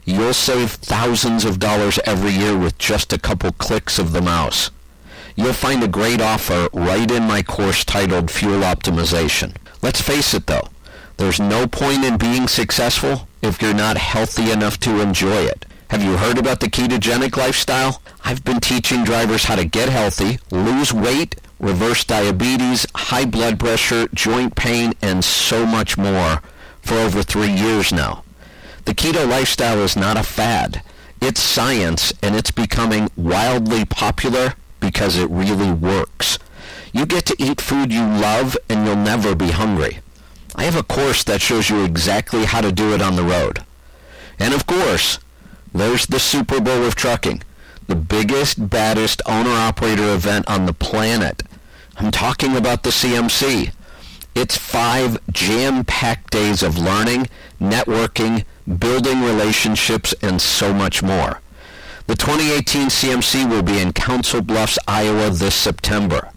You'll 0.04 0.34
save 0.34 0.72
thousands 0.72 1.44
of 1.44 1.58
dollars 1.58 1.98
every 2.04 2.30
year 2.30 2.56
with 2.56 2.78
just 2.78 3.12
a 3.12 3.18
couple 3.18 3.52
clicks 3.52 3.98
of 3.98 4.12
the 4.12 4.22
mouse. 4.22 4.70
You'll 5.34 5.52
find 5.52 5.82
a 5.82 5.88
great 5.88 6.20
offer 6.20 6.68
right 6.72 7.10
in 7.10 7.24
my 7.24 7.42
course 7.42 7.84
titled 7.84 8.30
Fuel 8.30 8.60
Optimization. 8.60 9.56
Let's 9.82 10.00
face 10.00 10.32
it 10.32 10.46
though, 10.46 10.68
there's 11.16 11.40
no 11.40 11.66
point 11.66 12.04
in 12.04 12.16
being 12.16 12.46
successful 12.46 13.28
if 13.42 13.60
you're 13.60 13.74
not 13.74 13.96
healthy 13.96 14.50
enough 14.50 14.78
to 14.80 15.00
enjoy 15.00 15.42
it. 15.42 15.66
Have 15.90 16.02
you 16.02 16.16
heard 16.16 16.38
about 16.38 16.60
the 16.60 16.68
ketogenic 16.68 17.36
lifestyle? 17.36 18.00
I've 18.24 18.44
been 18.44 18.60
teaching 18.60 19.04
drivers 19.04 19.44
how 19.44 19.56
to 19.56 19.64
get 19.64 19.88
healthy, 19.88 20.38
lose 20.50 20.92
weight, 20.92 21.36
reverse 21.58 22.04
diabetes, 22.04 22.86
high 22.94 23.24
blood 23.24 23.58
pressure, 23.58 24.08
joint 24.14 24.54
pain, 24.54 24.92
and 25.00 25.24
so 25.24 25.64
much 25.66 25.96
more 25.96 26.42
for 26.82 26.94
over 26.94 27.22
three 27.22 27.52
years 27.52 27.92
now. 27.92 28.24
The 28.84 28.94
keto 28.94 29.28
lifestyle 29.28 29.80
is 29.80 29.96
not 29.96 30.16
a 30.16 30.22
fad. 30.22 30.82
It's 31.20 31.40
science, 31.40 32.12
and 32.22 32.36
it's 32.36 32.50
becoming 32.50 33.08
wildly 33.16 33.84
popular 33.84 34.54
because 34.80 35.16
it 35.16 35.30
really 35.30 35.72
works. 35.72 36.38
You 36.92 37.06
get 37.06 37.24
to 37.26 37.36
eat 37.42 37.60
food 37.60 37.92
you 37.92 38.02
love, 38.02 38.56
and 38.68 38.86
you'll 38.86 38.96
never 38.96 39.34
be 39.34 39.50
hungry. 39.50 40.00
I 40.54 40.64
have 40.64 40.76
a 40.76 40.82
course 40.82 41.24
that 41.24 41.40
shows 41.40 41.70
you 41.70 41.82
exactly 41.84 42.44
how 42.44 42.60
to 42.60 42.70
do 42.70 42.94
it 42.94 43.02
on 43.02 43.16
the 43.16 43.24
road. 43.24 43.64
And 44.38 44.52
of 44.54 44.66
course, 44.66 45.18
there's 45.72 46.06
the 46.06 46.20
Super 46.20 46.60
Bowl 46.60 46.84
of 46.84 46.94
trucking, 46.94 47.42
the 47.86 47.96
biggest, 47.96 48.70
baddest 48.70 49.20
owner-operator 49.26 50.14
event 50.14 50.48
on 50.48 50.66
the 50.66 50.72
planet. 50.72 51.42
I'm 51.96 52.10
talking 52.10 52.56
about 52.56 52.82
the 52.82 52.90
CMC. 52.90 53.72
It's 54.34 54.56
five 54.56 55.18
jam-packed 55.30 56.30
days 56.30 56.62
of 56.62 56.78
learning, 56.78 57.28
networking, 57.60 58.44
building 58.78 59.22
relationships, 59.22 60.14
and 60.22 60.40
so 60.40 60.72
much 60.72 61.02
more. 61.02 61.40
The 62.06 62.16
2018 62.16 62.88
CMC 62.88 63.48
will 63.48 63.62
be 63.62 63.78
in 63.78 63.92
Council 63.92 64.42
Bluffs, 64.42 64.78
Iowa 64.86 65.30
this 65.30 65.54
September. 65.54 66.30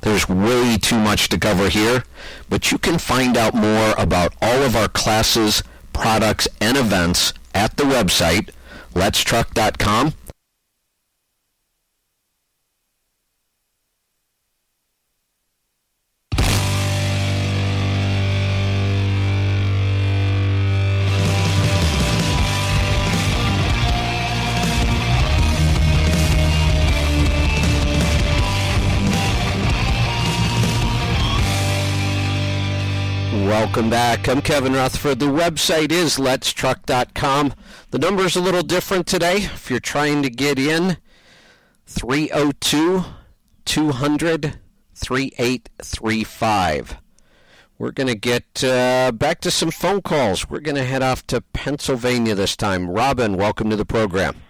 There's 0.00 0.28
way 0.28 0.76
too 0.76 0.98
much 0.98 1.28
to 1.30 1.38
cover 1.38 1.68
here, 1.68 2.04
but 2.48 2.72
you 2.72 2.78
can 2.78 2.98
find 2.98 3.36
out 3.36 3.54
more 3.54 3.94
about 3.96 4.34
all 4.42 4.62
of 4.62 4.76
our 4.76 4.88
classes, 4.88 5.62
products, 5.92 6.48
and 6.60 6.76
events 6.76 7.32
at 7.54 7.76
the 7.76 7.84
website, 7.84 8.50
letstruck.com. 8.94 10.14
Welcome 33.44 33.90
back. 33.90 34.26
I'm 34.26 34.40
Kevin 34.40 34.72
Rutherford. 34.72 35.18
The 35.18 35.26
website 35.26 35.92
is 35.92 36.16
letstruck.com. 36.16 37.52
The 37.90 37.98
number 37.98 38.24
is 38.24 38.36
a 38.36 38.40
little 38.40 38.62
different 38.62 39.06
today. 39.06 39.36
If 39.36 39.70
you're 39.70 39.80
trying 39.80 40.22
to 40.22 40.30
get 40.30 40.58
in, 40.58 40.96
302 41.86 43.04
200 43.66 44.58
3835. 44.94 46.96
We're 47.78 47.90
going 47.90 48.06
to 48.06 48.14
get 48.14 48.64
uh, 48.64 49.12
back 49.12 49.42
to 49.42 49.50
some 49.50 49.70
phone 49.70 50.00
calls. 50.00 50.48
We're 50.48 50.60
going 50.60 50.76
to 50.76 50.84
head 50.84 51.02
off 51.02 51.26
to 51.26 51.42
Pennsylvania 51.42 52.34
this 52.34 52.56
time. 52.56 52.88
Robin, 52.88 53.36
welcome 53.36 53.68
to 53.68 53.76
the 53.76 53.84
program. 53.84 54.40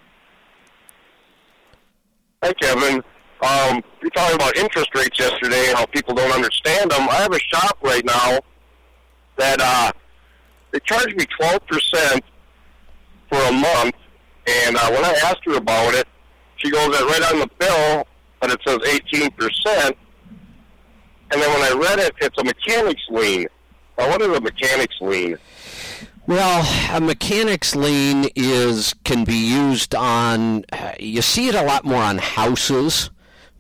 Hi, 2.45 2.53
Kevin. 2.53 3.03
Um, 3.43 3.83
you're 4.01 4.11
talking 4.11 4.37
about 4.37 4.57
interest 4.57 4.95
rates 4.95 5.19
yesterday 5.19 5.71
and 5.71 5.79
how 5.79 5.87
people 5.87 6.15
don't 6.15 6.31
understand 6.31 6.93
them. 6.93 7.09
I 7.09 7.16
have 7.16 7.33
a 7.33 7.41
shop 7.41 7.77
right 7.83 8.05
now 8.05 8.39
that 9.36 9.61
uh, 9.61 9.93
they 10.73 10.81
charged 10.81 11.16
me 11.16 11.24
12% 11.40 12.20
for 13.28 13.39
a 13.39 13.52
month, 13.52 13.94
and 14.47 14.77
uh, 14.77 14.90
when 14.90 15.05
I 15.05 15.12
asked 15.24 15.44
her 15.47 15.56
about 15.56 15.94
it, 15.94 16.06
she 16.56 16.70
goes 16.70 16.89
that 16.90 17.05
right 17.05 17.32
on 17.32 17.40
the 17.40 17.51
bill, 17.59 18.06
but 18.40 18.51
it 18.51 18.61
says 18.66 18.78
18%. 18.78 19.97
And 21.31 21.43
then 21.43 21.51
when 21.51 21.62
I 21.62 21.77
read 21.77 21.98
it, 21.98 22.15
it's 22.20 22.39
a 22.39 22.44
mechanic's 22.44 23.02
lien. 23.11 23.47
Now, 23.98 24.09
what 24.11 24.23
is 24.23 24.28
a 24.28 24.40
mechanic's 24.40 24.97
lien? 25.01 25.39
Well, 26.27 26.97
a 26.97 27.01
mechanic's 27.01 27.77
lien 27.77 28.31
is 28.35 28.94
can 29.05 29.24
be 29.24 29.35
used 29.35 29.94
on. 29.94 30.65
Uh, 30.73 30.93
you 30.98 31.20
see 31.20 31.48
it 31.48 31.55
a 31.55 31.62
lot 31.62 31.85
more 31.85 32.02
on 32.02 32.19
houses, 32.19 33.11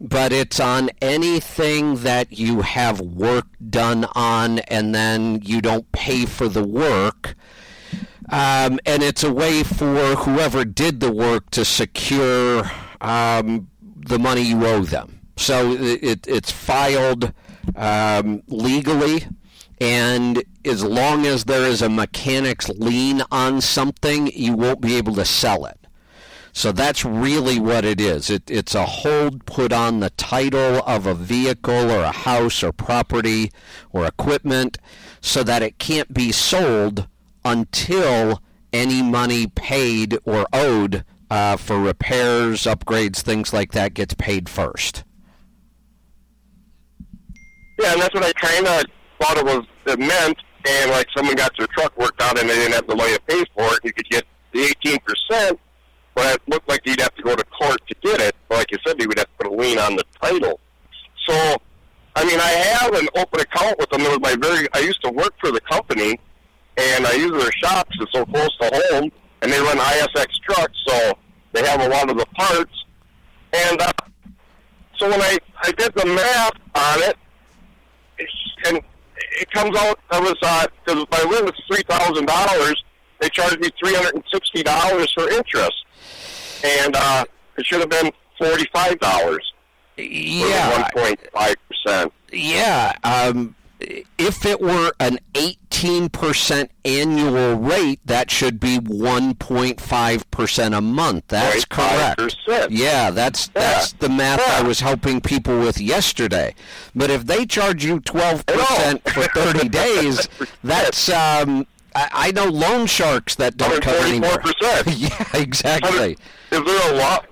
but 0.00 0.32
it's 0.32 0.60
on 0.60 0.90
anything 1.00 1.96
that 1.96 2.32
you 2.38 2.62
have 2.62 3.00
work 3.00 3.46
done 3.70 4.06
on, 4.14 4.58
and 4.60 4.94
then 4.94 5.40
you 5.42 5.60
don't 5.60 5.90
pay 5.92 6.26
for 6.26 6.48
the 6.48 6.64
work. 6.64 7.34
Um, 8.30 8.80
and 8.86 9.02
it's 9.02 9.22
a 9.22 9.32
way 9.32 9.62
for 9.62 10.16
whoever 10.16 10.64
did 10.64 11.00
the 11.00 11.12
work 11.12 11.50
to 11.50 11.64
secure 11.64 12.70
um, 13.00 13.68
the 13.96 14.18
money 14.18 14.42
you 14.42 14.66
owe 14.66 14.84
them. 14.84 15.20
So 15.36 15.72
it, 15.72 16.26
it's 16.26 16.50
filed 16.50 17.32
um, 17.76 18.42
legally, 18.46 19.26
and 19.80 20.42
as 20.64 20.82
long 20.82 21.26
as 21.26 21.44
there 21.44 21.66
is 21.66 21.82
a 21.82 21.88
mechanic's 21.88 22.68
lien 22.70 23.22
on 23.30 23.60
something, 23.60 24.28
you 24.28 24.54
won't 24.54 24.80
be 24.80 24.96
able 24.96 25.14
to 25.16 25.24
sell 25.24 25.66
it. 25.66 25.83
So 26.56 26.70
that's 26.70 27.04
really 27.04 27.58
what 27.58 27.84
it 27.84 28.00
is. 28.00 28.30
It, 28.30 28.48
it's 28.48 28.76
a 28.76 28.86
hold 28.86 29.44
put 29.44 29.72
on 29.72 29.98
the 29.98 30.10
title 30.10 30.82
of 30.86 31.04
a 31.04 31.12
vehicle 31.12 31.90
or 31.90 32.02
a 32.04 32.12
house 32.12 32.62
or 32.62 32.70
property 32.70 33.50
or 33.90 34.06
equipment 34.06 34.78
so 35.20 35.42
that 35.42 35.62
it 35.62 35.78
can't 35.78 36.14
be 36.14 36.30
sold 36.30 37.08
until 37.44 38.40
any 38.72 39.02
money 39.02 39.48
paid 39.48 40.16
or 40.24 40.46
owed 40.52 41.04
uh, 41.28 41.56
for 41.56 41.80
repairs, 41.80 42.62
upgrades, 42.62 43.20
things 43.20 43.52
like 43.52 43.72
that 43.72 43.92
gets 43.92 44.14
paid 44.14 44.48
first. 44.48 45.02
Yeah, 47.80 47.94
and 47.94 48.00
that's 48.00 48.14
what 48.14 48.22
I 48.22 48.32
kind 48.32 48.66
of 48.68 48.84
thought 49.20 49.38
it 49.38 49.44
was 49.44 49.66
it 49.86 49.98
meant. 49.98 50.38
And 50.66 50.92
like 50.92 51.08
someone 51.16 51.34
got 51.34 51.50
their 51.58 51.66
truck 51.66 51.98
worked 51.98 52.22
out 52.22 52.38
and 52.38 52.48
they 52.48 52.54
didn't 52.54 52.74
have 52.74 52.86
the 52.86 52.94
money 52.94 53.12
to 53.12 53.20
pay 53.22 53.44
for 53.56 53.74
it, 53.74 53.80
you 53.82 53.92
could 53.92 54.08
get 54.08 54.24
the 54.52 54.72
18%, 54.84 55.58
but 56.14 56.36
it 56.36 56.42
looked 56.46 56.68
like 56.68 56.80
you'd 56.84 57.00
have 57.00 57.14
to 57.14 57.22
go 57.22 57.34
to 57.34 57.44
court 57.44 57.78
to 57.88 57.94
get 58.02 58.20
it. 58.20 58.36
Like 58.50 58.70
you 58.70 58.78
said, 58.86 59.00
you 59.00 59.08
would 59.08 59.18
have 59.18 59.26
to 59.26 59.44
put 59.44 59.46
a 59.46 59.54
lien 59.54 59.78
on 59.78 59.96
the 59.96 60.04
title. 60.22 60.60
So, 61.26 61.56
I 62.16 62.24
mean, 62.24 62.38
I 62.38 62.50
have 62.50 62.94
an 62.94 63.08
open 63.16 63.40
account 63.40 63.78
with 63.78 63.90
them. 63.90 64.02
It 64.02 64.08
was 64.08 64.20
my 64.20 64.36
very. 64.36 64.68
I 64.74 64.80
used 64.80 65.02
to 65.02 65.10
work 65.10 65.34
for 65.40 65.50
the 65.50 65.60
company, 65.60 66.18
and 66.76 67.06
I 67.06 67.12
use 67.14 67.32
their 67.32 67.52
shops. 67.52 67.96
It's 68.00 68.12
so 68.12 68.24
close 68.26 68.56
to 68.58 68.70
home, 68.90 69.10
and 69.42 69.52
they 69.52 69.58
run 69.60 69.78
ISX 69.78 70.26
trucks, 70.44 70.76
so 70.86 71.14
they 71.52 71.64
have 71.64 71.80
a 71.80 71.88
lot 71.88 72.10
of 72.10 72.16
the 72.18 72.26
parts. 72.26 72.84
And 73.52 73.80
uh, 73.80 73.92
so 74.98 75.10
when 75.10 75.20
I 75.20 75.38
I 75.62 75.70
did 75.72 75.94
the 75.94 76.06
math 76.06 76.52
on 76.74 77.02
it, 77.02 77.16
and 78.66 78.80
it 79.40 79.50
comes 79.50 79.76
out 79.76 79.98
I 80.10 80.20
was 80.20 80.34
because 80.84 81.02
uh, 81.02 81.06
my 81.10 81.46
is 81.46 81.52
three 81.66 81.82
thousand 81.88 82.26
dollars. 82.26 82.82
They 83.20 83.28
charged 83.28 83.60
me 83.60 83.70
three 83.78 83.94
hundred 83.94 84.14
and 84.14 84.24
sixty 84.32 84.62
dollars 84.62 85.12
for 85.12 85.28
interest, 85.30 85.83
and 86.64 86.96
uh, 86.96 87.24
it 87.56 87.66
should 87.66 87.80
have 87.80 87.90
been 87.90 88.10
forty 88.38 88.66
five 88.72 88.98
dollars. 88.98 89.52
Yeah, 89.96 90.80
one 90.80 90.90
point 90.92 91.20
five 91.32 91.54
percent. 91.68 92.12
Yeah, 92.32 92.94
um, 93.04 93.54
if 94.18 94.44
it 94.46 94.60
were 94.60 94.92
an 95.00 95.18
18% 95.34 96.68
annual 96.84 97.56
rate, 97.56 98.00
that 98.04 98.30
should 98.30 98.60
be 98.60 98.78
1.5% 98.78 100.76
a 100.76 100.80
month. 100.80 101.24
That's 101.28 101.64
correct. 101.64 102.20
0.5%. 102.20 102.68
Yeah, 102.70 103.10
that's 103.10 103.48
that's 103.48 103.92
the 103.94 104.08
math 104.08 104.40
I 104.40 104.62
was 104.66 104.80
helping 104.80 105.20
people 105.20 105.58
with 105.60 105.80
yesterday. 105.80 106.54
But 106.94 107.10
if 107.10 107.26
they 107.26 107.46
charge 107.46 107.84
you 107.84 108.00
12% 108.00 109.10
for 109.10 109.22
30 109.22 109.68
days, 109.70 110.28
that's 110.62 111.08
um, 111.08 111.66
I, 111.94 112.08
I 112.12 112.30
know 112.32 112.46
loan 112.46 112.86
sharks 112.86 113.34
that 113.36 113.56
don't 113.56 113.82
cover 113.82 113.98
come 113.98 114.06
anywhere. 114.06 114.42
yeah, 114.86 115.24
exactly. 115.34 116.16
Is 116.54 116.64
there 116.64 116.94
a 116.94 116.96
lot? 116.96 117.26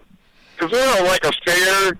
Is 0.60 0.70
there 0.70 1.00
a, 1.00 1.06
like 1.06 1.24
a 1.24 1.32
fair 1.44 1.92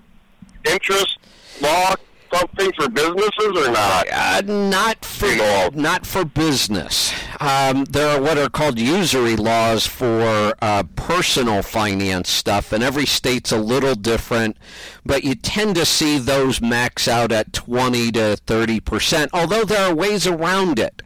interest 0.65 1.17
law 1.61 1.95
something 2.33 2.71
for 2.73 2.89
businesses 2.89 3.55
or 3.55 3.71
not? 3.71 4.07
Uh, 4.11 4.41
not 4.45 5.05
for 5.05 5.71
not 5.73 6.05
for 6.05 6.25
business. 6.25 7.13
Um, 7.39 7.85
there 7.85 8.09
are 8.09 8.21
what 8.21 8.37
are 8.37 8.49
called 8.49 8.77
usury 8.77 9.37
laws 9.37 9.87
for 9.87 10.53
uh, 10.61 10.83
personal 10.97 11.61
finance 11.61 12.29
stuff, 12.29 12.73
and 12.73 12.83
every 12.83 13.05
state's 13.05 13.53
a 13.53 13.57
little 13.57 13.95
different. 13.95 14.57
But 15.05 15.23
you 15.23 15.35
tend 15.35 15.75
to 15.75 15.85
see 15.85 16.17
those 16.17 16.59
max 16.59 17.07
out 17.07 17.31
at 17.31 17.53
twenty 17.53 18.11
to 18.11 18.35
thirty 18.35 18.81
percent. 18.81 19.31
Although 19.33 19.63
there 19.63 19.89
are 19.89 19.95
ways 19.95 20.27
around 20.27 20.77
it. 20.77 21.01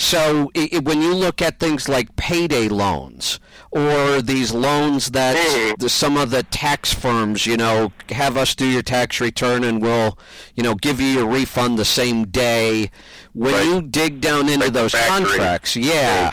So 0.00 0.48
it, 0.54 0.84
when 0.84 1.02
you 1.02 1.12
look 1.12 1.42
at 1.42 1.58
things 1.58 1.88
like 1.88 2.14
payday 2.14 2.68
loans 2.68 3.40
or 3.72 4.22
these 4.22 4.54
loans 4.54 5.10
that 5.10 5.76
the, 5.78 5.88
some 5.88 6.16
of 6.16 6.30
the 6.30 6.44
tax 6.44 6.94
firms, 6.94 7.46
you 7.46 7.56
know, 7.56 7.92
have 8.10 8.36
us 8.36 8.54
do 8.54 8.64
your 8.64 8.82
tax 8.82 9.20
return 9.20 9.64
and 9.64 9.82
we'll, 9.82 10.16
you 10.54 10.62
know, 10.62 10.76
give 10.76 11.00
you 11.00 11.08
your 11.08 11.26
refund 11.26 11.78
the 11.80 11.84
same 11.84 12.26
day. 12.28 12.92
When 13.34 13.52
Right. 13.54 13.64
you 13.66 13.82
dig 13.82 14.20
down 14.20 14.48
into 14.48 14.66
Like 14.66 14.72
those 14.72 14.94
contracts, 14.94 15.74
yeah, 15.74 16.30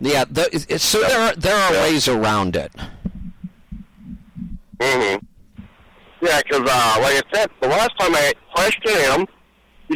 yeah. 0.00 0.24
The, 0.28 0.76
so 0.78 1.00
there 1.02 1.20
are 1.20 1.34
there 1.36 1.56
are 1.56 1.72
ways 1.84 2.08
around 2.08 2.56
it. 2.56 2.72
hmm 4.80 5.16
Yeah, 6.20 6.40
'cause 6.42 6.60
uh, 6.60 6.98
like 7.00 7.14
I 7.16 7.22
said, 7.32 7.50
the 7.60 7.68
last 7.68 7.92
time 7.98 8.14
I 8.14 8.32
questioned 8.54 8.96
him, 9.20 9.26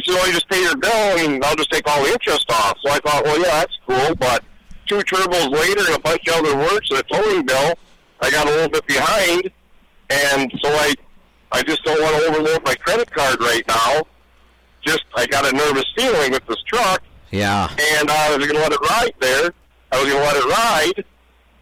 he 0.05 0.11
said, 0.11 0.19
"Oh, 0.21 0.25
you 0.25 0.33
just 0.33 0.49
pay 0.49 0.61
your 0.61 0.75
bill, 0.77 0.91
and 0.91 1.43
I'll 1.45 1.55
just 1.55 1.71
take 1.71 1.87
all 1.87 2.03
the 2.03 2.11
interest 2.11 2.45
off." 2.51 2.77
So 2.83 2.91
I 2.91 2.99
thought, 2.99 3.23
well, 3.23 3.37
yeah, 3.39 3.63
that's 3.65 3.77
cool. 3.87 4.15
But 4.15 4.43
two 4.87 4.97
turbos 4.99 5.51
later 5.51 5.81
and 5.87 5.95
a 5.95 5.99
bunch 5.99 6.27
of 6.27 6.35
other 6.35 6.55
works 6.57 6.89
and 6.89 6.99
a 6.99 7.03
towing 7.03 7.45
bill, 7.45 7.73
I 8.21 8.31
got 8.31 8.47
a 8.47 8.49
little 8.49 8.69
bit 8.69 8.85
behind, 8.87 9.49
and 10.09 10.51
so 10.61 10.69
I, 10.69 10.93
I 11.51 11.61
just 11.63 11.83
don't 11.83 12.01
want 12.01 12.15
to 12.17 12.29
overload 12.29 12.63
my 12.65 12.75
credit 12.75 13.09
card 13.11 13.39
right 13.41 13.63
now. 13.67 14.03
Just 14.85 15.03
I 15.15 15.25
got 15.27 15.45
a 15.51 15.55
nervous 15.55 15.85
feeling 15.97 16.31
with 16.31 16.45
this 16.47 16.61
truck, 16.67 17.03
Yeah. 17.31 17.67
and 17.97 18.09
uh, 18.09 18.13
I 18.13 18.37
was 18.37 18.47
going 18.47 18.55
to 18.55 18.61
let 18.61 18.71
it 18.71 18.79
ride 18.81 19.13
there. 19.19 19.51
I 19.91 20.01
was 20.01 20.11
going 20.11 20.21
to 20.21 20.27
let 20.27 20.37
it 20.37 20.45
ride, 20.45 21.05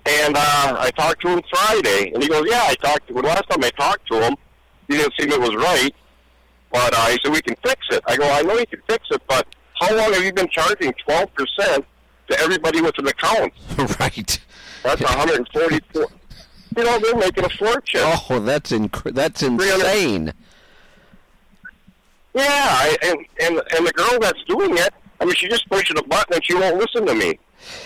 and 0.05 0.35
uh, 0.37 0.75
I 0.79 0.91
talked 0.91 1.21
to 1.21 1.29
him 1.29 1.41
Friday, 1.49 2.11
and 2.13 2.21
he 2.21 2.29
goes, 2.29 2.45
"Yeah, 2.47 2.63
I 2.67 2.75
talked. 2.75 3.09
Well, 3.11 3.23
last 3.23 3.49
time 3.49 3.63
I 3.63 3.69
talked 3.71 4.07
to 4.11 4.21
him, 4.21 4.35
he 4.87 4.97
didn't 4.97 5.13
seem 5.19 5.31
it 5.31 5.39
was 5.39 5.55
right, 5.55 5.93
but 6.71 6.93
uh, 6.93 7.05
he 7.07 7.17
said 7.23 7.31
we 7.31 7.41
can 7.41 7.55
fix 7.63 7.81
it." 7.91 8.01
I 8.07 8.17
go, 8.17 8.29
"I 8.29 8.41
know 8.41 8.57
you 8.57 8.65
can 8.67 8.81
fix 8.87 9.07
it, 9.11 9.21
but 9.27 9.47
how 9.79 9.95
long 9.95 10.13
have 10.13 10.23
you 10.23 10.33
been 10.33 10.49
charging 10.49 10.93
twelve 11.05 11.33
percent 11.33 11.85
to 12.29 12.39
everybody 12.39 12.81
with 12.81 12.97
an 12.97 13.07
account? 13.07 13.53
right. 13.99 14.39
That's 14.83 15.01
one 15.01 15.13
hundred 15.13 15.37
and 15.37 15.49
forty-four. 15.53 16.07
You 16.77 16.83
know, 16.83 16.99
they're 16.99 17.15
making 17.15 17.45
a 17.45 17.49
fortune. 17.49 18.01
Oh, 18.03 18.39
that's 18.39 18.71
inc- 18.71 19.13
that's 19.13 19.41
insane. 19.41 20.33
Yeah, 22.33 22.43
I, 22.45 22.97
and 23.03 23.17
and 23.41 23.61
and 23.75 23.87
the 23.87 23.93
girl 23.93 24.19
that's 24.19 24.43
doing 24.47 24.77
it, 24.77 24.93
I 25.19 25.25
mean, 25.25 25.33
she 25.35 25.47
just 25.47 25.67
pushes 25.69 25.95
a 25.97 26.03
button 26.03 26.35
and 26.35 26.45
she 26.45 26.53
won't 26.53 26.77
listen 26.77 27.05
to 27.07 27.15
me. 27.15 27.39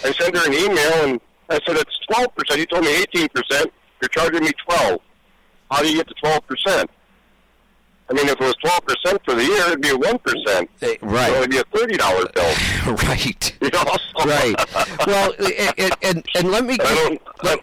I 0.03 0.11
sent 0.11 0.35
her 0.35 0.45
an 0.45 0.53
email 0.53 0.93
and 1.05 1.21
I 1.49 1.59
said 1.65 1.77
it's 1.77 1.97
twelve 2.09 2.35
percent. 2.35 2.59
You 2.59 2.65
told 2.65 2.83
me 2.83 3.01
eighteen 3.01 3.29
percent. 3.29 3.71
You're 4.01 4.09
charging 4.09 4.43
me 4.43 4.51
twelve. 4.65 4.99
How 5.69 5.81
do 5.81 5.89
you 5.89 5.97
get 5.97 6.07
to 6.09 6.13
twelve 6.15 6.45
percent? 6.47 6.89
I 8.11 8.13
mean, 8.13 8.27
if 8.27 8.33
it 8.33 8.41
was 8.41 8.55
twelve 8.55 8.85
percent 8.85 9.21
for 9.23 9.35
the 9.35 9.45
year, 9.45 9.61
it'd 9.67 9.81
be 9.81 9.89
a 9.89 9.97
one 9.97 10.19
percent. 10.19 10.69
Eh, 10.81 10.97
right. 11.01 11.31
So 11.31 11.37
it'd 11.37 11.49
be 11.49 11.59
a 11.59 11.63
thirty 11.73 11.95
dollar 11.95 12.27
bill. 12.35 12.53
right. 13.07 13.57
You 13.61 13.69
know? 13.69 13.83
right. 14.25 15.07
Well, 15.07 15.33
eh, 15.39 15.53
eh, 15.57 15.71
and, 15.77 15.95
and, 16.01 16.25
and 16.35 16.51
let 16.51 16.65
me 16.65 16.77
let, 17.41 17.59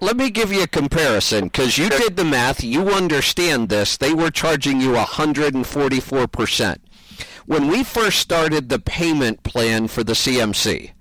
let 0.00 0.16
me 0.16 0.28
give 0.30 0.52
you 0.52 0.64
a 0.64 0.66
comparison 0.66 1.44
because 1.44 1.78
you 1.78 1.88
did 1.88 2.16
the 2.16 2.24
math. 2.24 2.64
You 2.64 2.88
understand 2.88 3.68
this. 3.68 3.96
They 3.96 4.12
were 4.12 4.32
charging 4.32 4.80
you 4.80 4.94
144 4.94 6.26
percent 6.26 6.80
when 7.46 7.68
we 7.68 7.84
first 7.84 8.18
started 8.18 8.68
the 8.68 8.80
payment 8.80 9.44
plan 9.44 9.86
for 9.86 10.02
the 10.02 10.14
CMC. 10.14 10.92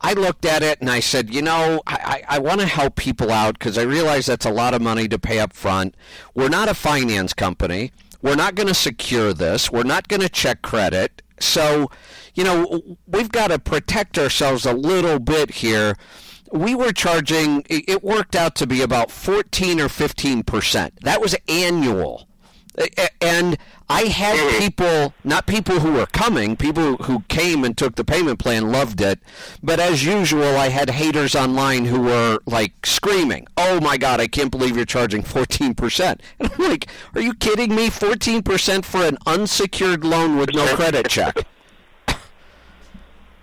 I 0.00 0.12
looked 0.12 0.44
at 0.44 0.62
it 0.62 0.80
and 0.80 0.88
I 0.88 1.00
said, 1.00 1.34
you 1.34 1.42
know, 1.42 1.82
I, 1.86 2.22
I, 2.28 2.36
I 2.36 2.38
want 2.38 2.60
to 2.60 2.66
help 2.66 2.94
people 2.94 3.32
out 3.32 3.58
because 3.58 3.76
I 3.76 3.82
realize 3.82 4.26
that's 4.26 4.46
a 4.46 4.50
lot 4.50 4.74
of 4.74 4.80
money 4.80 5.08
to 5.08 5.18
pay 5.18 5.40
up 5.40 5.52
front. 5.52 5.96
We're 6.34 6.48
not 6.48 6.68
a 6.68 6.74
finance 6.74 7.32
company. 7.32 7.90
We're 8.22 8.36
not 8.36 8.54
going 8.54 8.68
to 8.68 8.74
secure 8.74 9.32
this. 9.32 9.70
We're 9.70 9.84
not 9.84 10.08
going 10.08 10.22
to 10.22 10.28
check 10.28 10.62
credit. 10.62 11.22
So, 11.40 11.90
you 12.34 12.44
know, 12.44 12.96
we've 13.06 13.30
got 13.30 13.48
to 13.48 13.58
protect 13.58 14.18
ourselves 14.18 14.66
a 14.66 14.72
little 14.72 15.18
bit 15.18 15.50
here. 15.50 15.96
We 16.52 16.74
were 16.74 16.92
charging, 16.92 17.64
it 17.68 18.02
worked 18.02 18.34
out 18.34 18.54
to 18.56 18.66
be 18.66 18.82
about 18.82 19.10
14 19.10 19.80
or 19.80 19.88
15%. 19.88 20.90
That 21.02 21.20
was 21.20 21.36
annual. 21.46 22.27
And 23.20 23.58
I 23.88 24.02
had 24.02 24.60
people, 24.60 25.14
not 25.24 25.46
people 25.46 25.80
who 25.80 25.92
were 25.92 26.06
coming, 26.06 26.56
people 26.56 26.96
who 26.98 27.20
came 27.28 27.64
and 27.64 27.76
took 27.76 27.96
the 27.96 28.04
payment 28.04 28.38
plan 28.38 28.70
loved 28.70 29.00
it. 29.00 29.18
But 29.62 29.80
as 29.80 30.04
usual, 30.04 30.56
I 30.56 30.68
had 30.68 30.90
haters 30.90 31.34
online 31.34 31.86
who 31.86 32.02
were 32.02 32.38
like 32.46 32.86
screaming, 32.86 33.46
Oh 33.56 33.80
my 33.80 33.96
God, 33.96 34.20
I 34.20 34.28
can't 34.28 34.50
believe 34.50 34.76
you're 34.76 34.84
charging 34.84 35.22
14%. 35.22 36.20
And 36.38 36.52
I'm 36.52 36.68
like, 36.70 36.88
Are 37.14 37.20
you 37.20 37.34
kidding 37.34 37.74
me? 37.74 37.88
14% 37.88 38.84
for 38.84 39.04
an 39.04 39.18
unsecured 39.26 40.04
loan 40.04 40.36
with 40.36 40.50
no 40.54 40.66
credit 40.76 41.08
check. 41.08 41.46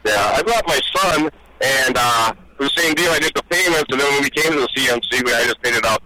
Yeah, 0.06 0.34
I 0.36 0.44
brought 0.44 0.68
my 0.68 0.80
son, 0.95 1.32
and 1.62 1.95
uh, 1.98 2.34
the 2.60 2.70
same 2.70 2.94
deal. 2.94 3.10
I 3.10 3.18
did 3.18 3.34
the 3.34 3.41
payments, 3.49 3.86
and 3.90 3.99
then 3.99 4.14
when 4.14 4.22
we 4.22 4.30
came 4.30 4.52
to 4.52 4.60
the 4.60 4.68
CMC, 4.76 5.26
we, 5.26 5.34
I 5.34 5.45
just 5.45 5.60
paid 5.64 5.74
it 5.74 5.84
out 5.84 6.03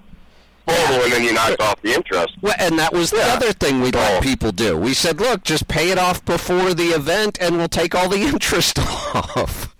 total, 0.69 1.03
and 1.03 1.11
then 1.13 1.23
you 1.23 1.33
knocked 1.33 1.59
off 1.61 1.81
the 1.81 1.93
interest. 1.93 2.37
Well, 2.41 2.55
and 2.59 2.77
that 2.79 2.93
was 2.93 3.11
the 3.11 3.17
Yeah. 3.17 3.33
other 3.33 3.51
thing 3.53 3.81
we'd 3.81 3.95
let 3.95 4.21
people 4.23 4.51
do. 4.51 4.77
We 4.77 4.93
said, 4.93 5.19
look, 5.19 5.43
just 5.43 5.67
pay 5.67 5.89
it 5.91 5.97
off 5.97 6.23
before 6.25 6.73
the 6.73 6.87
event 6.89 7.37
and 7.41 7.57
we'll 7.57 7.67
take 7.67 7.95
all 7.95 8.09
the 8.09 8.21
interest 8.33 8.79
off. 8.79 9.75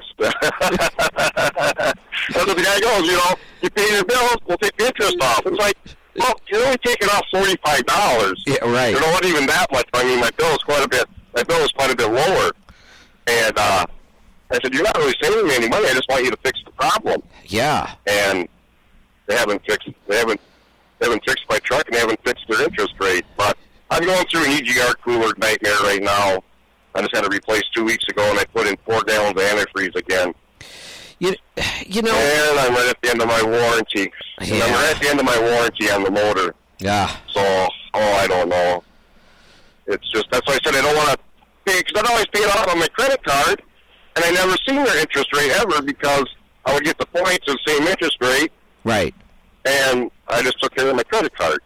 That's 0.20 0.34
what 2.46 2.56
the 2.56 2.62
guy 2.62 2.80
goes, 2.80 3.06
you 3.06 3.12
know, 3.12 3.34
you 3.62 3.70
pay 3.70 3.94
your 3.94 4.04
bills, 4.04 4.36
we'll 4.46 4.58
take 4.58 4.76
the 4.76 4.86
interest 4.86 5.16
off. 5.22 5.42
It's 5.46 5.56
like, 5.58 5.76
well, 6.18 6.34
you're 6.48 6.64
only 6.64 6.76
taking 6.84 7.08
off 7.08 7.24
forty-five 7.30 7.86
dollars. 7.86 8.42
Yeah, 8.46 8.56
right. 8.64 8.92
You 8.94 9.00
know, 9.00 9.10
not 9.12 9.24
even 9.24 9.46
that 9.46 9.66
much. 9.72 9.86
I 9.94 10.04
mean, 10.04 10.20
my 10.20 10.30
bill 10.36 10.50
is 10.52 10.58
quite 10.58 10.84
a 10.84 10.88
bit. 10.88 11.06
My 11.34 11.42
bill 11.44 11.58
is 11.64 11.70
quite 11.72 11.90
a 11.90 11.96
bit 11.96 12.10
lower. 12.10 12.50
And 13.26 13.56
uh, 13.58 13.86
I 14.50 14.58
said, 14.60 14.74
you're 14.74 14.82
not 14.82 14.96
really 14.98 15.14
saving 15.22 15.46
me 15.46 15.54
any 15.54 15.68
money. 15.68 15.86
I 15.88 15.92
just 15.94 16.08
want 16.08 16.24
you 16.24 16.30
to 16.32 16.36
fix 16.38 16.58
the 16.64 16.72
problem. 16.72 17.22
Yeah. 17.46 17.94
And 18.06 18.48
they 19.30 19.36
haven't 19.36 19.62
fixed. 19.64 19.88
They 20.08 20.18
haven't. 20.18 20.40
They 20.98 21.06
haven't 21.06 21.24
fixed 21.24 21.44
my 21.48 21.58
truck, 21.60 21.86
and 21.86 21.94
they 21.94 22.00
haven't 22.00 22.22
fixed 22.24 22.44
their 22.48 22.62
interest 22.62 22.94
rate. 23.00 23.24
But 23.36 23.56
I'm 23.90 24.04
going 24.04 24.26
through 24.26 24.44
an 24.44 24.50
EGR 24.50 24.94
cooler 25.02 25.32
nightmare 25.38 25.78
right 25.82 26.02
now. 26.02 26.42
I 26.94 27.02
just 27.02 27.14
had 27.14 27.22
to 27.22 27.30
replace 27.30 27.62
two 27.72 27.84
weeks 27.84 28.04
ago, 28.08 28.28
and 28.28 28.38
I 28.38 28.44
put 28.44 28.66
in 28.66 28.76
four 28.84 29.02
gallons 29.04 29.40
of 29.40 29.46
antifreeze 29.46 29.94
again. 29.94 30.34
You, 31.20 31.34
you 31.86 32.02
know, 32.02 32.12
and 32.12 32.58
I'm 32.58 32.74
right 32.74 32.88
at 32.88 33.00
the 33.02 33.10
end 33.10 33.22
of 33.22 33.28
my 33.28 33.42
warranty. 33.42 34.12
And 34.40 34.62
I'm 34.62 34.72
right 34.72 34.94
at 34.96 35.00
the 35.00 35.08
end 35.08 35.20
of 35.20 35.26
my 35.26 35.38
warranty 35.38 35.90
on 35.90 36.02
the 36.02 36.10
motor. 36.10 36.54
Yeah. 36.78 37.08
So, 37.28 37.40
oh, 37.94 38.12
I 38.14 38.26
don't 38.26 38.48
know. 38.48 38.82
It's 39.86 40.08
just 40.10 40.26
that's 40.30 40.46
why 40.46 40.54
I 40.54 40.58
said 40.64 40.74
I 40.74 40.82
don't 40.82 40.96
want 40.96 41.10
to 41.10 41.18
pay 41.66 41.82
because 41.82 42.02
I'd 42.02 42.10
always 42.10 42.26
pay 42.26 42.40
it 42.40 42.56
off 42.56 42.68
on 42.68 42.78
my 42.78 42.88
credit 42.88 43.22
card, 43.22 43.62
and 44.16 44.24
I 44.24 44.30
never 44.32 44.56
seen 44.66 44.82
their 44.82 44.98
interest 44.98 45.32
rate 45.34 45.52
ever 45.52 45.82
because 45.82 46.26
I 46.64 46.74
would 46.74 46.84
get 46.84 46.98
the 46.98 47.06
points 47.06 47.46
of 47.48 47.56
the 47.64 47.72
same 47.72 47.86
interest 47.86 48.16
rate, 48.20 48.52
Right. 48.84 49.14
and 49.64 50.10
I 50.28 50.42
just 50.42 50.60
took 50.60 50.74
care 50.74 50.88
of 50.88 50.96
my 50.96 51.02
credit 51.02 51.34
card. 51.36 51.58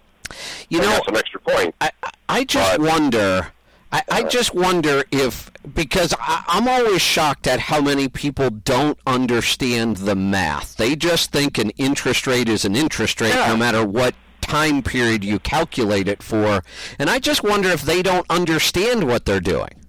You 0.68 0.80
know, 0.80 1.00
some 1.04 1.16
extra 1.16 1.40
points. 1.40 1.76
I, 1.80 1.90
I 2.28 2.44
just 2.44 2.78
wonder. 2.80 3.48
I, 3.92 4.02
I 4.10 4.22
just 4.24 4.54
wonder 4.54 5.04
if 5.12 5.50
because 5.74 6.12
I, 6.18 6.42
I'm 6.48 6.66
always 6.66 7.00
shocked 7.00 7.46
at 7.46 7.60
how 7.60 7.80
many 7.80 8.08
people 8.08 8.50
don't 8.50 8.98
understand 9.06 9.98
the 9.98 10.16
math. 10.16 10.76
They 10.76 10.96
just 10.96 11.30
think 11.30 11.58
an 11.58 11.70
interest 11.70 12.26
rate 12.26 12.48
is 12.48 12.64
an 12.64 12.74
interest 12.74 13.20
rate, 13.20 13.34
no 13.34 13.56
matter 13.56 13.84
what 13.86 14.14
time 14.40 14.82
period 14.82 15.22
you 15.22 15.38
calculate 15.38 16.08
it 16.08 16.22
for. 16.22 16.62
And 16.98 17.08
I 17.08 17.18
just 17.20 17.44
wonder 17.44 17.68
if 17.68 17.82
they 17.82 18.02
don't 18.02 18.26
understand 18.28 19.04
what 19.04 19.24
they're 19.26 19.40
doing. 19.40 19.84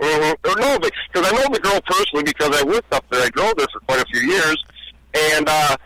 Mm-hmm. 0.00 0.50
Or 0.50 0.60
no, 0.60 0.78
because 0.78 1.30
I 1.30 1.30
know 1.32 1.52
the 1.52 1.60
girl 1.60 1.78
personally 1.84 2.24
because 2.24 2.56
I 2.58 2.64
worked 2.64 2.92
up 2.94 3.04
there. 3.10 3.22
I 3.22 3.28
drove 3.28 3.56
there 3.56 3.66
for 3.70 3.80
quite 3.80 4.00
a 4.00 4.06
few 4.06 4.20
years, 4.20 4.56
and 5.14 5.48
uh, 5.48 5.76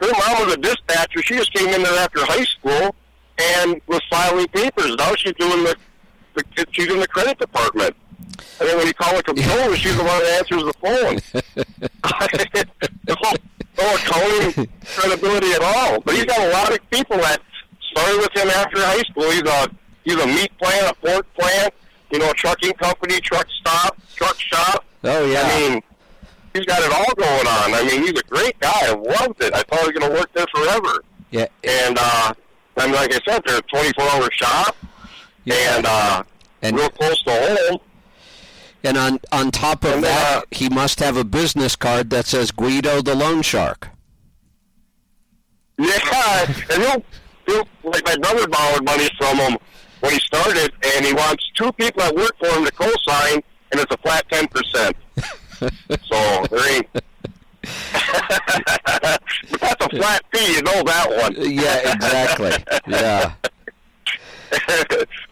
her 0.00 0.10
mom 0.12 0.46
was 0.46 0.54
a 0.54 0.56
dispatcher. 0.56 1.22
She 1.22 1.36
just 1.36 1.52
came 1.52 1.68
in 1.68 1.82
there 1.82 1.98
after 1.98 2.20
high 2.24 2.44
school 2.44 2.94
and 3.38 3.80
was 3.86 4.00
filing 4.10 4.46
papers. 4.48 4.94
Now 4.96 5.14
she's 5.14 5.34
doing 5.34 5.64
the, 5.64 5.76
the 6.34 6.66
she's 6.72 6.92
in 6.92 7.00
the 7.00 7.08
credit 7.08 7.38
department. 7.38 7.94
And 8.60 8.68
then 8.68 8.76
when 8.78 8.86
you 8.86 8.94
call 8.94 9.16
a 9.16 9.22
controller, 9.22 9.76
she's 9.76 9.96
the 9.96 10.04
one 10.04 10.18
that 10.20 10.38
answers 10.38 10.62
the 10.64 10.72
phone. 10.80 11.18
no, 13.08 13.16
no 13.78 13.94
accounting 13.94 14.68
credibility 14.84 15.52
at 15.52 15.62
all. 15.62 16.00
But 16.00 16.14
he's 16.14 16.24
got 16.24 16.40
a 16.40 16.50
lot 16.50 16.72
of 16.72 16.90
people 16.90 17.16
that 17.18 17.40
started 17.90 18.18
with 18.18 18.36
him 18.36 18.48
after 18.50 18.78
high 18.78 19.02
school. 19.02 19.30
He's 19.30 19.42
a 19.42 19.68
he's 20.04 20.16
a 20.16 20.26
meat 20.26 20.50
plant, 20.58 20.90
a 20.90 20.94
pork 20.94 21.26
plant, 21.34 21.74
you 22.10 22.18
know, 22.18 22.30
a 22.30 22.34
trucking 22.34 22.72
company, 22.74 23.20
truck 23.20 23.46
stop, 23.60 23.96
truck 24.14 24.38
shop. 24.38 24.84
Oh 25.04 25.26
yeah. 25.26 25.42
I 25.42 25.70
mean, 25.70 25.82
he's 26.54 26.64
got 26.66 26.82
it 26.82 26.92
all 26.92 27.14
going 27.14 27.46
on. 27.46 27.74
I 27.74 27.84
mean, 27.88 28.02
he's 28.02 28.18
a 28.18 28.24
great 28.24 28.58
guy. 28.60 28.70
I 28.82 28.92
loved 28.92 29.42
it. 29.42 29.54
I 29.54 29.62
thought 29.62 29.80
he 29.80 29.86
was 29.86 29.98
going 29.98 30.12
to 30.12 30.18
work 30.18 30.32
there 30.34 30.46
forever. 30.54 31.04
Yeah. 31.30 31.46
And 31.64 31.98
uh, 31.98 32.34
I 32.76 32.86
mean, 32.86 32.94
like 32.94 33.14
I 33.14 33.20
said, 33.26 33.42
they're 33.46 33.58
a 33.58 33.62
24-hour 33.62 34.30
shop, 34.32 34.76
and 35.46 35.86
uh, 35.86 36.22
and 36.62 36.76
real 36.76 36.90
close 36.90 37.22
to 37.24 37.30
home. 37.30 37.78
And 38.84 38.96
on 38.96 39.20
on 39.30 39.50
top 39.50 39.84
of 39.84 39.94
And, 39.94 40.04
that, 40.04 40.38
uh, 40.38 40.42
he 40.50 40.68
must 40.68 40.98
have 41.00 41.16
a 41.16 41.24
business 41.24 41.76
card 41.76 42.10
that 42.10 42.26
says 42.26 42.50
Guido 42.50 43.00
the 43.00 43.14
Loan 43.14 43.42
Shark. 43.42 43.88
Yeah, 45.78 46.44
and 46.70 46.82
he'll, 46.82 47.04
he'll 47.46 47.66
like 47.82 48.04
my 48.04 48.16
brother 48.16 48.46
borrowed 48.46 48.84
money 48.84 49.08
from 49.18 49.36
him 49.38 49.56
when 50.00 50.12
he 50.12 50.18
started, 50.20 50.70
and 50.94 51.04
he 51.04 51.12
wants 51.12 51.44
two 51.56 51.72
people 51.72 52.02
that 52.02 52.14
work 52.14 52.36
for 52.38 52.46
him 52.48 52.64
to 52.64 52.72
co-sign, 52.72 53.42
and 53.72 53.80
it's 53.80 53.92
a 53.92 53.96
flat 53.98 54.24
ten 54.30 54.46
percent. 54.48 54.96
so 56.02 56.46
there 56.50 56.76
ain't. 56.76 56.86
but 56.92 57.04
that's 59.60 59.86
a 59.86 59.88
flat 59.90 60.22
fee, 60.32 60.54
you 60.56 60.62
know 60.62 60.82
that 60.82 61.08
one. 61.08 61.34
Yeah, 61.38 61.92
exactly. 61.94 62.52
Yeah. 62.88 63.32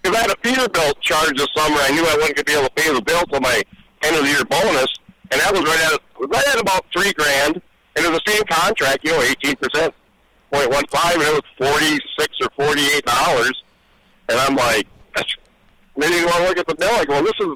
Because 0.02 0.16
I 0.16 0.20
had 0.22 0.30
a 0.30 0.34
Peterbilt 0.36 0.98
charge 1.00 1.36
this 1.36 1.48
summer. 1.54 1.76
I 1.78 1.90
knew 1.90 2.00
I 2.00 2.16
wasn't 2.16 2.36
going 2.36 2.36
to 2.36 2.44
be 2.44 2.52
able 2.52 2.68
to 2.68 2.74
pay 2.74 2.90
the 2.94 3.02
bill 3.02 3.22
till 3.26 3.40
my 3.40 3.62
end 4.02 4.16
of 4.16 4.22
the 4.22 4.28
year 4.30 4.44
bonus, 4.46 4.88
and 5.30 5.38
that 5.40 5.52
was 5.52 5.62
right 5.62 5.92
at 5.92 6.00
right 6.30 6.48
at 6.48 6.58
about 6.58 6.86
three 6.90 7.12
grand. 7.12 7.60
And 7.96 8.06
it 8.06 8.10
was 8.10 8.18
the 8.24 8.32
same 8.32 8.42
contract, 8.44 9.04
you 9.04 9.10
know, 9.10 9.20
eighteen 9.20 9.56
percent 9.56 9.92
point 10.50 10.70
one 10.70 10.86
five, 10.86 11.16
and 11.16 11.22
it 11.22 11.34
was 11.34 11.42
forty 11.58 11.98
six 12.18 12.34
or 12.40 12.48
forty 12.56 12.86
eight 12.96 13.04
dollars. 13.04 13.62
And 14.30 14.38
I'm 14.38 14.56
like, 14.56 14.86
that's, 15.14 15.36
maybe 15.96 16.14
you 16.14 16.24
want 16.24 16.38
to 16.38 16.44
look 16.48 16.56
at 16.58 16.66
the 16.66 16.74
bill. 16.76 16.94
I 16.94 17.04
go, 17.04 17.12
well, 17.14 17.24
this 17.24 17.38
is 17.40 17.48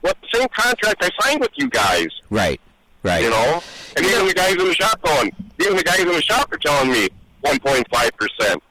what 0.00 0.16
the 0.20 0.38
same 0.38 0.48
contract 0.48 1.04
I 1.04 1.10
signed 1.22 1.40
with 1.40 1.52
you 1.56 1.68
guys. 1.68 2.08
Right. 2.30 2.60
Right. 3.02 3.22
You 3.22 3.30
know, 3.30 3.62
and 3.96 4.04
even 4.04 4.26
the 4.26 4.34
guys 4.34 4.52
in 4.52 4.66
the 4.66 4.74
shop 4.74 5.00
going, 5.02 5.30
even 5.60 5.76
the 5.76 5.84
guys 5.84 6.00
in 6.00 6.08
the 6.08 6.22
shop 6.22 6.52
are 6.52 6.58
telling 6.58 6.90
me 6.90 7.08
one 7.40 7.58
point 7.60 7.86
five 7.92 8.10
percent. 8.16 8.62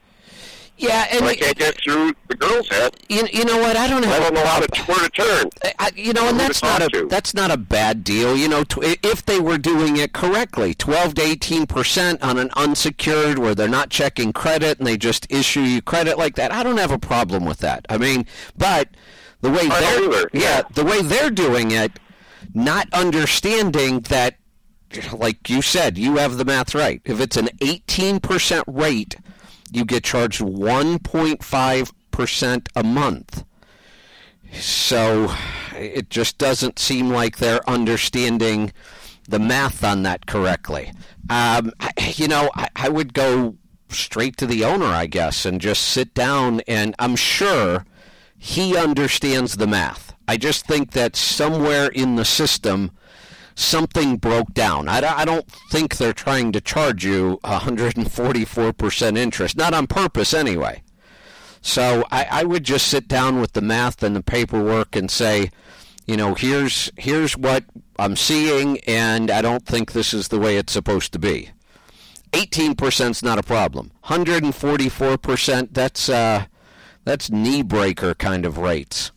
Yeah, 0.78 1.08
and 1.10 1.24
I 1.24 1.36
can't 1.36 1.58
get 1.58 1.82
through 1.82 2.12
the 2.28 2.36
girl's 2.36 2.68
head. 2.68 2.98
You, 3.08 3.26
you 3.32 3.46
know 3.46 3.58
what? 3.60 3.78
I 3.78 3.88
don't 3.88 4.04
have. 4.04 4.14
I 4.14 4.20
don't 4.20 4.34
know 4.34 4.46
how 4.46 4.60
to 4.60 4.84
where 4.84 5.00
to 5.00 5.10
turn. 5.10 5.50
I, 5.80 5.92
you 5.96 6.12
know, 6.12 6.28
and 6.28 6.38
that's 6.38 6.62
not 6.62 6.82
a 6.82 6.90
to. 6.90 7.08
that's 7.08 7.34
not 7.34 7.50
a 7.50 7.56
bad 7.56 8.04
deal. 8.04 8.36
You 8.36 8.50
know, 8.50 8.66
tw- 8.66 9.00
if 9.02 9.26
they 9.26 9.40
were 9.40 9.58
doing 9.58 9.96
it 9.96 10.12
correctly, 10.12 10.74
twelve 10.74 11.14
to 11.14 11.22
eighteen 11.22 11.66
percent 11.66 12.22
on 12.22 12.38
an 12.38 12.50
unsecured 12.58 13.40
where 13.40 13.56
they're 13.56 13.70
not 13.70 13.90
checking 13.90 14.34
credit 14.34 14.80
and 14.80 14.86
they 14.86 14.98
just 14.98 15.32
issue 15.32 15.62
you 15.62 15.82
credit 15.82 16.18
like 16.18 16.36
that, 16.36 16.52
I 16.52 16.62
don't 16.62 16.78
have 16.78 16.92
a 16.92 17.00
problem 17.00 17.46
with 17.46 17.60
that. 17.60 17.86
I 17.88 17.98
mean, 17.98 18.26
but 18.58 18.90
the 19.46 19.52
way 19.52 19.68
they're 19.70 20.30
yeah, 20.34 20.62
the 20.74 20.84
way 20.84 21.02
they're 21.02 21.30
doing 21.30 21.72
it, 21.72 21.92
not 22.54 22.88
understanding 22.94 24.00
that, 24.02 24.36
like 25.14 25.50
you 25.50 25.62
said, 25.62 25.98
you 25.98 26.18
have 26.18 26.38
the 26.38 26.46
math 26.46 26.74
right. 26.76 27.02
If 27.06 27.20
it's 27.20 27.38
an 27.38 27.50
eighteen 27.62 28.20
percent 28.20 28.64
rate, 28.68 29.16
you 29.72 29.86
get 29.86 30.04
charged 30.04 30.42
one 30.42 31.00
point 31.00 31.44
five 31.44 31.92
percent 32.12 32.70
a 32.76 32.84
month. 32.84 33.44
So 34.54 35.34
it 35.76 36.10
just 36.10 36.38
doesn't 36.38 36.80
seem 36.80 37.10
like 37.10 37.38
they're 37.38 37.68
understanding 37.70 38.72
the 39.28 39.40
math 39.40 39.84
on 39.84 40.04
that 40.04 40.26
correctly. 40.28 40.92
Um, 41.30 41.72
I- 41.80 42.14
you 42.16 42.28
know, 42.28 42.50
I, 42.56 42.70
I 42.76 42.90
would 42.90 43.14
go 43.14 43.58
straight 43.90 44.38
to 44.38 44.46
the 44.46 44.64
owner, 44.64 44.86
I 44.86 45.08
guess, 45.08 45.46
and 45.46 45.60
just 45.60 45.84
sit 45.84 46.14
down, 46.14 46.62
and 46.68 46.96
I'm 47.00 47.16
sure 47.16 47.86
he 48.46 48.78
understands 48.78 49.58
the 49.58 49.66
math. 49.66 50.14
I 50.28 50.38
just 50.38 50.68
think 50.68 50.92
that 50.92 51.16
somewhere 51.16 51.88
in 51.88 52.16
the 52.16 52.24
system, 52.24 52.92
something 53.56 54.18
broke 54.18 54.54
down. 54.54 54.88
I, 54.88 54.98
I 55.00 55.26
don't 55.26 55.50
think 55.72 55.98
they're 55.98 56.14
trying 56.14 56.52
to 56.52 56.62
charge 56.62 57.04
you 57.04 57.40
144% 57.44 59.18
interest, 59.18 59.58
not 59.58 59.74
on 59.74 59.88
purpose 59.88 60.32
anyway. 60.32 60.84
So 61.64 62.06
I, 62.12 62.28
I 62.30 62.44
would 62.44 62.64
just 62.64 62.88
sit 62.88 63.08
down 63.08 63.42
with 63.42 63.54
the 63.54 63.62
math 63.62 64.04
and 64.04 64.16
the 64.16 64.22
paperwork 64.22 64.96
and 64.96 65.10
say, 65.10 65.50
you 66.06 66.16
know, 66.16 66.36
here's 66.36 66.92
here's 66.98 67.36
what 67.36 67.64
I'm 67.98 68.16
seeing, 68.16 68.78
and 68.82 69.32
I 69.32 69.42
don't 69.42 69.66
think 69.66 69.94
this 69.94 70.14
is 70.14 70.28
the 70.28 70.38
way 70.38 70.58
it's 70.58 70.74
supposed 70.74 71.14
to 71.14 71.20
be. 71.20 71.50
18% 72.34 73.10
is 73.10 73.24
not 73.24 73.40
a 73.40 73.44
problem. 73.44 73.92
144%, 74.04 75.70
that's 75.72 76.10
uh, 76.10 76.46
that's 77.06 77.30
knee 77.32 77.62
breaker 77.62 78.14
kind 78.14 78.46
of 78.46 78.58
rates. 78.58 79.12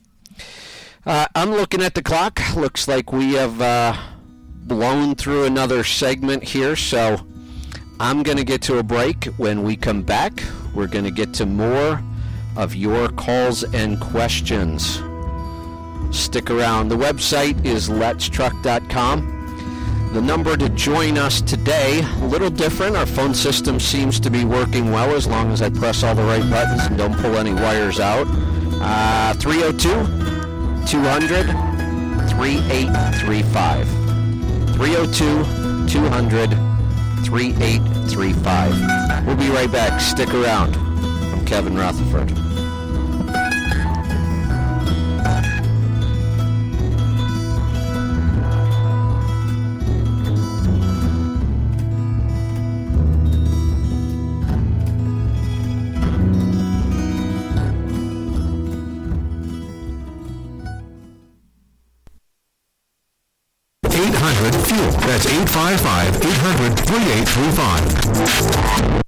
Uh, 1.04 1.26
I'm 1.34 1.50
looking 1.50 1.82
at 1.82 1.94
the 1.94 2.02
clock. 2.02 2.40
Looks 2.54 2.86
like 2.86 3.12
we 3.12 3.32
have 3.32 3.60
uh, 3.60 3.96
blown 4.64 5.14
through 5.14 5.44
another 5.44 5.82
segment 5.82 6.44
here, 6.44 6.76
so 6.76 7.26
I'm 7.98 8.22
going 8.22 8.36
to 8.36 8.44
get 8.44 8.62
to 8.62 8.78
a 8.78 8.82
break. 8.82 9.24
When 9.38 9.62
we 9.62 9.74
come 9.74 10.02
back, 10.02 10.42
we're 10.74 10.86
going 10.86 11.06
to 11.06 11.10
get 11.10 11.32
to 11.34 11.46
more 11.46 12.02
of 12.56 12.74
your 12.74 13.08
calls 13.08 13.64
and 13.74 13.98
questions. 14.00 15.02
Stick 16.10 16.50
around. 16.50 16.88
The 16.88 16.96
website 16.96 17.64
is 17.64 17.88
letstruck.com. 17.88 19.37
The 20.12 20.22
number 20.22 20.56
to 20.56 20.68
join 20.70 21.18
us 21.18 21.42
today, 21.42 22.00
a 22.22 22.24
little 22.24 22.48
different. 22.48 22.96
Our 22.96 23.04
phone 23.04 23.34
system 23.34 23.78
seems 23.78 24.18
to 24.20 24.30
be 24.30 24.42
working 24.44 24.90
well 24.90 25.14
as 25.14 25.26
long 25.26 25.52
as 25.52 25.60
I 25.60 25.68
press 25.68 26.02
all 26.02 26.14
the 26.14 26.24
right 26.24 26.48
buttons 26.48 26.86
and 26.86 26.96
don't 26.96 27.14
pull 27.18 27.36
any 27.36 27.52
wires 27.52 28.00
out. 28.00 28.26
Uh, 28.80 29.34
302 29.34 29.90
200 30.86 31.44
3835. 32.30 33.86
302 34.76 35.88
200 35.88 36.50
3835. 37.26 39.26
We'll 39.26 39.36
be 39.36 39.50
right 39.50 39.70
back. 39.70 40.00
Stick 40.00 40.32
around. 40.32 40.74
I'm 40.76 41.44
Kevin 41.44 41.76
Rutherford. 41.76 42.32
855 65.68 66.24
800 66.24 66.86
3835. 66.86 69.07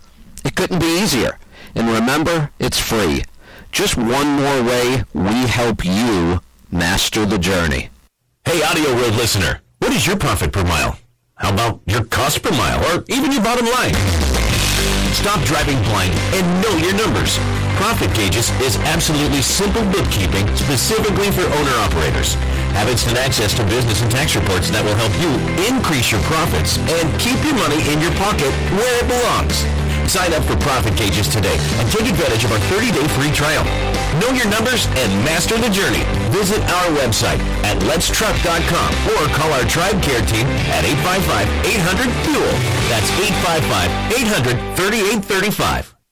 It 0.46 0.56
couldn't 0.56 0.80
be 0.80 1.02
easier. 1.02 1.40
And 1.74 1.90
remember, 1.90 2.52
it's 2.60 2.80
free. 2.80 3.24
Just 3.72 3.98
one 3.98 4.28
more 4.28 4.62
way 4.64 5.04
we 5.14 5.48
help 5.48 5.84
you 5.84 6.42
master 6.72 7.26
the 7.26 7.40
journey. 7.40 7.90
Hey, 8.46 8.60
AudioRoad 8.60 9.18
listener, 9.18 9.62
what 9.80 9.92
is 9.92 10.06
your 10.06 10.18
profit 10.18 10.52
per 10.52 10.64
mile? 10.64 11.00
How 11.36 11.54
about 11.54 11.82
your 11.88 12.04
cost 12.06 12.44
per 12.44 12.52
mile, 12.52 12.84
or 12.86 13.04
even 13.08 13.32
your 13.32 13.42
bottom 13.42 13.66
line? 13.66 13.96
Stop 15.14 15.44
driving 15.46 15.78
blind 15.84 16.14
and 16.34 16.46
know 16.62 16.76
your 16.78 16.94
numbers. 16.96 17.38
Profit 17.76 18.14
Gauges 18.16 18.50
is 18.62 18.78
absolutely 18.90 19.42
simple 19.42 19.84
bookkeeping 19.92 20.48
specifically 20.56 21.32
for 21.32 21.46
owner-operators. 21.46 22.36
Have 22.78 22.88
instant 22.90 23.18
access 23.18 23.54
to 23.56 23.64
business 23.66 24.02
and 24.02 24.12
tax 24.12 24.36
reports 24.36 24.70
that 24.72 24.84
will 24.86 24.96
help 24.96 25.14
you 25.20 25.32
increase 25.68 26.12
your 26.12 26.22
profits 26.22 26.78
and 26.78 27.06
keep 27.20 27.38
your 27.44 27.56
money 27.56 27.82
in 27.92 28.00
your 28.00 28.14
pocket 28.16 28.52
where 28.78 28.96
it 29.02 29.08
belongs. 29.08 29.91
Sign 30.08 30.34
up 30.34 30.44
for 30.44 30.56
Profit 30.58 30.98
Gauges 30.98 31.28
today 31.28 31.58
and 31.80 31.90
take 31.92 32.08
advantage 32.10 32.44
of 32.44 32.52
our 32.52 32.60
30-day 32.72 33.08
free 33.16 33.32
trial. 33.32 33.64
Know 34.20 34.32
your 34.36 34.48
numbers 34.50 34.88
and 35.00 35.12
master 35.24 35.58
the 35.58 35.70
journey. 35.70 36.04
Visit 36.32 36.60
our 36.60 36.88
website 37.00 37.40
at 37.64 37.78
letstruck.com 37.84 38.92
or 39.16 39.28
call 39.36 39.52
our 39.54 39.64
TribeCare 39.64 40.28
team 40.28 40.48
at 40.72 40.84
855-800-FUEL. 40.84 42.56
That's 42.92 43.10
855-800-3835. 44.76 45.91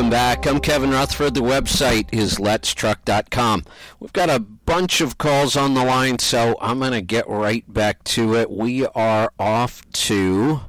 Welcome 0.00 0.12
back. 0.12 0.46
I'm 0.46 0.60
Kevin 0.60 0.92
Rutherford. 0.92 1.34
The 1.34 1.42
website 1.42 2.08
is 2.10 2.38
letstruck.com. 2.38 3.64
We've 4.00 4.14
got 4.14 4.30
a 4.30 4.40
bunch 4.40 5.02
of 5.02 5.18
calls 5.18 5.58
on 5.58 5.74
the 5.74 5.84
line, 5.84 6.18
so 6.18 6.56
I'm 6.58 6.78
going 6.78 6.92
to 6.92 7.02
get 7.02 7.28
right 7.28 7.70
back 7.70 8.02
to 8.04 8.34
it. 8.34 8.50
We 8.50 8.86
are 8.86 9.30
off 9.38 9.82
to 9.92 10.62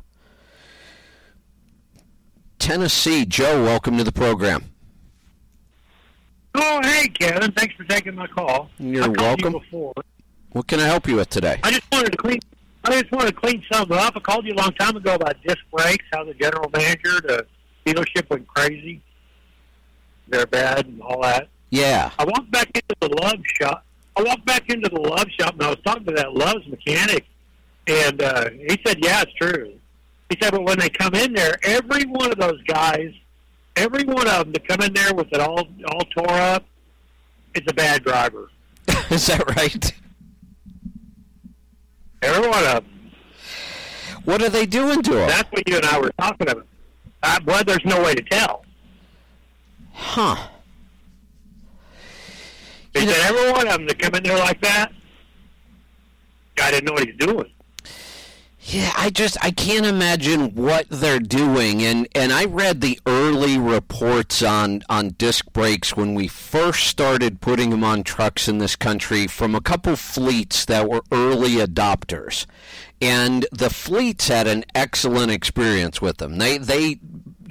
Tennessee. 2.60 3.24
Joe, 3.24 3.64
welcome 3.64 3.98
to 4.00 4.04
the 4.04 4.12
program. 4.12 4.66
Oh, 6.54 6.82
hey, 6.84 7.08
Kevin. 7.08 7.54
Thanks 7.54 7.74
for 7.76 7.86
taking 7.86 8.16
my 8.16 8.28
call. 8.28 8.70
You're 8.80 9.12
welcome. 9.12 9.56
You. 9.72 9.94
What 10.52 10.68
can 10.68 10.82
I 10.82 10.88
help 10.88 11.08
you 11.08 11.16
with 11.16 11.30
today? 11.30 11.58
I 11.64 11.72
just 11.72 11.90
wanted 11.90 12.12
to 12.12 12.18
clean. 12.18 12.40
I 12.84 13.00
just 13.00 13.14
wanted 13.14 13.28
to 13.28 13.36
clean 13.40 13.64
something 13.72 13.96
up. 13.96 14.14
I 14.14 14.20
called 14.20 14.46
you 14.46 14.52
a 14.56 14.60
long 14.60 14.74
time 14.74 14.98
ago 14.98 15.16
about 15.16 15.42
disc 15.48 15.60
brakes. 15.72 16.04
How 16.12 16.26
the 16.26 16.34
general 16.34 16.70
manager, 16.74 17.22
the 17.22 17.46
dealership 17.86 18.30
went 18.30 18.46
crazy. 18.50 19.02
They're 20.32 20.48
bad 20.48 20.88
and 20.88 21.02
all 21.02 21.22
that. 21.22 21.50
Yeah. 21.70 22.12
I 22.18 22.26
walked 22.26 22.52
back 22.52 22.70
into 22.74 22.96
the 23.00 23.10
Love 23.22 23.40
shop. 23.46 23.86
I 24.18 24.24
walked 24.24 24.46
back 24.46 24.70
into 24.70 24.90
the 24.90 25.00
Love 25.00 25.28
shop 25.40 25.54
and 25.54 25.64
I 25.64 25.70
was 25.70 25.80
talking 25.86 26.06
to 26.06 26.14
that 26.14 26.34
Love's 26.34 26.68
mechanic, 26.68 27.26
and 27.88 28.22
uh, 28.22 28.50
he 28.50 28.80
said, 28.86 28.98
"Yeah, 29.02 29.22
it's 29.22 29.34
true." 29.34 29.74
He 30.30 30.38
said, 30.42 30.52
"But 30.52 30.64
when 30.64 30.80
they 30.80 30.90
come 30.90 31.14
in 31.16 31.34
there, 31.34 31.58
every 31.64 32.04
one 32.06 32.32
of 32.32 32.38
those 32.38 32.62
guys, 32.64 33.14
every 33.76 34.04
one 34.04 34.28
of 34.28 34.46
them 34.46 34.54
that 34.54 34.68
come 34.68 34.82
in 34.82 34.94
there 34.94 35.14
with 35.14 35.32
it 35.32 35.40
all 35.40 35.68
all 35.88 36.02
tore 36.16 36.30
up, 36.30 36.66
is 37.56 37.64
a 37.68 37.74
bad 37.74 38.04
driver. 38.04 38.50
Is 39.10 39.28
that 39.28 39.56
right? 39.56 39.94
Every 42.22 42.48
one 42.48 42.64
of 42.66 42.84
them. 42.84 42.86
What 44.26 44.42
are 44.42 44.50
they 44.50 44.66
doing 44.66 45.02
to 45.04 45.12
them? 45.12 45.28
That's 45.28 45.52
what 45.52 45.68
you 45.68 45.78
and 45.78 45.86
I 45.86 46.00
were 46.00 46.12
talking 46.20 46.50
about. 46.50 46.68
Uh, 47.24 47.40
well, 47.46 47.64
there's 47.64 47.86
no 47.86 48.02
way 48.02 48.14
to 48.14 48.22
tell. 48.24 48.66
Huh. 50.02 50.36
Is 52.96 53.04
said 53.04 53.30
every 53.30 53.52
one 53.52 53.68
of 53.68 53.74
them 53.74 53.86
that 53.86 54.00
come 54.00 54.16
in 54.16 54.24
there 54.24 54.38
like 54.38 54.60
that, 54.62 54.92
guy 56.56 56.72
didn't 56.72 56.86
know 56.86 56.94
what 56.94 57.06
he's 57.06 57.16
doing. 57.16 57.50
Yeah, 58.64 58.92
I 58.96 59.10
just 59.10 59.38
I 59.44 59.52
can't 59.52 59.86
imagine 59.86 60.54
what 60.54 60.88
they're 60.90 61.20
doing 61.20 61.82
and 61.84 62.08
and 62.14 62.32
I 62.34 62.46
read 62.46 62.82
the 62.82 63.00
early 63.06 63.58
reports 63.58 64.44
on 64.44 64.84
on 64.90 65.10
disc 65.10 65.46
brakes 65.54 65.96
when 65.96 66.14
we 66.14 66.28
first 66.28 66.88
started 66.88 67.42
putting 67.42 67.70
them 67.70 67.84
on 67.84 68.04
trucks 68.04 68.48
in 68.48 68.58
this 68.58 68.76
country 68.76 69.28
from 69.28 69.56
a 69.56 69.62
couple 69.62 69.96
fleets 69.96 70.66
that 70.66 70.90
were 70.90 71.04
early 71.12 71.56
adopters. 71.56 72.46
And 73.02 73.46
the 73.52 73.70
fleets 73.70 74.28
had 74.28 74.48
an 74.48 74.66
excellent 74.76 75.32
experience 75.32 76.02
with 76.02 76.18
them. 76.18 76.38
They 76.38 76.58
they 76.58 77.00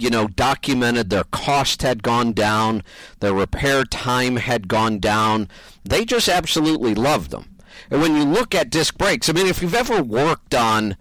you 0.01 0.11
know 0.11 0.29
documented 0.29 1.11
their 1.11 1.25
cost 1.25 1.83
had 1.83 2.03
gone 2.03 2.33
down, 2.33 2.83
their 3.21 3.35
repair 3.35 3.85
time 3.85 4.37
had 4.37 4.69
gone 4.69 4.99
down. 4.99 5.49
They 5.85 6.05
just 6.05 6.29
absolutely 6.29 6.95
loved 6.95 7.31
them. 7.31 7.57
And 7.91 8.01
when 8.01 8.17
you 8.17 8.25
look 8.25 8.55
at 8.55 8.71
disc 8.71 8.97
brakes, 8.99 9.29
I 9.29 9.33
mean, 9.33 9.47
if 9.47 9.63
you've 9.63 9.75
ever 9.75 10.03
worked 10.03 10.55
on 10.55 10.97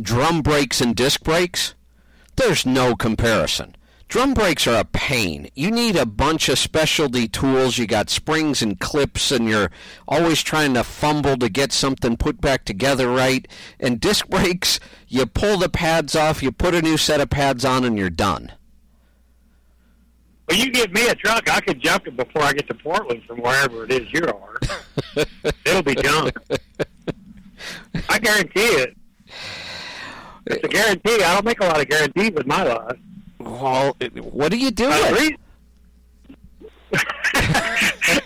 drum 0.00 0.42
brakes 0.42 0.80
and 0.80 0.94
disc 0.94 1.22
brakes, 1.22 1.74
there's 2.36 2.64
no 2.64 2.94
comparison. 2.94 3.74
Drum 4.10 4.34
brakes 4.34 4.66
are 4.66 4.80
a 4.80 4.84
pain. 4.84 5.48
You 5.54 5.70
need 5.70 5.94
a 5.94 6.04
bunch 6.04 6.48
of 6.48 6.58
specialty 6.58 7.28
tools. 7.28 7.78
You 7.78 7.86
got 7.86 8.10
springs 8.10 8.60
and 8.60 8.80
clips, 8.80 9.30
and 9.30 9.48
you're 9.48 9.70
always 10.08 10.42
trying 10.42 10.74
to 10.74 10.82
fumble 10.82 11.36
to 11.36 11.48
get 11.48 11.70
something 11.70 12.16
put 12.16 12.40
back 12.40 12.64
together 12.64 13.08
right. 13.08 13.46
And 13.78 14.00
disc 14.00 14.26
brakes, 14.28 14.80
you 15.06 15.26
pull 15.26 15.58
the 15.58 15.68
pads 15.68 16.16
off, 16.16 16.42
you 16.42 16.50
put 16.50 16.74
a 16.74 16.82
new 16.82 16.96
set 16.96 17.20
of 17.20 17.30
pads 17.30 17.64
on, 17.64 17.84
and 17.84 17.96
you're 17.96 18.10
done. 18.10 18.50
Well, 20.48 20.58
you 20.58 20.72
give 20.72 20.92
me 20.92 21.06
a 21.06 21.14
truck, 21.14 21.48
I 21.48 21.60
could 21.60 21.80
jump 21.80 22.08
it 22.08 22.16
before 22.16 22.42
I 22.42 22.52
get 22.52 22.66
to 22.66 22.74
Portland 22.74 23.22
from 23.28 23.40
wherever 23.40 23.84
it 23.84 23.92
is 23.92 24.12
you 24.12 24.26
are. 24.26 25.24
It'll 25.64 25.84
be 25.84 25.94
junk. 25.94 26.34
I 28.08 28.18
guarantee 28.18 28.60
it. 28.60 28.96
It's 30.46 30.64
a 30.64 30.68
guarantee. 30.68 31.22
I 31.22 31.32
don't 31.34 31.44
make 31.44 31.60
a 31.60 31.66
lot 31.66 31.80
of 31.80 31.88
guarantees 31.88 32.32
with 32.32 32.46
my 32.48 32.64
life. 32.64 32.98
Well, 33.40 33.96
what 34.22 34.52
are 34.52 34.56
you 34.56 34.70
doing? 34.70 35.36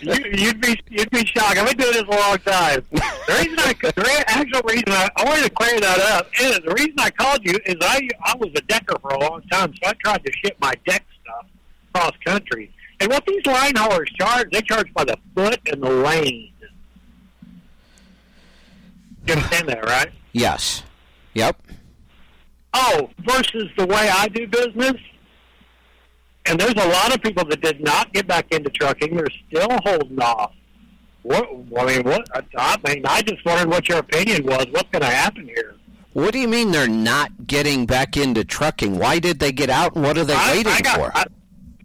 You, 0.01 0.15
you'd 0.33 0.59
be 0.59 0.79
you'd 0.89 1.11
be 1.11 1.25
shocked. 1.25 1.57
I've 1.57 1.67
been 1.67 1.77
doing 1.77 1.93
this 1.93 2.03
a 2.03 2.19
long 2.19 2.37
time. 2.39 2.83
The 2.91 3.35
reason 3.39 3.59
I 3.59 3.73
the 3.81 4.23
actual 4.27 4.61
reason 4.67 4.89
I, 4.89 5.07
I 5.15 5.23
wanted 5.23 5.43
to 5.43 5.49
clear 5.51 5.79
that 5.79 5.99
up 5.99 6.27
is 6.39 6.59
the 6.65 6.73
reason 6.73 6.95
I 6.97 7.11
called 7.11 7.41
you 7.43 7.59
is 7.65 7.75
I 7.81 8.07
I 8.23 8.35
was 8.35 8.49
a 8.55 8.61
decker 8.61 8.97
for 8.99 9.11
a 9.11 9.19
long 9.19 9.41
time, 9.51 9.73
so 9.75 9.89
I 9.89 9.93
tried 10.03 10.25
to 10.25 10.31
ship 10.43 10.57
my 10.59 10.73
deck 10.87 11.05
stuff 11.21 11.45
cross 11.93 12.13
country. 12.25 12.73
And 12.99 13.11
what 13.11 13.25
these 13.25 13.45
line 13.45 13.75
haulers 13.75 14.09
charge, 14.19 14.49
they 14.51 14.61
charge 14.61 14.91
by 14.93 15.03
the 15.03 15.17
foot 15.35 15.59
and 15.71 15.81
the 15.81 15.89
lane. 15.89 16.51
You 19.27 19.33
understand 19.33 19.69
that, 19.69 19.85
right? 19.85 20.11
Yes. 20.33 20.83
Yep. 21.33 21.61
Oh, 22.77 23.09
versus 23.25 23.69
the 23.77 23.85
way 23.85 24.09
I 24.11 24.27
do 24.27 24.45
business. 24.47 24.95
And 26.45 26.59
there's 26.59 26.73
a 26.73 26.87
lot 26.89 27.15
of 27.15 27.21
people 27.21 27.45
that 27.45 27.61
did 27.61 27.79
not 27.81 28.11
get 28.13 28.27
back 28.27 28.51
into 28.51 28.69
trucking. 28.69 29.15
They're 29.15 29.27
still 29.47 29.69
holding 29.85 30.19
off. 30.19 30.51
What? 31.23 31.47
I 31.79 31.85
mean, 31.85 32.03
what? 32.03 32.27
I 32.57 32.75
mean, 32.87 33.05
I 33.07 33.21
just 33.21 33.43
wondered 33.45 33.69
what 33.69 33.87
your 33.87 33.99
opinion 33.99 34.45
was. 34.45 34.67
What's 34.71 34.89
going 34.91 35.01
to 35.01 35.07
happen 35.07 35.47
here? 35.47 35.75
What 36.13 36.33
do 36.33 36.39
you 36.39 36.47
mean 36.49 36.71
they're 36.71 36.87
not 36.87 37.47
getting 37.47 37.85
back 37.85 38.17
into 38.17 38.43
trucking? 38.43 38.99
Why 38.99 39.19
did 39.19 39.39
they 39.39 39.51
get 39.51 39.69
out, 39.69 39.95
and 39.95 40.03
what 40.03 40.17
are 40.17 40.23
they 40.25 40.35
I- 40.35 40.51
waiting 40.53 40.71
I 40.73 40.81
got- 40.81 40.97
for? 40.97 41.11
I- 41.17 41.25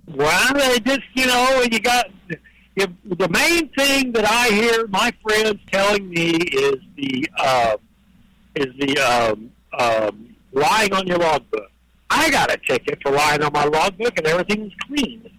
well, 0.08 0.54
they 0.54 0.80
just, 0.80 1.02
you 1.14 1.26
know, 1.26 1.62
you 1.70 1.78
got 1.78 2.06
you, 2.76 2.86
the 3.04 3.28
main 3.28 3.68
thing 3.70 4.10
that 4.12 4.24
I 4.28 4.48
hear 4.48 4.86
my 4.88 5.12
friends 5.22 5.60
telling 5.72 6.08
me 6.10 6.30
is 6.32 6.76
the 6.96 7.28
uh, 7.38 7.76
is 8.56 8.66
the 8.78 8.98
um, 8.98 9.50
um, 9.78 10.29
lying 10.52 10.92
on 10.92 11.06
your 11.06 11.18
logbook. 11.18 11.70
I 12.10 12.30
got 12.30 12.52
a 12.52 12.58
ticket 12.58 13.00
for 13.02 13.12
lying 13.12 13.42
on 13.42 13.52
my 13.52 13.64
logbook, 13.64 14.18
and 14.18 14.26
everything's 14.26 14.72
clean. 14.86 15.30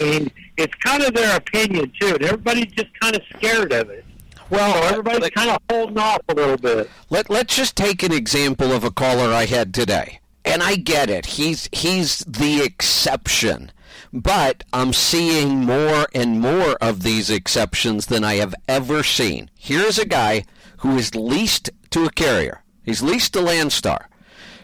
I 0.00 0.04
mean, 0.04 0.30
it's 0.56 0.74
kind 0.76 1.02
of 1.02 1.14
their 1.14 1.36
opinion 1.36 1.92
too, 2.00 2.14
and 2.14 2.22
everybody's 2.22 2.72
just 2.72 2.88
kind 3.00 3.14
of 3.14 3.22
scared 3.36 3.72
of 3.72 3.90
it. 3.90 4.04
Well, 4.48 4.72
so 4.74 4.80
uh, 4.80 4.90
everybody's 4.90 5.30
kind 5.30 5.50
of 5.50 5.58
holding 5.70 5.98
off 5.98 6.20
a 6.28 6.34
little 6.34 6.56
bit. 6.56 6.90
Let 7.10 7.28
Let's 7.28 7.56
just 7.56 7.76
take 7.76 8.02
an 8.02 8.12
example 8.12 8.72
of 8.72 8.84
a 8.84 8.90
caller 8.90 9.32
I 9.32 9.46
had 9.46 9.74
today, 9.74 10.20
and 10.44 10.62
I 10.62 10.76
get 10.76 11.10
it. 11.10 11.26
He's 11.26 11.68
he's 11.72 12.20
the 12.20 12.62
exception, 12.62 13.72
but 14.12 14.64
I'm 14.72 14.92
seeing 14.92 15.64
more 15.64 16.06
and 16.14 16.40
more 16.40 16.76
of 16.80 17.02
these 17.02 17.28
exceptions 17.28 18.06
than 18.06 18.24
I 18.24 18.34
have 18.34 18.54
ever 18.68 19.02
seen. 19.02 19.50
Here's 19.58 19.98
a 19.98 20.06
guy 20.06 20.44
who 20.78 20.96
is 20.96 21.14
leased 21.14 21.70
to 21.90 22.04
a 22.04 22.10
carrier. 22.10 22.62
He's 22.84 23.02
leased 23.02 23.32
to 23.32 23.40
Landstar. 23.40 24.06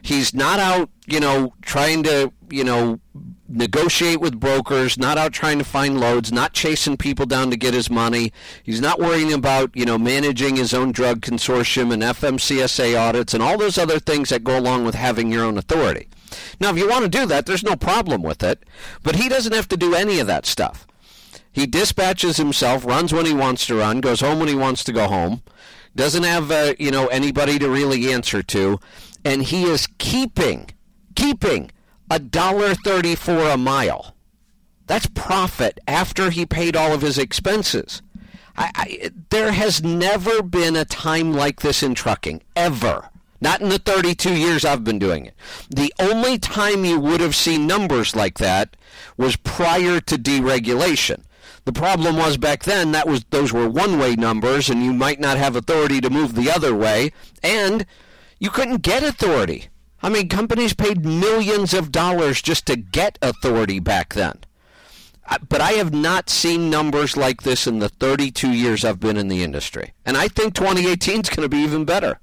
He's 0.02 0.34
not 0.34 0.58
out, 0.58 0.90
you 1.06 1.20
know, 1.20 1.54
trying 1.62 2.02
to, 2.02 2.32
you 2.50 2.64
know, 2.64 3.00
negotiate 3.48 4.20
with 4.20 4.40
brokers, 4.40 4.98
not 4.98 5.18
out 5.18 5.32
trying 5.32 5.58
to 5.58 5.64
find 5.64 6.00
loads, 6.00 6.32
not 6.32 6.52
chasing 6.52 6.96
people 6.96 7.26
down 7.26 7.50
to 7.50 7.56
get 7.56 7.74
his 7.74 7.90
money. 7.90 8.32
He's 8.62 8.80
not 8.80 8.98
worrying 8.98 9.32
about, 9.32 9.70
you 9.74 9.84
know, 9.84 9.98
managing 9.98 10.56
his 10.56 10.74
own 10.74 10.90
drug 10.90 11.20
consortium 11.20 11.92
and 11.92 12.02
FMCSA 12.02 12.98
audits 12.98 13.34
and 13.34 13.42
all 13.42 13.58
those 13.58 13.78
other 13.78 13.98
things 13.98 14.30
that 14.30 14.44
go 14.44 14.58
along 14.58 14.84
with 14.84 14.94
having 14.94 15.30
your 15.30 15.44
own 15.44 15.58
authority. 15.58 16.08
Now, 16.60 16.70
if 16.70 16.78
you 16.78 16.88
want 16.88 17.04
to 17.04 17.08
do 17.10 17.26
that, 17.26 17.46
there's 17.46 17.62
no 17.62 17.76
problem 17.76 18.22
with 18.22 18.42
it, 18.42 18.62
but 19.02 19.16
he 19.16 19.28
doesn't 19.28 19.54
have 19.54 19.68
to 19.68 19.76
do 19.76 19.94
any 19.94 20.18
of 20.18 20.26
that 20.26 20.46
stuff. 20.46 20.86
He 21.52 21.66
dispatches 21.66 22.38
himself, 22.38 22.84
runs 22.84 23.12
when 23.12 23.26
he 23.26 23.34
wants 23.34 23.66
to 23.66 23.76
run, 23.76 24.00
goes 24.00 24.20
home 24.20 24.38
when 24.38 24.48
he 24.48 24.54
wants 24.54 24.82
to 24.84 24.92
go 24.92 25.06
home, 25.06 25.42
doesn't 25.94 26.22
have 26.22 26.50
uh, 26.50 26.72
you 26.78 26.90
know 26.90 27.08
anybody 27.08 27.58
to 27.58 27.68
really 27.68 28.10
answer 28.10 28.42
to, 28.42 28.80
and 29.24 29.42
he 29.42 29.64
is 29.64 29.86
keeping 29.98 30.70
keeping 31.14 31.70
a 32.10 32.18
dollar 32.18 32.74
thirty 32.74 33.14
four 33.14 33.48
a 33.48 33.56
mile. 33.56 34.14
That's 34.86 35.06
profit 35.06 35.78
after 35.86 36.30
he 36.30 36.44
paid 36.44 36.76
all 36.76 36.92
of 36.92 37.02
his 37.02 37.18
expenses. 37.18 38.02
I, 38.56 38.70
I, 38.74 39.10
there 39.30 39.52
has 39.52 39.82
never 39.82 40.42
been 40.42 40.76
a 40.76 40.84
time 40.84 41.32
like 41.32 41.60
this 41.60 41.82
in 41.82 41.94
trucking 41.94 42.42
ever. 42.54 43.08
Not 43.40 43.60
in 43.60 43.70
the 43.70 43.78
32 43.78 44.36
years 44.36 44.64
I've 44.64 44.84
been 44.84 44.98
doing 44.98 45.26
it. 45.26 45.34
The 45.68 45.92
only 45.98 46.38
time 46.38 46.84
you 46.84 47.00
would 47.00 47.20
have 47.20 47.34
seen 47.34 47.66
numbers 47.66 48.14
like 48.14 48.38
that 48.38 48.76
was 49.16 49.36
prior 49.36 50.00
to 50.00 50.16
deregulation. 50.16 51.22
The 51.64 51.72
problem 51.72 52.16
was 52.16 52.36
back 52.36 52.62
then 52.64 52.92
that 52.92 53.08
was 53.08 53.24
those 53.30 53.52
were 53.52 53.68
one-way 53.68 54.14
numbers, 54.14 54.68
and 54.68 54.84
you 54.84 54.92
might 54.92 55.20
not 55.20 55.38
have 55.38 55.56
authority 55.56 56.00
to 56.00 56.10
move 56.10 56.34
the 56.34 56.50
other 56.50 56.74
way, 56.74 57.12
and 57.42 57.86
you 58.42 58.50
couldn't 58.50 58.82
get 58.82 59.04
authority. 59.04 59.68
I 60.02 60.08
mean, 60.08 60.28
companies 60.28 60.74
paid 60.74 61.04
millions 61.04 61.72
of 61.72 61.92
dollars 61.92 62.42
just 62.42 62.66
to 62.66 62.74
get 62.74 63.16
authority 63.22 63.78
back 63.78 64.14
then. 64.14 64.40
But 65.48 65.60
I 65.60 65.72
have 65.74 65.94
not 65.94 66.28
seen 66.28 66.68
numbers 66.68 67.16
like 67.16 67.42
this 67.42 67.68
in 67.68 67.78
the 67.78 67.88
32 67.88 68.50
years 68.50 68.84
I've 68.84 68.98
been 68.98 69.16
in 69.16 69.28
the 69.28 69.44
industry, 69.44 69.92
and 70.04 70.16
I 70.16 70.26
think 70.26 70.54
2018 70.54 71.20
is 71.20 71.28
going 71.28 71.48
to 71.48 71.48
be 71.48 71.62
even 71.62 71.84
better. 71.84 72.18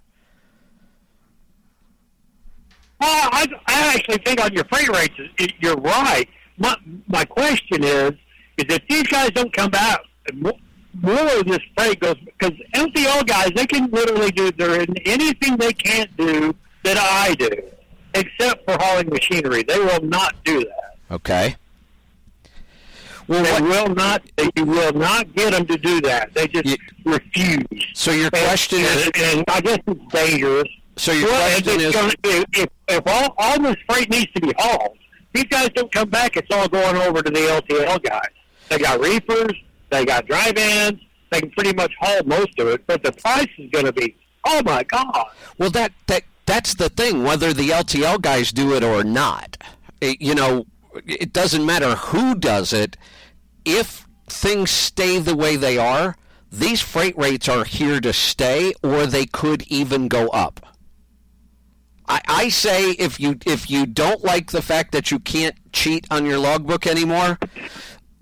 Well, 2.99 3.29
I, 3.31 3.47
I 3.67 3.95
actually 3.95 4.17
think 4.17 4.43
on 4.43 4.51
your 4.51 4.65
freight 4.65 4.89
rates, 4.89 5.15
you're 5.61 5.77
right. 5.77 6.27
My 6.57 6.75
my 7.07 7.23
question 7.23 7.85
is, 7.85 8.11
is 8.57 8.65
if 8.67 8.81
these 8.89 9.03
guys 9.03 9.29
don't 9.29 9.53
come 9.53 9.71
out, 9.73 10.01
of 11.03 11.45
this 11.45 11.59
freight 11.77 11.99
goes 11.99 12.15
because 12.37 12.57
LTL 12.73 13.25
guys 13.27 13.49
they 13.55 13.65
can 13.65 13.89
literally 13.91 14.31
do 14.31 14.51
there 14.51 14.81
isn't 14.81 14.99
anything 15.05 15.57
they 15.57 15.73
can't 15.73 16.15
do 16.17 16.53
that 16.83 16.97
I 16.97 17.35
do, 17.35 17.49
except 18.15 18.65
for 18.65 18.77
hauling 18.79 19.09
machinery. 19.09 19.63
They 19.63 19.77
will 19.79 20.01
not 20.03 20.35
do 20.43 20.59
that. 20.59 20.95
Okay. 21.11 21.55
Well, 23.27 23.43
they 23.43 23.61
will 23.61 23.93
not. 23.93 24.23
They 24.37 24.49
will 24.63 24.93
not 24.93 25.33
get 25.35 25.51
them 25.51 25.65
to 25.67 25.77
do 25.77 26.01
that. 26.01 26.33
They 26.33 26.47
just 26.47 26.75
refuse. 27.05 27.63
So 27.93 28.11
your 28.11 28.31
question 28.31 28.79
is, 28.79 29.05
and, 29.05 29.17
and 29.17 29.45
I 29.49 29.61
guess 29.61 29.77
it's 29.85 30.13
dangerous. 30.13 30.67
So 30.97 31.11
your 31.11 31.29
Well, 31.29 31.51
question 31.59 31.79
is- 31.81 31.93
gonna- 31.93 32.13
if, 32.23 32.45
if, 32.53 32.67
if 32.87 33.03
all, 33.05 33.35
all 33.37 33.59
this 33.61 33.75
freight 33.87 34.09
needs 34.09 34.31
to 34.33 34.41
be 34.41 34.51
hauled, 34.57 34.97
these 35.33 35.43
guys 35.45 35.69
don't 35.75 35.91
come 35.91 36.09
back. 36.09 36.37
It's 36.37 36.47
all 36.51 36.67
going 36.67 36.97
over 36.97 37.21
to 37.21 37.29
the 37.29 37.39
LTL 37.39 38.01
guys. 38.03 38.29
They 38.69 38.79
got 38.79 38.99
reefers. 38.99 39.53
They 39.89 40.05
got 40.05 40.27
dry 40.27 40.51
vans. 40.51 40.99
They 41.31 41.41
can 41.41 41.51
pretty 41.51 41.73
much 41.73 41.93
haul 41.99 42.23
most 42.25 42.57
of 42.59 42.67
it, 42.67 42.85
but 42.87 43.03
the 43.03 43.11
price 43.11 43.49
is 43.57 43.69
going 43.71 43.85
to 43.85 43.93
be, 43.93 44.15
oh 44.45 44.63
my 44.63 44.83
god. 44.83 45.27
Well, 45.57 45.69
that 45.71 45.91
that 46.07 46.23
that's 46.45 46.73
the 46.73 46.89
thing. 46.89 47.23
Whether 47.23 47.53
the 47.53 47.69
LTL 47.69 48.21
guys 48.21 48.51
do 48.51 48.73
it 48.73 48.83
or 48.83 49.03
not, 49.03 49.57
it, 50.01 50.21
you 50.21 50.33
know, 50.33 50.65
it 51.05 51.33
doesn't 51.33 51.65
matter 51.65 51.95
who 51.95 52.35
does 52.35 52.73
it. 52.73 52.97
If 53.65 54.07
things 54.27 54.71
stay 54.71 55.19
the 55.19 55.35
way 55.35 55.55
they 55.55 55.77
are, 55.77 56.15
these 56.51 56.81
freight 56.81 57.17
rates 57.17 57.47
are 57.47 57.63
here 57.63 57.99
to 58.01 58.11
stay, 58.11 58.73
or 58.81 59.05
they 59.05 59.27
could 59.27 59.61
even 59.67 60.07
go 60.07 60.29
up. 60.29 60.65
I, 62.07 62.21
I 62.27 62.49
say 62.49 62.91
if 62.91 63.19
you 63.19 63.37
if 63.45 63.69
you 63.69 63.85
don't 63.85 64.23
like 64.23 64.51
the 64.51 64.63
fact 64.63 64.91
that 64.93 65.11
you 65.11 65.19
can't 65.19 65.55
cheat 65.71 66.07
on 66.09 66.25
your 66.25 66.39
logbook 66.39 66.87
anymore, 66.87 67.37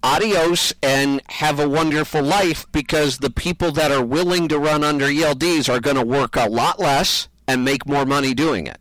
adios 0.04 0.74
and 0.82 1.22
have 1.30 1.60
a 1.60 1.68
wonderful 1.68 2.22
life 2.22 2.66
because 2.72 3.18
the 3.18 3.30
people 3.30 3.72
that 3.72 3.92
are 3.92 4.04
willing 4.04 4.48
to 4.48 4.60
run 4.60 4.84
under 4.84 5.06
ELDs 5.06 5.74
are 5.74 5.80
going 5.80 5.96
to 5.96 6.06
work 6.06 6.36
a 6.36 6.48
lot 6.50 6.80
less 6.80 7.28
and 7.48 7.64
make 7.64 7.88
more 7.88 8.06
money 8.06 8.34
doing 8.34 8.68
it. 8.68 8.80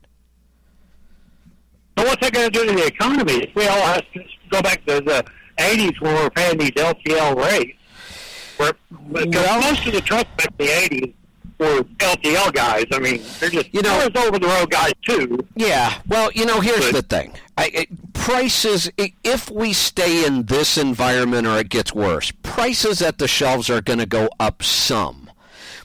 So 1.98 2.04
what's 2.04 2.20
that 2.20 2.32
going 2.32 2.50
to 2.50 2.58
do 2.58 2.66
to 2.66 2.72
the 2.72 2.86
economy? 2.86 3.34
If 3.34 3.54
we 3.54 3.66
all 3.66 3.80
have 3.80 4.02
to 4.12 4.24
go 4.50 4.60
back 4.60 4.84
to 4.86 5.00
the 5.00 5.24
80s 5.56 6.00
when 6.00 6.14
we 6.14 6.22
were 6.22 6.30
paying 6.30 6.58
these 6.58 6.72
LTL 6.72 7.36
rates, 7.36 7.78
where 8.58 8.72
because 9.12 9.64
most 9.64 9.86
of 9.86 9.92
the 9.94 10.00
trucks 10.00 10.30
back 10.36 10.52
in 10.58 10.66
the 10.66 10.72
80s 10.72 11.14
were 11.58 11.82
LTL 11.98 12.52
guys. 12.52 12.84
I 12.92 12.98
mean, 12.98 13.22
they're 13.38 13.50
just 13.50 13.72
you 13.72 13.82
know, 13.82 14.08
over 14.16 14.38
the 14.38 14.46
road 14.46 14.70
guys 14.70 14.92
too. 15.02 15.46
Yeah. 15.54 16.00
Well, 16.06 16.30
you 16.32 16.46
know, 16.46 16.60
here's 16.60 16.92
the 16.92 17.02
thing. 17.02 17.34
I, 17.56 17.70
it, 17.72 18.12
prices, 18.12 18.90
if 18.96 19.50
we 19.50 19.72
stay 19.72 20.26
in 20.26 20.44
this 20.44 20.76
environment 20.76 21.46
or 21.46 21.58
it 21.58 21.68
gets 21.68 21.94
worse, 21.94 22.30
prices 22.42 23.00
at 23.00 23.18
the 23.18 23.28
shelves 23.28 23.70
are 23.70 23.80
going 23.80 23.98
to 23.98 24.06
go 24.06 24.28
up 24.38 24.62
some. 24.62 25.30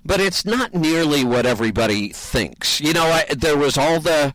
But 0.04 0.20
it's 0.20 0.46
not 0.46 0.74
nearly 0.74 1.24
what 1.24 1.46
everybody 1.46 2.10
thinks. 2.10 2.82
You 2.82 2.94
know, 2.94 3.06
I, 3.06 3.26
there 3.36 3.58
was 3.58 3.78
all 3.78 4.00
the 4.00 4.34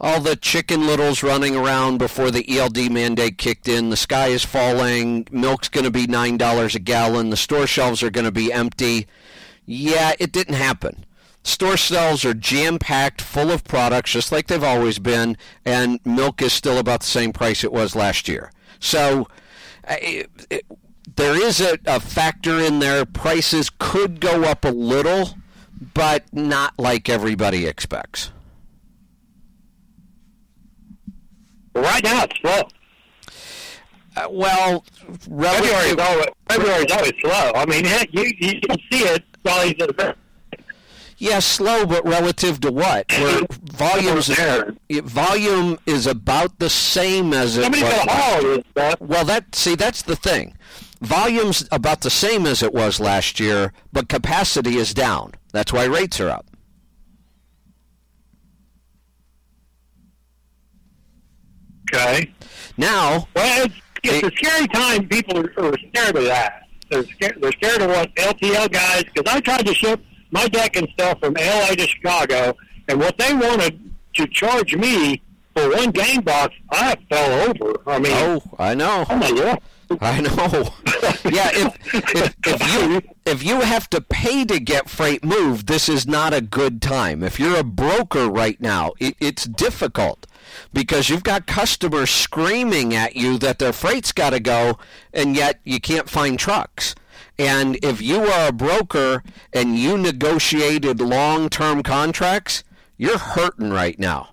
all 0.00 0.20
the 0.20 0.36
chicken 0.36 0.86
littles 0.86 1.22
running 1.22 1.56
around 1.56 1.98
before 1.98 2.30
the 2.30 2.58
ELD 2.58 2.90
mandate 2.90 3.38
kicked 3.38 3.68
in. 3.68 3.90
The 3.90 3.96
sky 3.96 4.28
is 4.28 4.44
falling. 4.44 5.26
Milk's 5.30 5.68
going 5.68 5.84
to 5.84 5.90
be 5.90 6.06
nine 6.06 6.36
dollars 6.36 6.74
a 6.74 6.78
gallon. 6.78 7.30
The 7.30 7.36
store 7.36 7.66
shelves 7.66 8.02
are 8.02 8.10
going 8.10 8.24
to 8.26 8.32
be 8.32 8.52
empty. 8.52 9.06
Yeah, 9.70 10.14
it 10.18 10.32
didn't 10.32 10.54
happen. 10.54 11.04
Store 11.42 11.76
shelves 11.76 12.24
are 12.24 12.32
jam 12.32 12.78
packed, 12.78 13.20
full 13.20 13.50
of 13.50 13.64
products, 13.64 14.12
just 14.12 14.32
like 14.32 14.46
they've 14.46 14.64
always 14.64 14.98
been, 14.98 15.36
and 15.62 16.00
milk 16.06 16.40
is 16.40 16.54
still 16.54 16.78
about 16.78 17.00
the 17.00 17.06
same 17.06 17.34
price 17.34 17.62
it 17.62 17.70
was 17.70 17.94
last 17.94 18.28
year. 18.28 18.50
So 18.80 19.28
it, 19.86 20.30
it, 20.48 20.64
there 21.16 21.34
is 21.34 21.60
a, 21.60 21.78
a 21.84 22.00
factor 22.00 22.58
in 22.58 22.78
there. 22.78 23.04
Prices 23.04 23.70
could 23.78 24.20
go 24.20 24.44
up 24.44 24.64
a 24.64 24.70
little, 24.70 25.36
but 25.92 26.24
not 26.32 26.72
like 26.78 27.10
everybody 27.10 27.66
expects. 27.66 28.30
Right 31.74 32.02
now 32.02 32.24
it's 32.24 32.40
slow. 32.40 32.68
Uh, 34.16 34.28
well, 34.30 34.84
February's 35.20 35.98
always 35.98 36.26
February's 36.48 36.90
always 36.90 37.12
slow. 37.20 37.52
I 37.54 37.66
mean, 37.66 37.84
heck, 37.84 38.08
you 38.14 38.32
you 38.38 38.60
can 38.62 38.78
see 38.90 39.04
it. 39.04 39.22
While 39.42 39.66
he's 39.66 39.80
at 39.80 39.96
the 39.96 40.14
Yeah, 41.18 41.38
slow, 41.40 41.86
but 41.86 42.04
relative 42.06 42.60
to 42.60 42.72
what? 42.72 43.10
Where 43.12 43.42
volumes 43.62 44.28
volume 44.88 45.78
is 45.86 46.06
about 46.06 46.58
the 46.58 46.70
same 46.70 47.32
as 47.32 47.56
it 47.56 47.62
Somebody's 47.62 47.84
was. 47.84 48.06
last 48.06 48.42
year. 48.42 48.94
Well, 49.00 49.24
that 49.24 49.54
see, 49.54 49.74
that's 49.74 50.02
the 50.02 50.16
thing. 50.16 50.54
Volume's 51.00 51.66
about 51.70 52.00
the 52.00 52.10
same 52.10 52.44
as 52.46 52.62
it 52.62 52.74
was 52.74 52.98
last 52.98 53.38
year, 53.38 53.72
but 53.92 54.08
capacity 54.08 54.76
is 54.76 54.92
down. 54.92 55.32
That's 55.52 55.72
why 55.72 55.84
rates 55.84 56.20
are 56.20 56.28
up. 56.28 56.46
Okay. 61.94 62.32
Now, 62.76 63.26
well, 63.34 63.64
it's, 63.66 63.74
it's 64.04 64.28
a 64.28 64.36
scary 64.36 64.68
time. 64.68 65.08
People 65.08 65.38
are, 65.38 65.52
are 65.58 65.74
scared 65.90 66.16
of 66.16 66.24
that. 66.24 66.67
They're 66.90 67.04
scared. 67.04 67.38
They're 67.40 67.52
scared 67.52 67.82
of 67.82 67.90
what 67.90 68.14
LTL 68.14 68.70
guys. 68.70 69.04
Because 69.04 69.32
I 69.32 69.40
tried 69.40 69.66
to 69.66 69.74
ship 69.74 70.00
my 70.30 70.46
deck 70.48 70.76
and 70.76 70.88
stuff 70.90 71.20
from 71.20 71.34
LA 71.34 71.74
to 71.74 71.86
Chicago, 71.86 72.56
and 72.88 72.98
what 72.98 73.16
they 73.18 73.34
wanted 73.34 73.78
to 74.14 74.26
charge 74.26 74.74
me 74.76 75.22
for 75.54 75.70
one 75.70 75.90
game 75.90 76.20
box, 76.20 76.54
I 76.70 76.96
fell 77.08 77.48
over. 77.48 77.80
I 77.86 77.98
mean, 77.98 78.12
oh, 78.12 78.42
I 78.58 78.74
know. 78.74 79.06
Oh 79.08 79.16
my 79.16 79.30
god. 79.30 79.60
I 80.00 80.20
know. 80.20 80.70
yeah, 81.30 81.50
if, 81.54 81.94
if 81.94 82.36
if 82.46 82.74
you 82.74 83.02
if 83.24 83.42
you 83.42 83.60
have 83.62 83.88
to 83.90 84.02
pay 84.02 84.44
to 84.44 84.60
get 84.60 84.90
freight 84.90 85.24
moved, 85.24 85.66
this 85.66 85.88
is 85.88 86.06
not 86.06 86.34
a 86.34 86.42
good 86.42 86.82
time. 86.82 87.22
If 87.22 87.40
you're 87.40 87.58
a 87.58 87.64
broker 87.64 88.28
right 88.28 88.60
now, 88.60 88.92
it, 89.00 89.16
it's 89.18 89.44
difficult 89.44 90.26
because 90.72 91.08
you've 91.08 91.22
got 91.24 91.46
customers 91.46 92.10
screaming 92.10 92.94
at 92.94 93.16
you 93.16 93.38
that 93.38 93.58
their 93.58 93.72
freight's 93.72 94.12
got 94.12 94.30
to 94.30 94.40
go, 94.40 94.78
and 95.12 95.36
yet 95.36 95.60
you 95.64 95.80
can't 95.80 96.08
find 96.08 96.38
trucks. 96.38 96.94
And 97.38 97.78
if 97.84 98.02
you 98.02 98.22
are 98.24 98.48
a 98.48 98.52
broker 98.52 99.22
and 99.52 99.78
you 99.78 99.96
negotiated 99.96 101.00
long-term 101.00 101.82
contracts, 101.84 102.64
you're 102.96 103.18
hurting 103.18 103.70
right 103.70 103.98
now. 103.98 104.30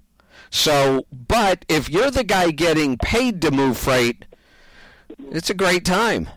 So, 0.50 1.06
but 1.12 1.66
if 1.70 1.90
you're 1.90 2.12
the 2.12 2.24
guy 2.24 2.52
getting 2.52 2.98
paid 2.98 3.42
to 3.42 3.52
move 3.52 3.78
freight, 3.78 4.26
it's 5.30 5.50
a 5.50 5.54
great 5.54 5.86
time. 5.86 6.30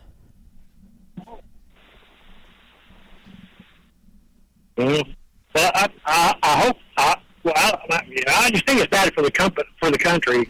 Mhm. 4.77 5.15
Well, 5.55 5.71
I, 5.73 5.89
I, 6.05 6.35
I 6.43 6.61
hope. 6.61 6.77
I, 6.97 7.15
well, 7.43 7.53
I, 7.55 7.79
I, 7.89 8.23
I 8.45 8.51
just 8.51 8.65
think 8.65 8.79
it's 8.79 8.89
bad 8.89 9.13
for 9.13 9.21
the 9.21 9.31
company, 9.31 9.67
for 9.79 9.91
the 9.91 9.97
country. 9.97 10.49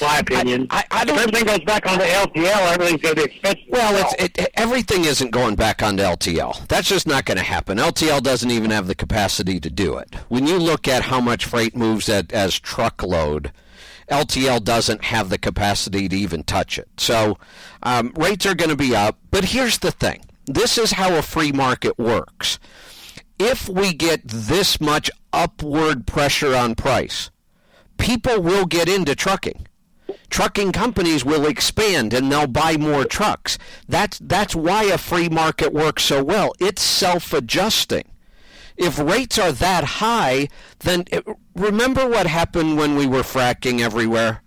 My 0.00 0.18
opinion. 0.18 0.66
I, 0.70 0.84
I 0.90 1.04
don't. 1.04 1.16
If 1.18 1.28
everything 1.28 1.46
goes 1.46 1.64
back 1.64 1.86
onto 1.86 2.04
LTL, 2.04 2.72
everything's 2.72 3.02
going 3.02 3.16
to 3.16 3.22
be 3.22 3.30
expensive. 3.30 3.64
Well, 3.68 4.12
it's, 4.18 4.38
it, 4.38 4.48
everything 4.54 5.04
isn't 5.04 5.30
going 5.30 5.56
back 5.56 5.82
onto 5.82 6.02
LTL. 6.02 6.66
That's 6.68 6.88
just 6.88 7.06
not 7.06 7.26
going 7.26 7.36
to 7.36 7.44
happen. 7.44 7.76
LTL 7.76 8.22
doesn't 8.22 8.50
even 8.50 8.70
have 8.70 8.86
the 8.86 8.94
capacity 8.94 9.60
to 9.60 9.68
do 9.68 9.98
it. 9.98 10.14
When 10.28 10.46
you 10.46 10.58
look 10.58 10.88
at 10.88 11.02
how 11.02 11.20
much 11.20 11.44
freight 11.44 11.76
moves 11.76 12.08
at, 12.08 12.32
as 12.32 12.58
truckload, 12.58 13.52
LTL 14.10 14.64
doesn't 14.64 15.04
have 15.04 15.28
the 15.28 15.38
capacity 15.38 16.08
to 16.08 16.16
even 16.16 16.44
touch 16.44 16.78
it. 16.78 16.88
So 16.96 17.38
um, 17.82 18.12
rates 18.16 18.46
are 18.46 18.54
going 18.54 18.70
to 18.70 18.76
be 18.76 18.96
up. 18.96 19.18
But 19.30 19.46
here's 19.46 19.78
the 19.78 19.92
thing 19.92 20.22
this 20.46 20.78
is 20.78 20.92
how 20.92 21.14
a 21.16 21.22
free 21.22 21.52
market 21.52 21.98
works. 21.98 22.58
If 23.42 23.70
we 23.70 23.94
get 23.94 24.20
this 24.28 24.82
much 24.82 25.10
upward 25.32 26.06
pressure 26.06 26.54
on 26.54 26.74
price, 26.74 27.30
people 27.96 28.42
will 28.42 28.66
get 28.66 28.86
into 28.86 29.14
trucking. 29.14 29.66
Trucking 30.28 30.72
companies 30.72 31.24
will 31.24 31.46
expand 31.46 32.12
and 32.12 32.30
they'll 32.30 32.46
buy 32.46 32.76
more 32.76 33.06
trucks. 33.06 33.56
That's 33.88 34.18
that's 34.18 34.54
why 34.54 34.84
a 34.84 34.98
free 34.98 35.30
market 35.30 35.72
works 35.72 36.02
so 36.02 36.22
well. 36.22 36.52
It's 36.60 36.82
self-adjusting. 36.82 38.04
If 38.76 38.98
rates 38.98 39.38
are 39.38 39.52
that 39.52 39.84
high, 39.84 40.48
then 40.80 41.04
it, 41.10 41.26
remember 41.56 42.06
what 42.06 42.26
happened 42.26 42.76
when 42.76 42.94
we 42.94 43.06
were 43.06 43.22
fracking 43.22 43.80
everywhere? 43.80 44.42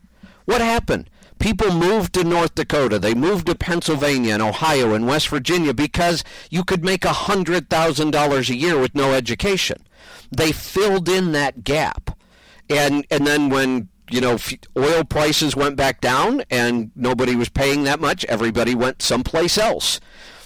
What 0.46 0.62
happened? 0.62 1.10
People 1.44 1.74
moved 1.74 2.14
to 2.14 2.24
North 2.24 2.56
Dakota. 2.56 2.98
They 3.00 3.14
moved 3.14 3.48
to 3.48 3.56
Pennsylvania 3.56 4.34
and 4.34 4.42
Ohio 4.42 4.94
and 4.94 5.06
West 5.06 5.28
Virginia 5.28 5.74
because 5.74 6.24
you 6.50 6.64
could 6.64 6.86
make 6.86 7.02
$100,000 7.02 8.50
a 8.50 8.56
year 8.56 8.80
with 8.80 8.96
no 8.96 9.12
education. 9.12 9.84
They 10.32 10.54
filled 10.54 11.10
in 11.10 11.34
that 11.34 11.66
gap. 11.66 12.18
And 12.70 13.06
and 13.12 13.28
then 13.28 13.50
when 13.50 13.90
you 14.10 14.22
know, 14.22 14.38
oil 14.78 15.04
prices 15.04 15.54
went 15.54 15.76
back 15.76 16.00
down 16.00 16.44
and 16.50 16.92
nobody 16.96 17.36
was 17.36 17.50
paying 17.50 17.84
that 17.84 18.00
much. 18.00 18.24
Everybody 18.26 18.74
went 18.74 19.02
someplace 19.02 19.58
else. 19.58 20.00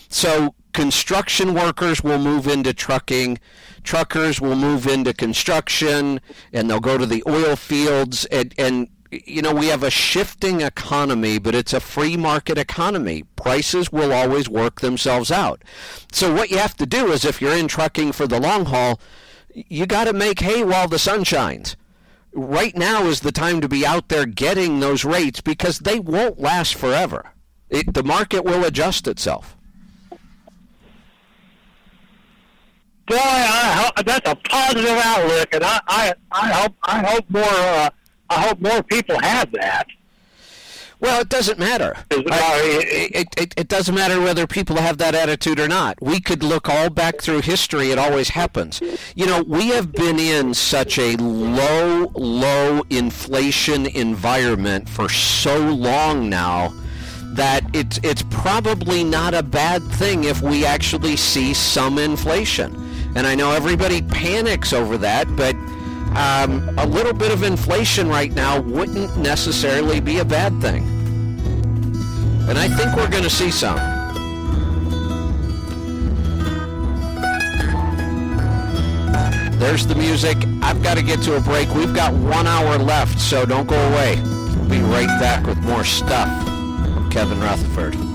So 0.09 0.55
construction 0.73 1.53
workers 1.53 2.03
will 2.03 2.19
move 2.19 2.47
into 2.47 2.73
trucking, 2.73 3.39
truckers 3.83 4.41
will 4.41 4.55
move 4.55 4.87
into 4.87 5.13
construction, 5.13 6.21
and 6.53 6.67
they'll 6.67 6.79
go 6.79 6.97
to 6.97 7.05
the 7.05 7.23
oil 7.27 7.55
fields. 7.55 8.25
And, 8.25 8.53
and 8.57 8.87
you 9.11 9.41
know, 9.41 9.53
we 9.53 9.67
have 9.67 9.83
a 9.83 9.89
shifting 9.89 10.61
economy, 10.61 11.39
but 11.39 11.55
it's 11.55 11.73
a 11.73 11.79
free 11.79 12.17
market 12.17 12.57
economy. 12.57 13.23
Prices 13.35 13.91
will 13.91 14.11
always 14.11 14.49
work 14.49 14.81
themselves 14.81 15.31
out. 15.31 15.63
So 16.11 16.33
what 16.33 16.49
you 16.49 16.57
have 16.57 16.75
to 16.77 16.85
do 16.85 17.11
is, 17.11 17.25
if 17.25 17.41
you're 17.41 17.55
in 17.55 17.67
trucking 17.67 18.11
for 18.11 18.27
the 18.27 18.39
long 18.39 18.65
haul, 18.65 18.99
you 19.53 19.85
got 19.85 20.05
to 20.05 20.13
make 20.13 20.39
hay 20.39 20.63
while 20.63 20.87
the 20.87 20.99
sun 20.99 21.23
shines 21.23 21.75
right 22.37 22.77
now 22.77 23.07
is 23.07 23.21
the 23.21 23.31
time 23.31 23.61
to 23.61 23.67
be 23.67 23.85
out 23.85 24.09
there 24.09 24.25
getting 24.25 24.79
those 24.79 25.03
rates 25.03 25.41
because 25.41 25.79
they 25.79 25.99
won't 25.99 26.39
last 26.39 26.75
forever. 26.75 27.33
It, 27.69 27.93
the 27.93 28.03
market 28.03 28.45
will 28.45 28.63
adjust 28.63 29.07
itself. 29.07 29.57
Boy, 33.07 33.15
I, 33.17 33.91
that's 34.05 34.29
a 34.29 34.35
positive 34.35 34.99
outlook, 35.03 35.53
and 35.53 35.63
I, 35.63 35.79
I, 35.87 36.13
I 36.31 36.51
hope, 36.51 36.75
I 36.83 36.99
hope 37.05 37.29
more, 37.29 37.43
uh, 37.43 37.89
I 38.29 38.41
hope 38.41 38.59
more 38.59 38.83
people 38.83 39.19
have 39.19 39.51
that. 39.53 39.87
Well, 40.99 41.21
it 41.21 41.29
doesn't 41.29 41.59
matter. 41.59 41.95
it, 42.09 42.25
it, 43.15 43.27
it, 43.37 43.53
it, 43.55 43.67
doesn't 43.67 43.93
matter 43.93 44.19
whether 44.19 44.47
people 44.47 44.77
have 44.77 44.97
that 44.97 45.13
attitude 45.13 45.59
or 45.59 45.67
not. 45.67 46.01
We 46.01 46.19
could 46.19 46.41
look 46.41 46.67
all 46.67 46.89
back 46.89 47.21
through 47.21 47.41
history. 47.41 47.91
It 47.91 47.99
always 47.99 48.29
happens. 48.29 48.81
You 49.15 49.27
know, 49.27 49.43
we 49.43 49.69
have 49.69 49.91
been 49.91 50.17
in 50.17 50.55
such 50.55 50.97
a 50.97 51.15
low, 51.17 52.11
low 52.15 52.81
inflation 52.89 53.85
environment 53.85 54.89
for 54.89 55.07
so 55.07 55.59
long 55.59 56.29
now 56.29 56.73
that 57.35 57.63
it's 57.75 57.99
it's 58.01 58.23
probably 58.31 59.03
not 59.03 59.35
a 59.35 59.43
bad 59.43 59.83
thing 59.83 60.23
if 60.23 60.41
we 60.41 60.65
actually 60.65 61.15
see 61.15 61.53
some 61.53 61.99
inflation. 61.99 62.75
And 63.15 63.27
I 63.27 63.35
know 63.35 63.51
everybody 63.51 64.01
panics 64.01 64.73
over 64.73 64.97
that, 64.97 65.27
but 65.35 65.55
um, 66.17 66.67
a 66.79 66.85
little 66.85 67.13
bit 67.13 67.31
of 67.31 67.43
inflation 67.43 68.09
right 68.09 68.33
now 68.33 68.59
wouldn't 68.59 69.15
necessarily 69.17 69.99
be 69.99 70.17
a 70.17 70.25
bad 70.25 70.59
thing. 70.59 70.83
And 72.49 72.57
I 72.57 72.67
think 72.67 72.95
we're 72.95 73.09
going 73.09 73.23
to 73.23 73.29
see 73.29 73.51
some. 73.51 73.77
There's 79.59 79.85
the 79.85 79.95
music. 79.95 80.37
I've 80.61 80.81
got 80.81 80.97
to 80.97 81.03
get 81.03 81.21
to 81.23 81.35
a 81.35 81.41
break. 81.41 81.69
We've 81.75 81.93
got 81.93 82.13
one 82.13 82.47
hour 82.47 82.77
left, 82.77 83.19
so 83.19 83.45
don't 83.45 83.67
go 83.67 83.75
away. 83.89 84.15
We'll 84.21 84.69
be 84.69 84.79
right 84.79 85.19
back 85.19 85.45
with 85.45 85.59
more 85.59 85.83
stuff 85.83 86.29
from 86.45 87.11
Kevin 87.11 87.39
Rutherford. 87.39 88.06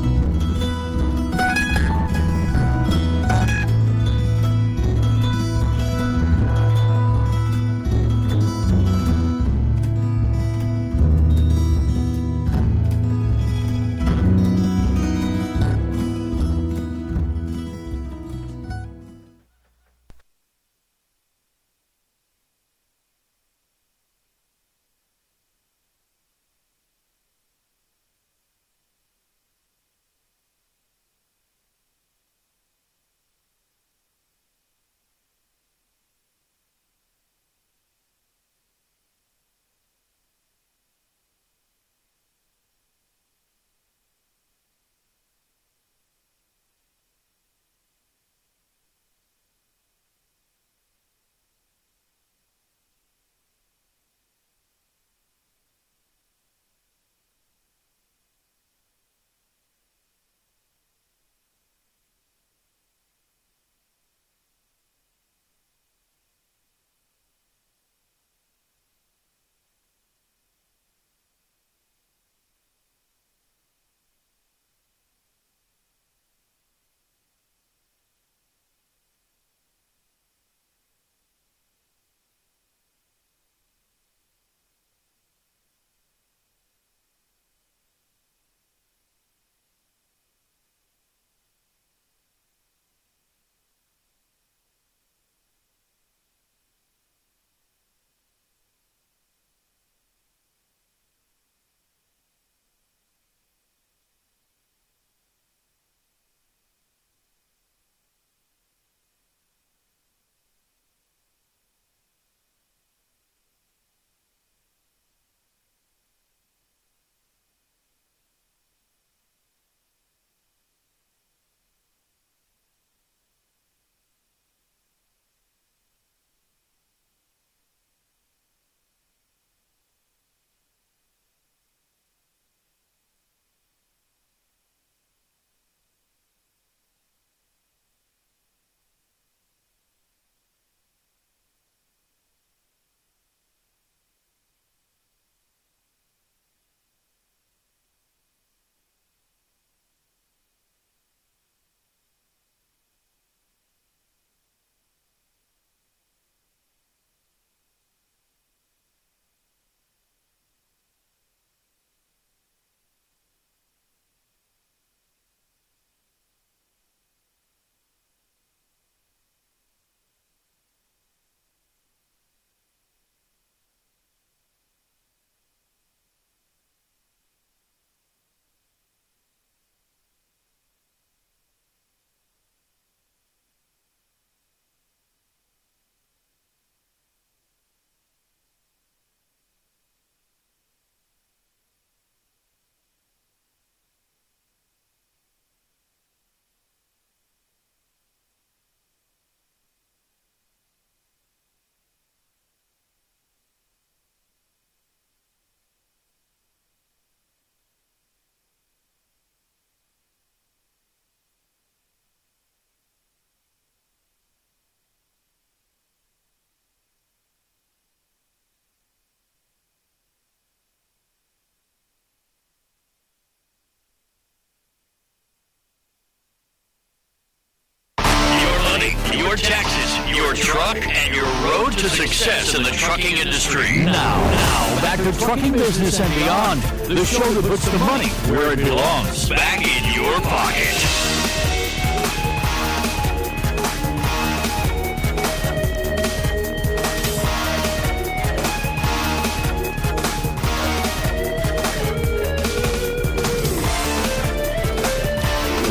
Your 230.36 230.44
truck 230.44 230.76
and 230.76 231.14
your 231.14 231.26
road 231.44 231.72
to 231.72 231.90
success 231.90 232.54
in 232.54 232.62
the 232.62 232.70
trucking 232.70 233.18
industry. 233.18 233.84
Now, 233.84 233.92
now, 233.92 234.80
back 234.80 234.98
to 234.98 235.12
trucking 235.20 235.52
business 235.52 236.00
and 236.00 236.14
beyond. 236.14 236.62
The 236.88 237.04
show 237.04 237.32
that 237.34 237.44
puts 237.44 237.70
the 237.70 237.78
money 237.78 238.08
where 238.30 238.52
it 238.52 238.60
belongs. 238.60 239.28
Back 239.28 239.60
in 239.60 239.92
your 239.94 240.20
pocket. 240.22 241.21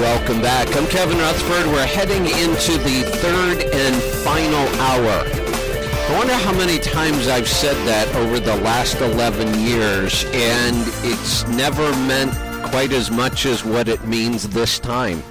Welcome 0.01 0.41
back. 0.41 0.75
I'm 0.75 0.87
Kevin 0.87 1.19
Rutherford. 1.19 1.67
We're 1.67 1.85
heading 1.85 2.25
into 2.25 2.71
the 2.79 3.03
third 3.19 3.61
and 3.71 3.95
final 4.23 4.67
hour. 4.81 5.23
I 5.27 6.17
wonder 6.17 6.33
how 6.33 6.53
many 6.53 6.79
times 6.79 7.27
I've 7.27 7.47
said 7.47 7.75
that 7.85 8.07
over 8.15 8.39
the 8.39 8.55
last 8.55 8.99
11 8.99 9.59
years, 9.59 10.25
and 10.33 10.75
it's 11.05 11.47
never 11.49 11.87
meant 12.07 12.33
quite 12.71 12.93
as 12.93 13.11
much 13.11 13.45
as 13.45 13.63
what 13.63 13.87
it 13.87 14.03
means 14.07 14.49
this 14.49 14.79
time. 14.79 15.21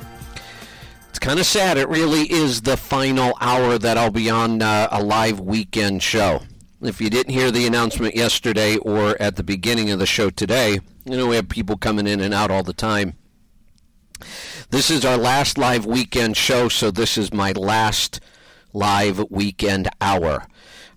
It's 1.08 1.18
kind 1.18 1.40
of 1.40 1.46
sad. 1.46 1.76
It 1.76 1.88
really 1.88 2.30
is 2.30 2.62
the 2.62 2.76
final 2.76 3.36
hour 3.40 3.76
that 3.76 3.98
I'll 3.98 4.12
be 4.12 4.30
on 4.30 4.62
uh, 4.62 4.86
a 4.92 5.02
live 5.02 5.40
weekend 5.40 6.00
show. 6.00 6.42
If 6.80 7.00
you 7.00 7.10
didn't 7.10 7.34
hear 7.34 7.50
the 7.50 7.66
announcement 7.66 8.14
yesterday 8.14 8.76
or 8.76 9.20
at 9.20 9.34
the 9.34 9.42
beginning 9.42 9.90
of 9.90 9.98
the 9.98 10.06
show 10.06 10.30
today, 10.30 10.78
you 11.04 11.16
know, 11.16 11.26
we 11.26 11.34
have 11.34 11.48
people 11.48 11.76
coming 11.76 12.06
in 12.06 12.20
and 12.20 12.32
out 12.32 12.52
all 12.52 12.62
the 12.62 12.72
time. 12.72 13.16
This 14.70 14.88
is 14.88 15.04
our 15.04 15.16
last 15.16 15.58
live 15.58 15.84
weekend 15.84 16.36
show, 16.36 16.68
so 16.68 16.92
this 16.92 17.18
is 17.18 17.32
my 17.32 17.50
last 17.50 18.20
live 18.72 19.18
weekend 19.28 19.88
hour. 20.00 20.46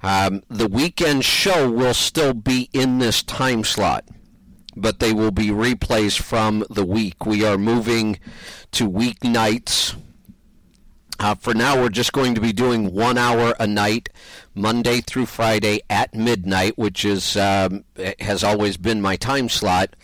Um, 0.04 0.44
the 0.48 0.68
weekend 0.68 1.26
show 1.26 1.72
will 1.72 1.96
still 1.96 2.36
be 2.36 2.70
in 2.72 3.00
this 3.00 3.24
time 3.24 3.64
slot, 3.64 4.08
but 4.76 5.00
they 5.00 5.12
will 5.12 5.32
be 5.32 5.48
replays 5.48 6.22
from 6.22 6.64
the 6.70 6.86
week. 6.86 7.26
We 7.26 7.44
are 7.46 7.58
moving 7.58 8.20
to 8.74 8.88
weeknights. 8.88 9.96
Uh, 11.20 11.34
for 11.34 11.56
now, 11.56 11.82
we're 11.82 11.90
just 11.90 12.14
going 12.14 12.36
to 12.36 12.42
be 12.42 12.54
doing 12.54 12.94
one 12.94 13.18
hour 13.18 13.56
a 13.60 13.66
night, 13.66 14.10
Monday 14.54 15.02
through 15.02 15.26
Friday 15.26 15.82
at 15.90 16.14
midnight, 16.14 16.78
which 16.78 17.04
is 17.04 17.36
um, 17.36 17.86
has 18.20 18.44
always 18.44 18.78
been 18.78 19.02
my 19.02 19.16
time 19.16 19.50
slot. 19.50 19.96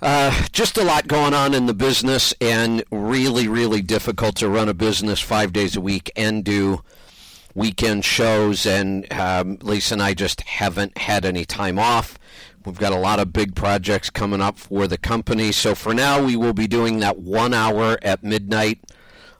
Uh, 0.00 0.46
just 0.52 0.78
a 0.78 0.84
lot 0.84 1.08
going 1.08 1.34
on 1.34 1.54
in 1.54 1.66
the 1.66 1.74
business, 1.74 2.32
and 2.40 2.84
really, 2.90 3.48
really 3.48 3.82
difficult 3.82 4.36
to 4.36 4.48
run 4.48 4.68
a 4.68 4.74
business 4.74 5.20
five 5.20 5.52
days 5.52 5.74
a 5.74 5.80
week 5.80 6.10
and 6.14 6.44
do 6.44 6.82
weekend 7.54 8.04
shows. 8.04 8.64
And 8.64 9.12
um, 9.12 9.58
Lisa 9.60 9.94
and 9.94 10.02
I 10.02 10.14
just 10.14 10.42
haven't 10.42 10.96
had 10.98 11.24
any 11.24 11.44
time 11.44 11.78
off. 11.80 12.16
We've 12.64 12.78
got 12.78 12.92
a 12.92 12.98
lot 12.98 13.18
of 13.18 13.32
big 13.32 13.56
projects 13.56 14.08
coming 14.08 14.40
up 14.40 14.58
for 14.58 14.86
the 14.86 14.98
company. 14.98 15.50
So 15.50 15.74
for 15.74 15.92
now, 15.92 16.22
we 16.22 16.36
will 16.36 16.52
be 16.52 16.68
doing 16.68 17.00
that 17.00 17.18
one 17.18 17.52
hour 17.52 17.98
at 18.02 18.22
midnight. 18.22 18.78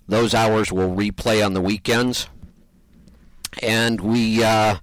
Those 0.08 0.34
hours 0.34 0.72
will 0.72 0.94
replay 0.94 1.44
on 1.44 1.54
the 1.54 1.60
weekends. 1.60 2.28
And 3.62 4.00
we. 4.00 4.42
Uh, 4.42 4.78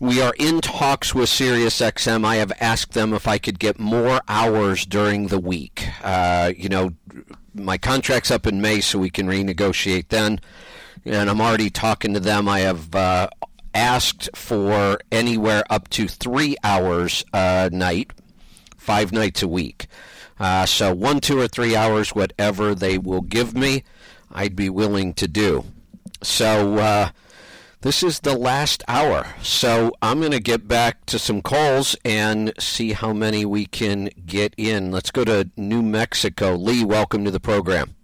we 0.00 0.22
are 0.22 0.32
in 0.38 0.62
talks 0.62 1.14
with 1.14 1.28
SiriusXM. 1.28 2.24
I 2.24 2.36
have 2.36 2.52
asked 2.58 2.94
them 2.94 3.12
if 3.12 3.28
I 3.28 3.36
could 3.36 3.58
get 3.58 3.78
more 3.78 4.22
hours 4.28 4.86
during 4.86 5.26
the 5.26 5.38
week. 5.38 5.86
Uh, 6.02 6.52
you 6.56 6.70
know, 6.70 6.94
my 7.54 7.76
contract's 7.76 8.30
up 8.30 8.46
in 8.46 8.62
May, 8.62 8.80
so 8.80 8.98
we 8.98 9.10
can 9.10 9.26
renegotiate 9.26 10.08
then. 10.08 10.40
And 11.04 11.28
I'm 11.28 11.40
already 11.40 11.68
talking 11.68 12.14
to 12.14 12.20
them. 12.20 12.48
I 12.48 12.60
have 12.60 12.94
uh, 12.94 13.28
asked 13.74 14.30
for 14.34 14.98
anywhere 15.12 15.64
up 15.68 15.88
to 15.90 16.08
three 16.08 16.56
hours 16.64 17.22
a 17.34 17.68
night, 17.70 18.12
five 18.78 19.12
nights 19.12 19.42
a 19.42 19.48
week. 19.48 19.86
Uh, 20.38 20.64
so 20.64 20.94
one, 20.94 21.20
two, 21.20 21.38
or 21.38 21.46
three 21.46 21.76
hours, 21.76 22.14
whatever 22.14 22.74
they 22.74 22.96
will 22.96 23.20
give 23.20 23.54
me, 23.54 23.84
I'd 24.32 24.56
be 24.56 24.70
willing 24.70 25.12
to 25.14 25.28
do. 25.28 25.66
So 26.22 26.78
uh, 26.78 27.10
this 27.82 28.02
is 28.02 28.20
the 28.20 28.36
last 28.36 28.82
hour. 28.88 29.26
So 29.42 29.92
I'm 30.02 30.20
going 30.20 30.32
to 30.32 30.40
get 30.40 30.68
back 30.68 31.06
to 31.06 31.18
some 31.18 31.40
calls 31.40 31.96
and 32.04 32.52
see 32.58 32.92
how 32.92 33.12
many 33.12 33.44
we 33.44 33.66
can 33.66 34.10
get 34.26 34.54
in. 34.56 34.90
Let's 34.90 35.10
go 35.10 35.24
to 35.24 35.48
New 35.56 35.82
Mexico. 35.82 36.56
Lee, 36.56 36.84
welcome 36.84 37.24
to 37.24 37.30
the 37.30 37.40
program. 37.40 37.94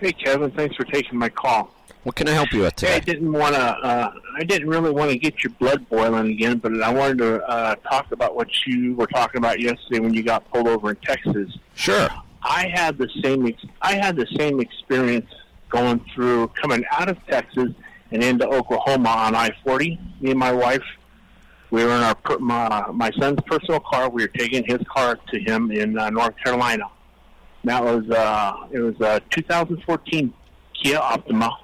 Hey, 0.00 0.12
Kevin. 0.12 0.50
Thanks 0.50 0.74
for 0.74 0.84
taking 0.84 1.18
my 1.18 1.28
call. 1.28 1.72
What 2.02 2.16
can 2.16 2.26
I 2.26 2.32
help 2.32 2.52
you 2.52 2.62
with 2.62 2.74
today? 2.74 2.92
Hey, 2.92 2.96
I 2.96 3.00
didn't 3.00 3.32
want 3.32 3.54
to. 3.54 3.60
Uh, 3.60 4.12
I 4.36 4.42
didn't 4.42 4.68
really 4.68 4.90
want 4.90 5.12
to 5.12 5.16
get 5.18 5.44
your 5.44 5.52
blood 5.60 5.88
boiling 5.88 6.32
again, 6.32 6.58
but 6.58 6.82
I 6.82 6.92
wanted 6.92 7.18
to 7.18 7.44
uh, 7.44 7.76
talk 7.88 8.10
about 8.10 8.34
what 8.34 8.48
you 8.66 8.96
were 8.96 9.06
talking 9.06 9.38
about 9.38 9.60
yesterday 9.60 10.00
when 10.00 10.12
you 10.12 10.24
got 10.24 10.50
pulled 10.50 10.66
over 10.66 10.90
in 10.90 10.96
Texas. 10.96 11.56
Sure. 11.76 12.08
I 12.42 12.66
had 12.74 12.98
the 12.98 13.08
same. 13.22 13.46
Ex- 13.46 13.64
I 13.80 13.94
had 13.94 14.16
the 14.16 14.26
same 14.36 14.58
experience 14.58 15.30
going 15.72 16.04
through, 16.14 16.48
coming 16.48 16.84
out 16.92 17.08
of 17.08 17.18
Texas 17.26 17.70
and 18.12 18.22
into 18.22 18.46
Oklahoma 18.46 19.08
on 19.08 19.34
I-40. 19.34 19.98
Me 20.20 20.30
and 20.30 20.38
my 20.38 20.52
wife, 20.52 20.84
we 21.70 21.82
were 21.82 21.90
in 21.90 22.02
our 22.02 22.16
my, 22.38 22.86
my 22.92 23.10
son's 23.18 23.40
personal 23.46 23.80
car. 23.80 24.08
We 24.10 24.22
were 24.22 24.28
taking 24.28 24.64
his 24.64 24.80
car 24.88 25.16
to 25.16 25.40
him 25.40 25.70
in 25.70 25.98
uh, 25.98 26.10
North 26.10 26.36
Carolina. 26.44 26.84
That 27.64 27.82
was 27.82 28.08
uh, 28.10 28.68
it 28.70 28.80
was 28.80 29.00
a 29.00 29.20
2014 29.30 30.32
Kia 30.82 30.98
Optima, 30.98 31.58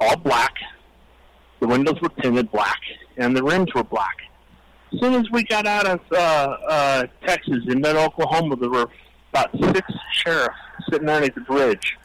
all 0.00 0.16
black. 0.16 0.54
The 1.60 1.66
windows 1.66 2.00
were 2.02 2.10
tinted 2.20 2.52
black, 2.52 2.80
and 3.16 3.34
the 3.34 3.42
rims 3.42 3.72
were 3.74 3.84
black. 3.84 4.16
As 4.92 5.00
soon 5.00 5.14
as 5.14 5.30
we 5.30 5.42
got 5.44 5.66
out 5.66 5.86
of 5.86 6.00
uh, 6.12 6.16
uh, 6.16 7.06
Texas 7.26 7.64
and 7.68 7.82
then 7.82 7.96
Oklahoma, 7.96 8.56
there 8.56 8.70
were 8.70 8.88
about 9.32 9.50
six 9.72 9.90
sheriffs 10.12 10.54
sitting 10.90 11.08
underneath 11.08 11.34
the 11.34 11.40
bridge. 11.40 11.96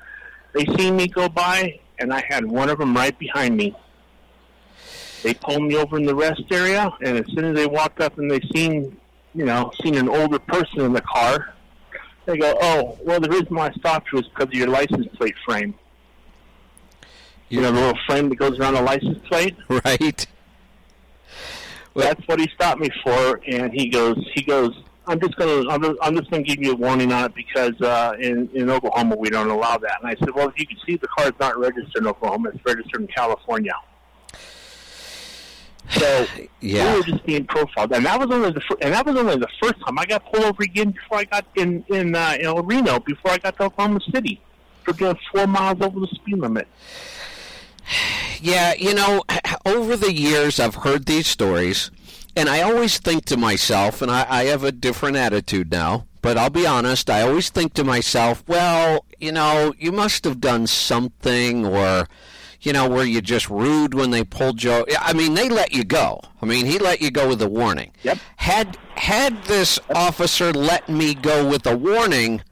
They 0.53 0.65
seen 0.77 0.95
me 0.95 1.07
go 1.07 1.29
by, 1.29 1.79
and 1.99 2.13
I 2.13 2.23
had 2.27 2.45
one 2.45 2.69
of 2.69 2.79
them 2.79 2.95
right 2.95 3.17
behind 3.17 3.55
me. 3.55 3.75
They 5.23 5.33
pulled 5.33 5.63
me 5.63 5.75
over 5.75 5.97
in 5.97 6.05
the 6.05 6.15
rest 6.15 6.43
area, 6.51 6.91
and 7.03 7.17
as 7.17 7.25
soon 7.33 7.45
as 7.45 7.55
they 7.55 7.67
walked 7.67 8.01
up 8.01 8.17
and 8.17 8.29
they 8.29 8.41
seen, 8.53 8.97
you 9.33 9.45
know, 9.45 9.71
seen 9.81 9.95
an 9.95 10.09
older 10.09 10.39
person 10.39 10.81
in 10.81 10.93
the 10.93 11.01
car, 11.01 11.53
they 12.25 12.37
go, 12.37 12.57
"Oh, 12.59 12.97
well, 13.01 13.19
the 13.19 13.29
reason 13.29 13.55
why 13.55 13.67
I 13.67 13.71
stopped 13.73 14.11
you 14.11 14.17
was 14.17 14.27
because 14.27 14.47
of 14.47 14.53
your 14.53 14.67
license 14.67 15.07
plate 15.15 15.35
frame." 15.45 15.75
You 17.49 17.61
know, 17.61 17.71
the 17.71 17.79
little 17.81 17.99
frame 18.07 18.29
that 18.29 18.35
goes 18.35 18.57
around 18.59 18.75
the 18.75 18.81
license 18.81 19.19
plate. 19.27 19.55
Right. 19.69 20.27
That's 21.93 22.25
what 22.25 22.39
he 22.39 22.49
stopped 22.55 22.79
me 22.79 22.89
for, 23.03 23.41
and 23.45 23.73
he 23.73 23.89
goes, 23.89 24.17
he 24.33 24.43
goes, 24.43 24.71
I'm 25.11 25.19
just 25.19 25.35
gonna, 25.35 25.69
I'm 25.69 25.81
just, 25.83 25.97
I'm 26.01 26.15
just 26.15 26.31
gonna 26.31 26.43
give 26.43 26.59
you 26.61 26.71
a 26.71 26.75
warning 26.75 27.11
on 27.11 27.25
it 27.25 27.35
because 27.35 27.79
uh, 27.81 28.13
in 28.19 28.49
in 28.53 28.69
Oklahoma 28.69 29.15
we 29.17 29.29
don't 29.29 29.49
allow 29.49 29.77
that. 29.77 29.97
And 30.01 30.07
I 30.09 30.15
said, 30.15 30.29
well, 30.33 30.47
if 30.47 30.57
you 30.57 30.65
can 30.65 30.77
see 30.87 30.95
the 30.95 31.07
car's 31.09 31.33
not 31.39 31.57
registered 31.59 32.03
in 32.03 32.07
Oklahoma, 32.07 32.49
it's 32.53 32.65
registered 32.65 33.01
in 33.01 33.07
California. 33.07 33.73
So 35.89 36.25
Yeah. 36.61 36.93
we 36.93 36.99
were 36.99 37.05
just 37.05 37.25
being 37.25 37.45
profiled, 37.45 37.91
and 37.91 38.05
that 38.05 38.19
was 38.19 38.29
only 38.31 38.51
the 38.51 38.61
fir- 38.61 38.77
and 38.81 38.93
that 38.93 39.05
was 39.05 39.15
only 39.17 39.35
the 39.35 39.49
first 39.61 39.75
time 39.85 39.99
I 39.99 40.05
got 40.05 40.31
pulled 40.31 40.45
over 40.45 40.63
again 40.63 40.91
before 40.91 41.17
I 41.19 41.23
got 41.25 41.45
in 41.55 41.83
in 41.89 42.15
uh, 42.15 42.37
in 42.39 42.45
El 42.45 42.63
Reno 42.63 42.99
before 42.99 43.31
I 43.31 43.37
got 43.37 43.57
to 43.57 43.63
Oklahoma 43.63 43.99
City 44.13 44.39
for 44.85 44.93
doing 44.93 45.17
four 45.33 45.45
miles 45.47 45.81
over 45.81 45.99
the 45.99 46.07
speed 46.07 46.37
limit. 46.37 46.67
Yeah, 48.43 48.73
you 48.73 48.95
know, 48.95 49.21
over 49.67 49.95
the 49.95 50.11
years 50.11 50.59
I've 50.59 50.73
heard 50.73 51.05
these 51.05 51.27
stories, 51.27 51.91
and 52.35 52.49
I 52.49 52.61
always 52.61 52.97
think 52.97 53.25
to 53.25 53.37
myself, 53.37 54.01
and 54.01 54.11
I, 54.11 54.25
I 54.29 54.43
have 54.45 54.63
a 54.63 54.71
different 54.71 55.17
attitude 55.17 55.71
now, 55.71 56.05
but 56.21 56.37
I'll 56.37 56.49
be 56.49 56.67
honest, 56.67 57.09
I 57.09 57.21
always 57.21 57.49
think 57.49 57.73
to 57.73 57.83
myself, 57.83 58.43
well, 58.47 59.05
you 59.19 59.31
know, 59.31 59.73
you 59.77 59.91
must 59.91 60.23
have 60.23 60.39
done 60.39 60.67
something, 60.67 61.65
or, 61.65 62.07
you 62.61 62.73
know, 62.73 62.87
were 62.87 63.03
you 63.03 63.21
just 63.21 63.49
rude 63.49 63.93
when 63.93 64.11
they 64.11 64.23
pulled 64.23 64.63
you? 64.63 64.85
I 64.99 65.13
mean, 65.13 65.33
they 65.33 65.49
let 65.49 65.73
you 65.73 65.83
go. 65.83 66.21
I 66.41 66.45
mean, 66.45 66.65
he 66.65 66.79
let 66.79 67.01
you 67.01 67.11
go 67.11 67.29
with 67.29 67.41
a 67.41 67.49
warning. 67.49 67.91
Yep. 68.03 68.17
Had 68.37 68.77
had 68.95 69.43
this 69.45 69.79
officer 69.95 70.53
let 70.53 70.87
me 70.87 71.15
go 71.15 71.47
with 71.47 71.65
a 71.65 71.75
warning, 71.75 72.43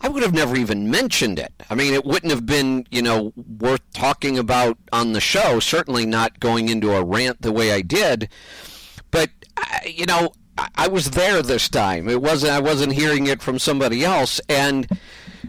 I 0.00 0.08
would 0.08 0.22
have 0.22 0.34
never 0.34 0.56
even 0.56 0.90
mentioned 0.90 1.38
it. 1.38 1.52
I 1.68 1.74
mean, 1.74 1.94
it 1.94 2.04
wouldn't 2.04 2.30
have 2.30 2.46
been, 2.46 2.86
you 2.90 3.02
know, 3.02 3.32
worth 3.36 3.80
talking 3.92 4.38
about 4.38 4.78
on 4.92 5.14
the 5.14 5.20
show. 5.20 5.58
Certainly 5.58 6.06
not 6.06 6.38
going 6.38 6.68
into 6.68 6.92
a 6.92 7.02
rant 7.02 7.42
the 7.42 7.50
way 7.50 7.72
I 7.72 7.80
did. 7.80 8.28
But 9.10 9.30
you 9.86 10.06
know, 10.06 10.32
I- 10.58 10.68
I 10.74 10.88
was 10.88 11.10
there 11.10 11.42
this 11.42 11.68
time. 11.68 12.08
It 12.08 12.20
wasn't. 12.22 12.52
I 12.52 12.60
wasn't 12.60 12.92
hearing 12.94 13.26
it 13.26 13.42
from 13.42 13.58
somebody 13.58 14.04
else, 14.04 14.40
and 14.48 14.86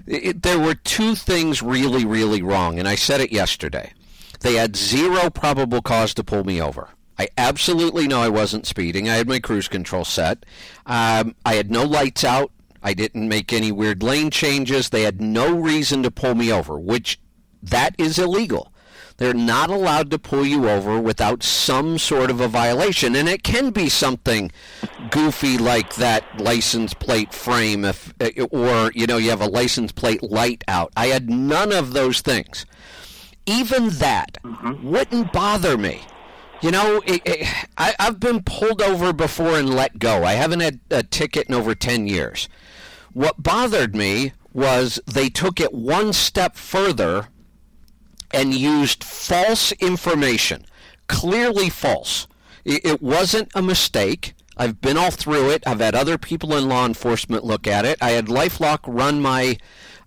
it, 0.06 0.44
there 0.44 0.60
were 0.60 0.76
two 0.76 1.16
things 1.16 1.62
really, 1.62 2.06
really 2.06 2.42
wrong. 2.42 2.80
And 2.80 2.88
I 2.88 2.96
said 2.96 3.22
it 3.22 3.32
yesterday. 3.32 3.94
They 4.42 4.56
had 4.56 4.76
zero 4.76 5.30
probable 5.30 5.82
cause 5.82 6.14
to 6.16 6.24
pull 6.24 6.44
me 6.44 6.62
over. 6.62 6.90
I 7.20 7.30
absolutely 7.38 8.08
know 8.08 8.22
I 8.22 8.30
wasn't 8.30 8.68
speeding. 8.68 9.10
I 9.10 9.16
had 9.16 9.28
my 9.28 9.40
cruise 9.40 9.68
control 9.68 10.06
set. 10.06 10.46
Um, 10.86 11.36
I 11.46 11.56
had 11.56 11.72
no 11.72 11.84
lights 11.84 12.24
out. 12.24 12.52
I 12.84 12.94
didn't 12.94 13.28
make 13.28 13.52
any 13.52 13.72
weird 13.72 14.04
lane 14.04 14.30
changes. 14.30 14.90
They 14.90 15.02
had 15.02 15.20
no 15.20 15.56
reason 15.60 16.04
to 16.04 16.12
pull 16.12 16.36
me 16.36 16.52
over, 16.54 16.78
which 16.80 17.20
That 17.64 17.96
is 17.98 18.20
illegal. 18.20 18.72
They're 19.18 19.34
not 19.34 19.72
allowed 19.72 20.11
to 20.11 20.19
pull 20.19 20.45
you 20.45 20.69
over 20.69 20.99
without 20.99 21.41
some 21.41 21.98
sort 21.98 22.30
of 22.30 22.39
a 22.39 22.48
violation, 22.48 23.15
and 23.15 23.27
it 23.27 23.44
can 23.44 23.72
be 23.72 23.89
something 23.89 24.52
goofy 25.10 25.57
like 25.57 25.95
that 25.95 26.39
license 26.39 26.94
plate 26.94 27.34
frame, 27.34 27.84
if 27.84 28.14
eh, 28.19 28.45
or 28.52 28.91
you 28.94 29.07
know 29.07 29.18
you 29.18 29.31
have 29.31 29.41
a 29.41 29.48
license 29.48 29.91
plate 29.91 30.22
light 30.22 30.64
out. 30.68 30.94
I 30.95 31.07
had 31.07 31.30
none 31.30 31.72
of 31.72 31.94
those 31.94 32.22
things. 32.22 32.65
Even 33.48 33.89
that 33.89 34.38
mm-hmm. 34.44 34.88
wouldn't 34.88 35.34
bother 35.34 35.77
me. 35.77 36.02
You 36.61 36.72
know, 36.72 37.02
it, 37.06 37.22
it, 37.26 37.48
I, 37.77 37.95
I've 37.99 38.19
been 38.19 38.44
pulled 38.44 38.81
over 38.81 39.14
before 39.14 39.57
and 39.57 39.73
let 39.73 39.99
go. 39.99 40.23
I 40.23 40.34
haven't 40.34 40.60
had 40.60 40.80
a 40.89 41.03
ticket 41.03 41.48
in 41.48 41.56
over 41.56 41.76
10 41.76 42.07
years. 42.07 42.49
What 43.14 43.41
bothered 43.41 43.95
me 43.95 44.34
was 44.53 44.99
they 45.06 45.30
took 45.30 45.60
it 45.60 45.72
one 45.73 46.14
step 46.14 46.56
further 46.56 47.27
and 48.32 48.54
used 48.54 49.04
false 49.04 49.72
information, 49.74 50.66
clearly 51.08 51.70
false. 51.70 52.28
It, 52.66 53.02
wasn't 53.02 53.49
a 53.56 53.62
mistake. 53.62 54.34
I've 54.58 54.82
been 54.82 54.98
all 54.98 55.12
through 55.12 55.52
it. 55.52 55.64
I've 55.66 55.80
had 55.80 55.95
other 55.95 56.18
people 56.18 56.56
in 56.56 56.68
law 56.68 56.86
enforcement 56.86 57.45
look 57.45 57.66
at 57.66 57.86
it. 57.86 57.98
I 58.02 58.12
had 58.12 58.26
LifeLock 58.26 58.80
run 58.86 59.22
my 59.22 59.58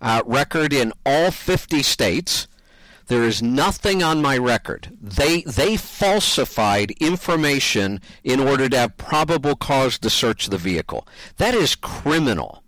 uh, 0.03 0.23
record 0.27 0.73
in 0.73 0.93
all 1.07 1.31
50 1.31 1.83
states. 1.83 2.47
There 3.07 3.25
is 3.25 3.43
nothing 3.43 4.03
on 4.03 4.23
my 4.23 4.39
record. 4.39 4.97
They 5.01 5.43
they 5.43 5.77
falsified 5.77 6.93
information 7.01 8.01
in 8.23 8.39
order 8.39 8.69
to 8.69 8.79
have 8.79 8.97
probable 8.99 9.57
cause 9.57 9.99
to 9.99 10.11
search 10.11 10.47
the 10.47 10.59
vehicle. 10.59 11.09
That 11.39 11.55
is 11.55 11.75
criminal. 11.75 12.63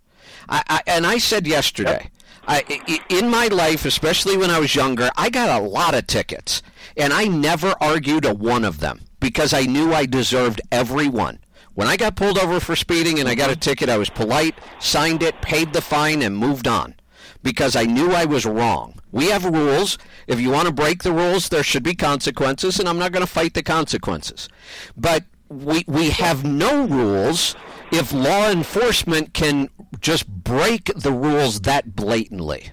I, 0.49 0.63
I, 0.67 0.81
and 0.85 1.07
I 1.07 1.17
said 1.19 1.47
yesterday, 1.47 2.09
I, 2.11 2.22
i- 2.47 2.99
in 3.09 3.29
my 3.29 3.47
life, 3.47 3.85
especially 3.85 4.37
when 4.37 4.49
I 4.49 4.59
was 4.59 4.75
younger, 4.75 5.09
I 5.15 5.29
got 5.29 5.61
a 5.61 5.65
lot 5.65 5.95
of 5.95 6.07
tickets, 6.07 6.61
and 6.97 7.13
I 7.13 7.25
never 7.25 7.73
argued 7.79 8.25
a 8.25 8.33
one 8.33 8.65
of 8.65 8.79
them 8.79 9.01
because 9.19 9.53
I 9.53 9.63
knew 9.63 9.93
I 9.93 10.05
deserved 10.05 10.61
every 10.71 11.07
one. 11.07 11.39
When 11.73 11.87
I 11.87 11.97
got 11.97 12.15
pulled 12.15 12.37
over 12.37 12.59
for 12.59 12.75
speeding 12.75 13.19
and 13.19 13.27
I 13.27 13.35
got 13.35 13.49
a 13.49 13.53
mm-hmm. 13.53 13.59
ticket, 13.61 13.89
I 13.89 13.97
was 13.97 14.09
polite, 14.09 14.55
signed 14.79 15.23
it, 15.23 15.41
paid 15.41 15.73
the 15.73 15.81
fine, 15.81 16.21
and 16.21 16.37
moved 16.37 16.67
on 16.67 16.95
because 17.41 17.75
I 17.75 17.83
knew 17.83 18.11
I 18.11 18.25
was 18.25 18.45
wrong. 18.45 18.99
We 19.11 19.27
have 19.27 19.45
rules. 19.45 19.97
If 20.27 20.39
you 20.39 20.49
want 20.49 20.67
to 20.67 20.73
break 20.73 21.03
the 21.03 21.11
rules, 21.11 21.49
there 21.49 21.63
should 21.63 21.83
be 21.83 21.95
consequences, 21.95 22.79
and 22.79 22.87
I'm 22.87 22.99
not 22.99 23.11
going 23.11 23.25
to 23.25 23.31
fight 23.31 23.53
the 23.53 23.63
consequences. 23.63 24.49
But 24.95 25.23
we 25.49 25.83
we 25.87 26.09
have 26.11 26.43
no 26.43 26.85
rules 26.87 27.55
if 27.91 28.11
law 28.11 28.49
enforcement 28.49 29.33
can 29.33 29.69
just 29.99 30.27
break 30.27 30.91
the 30.95 31.11
rules 31.11 31.61
that 31.61 31.95
blatantly. 31.95 32.71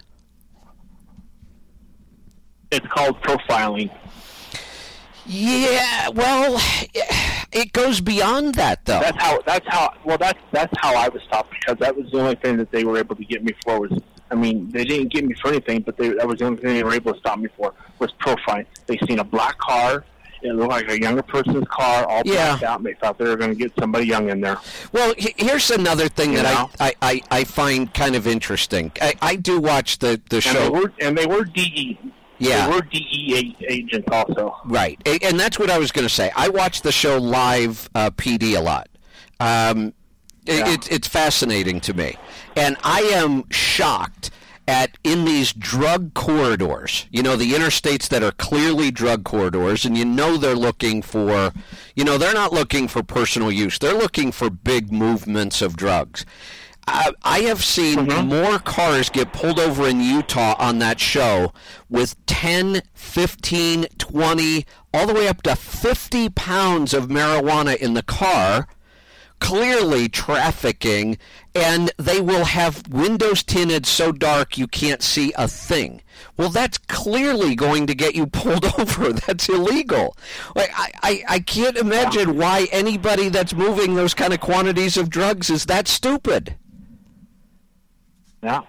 It's 2.70 2.86
called 2.86 3.20
profiling. 3.22 3.90
Yeah, 5.26 6.08
well, 6.08 6.60
it 7.52 7.72
goes 7.72 8.00
beyond 8.00 8.54
that, 8.56 8.84
though. 8.84 9.00
That's 9.00 9.20
how. 9.20 9.40
That's 9.46 9.66
how. 9.68 9.92
Well, 10.04 10.18
that's 10.18 10.38
that's 10.50 10.72
how 10.78 10.94
I 10.94 11.08
was 11.08 11.22
stopped 11.22 11.52
because 11.52 11.78
that 11.78 11.96
was 11.96 12.10
the 12.10 12.20
only 12.20 12.36
thing 12.36 12.56
that 12.56 12.70
they 12.70 12.84
were 12.84 12.98
able 12.98 13.16
to 13.16 13.24
get 13.24 13.44
me 13.44 13.52
for. 13.64 13.80
Was 13.80 13.92
I 14.30 14.34
mean, 14.34 14.70
they 14.70 14.84
didn't 14.84 15.12
get 15.12 15.24
me 15.24 15.34
for 15.34 15.48
anything, 15.48 15.82
but 15.82 15.96
they, 15.96 16.10
that 16.10 16.26
was 16.26 16.38
the 16.38 16.46
only 16.46 16.60
thing 16.60 16.74
they 16.74 16.84
were 16.84 16.94
able 16.94 17.12
to 17.12 17.18
stop 17.18 17.38
me 17.38 17.48
for 17.56 17.74
was 17.98 18.12
profiling. 18.20 18.66
They 18.86 18.98
seen 19.06 19.18
a 19.18 19.24
black 19.24 19.58
car. 19.58 20.04
It 20.42 20.54
looked 20.54 20.70
like 20.70 20.88
a 20.90 21.00
younger 21.00 21.22
person's 21.22 21.66
car, 21.68 22.04
all 22.06 22.22
Yeah. 22.24 22.50
blacked 22.50 22.62
out. 22.64 22.76
And 22.78 22.86
they 22.86 22.94
thought 22.94 23.18
they 23.18 23.24
were 23.26 23.36
going 23.36 23.50
to 23.50 23.56
get 23.56 23.72
somebody 23.78 24.06
young 24.06 24.28
in 24.30 24.40
there. 24.40 24.58
Well, 24.92 25.14
here's 25.16 25.70
another 25.70 26.08
thing 26.08 26.32
You 26.32 26.42
that? 26.42 26.70
I, 26.80 26.94
I, 27.02 27.20
I, 27.30 27.44
find 27.44 27.92
kind 27.92 28.16
of 28.16 28.26
interesting. 28.26 28.92
I, 29.00 29.14
I 29.20 29.36
do 29.36 29.60
watch 29.60 29.98
the, 29.98 30.20
the 30.30 30.36
And 30.36 30.42
they 30.44 30.64
show. 30.64 30.70
were 30.70 30.92
and 31.00 31.16
they 31.18 31.26
were 31.26 31.44
DE. 31.44 31.98
Yeah. 32.38 32.68
They 32.68 32.74
were 32.74 32.80
DE 32.82 33.56
agents 33.68 34.08
also. 34.10 34.56
Right, 34.64 34.98
and 35.22 35.38
that's 35.38 35.58
what 35.58 35.68
I 35.70 35.78
was 35.78 35.92
going 35.92 36.06
to 36.08 36.12
say. 36.14 36.30
I 36.34 36.48
watch 36.48 36.80
the 36.80 36.92
show 36.92 37.18
live 37.18 37.90
uh, 37.94 38.10
PD 38.12 38.56
a 38.56 38.60
lot. 38.60 38.88
Um, 39.40 39.88
it, 40.46 40.66
it's 40.68 40.88
it's 40.88 41.06
fascinating 41.08 41.80
to 41.80 41.92
me, 41.92 42.16
and 42.56 42.78
I 42.82 43.00
am 43.12 43.44
shocked 43.50 44.30
at 44.70 44.96
in 45.04 45.24
these 45.24 45.52
drug 45.52 46.14
corridors. 46.14 47.06
You 47.10 47.22
know, 47.22 47.36
the 47.36 47.52
interstates 47.52 48.08
that 48.08 48.22
are 48.22 48.32
clearly 48.32 48.90
drug 48.90 49.24
corridors, 49.24 49.84
and 49.84 49.98
you 49.98 50.04
know 50.04 50.36
they're 50.36 50.54
looking 50.54 51.02
for, 51.02 51.52
you 51.94 52.04
know, 52.04 52.16
they're 52.16 52.32
not 52.32 52.52
looking 52.52 52.88
for 52.88 53.02
personal 53.02 53.50
use. 53.50 53.78
They're 53.78 53.92
looking 53.92 54.32
for 54.32 54.48
big 54.48 54.92
movements 54.92 55.60
of 55.60 55.76
drugs. 55.76 56.24
I, 56.86 57.12
I 57.22 57.40
have 57.40 57.62
seen 57.62 58.06
mm-hmm. 58.06 58.28
more 58.28 58.58
cars 58.58 59.10
get 59.10 59.32
pulled 59.32 59.58
over 59.58 59.86
in 59.86 60.00
Utah 60.00 60.56
on 60.58 60.78
that 60.78 60.98
show 60.98 61.52
with 61.88 62.14
10, 62.26 62.82
15, 62.94 63.86
20, 63.98 64.66
all 64.94 65.06
the 65.06 65.14
way 65.14 65.28
up 65.28 65.42
to 65.42 65.54
50 65.54 66.30
pounds 66.30 66.94
of 66.94 67.08
marijuana 67.08 67.76
in 67.76 67.94
the 67.94 68.02
car, 68.02 68.66
clearly 69.40 70.08
trafficking, 70.08 71.18
and 71.54 71.90
they 71.96 72.20
will 72.20 72.44
have 72.44 72.86
windows 72.88 73.42
tinted 73.42 73.86
so 73.86 74.12
dark 74.12 74.56
you 74.56 74.66
can't 74.68 75.02
see 75.02 75.32
a 75.36 75.48
thing. 75.48 76.02
Well, 76.36 76.50
that's 76.50 76.78
clearly 76.78 77.54
going 77.54 77.86
to 77.86 77.94
get 77.94 78.14
you 78.14 78.26
pulled 78.26 78.64
over. 78.78 79.12
That's 79.12 79.48
illegal. 79.48 80.16
Like, 80.54 80.70
I, 80.74 80.90
I, 81.02 81.24
I 81.28 81.38
can't 81.40 81.76
imagine 81.76 82.36
why 82.36 82.68
anybody 82.70 83.28
that's 83.28 83.54
moving 83.54 83.94
those 83.94 84.14
kind 84.14 84.32
of 84.32 84.40
quantities 84.40 84.96
of 84.96 85.10
drugs 85.10 85.50
is 85.50 85.66
that 85.66 85.88
stupid. 85.88 86.56
Yeah. 88.42 88.60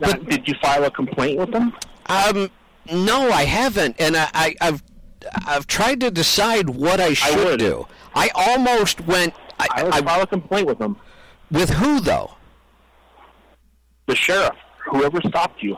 Now, 0.00 0.12
did 0.12 0.46
you 0.48 0.54
file 0.62 0.84
a 0.84 0.90
complaint 0.90 1.38
with 1.38 1.52
them? 1.52 1.72
Um, 2.06 2.50
no, 2.92 3.30
I 3.30 3.44
haven't, 3.44 3.96
and 3.98 4.16
I, 4.16 4.28
I, 4.34 4.54
I've 4.60 4.82
I've 5.46 5.66
tried 5.66 6.00
to 6.00 6.10
decide 6.10 6.70
what 6.70 7.00
I 7.00 7.14
should 7.14 7.36
would. 7.44 7.58
do. 7.58 7.86
I 8.14 8.30
almost 8.34 9.00
went. 9.02 9.34
I, 9.58 9.66
I 9.70 9.82
would 9.84 10.04
file 10.04 10.22
a 10.22 10.26
complaint 10.26 10.66
with 10.66 10.78
them. 10.78 10.96
With 11.50 11.70
who 11.70 12.00
though? 12.00 12.36
The 14.06 14.14
sheriff, 14.16 14.56
whoever 14.90 15.20
stopped 15.22 15.62
you. 15.62 15.76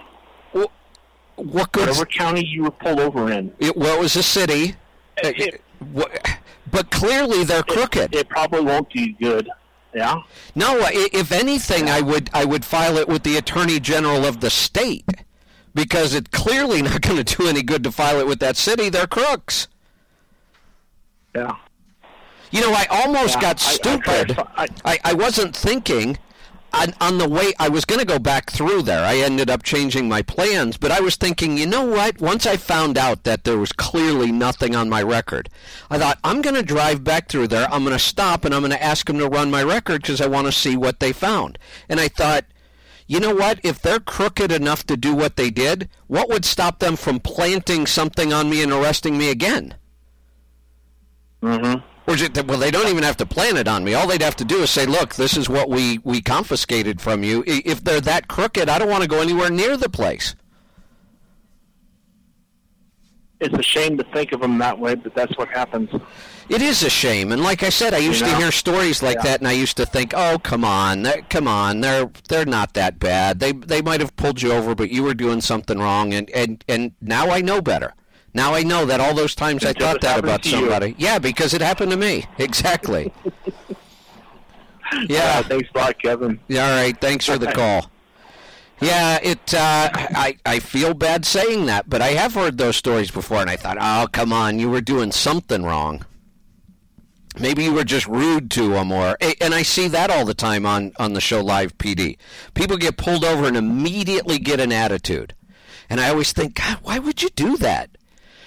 What 1.37 1.71
good? 1.73 1.89
Whatever 1.89 2.07
county 2.07 2.45
you 2.47 2.63
were 2.65 2.71
pulled 2.71 2.99
over 2.99 3.31
in. 3.31 3.53
It, 3.59 3.77
well, 3.77 3.97
it 3.97 4.01
was 4.01 4.17
a 4.17 4.23
city, 4.23 4.75
Uh, 5.23 5.31
what- 5.93 6.39
but 6.71 6.91
clearly 6.91 7.45
they're 7.45 7.63
crooked. 7.63 8.15
It 8.15 8.29
probably 8.29 8.63
won't 8.63 8.89
do 8.91 9.01
you 9.03 9.15
good. 9.21 9.51
Yeah. 9.95 10.17
No, 10.55 10.79
if 10.93 11.33
anything, 11.33 11.89
I 11.89 12.01
would 12.01 12.31
I 12.35 12.45
would 12.45 12.65
file 12.65 12.97
it 12.97 13.07
with 13.09 13.23
the 13.23 13.37
attorney 13.37 13.81
general 13.81 14.25
of 14.27 14.41
the 14.41 14.51
state 14.51 15.05
because 15.75 16.15
it's 16.15 16.29
clearly 16.31 16.83
not 16.83 17.01
going 17.03 17.23
to 17.23 17.37
do 17.37 17.47
any 17.49 17.63
good 17.63 17.85
to 17.85 17.93
file 17.93 18.19
it 18.19 18.27
with 18.27 18.39
that 18.41 18.57
city. 18.57 18.89
They're 18.89 19.07
crooks. 19.07 19.69
Yeah. 21.35 21.55
You 22.51 22.61
know, 22.61 22.73
I 22.73 22.87
almost 22.91 23.35
Yeah, 23.37 23.41
got 23.41 23.63
I- 23.67 23.71
I 23.71 23.73
stupid. 23.73 24.39
I, 24.85 24.99
I, 25.05 25.13
wasn't 25.15 25.55
thinking 25.57 26.19
on, 26.73 26.95
on 27.01 27.19
the 27.19 27.29
way. 27.29 27.53
I 27.59 27.69
was 27.69 27.85
going 27.85 27.99
to 27.99 28.07
go 28.07 28.19
back 28.19 28.51
through 28.51 28.83
there. 28.83 29.05
I 29.05 29.17
ended 29.17 29.51
up 29.51 29.63
changing 29.63 30.09
my 30.09 30.23
plans, 30.23 30.77
but 30.77 30.91
I 30.93 31.01
was 31.01 31.17
thinking, 31.17 31.59
you 31.59 31.67
know 31.67 31.85
what? 31.85 32.21
Once 32.21 32.47
I 32.47 32.57
found 32.57 32.97
out 32.97 33.25
that 33.25 33.45
there 33.45 33.59
was 33.59 33.73
clearly 33.73 34.31
nothing 34.31 34.75
on 34.77 34.89
my 34.89 35.03
record, 35.03 35.49
I 35.91 35.99
thought 35.99 36.19
I'm 36.23 36.41
going 36.41 36.55
to 36.55 36.63
drive 36.63 37.03
back 37.03 37.29
through 37.29 37.49
there. 37.49 37.67
I'm 37.71 37.83
going 37.85 37.97
to 37.97 37.99
stop 37.99 38.45
and 38.45 38.55
I'm 38.55 38.63
going 38.63 38.73
to 38.73 38.83
ask 38.83 39.07
them 39.07 39.19
to 39.19 39.29
run 39.29 39.51
my 39.51 39.63
record 39.63 40.03
because 40.03 40.21
I 40.21 40.27
want 40.27 40.47
to 40.47 40.53
see 40.53 40.77
what 40.77 41.01
they 41.01 41.13
found. 41.13 41.59
And 41.89 42.01
I 42.01 42.09
thought. 42.09 42.45
You 43.09 43.21
know 43.21 43.33
what? 43.37 43.61
If 43.63 43.81
they're 43.81 44.01
crooked 44.01 44.51
enough 44.51 44.85
to 44.87 44.97
do 44.97 45.15
what 45.15 45.37
they 45.37 45.49
did, 45.49 45.89
what 46.09 46.29
would 46.29 46.45
stop 46.45 46.81
them 46.81 46.97
from 46.97 47.21
planting 47.21 47.87
something 47.87 48.33
on 48.33 48.51
me 48.51 48.65
and 48.65 48.73
arresting 48.73 49.17
me 49.17 49.31
again? 49.31 49.77
Mm-hmm. 51.41 51.87
Or 52.07 52.15
is 52.15 52.23
it, 52.23 52.47
well, 52.47 52.59
they 52.59 52.71
don't 52.71 52.89
even 52.89 53.03
have 53.03 53.17
to 53.17 53.27
plan 53.27 53.57
it 53.57 53.67
on 53.67 53.83
me. 53.83 53.95
All 53.95 54.07
they'd 54.07 54.23
have 54.23 54.37
to 54.37 54.45
do 54.45 54.63
is 54.63 54.71
say, 54.71 54.87
"Look, 54.87 55.17
this 55.17 55.37
is 55.37 55.49
what 55.49 55.69
we 55.69 55.99
we 56.05 56.21
confiscated 56.23 57.01
from 57.01 57.25
you." 57.25 57.43
If 57.47 57.83
they're 57.83 58.01
that 58.03 58.29
crooked, 58.29 58.69
I 58.69 58.79
don't 58.79 58.89
want 58.89 59.03
to 59.03 59.09
go 59.09 59.21
anywhere 59.21 59.51
near 59.51 59.77
the 59.77 59.89
place. 59.89 60.37
It's 63.39 63.55
a 63.55 63.63
shame 63.63 63.99
to 63.99 64.05
think 64.15 64.33
of 64.33 64.41
them 64.41 64.57
that 64.59 64.79
way, 64.79 64.95
but 64.95 65.15
that's 65.15 65.37
what 65.37 65.49
happens. 65.49 65.91
It 66.49 66.63
is 66.63 66.83
a 66.85 66.89
shame, 66.89 67.33
and 67.33 67.43
like 67.43 67.63
I 67.65 67.69
said, 67.69 67.93
I 67.93 67.99
used 67.99 68.21
You 68.21 68.29
to 68.29 68.37
hear 68.37 68.53
stories 68.53 69.03
like 69.03 69.17
Yeah. 69.17 69.23
that, 69.25 69.41
and 69.41 69.49
I 69.49 69.53
used 69.53 69.77
to 69.79 69.85
think, 69.85 70.15
"Oh, 70.17 70.39
come 70.39 70.65
on, 70.65 71.07
come 71.29 71.49
on, 71.49 71.81
they're 71.81 72.09
they're 72.29 72.47
not 72.47 72.73
that 72.75 72.99
bad. 73.01 73.41
They 73.41 73.53
they 73.53 73.83
might 73.83 74.01
have 74.01 74.15
pulled 74.17 74.41
you 74.43 74.53
over, 74.53 74.75
but 74.75 74.91
you 74.91 75.03
were 75.03 75.13
doing 75.13 75.41
something 75.41 75.79
wrong." 75.79 76.15
And 76.15 76.31
and 76.31 76.65
and 76.69 76.93
now 77.03 77.31
I 77.31 77.41
know 77.41 77.61
better. 77.61 77.95
Now 78.37 78.53
I 78.53 78.63
know 78.65 78.85
that 78.85 79.01
all 79.01 79.15
those 79.15 79.35
times 79.35 79.65
I 79.65 79.73
thought 79.73 80.03
that 80.03 80.19
about 80.19 80.43
to 80.43 80.51
you. 80.51 80.57
somebody. 80.57 80.95
Yeah, 80.99 81.19
because 81.19 81.55
it 81.55 81.63
happened 81.63 81.91
to 81.93 81.97
me. 81.97 82.27
Exactly. 82.39 83.11
Yeah. 85.09 85.39
Uh, 85.41 85.43
thanks 85.43 85.69
a 85.75 85.79
lot, 85.79 86.01
Kevin. 86.01 86.39
Yeah, 86.47 86.69
all 86.71 86.77
right. 86.77 86.99
Thanks 87.01 87.27
for 87.27 87.37
the 87.39 87.51
call. 87.51 87.91
Yeah, 88.81 89.19
it. 89.21 89.53
Uh, 89.53 89.91
I 89.93 90.37
I 90.47 90.61
feel 90.61 90.95
bad 90.95 91.25
saying 91.25 91.67
that, 91.67 91.89
but 91.91 92.01
I 92.01 92.09
have 92.11 92.35
heard 92.35 92.57
those 92.57 92.77
stories 92.77 93.11
before, 93.11 93.41
and 93.41 93.51
I 93.51 93.57
thought, 93.57 93.79
oh, 93.81 94.07
come 94.13 94.33
on, 94.33 94.61
you 94.61 94.71
were 94.71 94.81
doing 94.81 95.11
something 95.11 95.65
wrong. 95.65 96.05
Maybe 97.39 97.65
you 97.65 97.73
were 97.75 97.85
just 97.85 98.07
rude 98.07 98.49
to 98.53 98.71
them, 98.75 98.93
or 98.93 99.17
and 99.41 99.53
I 99.55 99.63
see 99.63 99.89
that 99.89 100.09
all 100.11 100.25
the 100.25 100.35
time 100.35 100.65
on 100.65 100.93
on 101.01 101.15
the 101.15 101.21
show 101.21 101.41
Live 101.43 101.77
PD. 101.79 102.17
People 102.55 102.77
get 102.77 102.97
pulled 102.97 103.25
over 103.25 103.47
and 103.49 103.57
immediately 103.57 104.39
get 104.39 104.61
an 104.61 104.71
attitude, 104.73 105.35
And 105.91 106.01
I 106.01 106.11
always 106.11 106.33
think, 106.33 106.55
God, 106.55 106.79
why 106.83 107.01
would 107.01 107.23
you 107.23 107.31
do 107.31 107.57
that? 107.57 107.91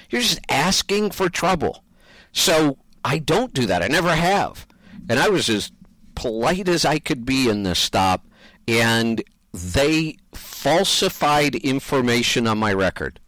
You're 0.09 0.21
just 0.21 0.39
asking 0.49 1.11
for 1.11 1.29
trouble. 1.29 1.83
So 2.31 2.77
I 3.03 3.19
don't 3.19 3.53
do 3.53 3.65
that. 3.65 3.81
I 3.81 3.87
never 3.87 4.13
have. 4.15 4.67
And 5.09 5.19
I 5.19 5.29
was 5.29 5.49
as 5.49 5.71
polite 6.15 6.67
as 6.67 6.85
I 6.85 6.99
could 6.99 7.25
be 7.25 7.49
in 7.49 7.63
this 7.63 7.79
stop, 7.79 8.25
and 8.67 9.23
they 9.53 10.17
falsified 10.33 11.55
information 11.55 12.45
on 12.45 12.57
my 12.57 12.73
record. 12.73 13.19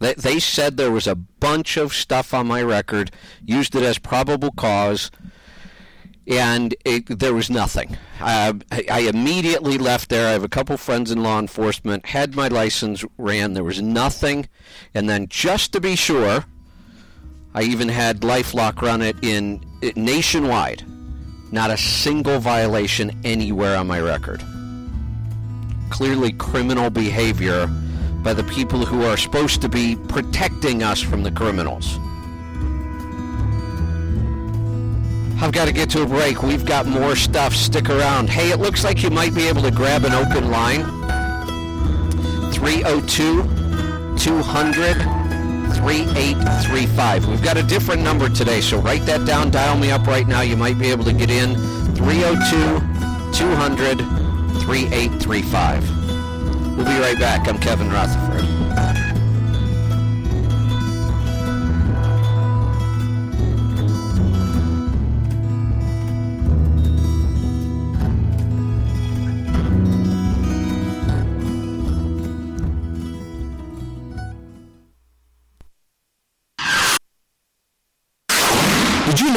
They, 0.00 0.14
they 0.14 0.40
said 0.40 0.76
there 0.76 0.90
was 0.90 1.06
a 1.06 1.14
bunch 1.14 1.76
of 1.76 1.94
stuff 1.94 2.34
on 2.34 2.46
my 2.46 2.62
record, 2.62 3.10
used 3.44 3.74
it 3.74 3.82
as 3.82 3.98
probable 3.98 4.50
cause, 4.50 5.10
and 6.30 6.76
it, 6.84 7.18
there 7.18 7.34
was 7.34 7.50
nothing. 7.50 7.96
Uh, 8.20 8.54
I, 8.70 8.84
I 8.90 9.00
immediately 9.00 9.78
left 9.78 10.08
there. 10.08 10.28
I 10.28 10.32
have 10.32 10.44
a 10.44 10.48
couple 10.48 10.76
friends 10.76 11.10
in 11.10 11.24
law 11.24 11.40
enforcement, 11.40 12.06
had 12.06 12.36
my 12.36 12.46
license 12.46 13.04
ran. 13.18 13.54
There 13.54 13.64
was 13.64 13.82
nothing. 13.82 14.48
And 14.94 15.10
then 15.10 15.26
just 15.28 15.72
to 15.72 15.80
be 15.80 15.96
sure, 15.96 16.44
I 17.52 17.62
even 17.62 17.88
had 17.88 18.20
LifeLock 18.20 18.80
run 18.80 19.02
it 19.02 19.16
in 19.22 19.60
it, 19.82 19.96
nationwide. 19.96 20.84
Not 21.50 21.70
a 21.70 21.76
single 21.76 22.38
violation 22.38 23.20
anywhere 23.24 23.76
on 23.76 23.88
my 23.88 24.00
record. 24.00 24.40
Clearly 25.90 26.30
criminal 26.32 26.90
behavior 26.90 27.66
by 28.22 28.34
the 28.34 28.44
people 28.44 28.86
who 28.86 29.02
are 29.04 29.16
supposed 29.16 29.60
to 29.62 29.68
be 29.68 29.96
protecting 30.08 30.84
us 30.84 31.00
from 31.00 31.24
the 31.24 31.32
criminals. 31.32 31.98
I've 35.42 35.52
got 35.52 35.68
to 35.68 35.72
get 35.72 35.88
to 35.90 36.02
a 36.02 36.06
break. 36.06 36.42
We've 36.42 36.66
got 36.66 36.86
more 36.86 37.16
stuff. 37.16 37.54
Stick 37.54 37.88
around. 37.88 38.28
Hey, 38.28 38.50
it 38.50 38.58
looks 38.58 38.84
like 38.84 39.02
you 39.02 39.08
might 39.08 39.34
be 39.34 39.48
able 39.48 39.62
to 39.62 39.70
grab 39.70 40.04
an 40.04 40.12
open 40.12 40.50
line. 40.50 40.82
302 42.52 44.18
200 44.18 44.96
3835. 45.76 47.26
We've 47.26 47.42
got 47.42 47.56
a 47.56 47.62
different 47.62 48.02
number 48.02 48.28
today, 48.28 48.60
so 48.60 48.80
write 48.80 49.06
that 49.06 49.26
down. 49.26 49.50
Dial 49.50 49.78
me 49.78 49.90
up 49.90 50.06
right 50.06 50.28
now. 50.28 50.42
You 50.42 50.58
might 50.58 50.78
be 50.78 50.90
able 50.90 51.04
to 51.04 51.12
get 51.12 51.30
in. 51.30 51.54
302 51.94 53.32
200 53.32 53.98
3835. 54.60 56.76
We'll 56.76 56.84
be 56.84 57.00
right 57.00 57.18
back. 57.18 57.48
I'm 57.48 57.58
Kevin 57.58 57.90
Rutherford. 57.90 58.44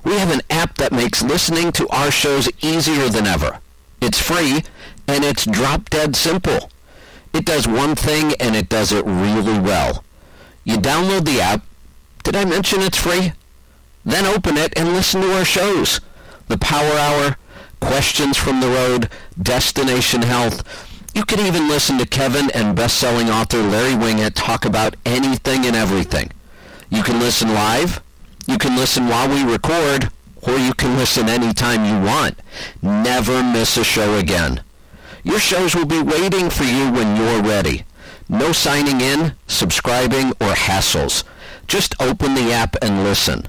We 0.05 0.19
have 0.19 0.31
an 0.33 0.41
app 0.51 0.77
that 0.79 0.93
makes 0.93 1.23
listening 1.23 1.71
to 1.73 1.89
our 1.89 2.11
shows 2.11 2.49
easier 2.63 3.09
than 3.09 3.27
ever. 3.27 3.61
It's 4.01 4.21
free 4.21 4.63
and 5.07 5.25
it's 5.25 5.45
drop 5.45 5.91
dead 5.91 6.17
simple. 6.17 6.71
It 7.33 7.45
does 7.45 7.69
one 7.69 7.95
thing 7.95 8.33
and 8.41 8.57
it 8.57 8.69
does 8.69 8.91
it 8.93 9.05
really 9.05 9.59
well. 9.59 10.03
You 10.65 10.79
download 10.79 11.25
the 11.25 11.41
app. 11.41 11.65
Did 12.25 12.35
I 12.35 12.45
mention 12.45 12.83
it's 12.83 12.99
free? 12.99 13.33
Then 14.07 14.25
open 14.25 14.57
it 14.57 14.73
and 14.77 14.93
listen 14.93 15.21
to 15.21 15.33
our 15.37 15.45
shows. 15.45 16.01
The 16.47 16.57
Power 16.59 16.93
Hour, 16.93 17.37
Questions 17.81 18.37
from 18.37 18.61
the 18.61 18.69
Road, 18.69 19.11
Destination 19.43 20.23
Health. 20.23 20.63
You 21.13 21.25
can 21.25 21.41
even 21.41 21.69
listen 21.69 21.99
to 21.99 22.07
Kevin 22.07 22.49
and 22.55 22.77
best-selling 22.77 23.29
author 23.29 23.61
Larry 23.61 23.95
Winget 23.95 24.33
talk 24.35 24.65
about 24.65 24.95
anything 25.05 25.67
and 25.67 25.75
everything. 25.75 26.31
You 26.89 27.03
can 27.03 27.19
listen 27.19 27.53
live, 27.53 28.01
you 28.47 28.59
can 28.59 28.77
listen 28.77 29.09
while 29.09 29.29
we 29.29 29.43
record, 29.43 30.09
or 30.43 30.57
you 30.57 30.73
can 30.75 30.97
listen 30.97 31.29
anytime 31.29 31.85
you 31.85 32.07
want. 32.07 32.39
Never 32.81 33.43
miss 33.43 33.77
a 33.77 33.83
show 33.83 34.19
again. 34.19 34.63
Your 35.25 35.41
shows 35.41 35.75
will 35.75 35.87
be 35.87 36.01
waiting 36.01 36.49
for 36.49 36.63
you 36.63 36.93
when 36.93 37.17
you're 37.17 37.43
ready. 37.43 37.85
No 38.29 38.53
signing 38.53 39.01
in, 39.01 39.35
subscribing, 39.49 40.31
or 40.41 40.55
hassles. 40.55 41.25
Just 41.67 42.01
open 42.01 42.35
the 42.35 42.53
app 42.53 42.77
and 42.81 43.03
listen. 43.03 43.49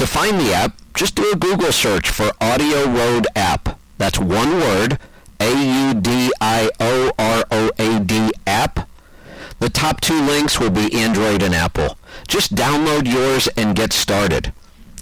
To 0.00 0.06
find 0.06 0.40
the 0.40 0.54
app, 0.54 0.80
just 0.94 1.14
do 1.14 1.30
a 1.30 1.36
Google 1.36 1.72
search 1.72 2.08
for 2.08 2.30
AudioRoad 2.40 3.26
app. 3.36 3.78
That's 3.98 4.18
one 4.18 4.52
word, 4.52 4.98
A-U-D-I-O-R-O-A-D 5.40 6.00
app. 8.46 8.88
The 9.58 9.68
top 9.68 10.00
two 10.00 10.18
links 10.22 10.58
will 10.58 10.70
be 10.70 10.94
Android 10.94 11.42
and 11.42 11.54
Apple. 11.54 11.98
Just 12.26 12.54
download 12.54 13.12
yours 13.12 13.46
and 13.58 13.76
get 13.76 13.92
started. 13.92 14.54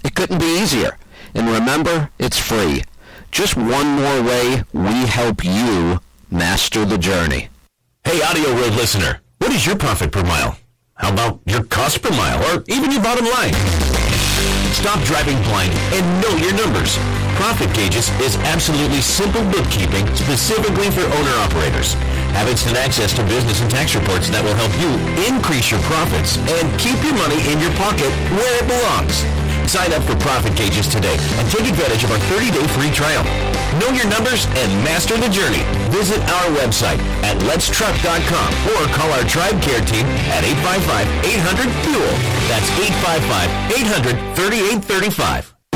It 0.03 0.15
couldn't 0.15 0.39
be 0.39 0.61
easier. 0.61 0.97
And 1.33 1.47
remember, 1.47 2.09
it's 2.19 2.37
free. 2.37 2.83
Just 3.31 3.55
one 3.55 3.87
more 3.87 4.21
way 4.21 4.63
we 4.73 5.05
help 5.05 5.45
you 5.45 6.01
master 6.29 6.83
the 6.83 6.97
journey. 6.97 7.47
Hey, 8.03 8.19
AudioRoad 8.19 8.75
listener, 8.75 9.21
what 9.37 9.53
is 9.53 9.65
your 9.65 9.77
profit 9.77 10.11
per 10.11 10.23
mile? 10.23 10.57
How 10.95 11.13
about 11.13 11.39
your 11.45 11.63
cost 11.63 12.01
per 12.01 12.09
mile 12.09 12.43
or 12.53 12.65
even 12.67 12.91
your 12.91 13.01
bottom 13.01 13.23
line? 13.27 14.18
Stop 14.73 15.03
driving 15.03 15.41
blind 15.43 15.73
and 15.93 16.05
know 16.21 16.35
your 16.37 16.53
numbers. 16.53 16.97
Profit 17.35 17.73
Gauges 17.73 18.09
is 18.21 18.35
absolutely 18.47 19.01
simple 19.01 19.43
bookkeeping 19.51 20.05
specifically 20.15 20.91
for 20.91 21.01
owner-operators. 21.01 21.93
Have 22.35 22.47
instant 22.47 22.77
access 22.77 23.13
to 23.13 23.23
business 23.23 23.61
and 23.61 23.71
tax 23.71 23.95
reports 23.95 24.29
that 24.29 24.43
will 24.43 24.55
help 24.55 24.73
you 24.79 24.91
increase 25.25 25.71
your 25.71 25.81
profits 25.81 26.37
and 26.37 26.67
keep 26.79 27.01
your 27.03 27.15
money 27.15 27.39
in 27.51 27.59
your 27.59 27.73
pocket 27.75 28.11
where 28.37 28.55
it 28.61 28.67
belongs. 28.67 29.48
Sign 29.69 29.93
up 29.93 30.01
for 30.01 30.15
Profit 30.15 30.57
Gauges 30.57 30.87
today 30.87 31.15
and 31.37 31.47
take 31.51 31.69
advantage 31.69 32.03
of 32.03 32.09
our 32.09 32.17
30-day 32.17 32.65
free 32.73 32.89
trial. 32.89 33.23
Know 33.77 33.93
your 33.93 34.09
numbers 34.09 34.47
and 34.57 34.83
master 34.83 35.15
the 35.15 35.29
journey. 35.29 35.61
Visit 35.93 36.17
our 36.17 36.49
website 36.57 36.97
at 37.21 37.37
letstruck.com 37.45 38.49
or 38.73 38.87
call 38.95 39.11
our 39.13 39.21
TribeCare 39.29 39.85
team 39.85 40.07
at 40.33 40.43
855-800-FUEL. 40.43 42.17
That's 42.49 42.65
855-800-3835. 44.33 45.58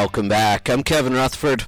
Welcome 0.00 0.28
back. 0.28 0.70
I'm 0.70 0.84
Kevin 0.84 1.14
Rutherford. 1.14 1.66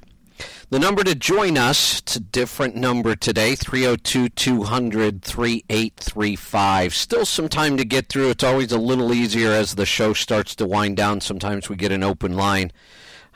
The 0.69 0.79
number 0.79 1.03
to 1.03 1.15
join 1.15 1.57
us, 1.57 1.99
it's 1.99 2.15
a 2.15 2.21
different 2.21 2.77
number 2.77 3.13
today, 3.13 3.55
302 3.55 4.29
200 4.29 5.21
3835. 5.21 6.95
Still 6.95 7.25
some 7.25 7.49
time 7.49 7.75
to 7.75 7.83
get 7.83 8.07
through. 8.07 8.29
It's 8.29 8.45
always 8.45 8.71
a 8.71 8.77
little 8.77 9.13
easier 9.13 9.51
as 9.51 9.75
the 9.75 9.85
show 9.85 10.13
starts 10.13 10.55
to 10.55 10.65
wind 10.65 10.95
down. 10.95 11.19
Sometimes 11.19 11.67
we 11.67 11.75
get 11.75 11.91
an 11.91 12.03
open 12.03 12.37
line. 12.37 12.71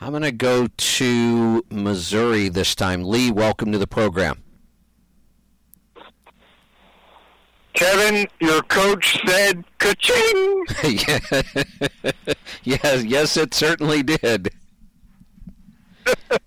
I'm 0.00 0.12
going 0.12 0.22
to 0.22 0.32
go 0.32 0.66
to 0.66 1.62
Missouri 1.68 2.48
this 2.48 2.74
time. 2.74 3.04
Lee, 3.04 3.30
welcome 3.30 3.72
to 3.72 3.78
the 3.78 3.86
program. 3.86 4.42
Kevin, 7.74 8.26
your 8.40 8.62
coach 8.62 9.20
said 9.26 9.62
ka-ching. 9.76 10.64
yes, 12.64 13.04
yes, 13.04 13.36
it 13.36 13.52
certainly 13.52 14.02
did. 14.02 14.50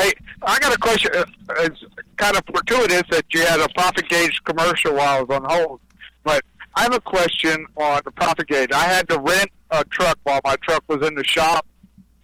Hey, 0.00 0.12
I 0.42 0.58
got 0.58 0.74
a 0.74 0.78
question. 0.78 1.12
Uh, 1.14 1.24
It's 1.60 1.84
kind 2.16 2.36
of 2.36 2.42
fortuitous 2.52 3.04
that 3.10 3.24
you 3.32 3.42
had 3.46 3.60
a 3.60 3.68
profit 3.76 4.08
gauge 4.08 4.40
commercial 4.44 4.94
while 4.94 5.18
I 5.18 5.22
was 5.22 5.36
on 5.36 5.44
hold, 5.48 5.80
but 6.24 6.42
I 6.74 6.82
have 6.82 6.94
a 6.94 7.00
question 7.00 7.64
on 7.76 8.00
the 8.04 8.10
profit 8.10 8.48
gauge. 8.48 8.72
I 8.72 8.82
had 8.84 9.08
to 9.10 9.20
rent 9.20 9.50
a 9.70 9.84
truck 9.84 10.18
while 10.24 10.40
my 10.44 10.56
truck 10.62 10.82
was 10.88 11.06
in 11.06 11.14
the 11.14 11.22
shop. 11.22 11.64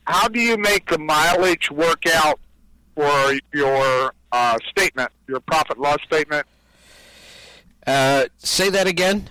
How 0.09 0.27
do 0.27 0.41
you 0.41 0.57
make 0.57 0.91
the 0.91 0.99
mileage 0.99 1.71
work 1.71 2.03
out 2.13 2.41
for 2.97 3.35
your 3.55 4.13
uh, 4.33 4.59
statement, 4.69 5.13
your 5.29 5.39
profit 5.39 5.79
loss 5.79 5.99
statement? 6.03 6.45
Uh, 7.87 8.25
say 8.39 8.69
that 8.71 8.89
again. 8.89 9.31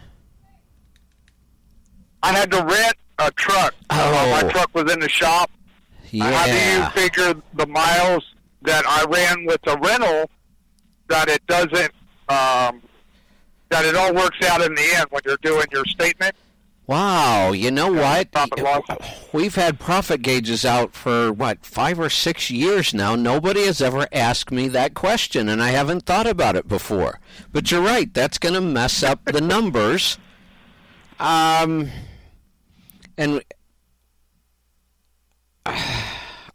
I 2.24 2.32
had 2.34 2.52
to 2.52 2.64
rent 2.64 2.96
a 3.20 3.32
truck 3.32 3.74
while 3.90 4.14
Oh. 4.16 4.32
my 4.42 4.50
truck 4.50 4.70
was 4.74 4.90
in 4.92 5.00
the 5.02 5.10
shop. 5.10 5.52
How 6.18 6.46
do 6.46 6.52
you 6.54 6.90
figure 6.92 7.34
the 7.54 7.68
miles 7.68 8.24
that 8.64 8.86
I 8.88 9.06
ran 9.06 9.46
with 9.46 9.62
the 9.64 9.78
rental 9.78 10.30
that 11.08 11.28
it 11.30 11.46
doesn't 11.48 11.92
um, 12.28 12.82
that 13.70 13.86
it 13.86 13.96
all 13.96 14.14
works 14.14 14.38
out 14.48 14.62
in 14.62 14.74
the 14.76 14.96
end 14.96 15.06
when 15.10 15.22
you're 15.26 15.38
doing 15.42 15.66
your 15.72 15.86
statement? 15.86 16.36
Wow, 16.88 17.52
you 17.52 17.70
know 17.70 17.92
what? 17.92 18.30
We've 19.32 19.54
had 19.54 19.80
profit 19.80 20.24
gauges 20.24 20.66
out 20.66 20.96
for 20.96 21.32
what 21.32 21.64
five 21.64 22.00
or 22.00 22.10
six 22.10 22.50
years 22.50 22.96
now. 22.96 23.16
Nobody 23.16 23.68
has 23.68 23.80
ever 23.80 24.08
asked 24.12 24.50
me 24.52 24.68
that 24.70 24.96
question, 24.96 25.50
and 25.50 25.62
I 25.62 25.70
haven't 25.70 26.08
thought 26.08 26.26
about 26.26 26.56
it 26.56 26.68
before. 26.68 27.20
But 27.52 27.70
you're 27.70 27.84
right; 27.84 28.12
that's 28.12 28.40
going 28.40 28.56
to 28.56 28.62
mess 28.62 29.04
up 29.04 29.24
the 29.26 29.40
numbers. 29.40 30.18
Um, 31.20 31.92
and 33.20 33.44
I- 35.68 35.99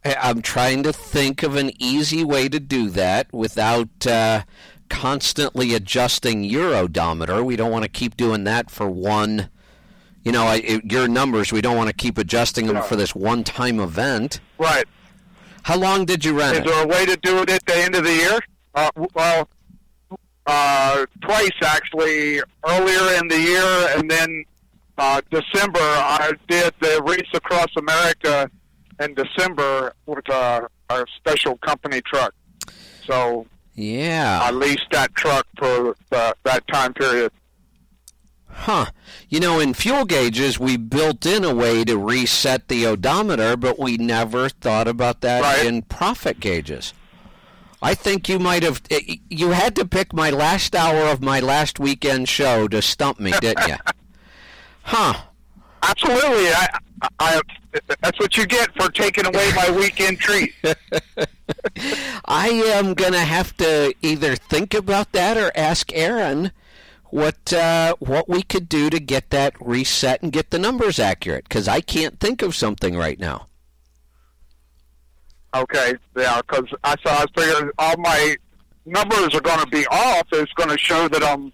I'm 0.05 0.41
trying 0.41 0.83
to 0.83 0.93
think 0.93 1.41
of 1.41 1.55
an 1.55 1.71
easy 1.81 2.23
way 2.23 2.47
to 2.49 2.59
do 2.59 2.89
that 2.91 3.33
without 3.33 4.05
uh, 4.05 4.43
constantly 4.89 5.73
adjusting 5.73 6.43
your 6.43 6.75
odometer. 6.75 7.43
We 7.43 7.55
don't 7.55 7.71
want 7.71 7.83
to 7.83 7.89
keep 7.89 8.15
doing 8.15 8.43
that 8.43 8.69
for 8.69 8.87
one 8.87 9.49
you 10.25 10.31
know, 10.31 10.45
I, 10.45 10.55
it, 10.55 10.91
your 10.91 11.07
numbers, 11.07 11.53
we 11.53 11.61
don't 11.61 11.77
want 11.77 11.87
to 11.87 11.93
keep 11.93 12.17
adjusting 12.17 12.65
them 12.65 12.81
for 12.83 12.95
this 12.95 13.13
one 13.15 13.43
time 13.43 13.79
event. 13.79 14.39
Right. 14.57 14.85
How 15.61 15.77
long 15.77 16.05
did 16.05 16.25
you 16.25 16.37
rent 16.37 16.53
Is 16.53 16.59
it? 16.61 16.65
there 16.65 16.83
a 16.83 16.87
way 16.87 17.05
to 17.05 17.15
do 17.17 17.37
it 17.39 17.49
at 17.49 17.63
the 17.65 17.75
end 17.75 17.95
of 17.95 18.03
the 18.03 18.13
year? 18.13 18.39
Uh, 18.73 18.89
well, 19.13 19.47
uh, 20.47 21.05
twice 21.21 21.51
actually. 21.63 22.41
Earlier 22.67 23.19
in 23.19 23.27
the 23.27 23.39
year, 23.39 23.97
and 23.97 24.09
then 24.09 24.43
uh, 24.97 25.21
December, 25.29 25.79
I 25.79 26.33
did 26.47 26.73
the 26.79 27.03
race 27.05 27.29
across 27.33 27.69
America 27.77 28.49
in 28.99 29.13
December 29.13 29.93
with 30.05 30.27
a, 30.29 30.67
a 30.89 31.05
special 31.17 31.57
company 31.57 32.01
truck. 32.01 32.33
So 33.05 33.45
Yeah. 33.73 34.39
I 34.41 34.51
leased 34.51 34.87
that 34.91 35.13
truck 35.15 35.45
for 35.57 35.95
the, 36.09 36.35
that 36.43 36.67
time 36.67 36.93
period. 36.93 37.31
Huh. 38.49 38.85
You 39.27 39.41
know, 39.41 39.59
in 39.59 39.73
fuel 39.73 40.05
gauges, 40.05 40.57
we 40.59 40.77
built 40.77 41.25
in 41.25 41.43
a 41.43 41.53
way 41.53 41.83
to 41.83 41.97
reset 41.97 42.69
the 42.69 42.85
odometer, 42.85 43.57
but 43.57 43.77
we 43.77 43.97
never 43.97 44.47
thought 44.47 44.87
about 44.87 45.19
that 45.21 45.65
in 45.65 45.81
profit 45.81 46.39
gauges. 46.39 46.93
I 47.81 47.93
think 47.95 48.29
you 48.29 48.39
might 48.39 48.63
have. 48.63 48.81
eh, 48.89 49.17
You 49.29 49.49
had 49.49 49.75
to 49.75 49.85
pick 49.85 50.13
my 50.13 50.29
last 50.29 50.73
hour 50.73 51.07
of 51.09 51.21
my 51.21 51.41
last 51.41 51.79
weekend 51.79 52.29
show 52.29 52.67
to 52.69 52.81
stump 52.81 53.19
me, 53.19 53.33
didn't 53.41 53.67
you? 53.67 53.75
Huh. 54.87 55.15
Absolutely. 55.87 56.49
I, 56.49 56.79
I, 57.19 57.41
that's 58.01 58.19
what 58.19 58.37
you 58.37 58.45
get 58.45 58.73
for 58.75 58.89
taking 58.89 59.25
away 59.25 59.51
my 59.55 59.69
weekend 59.71 60.19
treat. 60.19 60.53
I 62.25 62.49
am 62.49 62.93
going 62.93 63.13
to 63.13 63.19
have 63.19 63.55
to 63.57 63.93
either 64.01 64.35
think 64.35 64.73
about 64.73 65.11
that 65.11 65.37
or 65.37 65.51
ask 65.55 65.93
Aaron 65.93 66.51
what 67.11 67.53
uh, 67.53 67.95
what 67.99 68.27
we 68.27 68.41
could 68.41 68.67
do 68.67 68.89
to 68.89 68.99
get 68.99 69.29
that 69.29 69.53
reset 69.59 70.21
and 70.21 70.31
get 70.31 70.49
the 70.49 70.59
numbers 70.59 70.99
accurate 70.99 71.47
because 71.47 71.67
I 71.67 71.81
can't 71.81 72.19
think 72.19 72.41
of 72.41 72.55
something 72.55 72.97
right 72.97 73.19
now. 73.19 73.47
Okay, 75.55 75.93
yeah, 76.17 76.41
because 76.41 76.65
I 76.83 76.95
saw. 77.01 77.23
I 77.23 77.25
figuring 77.37 77.71
all 77.77 77.95
my 77.97 78.35
numbers 78.85 79.33
are 79.33 79.41
going 79.41 79.61
to 79.61 79.67
be 79.67 79.85
off. 79.87 80.27
It's 80.33 80.51
going 80.53 80.69
to 80.69 80.77
show 80.77 81.07
that 81.07 81.23
I'm 81.23 81.53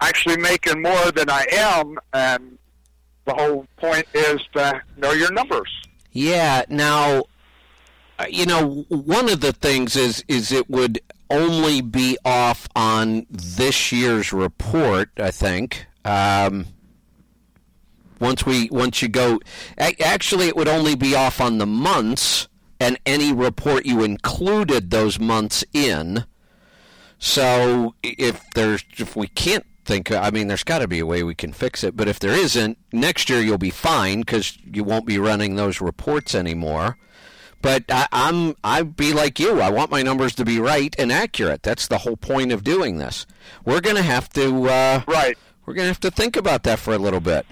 actually 0.00 0.36
making 0.36 0.80
more 0.82 1.10
than 1.10 1.28
I 1.28 1.46
am, 1.50 1.98
and 2.12 2.58
the 3.24 3.34
whole 3.34 3.66
point 3.76 4.06
is 4.14 4.40
to 4.54 4.82
know 4.96 5.12
your 5.12 5.32
numbers. 5.32 5.70
Yeah. 6.12 6.64
Now, 6.68 7.24
uh, 8.18 8.26
you 8.28 8.46
know, 8.46 8.84
one 8.88 9.28
of 9.28 9.40
the 9.40 9.52
things 9.52 9.96
is 9.96 10.24
is 10.28 10.52
it 10.52 10.68
would 10.68 11.00
only 11.30 11.80
be 11.80 12.18
off 12.24 12.68
on 12.76 13.26
this 13.30 13.92
year's 13.92 14.32
report. 14.32 15.10
I 15.16 15.30
think. 15.30 15.86
Um, 16.04 16.66
once 18.20 18.46
we 18.46 18.68
once 18.70 19.02
you 19.02 19.08
go, 19.08 19.40
actually, 19.78 20.48
it 20.48 20.56
would 20.56 20.68
only 20.68 20.94
be 20.94 21.14
off 21.14 21.40
on 21.40 21.58
the 21.58 21.66
months 21.66 22.48
and 22.78 22.98
any 23.06 23.32
report 23.32 23.86
you 23.86 24.02
included 24.02 24.90
those 24.90 25.18
months 25.18 25.64
in. 25.72 26.24
So 27.18 27.94
if 28.02 28.48
there's 28.54 28.84
if 28.96 29.14
we 29.14 29.28
can't 29.28 29.66
think, 29.84 30.10
I 30.12 30.30
mean, 30.30 30.48
there's 30.48 30.64
got 30.64 30.78
to 30.78 30.88
be 30.88 31.00
a 31.00 31.06
way 31.06 31.22
we 31.22 31.34
can 31.34 31.52
fix 31.52 31.82
it. 31.84 31.96
But 31.96 32.08
if 32.08 32.18
there 32.18 32.32
isn't, 32.32 32.78
next 32.92 33.28
year 33.28 33.40
you'll 33.40 33.58
be 33.58 33.70
fine 33.70 34.20
because 34.20 34.56
you 34.64 34.84
won't 34.84 35.06
be 35.06 35.18
running 35.18 35.56
those 35.56 35.80
reports 35.80 36.34
anymore. 36.34 36.96
But 37.60 37.84
I, 37.88 38.08
I'm 38.10 38.56
I'd 38.64 38.96
be 38.96 39.12
like 39.12 39.38
you. 39.38 39.60
I 39.60 39.70
want 39.70 39.90
my 39.90 40.02
numbers 40.02 40.34
to 40.34 40.44
be 40.44 40.58
right 40.58 40.94
and 40.98 41.12
accurate. 41.12 41.62
That's 41.62 41.86
the 41.86 41.98
whole 41.98 42.16
point 42.16 42.50
of 42.50 42.64
doing 42.64 42.98
this. 42.98 43.24
We're 43.64 43.80
going 43.80 43.96
to 43.96 44.02
have 44.02 44.28
to 44.30 44.68
uh, 44.68 45.02
right. 45.06 45.38
We're 45.64 45.74
going 45.74 45.84
to 45.84 45.90
have 45.90 46.00
to 46.00 46.10
think 46.10 46.36
about 46.36 46.64
that 46.64 46.80
for 46.80 46.92
a 46.92 46.98
little 46.98 47.20
bit. 47.20 47.46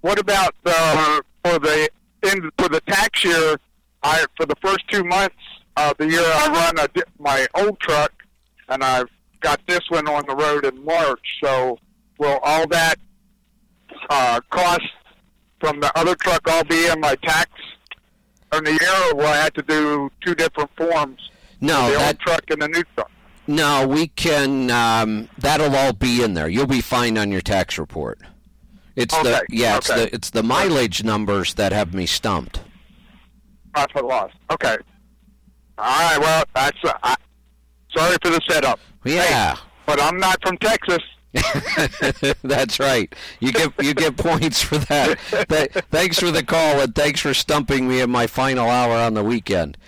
What 0.00 0.18
about 0.18 0.56
the 0.64 1.22
for 1.44 1.60
the 1.60 1.88
in 2.24 2.50
for 2.58 2.68
the 2.68 2.80
tax 2.80 3.22
year? 3.22 3.56
I 4.02 4.24
for 4.36 4.46
the 4.46 4.56
first 4.60 4.88
two 4.88 5.04
months 5.04 5.36
of 5.76 5.96
the 5.98 6.08
year, 6.08 6.24
I 6.24 6.48
run 6.48 6.84
a, 6.84 7.02
my 7.20 7.46
old 7.54 7.78
truck, 7.78 8.12
and 8.68 8.82
I've 8.82 9.08
got 9.42 9.60
this 9.66 9.80
one 9.90 10.08
on 10.08 10.24
the 10.26 10.34
road 10.34 10.64
in 10.64 10.84
March. 10.84 11.38
So 11.42 11.78
will 12.18 12.38
all 12.42 12.66
that 12.68 12.96
uh, 14.10 14.40
cost 14.50 14.88
from 15.60 15.80
the 15.80 15.96
other 15.98 16.14
truck 16.16 16.48
all 16.48 16.64
be 16.64 16.86
in 16.86 17.00
my 17.00 17.14
tax 17.16 17.50
in 18.54 18.64
the 18.64 18.70
year, 18.72 19.10
or 19.12 19.16
will 19.16 19.26
I 19.26 19.36
have 19.36 19.52
to 19.54 19.62
do 19.62 20.10
two 20.20 20.34
different 20.34 20.70
forms? 20.76 21.30
No, 21.60 21.90
the 21.90 21.98
that- 21.98 22.06
old 22.08 22.18
truck 22.20 22.42
and 22.50 22.62
the 22.62 22.68
new 22.68 22.82
truck. 22.94 23.10
No, 23.48 23.86
we 23.88 24.06
can. 24.06 24.70
Um, 24.70 25.28
that'll 25.38 25.74
all 25.74 25.92
be 25.92 26.22
in 26.22 26.34
there. 26.34 26.48
You'll 26.48 26.66
be 26.68 26.80
fine 26.80 27.18
on 27.18 27.32
your 27.32 27.40
tax 27.40 27.76
report. 27.76 28.20
It's 28.94 29.14
the 29.22 29.36
Okay, 29.38 29.40
yeah, 29.50 29.78
it's 29.78 29.90
okay. 29.90 30.04
the 30.04 30.14
it's 30.14 30.30
the 30.30 30.44
mileage 30.44 31.02
numbers 31.02 31.54
that 31.54 31.72
have 31.72 31.92
me 31.92 32.06
stumped. 32.06 32.60
Profit 33.74 34.04
loss. 34.04 34.30
Okay. 34.52 34.76
All 35.76 35.84
right. 36.10 36.18
Well, 36.20 36.44
that's. 36.54 36.78
Uh, 36.84 36.92
I, 37.02 37.16
sorry 37.96 38.16
for 38.22 38.30
the 38.30 38.40
setup. 38.48 38.80
Yeah. 39.04 39.56
but 39.86 40.00
I'm 40.00 40.18
not 40.18 40.38
from 40.46 40.58
Texas. 40.58 40.98
That's 42.42 42.78
right. 42.78 43.12
You 43.40 43.52
get 43.52 43.72
you 43.82 43.94
get 43.94 44.16
points 44.16 44.60
for 44.62 44.76
that. 44.78 45.18
Th- 45.48 45.70
thanks 45.90 46.18
for 46.20 46.30
the 46.30 46.42
call 46.42 46.80
and 46.80 46.94
thanks 46.94 47.20
for 47.20 47.32
stumping 47.32 47.88
me 47.88 48.00
in 48.00 48.10
my 48.10 48.26
final 48.26 48.68
hour 48.68 48.92
on 48.96 49.14
the 49.14 49.24
weekend. 49.24 49.78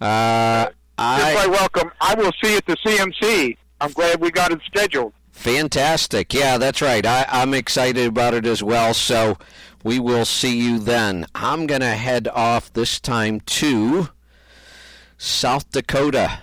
Uh, 0.00 0.66
You're 0.68 0.74
I 0.98 1.32
quite 1.34 1.50
welcome. 1.50 1.90
I 2.00 2.14
will 2.14 2.30
see 2.42 2.52
you 2.52 2.56
at 2.58 2.66
the 2.66 2.76
CMC. 2.76 3.56
I'm 3.80 3.90
glad 3.92 4.20
we 4.20 4.30
got 4.30 4.52
it 4.52 4.60
scheduled. 4.64 5.12
fantastic. 5.32 6.32
Yeah, 6.32 6.56
that's 6.58 6.80
right. 6.80 7.04
I, 7.04 7.26
I'm 7.28 7.52
excited 7.52 8.06
about 8.06 8.34
it 8.34 8.46
as 8.46 8.62
well. 8.62 8.94
So 8.94 9.38
we 9.82 9.98
will 9.98 10.24
see 10.24 10.56
you 10.56 10.78
then. 10.78 11.26
I'm 11.34 11.66
gonna 11.66 11.96
head 11.96 12.28
off 12.28 12.72
this 12.72 13.00
time 13.00 13.40
to 13.40 14.08
South 15.18 15.68
Dakota. 15.72 16.38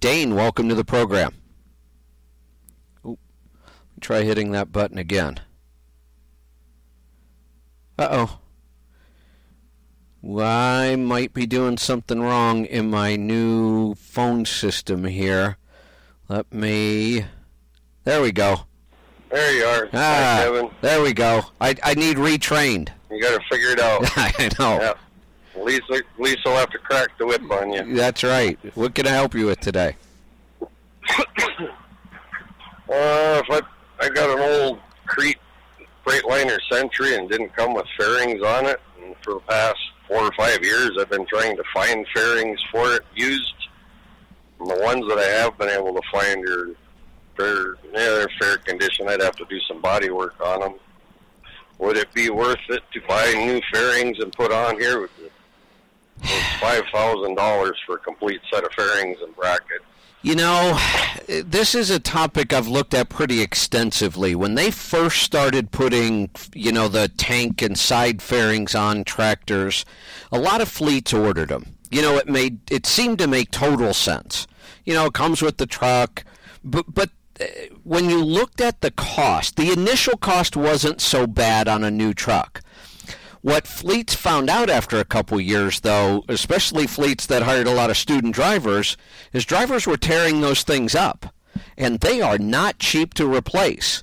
Dane, 0.00 0.34
welcome 0.34 0.68
to 0.68 0.74
the 0.74 0.84
program. 0.84 1.34
Oop. 3.06 3.18
Try 4.00 4.22
hitting 4.22 4.50
that 4.52 4.72
button 4.72 4.98
again. 4.98 5.40
Uh 7.98 8.08
oh. 8.10 8.38
I 10.42 10.96
might 10.96 11.32
be 11.32 11.46
doing 11.46 11.78
something 11.78 12.20
wrong 12.20 12.64
in 12.66 12.90
my 12.90 13.16
new 13.16 13.94
phone 13.94 14.44
system 14.44 15.04
here. 15.04 15.56
Let 16.28 16.52
me. 16.52 17.24
There 18.04 18.20
we 18.20 18.32
go. 18.32 18.62
There 19.30 19.52
you 19.56 19.64
are. 19.64 19.88
Ah, 19.92 20.36
Hi, 20.38 20.44
Kevin. 20.44 20.70
there 20.80 21.02
we 21.02 21.12
go. 21.12 21.42
I, 21.60 21.74
I 21.82 21.94
need 21.94 22.16
retrained. 22.16 22.88
You 23.10 23.20
got 23.20 23.40
to 23.40 23.48
figure 23.48 23.70
it 23.70 23.80
out. 23.80 24.02
I 24.16 24.50
know. 24.58 24.80
Yeah. 24.80 24.94
Lisa, 25.58 26.02
Lisa 26.18 26.40
will 26.46 26.56
have 26.56 26.70
to 26.70 26.78
crack 26.78 27.16
the 27.18 27.26
whip 27.26 27.42
on 27.50 27.72
you. 27.72 27.94
That's 27.94 28.22
right. 28.22 28.58
What 28.74 28.94
can 28.94 29.06
I 29.06 29.10
help 29.10 29.34
you 29.34 29.46
with 29.46 29.60
today? 29.60 29.96
Uh, 32.88 33.42
if 33.44 33.50
I, 33.50 33.60
I 34.04 34.08
got 34.10 34.30
an 34.30 34.38
old 34.38 34.78
Crete 35.06 35.40
Freightliner 36.06 36.56
Century 36.70 37.16
and 37.16 37.28
didn't 37.28 37.52
come 37.56 37.74
with 37.74 37.84
fairings 37.98 38.40
on 38.44 38.66
it, 38.66 38.80
and 39.02 39.16
for 39.24 39.34
the 39.34 39.40
past 39.40 39.76
four 40.06 40.18
or 40.18 40.32
five 40.38 40.62
years 40.62 40.92
I've 40.96 41.10
been 41.10 41.26
trying 41.26 41.56
to 41.56 41.64
find 41.74 42.06
fairings 42.14 42.60
for 42.70 42.94
it 42.94 43.02
used. 43.16 43.54
And 44.60 44.70
the 44.70 44.80
ones 44.84 45.04
that 45.08 45.18
I 45.18 45.42
have 45.42 45.58
been 45.58 45.68
able 45.68 45.94
to 45.94 46.02
find 46.12 46.48
are 46.48 46.76
fair, 47.36 47.74
yeah, 47.86 47.90
they're 47.92 48.30
fair 48.40 48.58
condition. 48.58 49.08
I'd 49.08 49.20
have 49.20 49.36
to 49.36 49.46
do 49.46 49.58
some 49.66 49.80
body 49.80 50.10
work 50.10 50.40
on 50.40 50.60
them. 50.60 50.74
Would 51.78 51.96
it 51.96 52.12
be 52.14 52.30
worth 52.30 52.60
it 52.68 52.82
to 52.92 53.00
buy 53.06 53.32
new 53.32 53.60
fairings 53.72 54.18
and 54.20 54.32
put 54.32 54.52
on 54.52 54.78
here? 54.80 55.10
Five 56.60 56.84
thousand 56.92 57.36
dollars 57.36 57.78
for 57.86 57.96
a 57.96 57.98
complete 57.98 58.40
set 58.52 58.64
of 58.64 58.72
fairings 58.72 59.18
and 59.22 59.34
bracket. 59.36 59.82
You 60.22 60.34
know, 60.34 60.76
this 61.44 61.74
is 61.74 61.90
a 61.90 62.00
topic 62.00 62.52
I've 62.52 62.66
looked 62.66 62.94
at 62.94 63.08
pretty 63.08 63.40
extensively. 63.40 64.34
When 64.34 64.56
they 64.56 64.72
first 64.72 65.22
started 65.22 65.70
putting, 65.70 66.30
you 66.52 66.72
know, 66.72 66.88
the 66.88 67.06
tank 67.06 67.62
and 67.62 67.78
side 67.78 68.20
fairings 68.20 68.74
on 68.74 69.04
tractors, 69.04 69.84
a 70.32 70.38
lot 70.38 70.60
of 70.60 70.68
fleets 70.68 71.12
ordered 71.12 71.50
them. 71.50 71.76
You 71.90 72.02
know, 72.02 72.16
it 72.16 72.28
made 72.28 72.70
it 72.72 72.86
seemed 72.86 73.18
to 73.20 73.28
make 73.28 73.52
total 73.52 73.94
sense. 73.94 74.48
You 74.84 74.94
know, 74.94 75.06
it 75.06 75.12
comes 75.12 75.42
with 75.42 75.58
the 75.58 75.66
truck, 75.66 76.24
but 76.64 76.92
but 76.92 77.10
uh, 77.40 77.44
when 77.84 78.10
you 78.10 78.24
looked 78.24 78.60
at 78.60 78.80
the 78.80 78.90
cost, 78.90 79.54
the 79.54 79.70
initial 79.70 80.16
cost 80.16 80.56
wasn't 80.56 81.00
so 81.00 81.28
bad 81.28 81.68
on 81.68 81.84
a 81.84 81.90
new 81.90 82.12
truck. 82.12 82.62
What 83.46 83.68
fleets 83.68 84.12
found 84.12 84.50
out 84.50 84.68
after 84.68 84.98
a 84.98 85.04
couple 85.04 85.40
years, 85.40 85.78
though, 85.78 86.24
especially 86.28 86.88
fleets 86.88 87.26
that 87.26 87.44
hired 87.44 87.68
a 87.68 87.72
lot 87.72 87.90
of 87.90 87.96
student 87.96 88.34
drivers, 88.34 88.96
is 89.32 89.44
drivers 89.44 89.86
were 89.86 89.96
tearing 89.96 90.40
those 90.40 90.64
things 90.64 90.96
up. 90.96 91.32
And 91.76 92.00
they 92.00 92.20
are 92.20 92.38
not 92.38 92.80
cheap 92.80 93.14
to 93.14 93.32
replace. 93.32 94.02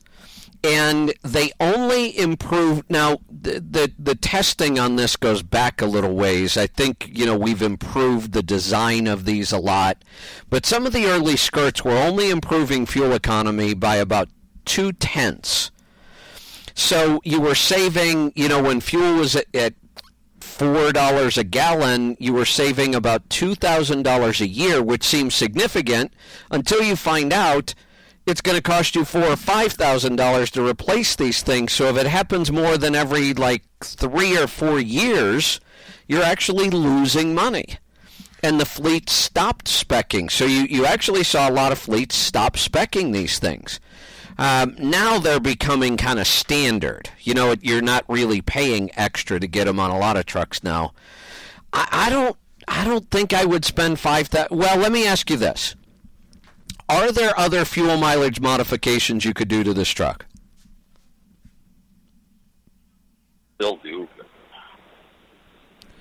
And 0.63 1.13
they 1.23 1.51
only 1.59 2.17
improve. 2.17 2.89
Now, 2.89 3.17
the, 3.29 3.59
the, 3.59 3.91
the 3.99 4.15
testing 4.15 4.79
on 4.79 4.95
this 4.95 5.17
goes 5.17 5.43
back 5.43 5.81
a 5.81 5.87
little 5.87 6.15
ways. 6.15 6.55
I 6.55 6.65
think, 6.65 7.09
you 7.11 7.25
know, 7.25 7.37
we've 7.37 7.61
improved 7.61 8.31
the 8.31 8.43
design 8.43 9.07
of 9.07 9.25
these 9.25 9.51
a 9.51 9.59
lot. 9.59 10.05
But 10.49 10.65
some 10.65 10.85
of 10.85 10.93
the 10.93 11.07
early 11.07 11.35
skirts 11.35 11.83
were 11.83 11.97
only 11.97 12.29
improving 12.29 12.85
fuel 12.85 13.11
economy 13.11 13.73
by 13.73 13.97
about 13.97 14.29
two 14.63 14.93
tenths. 14.93 15.69
So 16.75 17.21
you 17.23 17.39
were 17.39 17.55
saving, 17.55 18.33
you 18.35 18.47
know, 18.47 18.61
when 18.61 18.81
fuel 18.81 19.15
was 19.17 19.35
at, 19.35 19.45
at 19.53 19.73
four 20.39 20.91
dollars 20.91 21.37
a 21.37 21.43
gallon, 21.43 22.17
you 22.19 22.33
were 22.33 22.45
saving 22.45 22.95
about 22.95 23.29
two 23.29 23.55
thousand 23.55 24.03
dollars 24.03 24.41
a 24.41 24.47
year, 24.47 24.81
which 24.81 25.03
seems 25.03 25.35
significant 25.35 26.13
until 26.51 26.81
you 26.81 26.95
find 26.95 27.31
out 27.31 27.73
it's 28.25 28.41
going 28.41 28.55
to 28.55 28.61
cost 28.61 28.95
you 28.95 29.05
four 29.05 29.23
or 29.23 29.35
five 29.35 29.73
thousand 29.73 30.15
dollars 30.15 30.49
to 30.51 30.65
replace 30.65 31.15
these 31.15 31.43
things. 31.43 31.73
So 31.73 31.85
if 31.89 31.97
it 31.97 32.07
happens 32.07 32.51
more 32.51 32.77
than 32.77 32.95
every 32.95 33.33
like 33.33 33.63
three 33.83 34.37
or 34.37 34.47
four 34.47 34.79
years, 34.79 35.59
you're 36.07 36.23
actually 36.23 36.69
losing 36.69 37.35
money. 37.35 37.77
And 38.41 38.59
the 38.59 38.65
fleet 38.65 39.09
stopped 39.09 39.67
specking. 39.67 40.29
So 40.29 40.45
you, 40.45 40.63
you 40.63 40.85
actually 40.85 41.23
saw 41.23 41.49
a 41.49 41.51
lot 41.51 41.71
of 41.71 41.79
fleets 41.79 42.15
stop 42.15 42.57
specking 42.57 43.13
these 43.13 43.39
things. 43.39 43.79
Um, 44.37 44.75
now 44.79 45.19
they're 45.19 45.39
becoming 45.39 45.97
kind 45.97 46.19
of 46.19 46.27
standard. 46.27 47.09
You 47.19 47.33
know, 47.33 47.55
you're 47.61 47.81
not 47.81 48.05
really 48.07 48.41
paying 48.41 48.89
extra 48.95 49.39
to 49.39 49.47
get 49.47 49.65
them 49.65 49.79
on 49.79 49.91
a 49.91 49.97
lot 49.97 50.17
of 50.17 50.25
trucks 50.25 50.63
now. 50.63 50.93
I, 51.71 51.87
I 51.91 52.09
don't. 52.09 52.37
I 52.65 52.85
don't 52.85 53.11
think 53.11 53.33
I 53.33 53.43
would 53.43 53.65
spend 53.65 53.99
five. 53.99 54.29
Well, 54.49 54.77
let 54.77 54.91
me 54.91 55.05
ask 55.05 55.29
you 55.29 55.37
this: 55.37 55.75
Are 56.89 57.11
there 57.11 57.37
other 57.37 57.65
fuel 57.65 57.97
mileage 57.97 58.39
modifications 58.39 59.25
you 59.25 59.33
could 59.33 59.49
do 59.49 59.63
to 59.63 59.73
this 59.73 59.89
truck? 59.89 60.25
Still 63.55 63.77
do. 63.77 64.07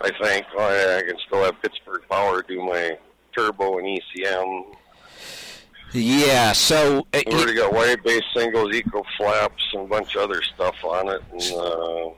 I 0.01 0.11
think 0.21 0.47
I 0.59 1.03
can 1.07 1.17
still 1.27 1.45
have 1.45 1.61
Pittsburgh 1.63 2.03
Power 2.11 2.43
do 2.43 2.61
my 2.61 2.99
turbo 3.37 3.79
and 3.79 3.87
ECM. 3.87 4.75
Yeah. 5.93 6.53
So 6.53 7.07
uh, 7.13 7.21
We 7.27 7.33
already 7.35 7.55
got 7.55 7.73
wide 7.73 8.03
base 8.03 8.23
singles, 8.35 8.75
eco 8.75 9.03
flaps, 9.17 9.63
and 9.75 9.83
a 9.83 9.87
bunch 9.89 10.15
of 10.17 10.23
other 10.31 10.43
stuff 10.43 10.77
on 10.85 11.09
it. 11.09 11.23
And, 11.33 11.43
uh, 11.59 12.11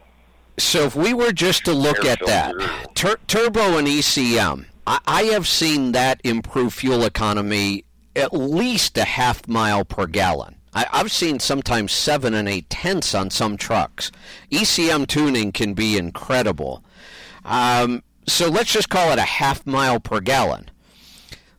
So 0.59 0.85
if 0.85 0.95
we 0.95 1.13
were 1.15 1.33
just 1.33 1.65
to 1.65 1.73
look 1.73 2.05
at 2.05 2.25
that, 2.27 2.55
tur- 2.95 3.19
turbo 3.27 3.77
and 3.79 3.89
ECM, 3.89 4.67
I-, 4.87 5.01
I 5.07 5.23
have 5.25 5.49
seen 5.49 5.93
that 5.93 6.21
improve 6.25 6.75
fuel 6.75 7.05
economy 7.05 7.85
at 8.17 8.33
least 8.33 8.97
a 8.97 9.05
half 9.05 9.49
mile 9.49 9.85
per 9.85 10.07
gallon. 10.07 10.57
I- 10.73 10.87
I've 10.93 11.11
seen 11.13 11.41
sometimes 11.41 11.91
seven 11.93 12.35
and 12.35 12.49
eight 12.49 12.71
tenths 12.71 13.15
on 13.15 13.31
some 13.31 13.57
trucks. 13.57 14.13
ECM 14.53 15.07
tuning 15.07 15.51
can 15.53 15.75
be 15.75 15.97
incredible. 15.99 16.85
Um, 17.45 18.03
so 18.27 18.49
let's 18.49 18.73
just 18.73 18.89
call 18.89 19.11
it 19.13 19.19
a 19.19 19.23
half 19.23 19.67
mile 19.67 19.99
per 20.01 20.21
gallon. 20.21 20.71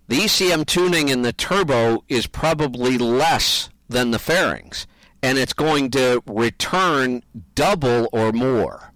The 0.08 0.18
ECM 0.18 0.68
tuning 0.68 1.10
in 1.10 1.24
the 1.24 1.34
turbo 1.34 2.04
is 2.08 2.28
probably 2.28 2.98
less 3.00 3.70
than 3.90 4.12
the 4.12 4.20
fairings, 4.20 4.86
and 5.24 5.40
it's 5.40 5.54
going 5.54 5.90
to 5.92 6.22
return 6.28 7.24
double 7.56 8.08
or 8.12 8.32
more. 8.32 8.92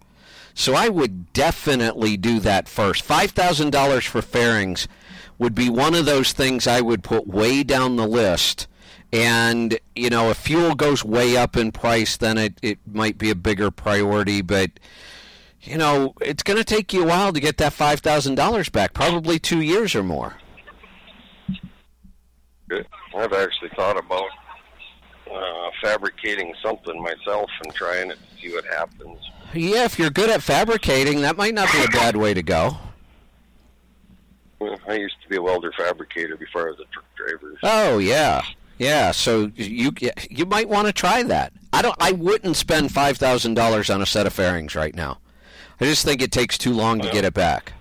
So 0.54 0.76
I 0.76 0.88
would 0.88 1.34
definitely 1.34 2.16
do 2.16 2.40
that 2.42 2.68
first. 2.68 3.08
$5,000 3.08 4.06
for 4.06 4.22
fairings 4.22 4.88
would 5.40 5.56
be 5.56 5.70
one 5.70 5.96
of 5.96 6.06
those 6.06 6.32
things 6.32 6.68
I 6.68 6.82
would 6.82 7.04
put 7.04 7.26
way 7.26 7.64
down 7.64 7.96
the 7.96 8.08
list. 8.08 8.68
And, 9.12 9.80
you 9.96 10.12
know, 10.12 10.30
if 10.30 10.38
fuel 10.38 10.76
goes 10.76 11.04
way 11.04 11.36
up 11.36 11.58
in 11.58 11.72
price, 11.72 12.18
then 12.18 12.38
it, 12.38 12.60
it 12.62 12.78
might 12.86 13.18
be 13.18 13.32
a 13.32 13.36
bigger 13.36 13.72
priority. 13.72 14.44
But, 14.44 14.72
you 15.62 15.78
know, 15.78 16.14
it's 16.22 16.44
going 16.44 16.58
to 16.58 16.64
take 16.64 16.94
you 16.94 17.04
a 17.04 17.08
while 17.08 17.34
to 17.34 17.40
get 17.40 17.58
that 17.58 17.74
$5,000 17.74 18.72
back, 18.72 18.94
probably 18.94 19.40
two 19.40 19.62
years 19.62 19.96
or 19.96 20.04
more. 20.04 20.36
I've 23.16 23.34
actually 23.34 23.70
thought 23.76 23.98
about 23.98 24.30
uh, 25.32 25.70
fabricating 25.82 26.54
something 26.64 27.02
myself 27.02 27.50
and 27.64 27.74
trying 27.74 28.12
it 28.12 28.18
to 28.18 28.42
see 28.42 28.54
what 28.54 28.66
happens. 28.66 29.20
Yeah, 29.54 29.86
if 29.86 29.98
you're 29.98 30.10
good 30.10 30.30
at 30.30 30.44
fabricating, 30.44 31.22
that 31.22 31.38
might 31.38 31.54
not 31.54 31.72
be 31.72 31.84
a 31.84 31.88
bad 31.88 32.16
way 32.16 32.34
to 32.34 32.44
go. 32.44 32.78
Well, 34.60 34.78
I 34.88 34.96
used 34.96 35.16
to 35.24 35.30
be 35.30 35.38
a 35.38 35.42
welder 35.42 35.72
fabricator 35.78 36.36
before 36.38 36.68
I 36.68 36.72
was 36.72 36.80
a 36.80 36.86
truck 36.92 37.06
driver. 37.16 37.56
Oh 37.64 37.98
yeah, 37.98 38.44
yeah. 38.78 39.12
So 39.12 39.52
you 39.56 39.92
you 40.30 40.46
might 40.46 40.68
want 40.68 40.88
to 40.88 40.94
try 40.94 41.24
that. 41.24 41.54
I 41.72 41.82
don't. 41.82 41.96
I 42.00 42.12
wouldn't 42.12 42.58
spend 42.58 42.92
five 42.92 43.18
thousand 43.18 43.54
dollars 43.54 43.90
on 43.90 44.02
a 44.02 44.06
set 44.06 44.28
of 44.28 44.34
fairings 44.34 44.76
right 44.76 44.94
now. 44.94 45.20
I 45.80 45.86
just 45.86 46.04
think 46.04 46.22
it 46.22 46.32
takes 46.32 46.58
too 46.58 46.74
long 46.74 47.00
to 47.00 47.10
get 47.10 47.24
it 47.24 47.34
back. 47.34 47.72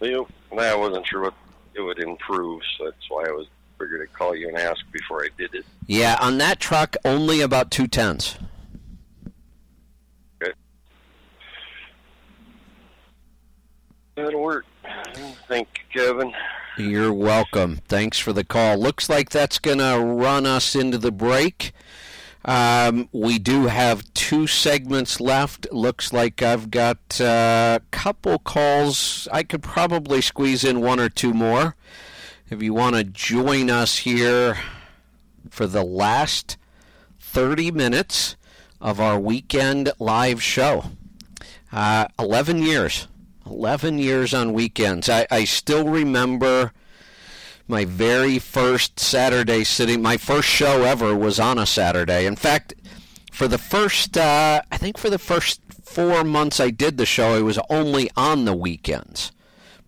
You 0.00 0.26
I 0.56 0.74
wasn't 0.74 1.06
sure 1.06 1.22
what 1.22 1.34
it 1.74 1.80
would 1.80 1.98
improve, 1.98 2.62
so 2.76 2.84
that's 2.84 3.08
why 3.08 3.24
I 3.24 3.30
was 3.30 3.46
figured 3.78 4.02
I'd 4.02 4.12
call 4.12 4.36
you 4.36 4.48
and 4.48 4.58
ask 4.58 4.80
before 4.92 5.24
I 5.24 5.28
did 5.36 5.54
it. 5.54 5.64
Yeah, 5.86 6.16
on 6.20 6.38
that 6.38 6.60
truck, 6.60 6.96
only 7.04 7.40
about 7.40 7.70
two 7.70 7.88
tenths. 7.88 8.36
Okay. 10.42 10.52
That'll 14.14 14.40
work. 14.40 14.66
Thank 15.48 15.68
you, 15.94 16.00
Kevin. 16.00 16.32
You're 16.78 17.12
welcome. 17.12 17.80
Thanks 17.88 18.18
for 18.18 18.32
the 18.32 18.44
call. 18.44 18.78
Looks 18.78 19.08
like 19.08 19.30
that's 19.30 19.58
going 19.58 19.78
to 19.78 19.98
run 19.98 20.46
us 20.46 20.74
into 20.74 20.96
the 20.96 21.12
break. 21.12 21.72
Um, 22.44 23.08
we 23.12 23.38
do 23.38 23.66
have 23.66 24.12
two 24.14 24.46
segments 24.46 25.20
left. 25.20 25.72
Looks 25.72 26.12
like 26.12 26.42
I've 26.42 26.70
got 26.70 27.20
a 27.20 27.80
couple 27.90 28.38
calls. 28.40 29.28
I 29.32 29.42
could 29.42 29.62
probably 29.62 30.20
squeeze 30.20 30.64
in 30.64 30.80
one 30.80 30.98
or 30.98 31.08
two 31.08 31.32
more. 31.32 31.76
If 32.50 32.62
you 32.62 32.74
want 32.74 32.96
to 32.96 33.04
join 33.04 33.70
us 33.70 33.98
here 33.98 34.58
for 35.48 35.66
the 35.66 35.84
last 35.84 36.56
30 37.20 37.70
minutes 37.70 38.36
of 38.80 39.00
our 39.00 39.18
weekend 39.18 39.92
live 39.98 40.42
show. 40.42 40.84
Uh, 41.72 42.06
11 42.18 42.62
years. 42.62 43.08
11 43.46 43.98
years 43.98 44.34
on 44.34 44.52
weekends. 44.52 45.08
I, 45.08 45.26
I 45.30 45.44
still 45.44 45.88
remember 45.88 46.72
my 47.68 47.84
very 47.84 48.38
first 48.38 48.98
Saturday 48.98 49.64
sitting. 49.64 50.02
My 50.02 50.16
first 50.16 50.48
show 50.48 50.82
ever 50.82 51.14
was 51.16 51.40
on 51.40 51.58
a 51.58 51.66
Saturday. 51.66 52.26
In 52.26 52.36
fact, 52.36 52.74
for 53.30 53.48
the 53.48 53.58
first, 53.58 54.16
uh, 54.16 54.62
I 54.70 54.76
think 54.76 54.98
for 54.98 55.10
the 55.10 55.18
first 55.18 55.60
four 55.82 56.24
months 56.24 56.60
I 56.60 56.70
did 56.70 56.96
the 56.96 57.06
show, 57.06 57.34
it 57.34 57.42
was 57.42 57.58
only 57.70 58.10
on 58.16 58.44
the 58.44 58.54
weekends. 58.54 59.32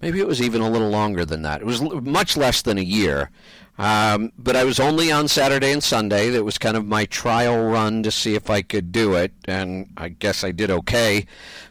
Maybe 0.00 0.20
it 0.20 0.26
was 0.26 0.42
even 0.42 0.60
a 0.60 0.70
little 0.70 0.90
longer 0.90 1.24
than 1.24 1.42
that. 1.42 1.60
It 1.60 1.66
was 1.66 1.80
much 1.80 2.36
less 2.36 2.62
than 2.62 2.78
a 2.78 2.82
year. 2.82 3.30
Um, 3.76 4.30
but 4.38 4.54
I 4.54 4.64
was 4.64 4.78
only 4.78 5.10
on 5.10 5.26
Saturday 5.26 5.72
and 5.72 5.82
Sunday. 5.82 6.30
That 6.30 6.44
was 6.44 6.58
kind 6.58 6.76
of 6.76 6.86
my 6.86 7.06
trial 7.06 7.70
run 7.70 8.02
to 8.04 8.10
see 8.10 8.34
if 8.34 8.48
I 8.48 8.62
could 8.62 8.92
do 8.92 9.14
it, 9.14 9.32
and 9.46 9.88
I 9.96 10.10
guess 10.10 10.44
I 10.44 10.52
did 10.52 10.70
okay 10.70 11.26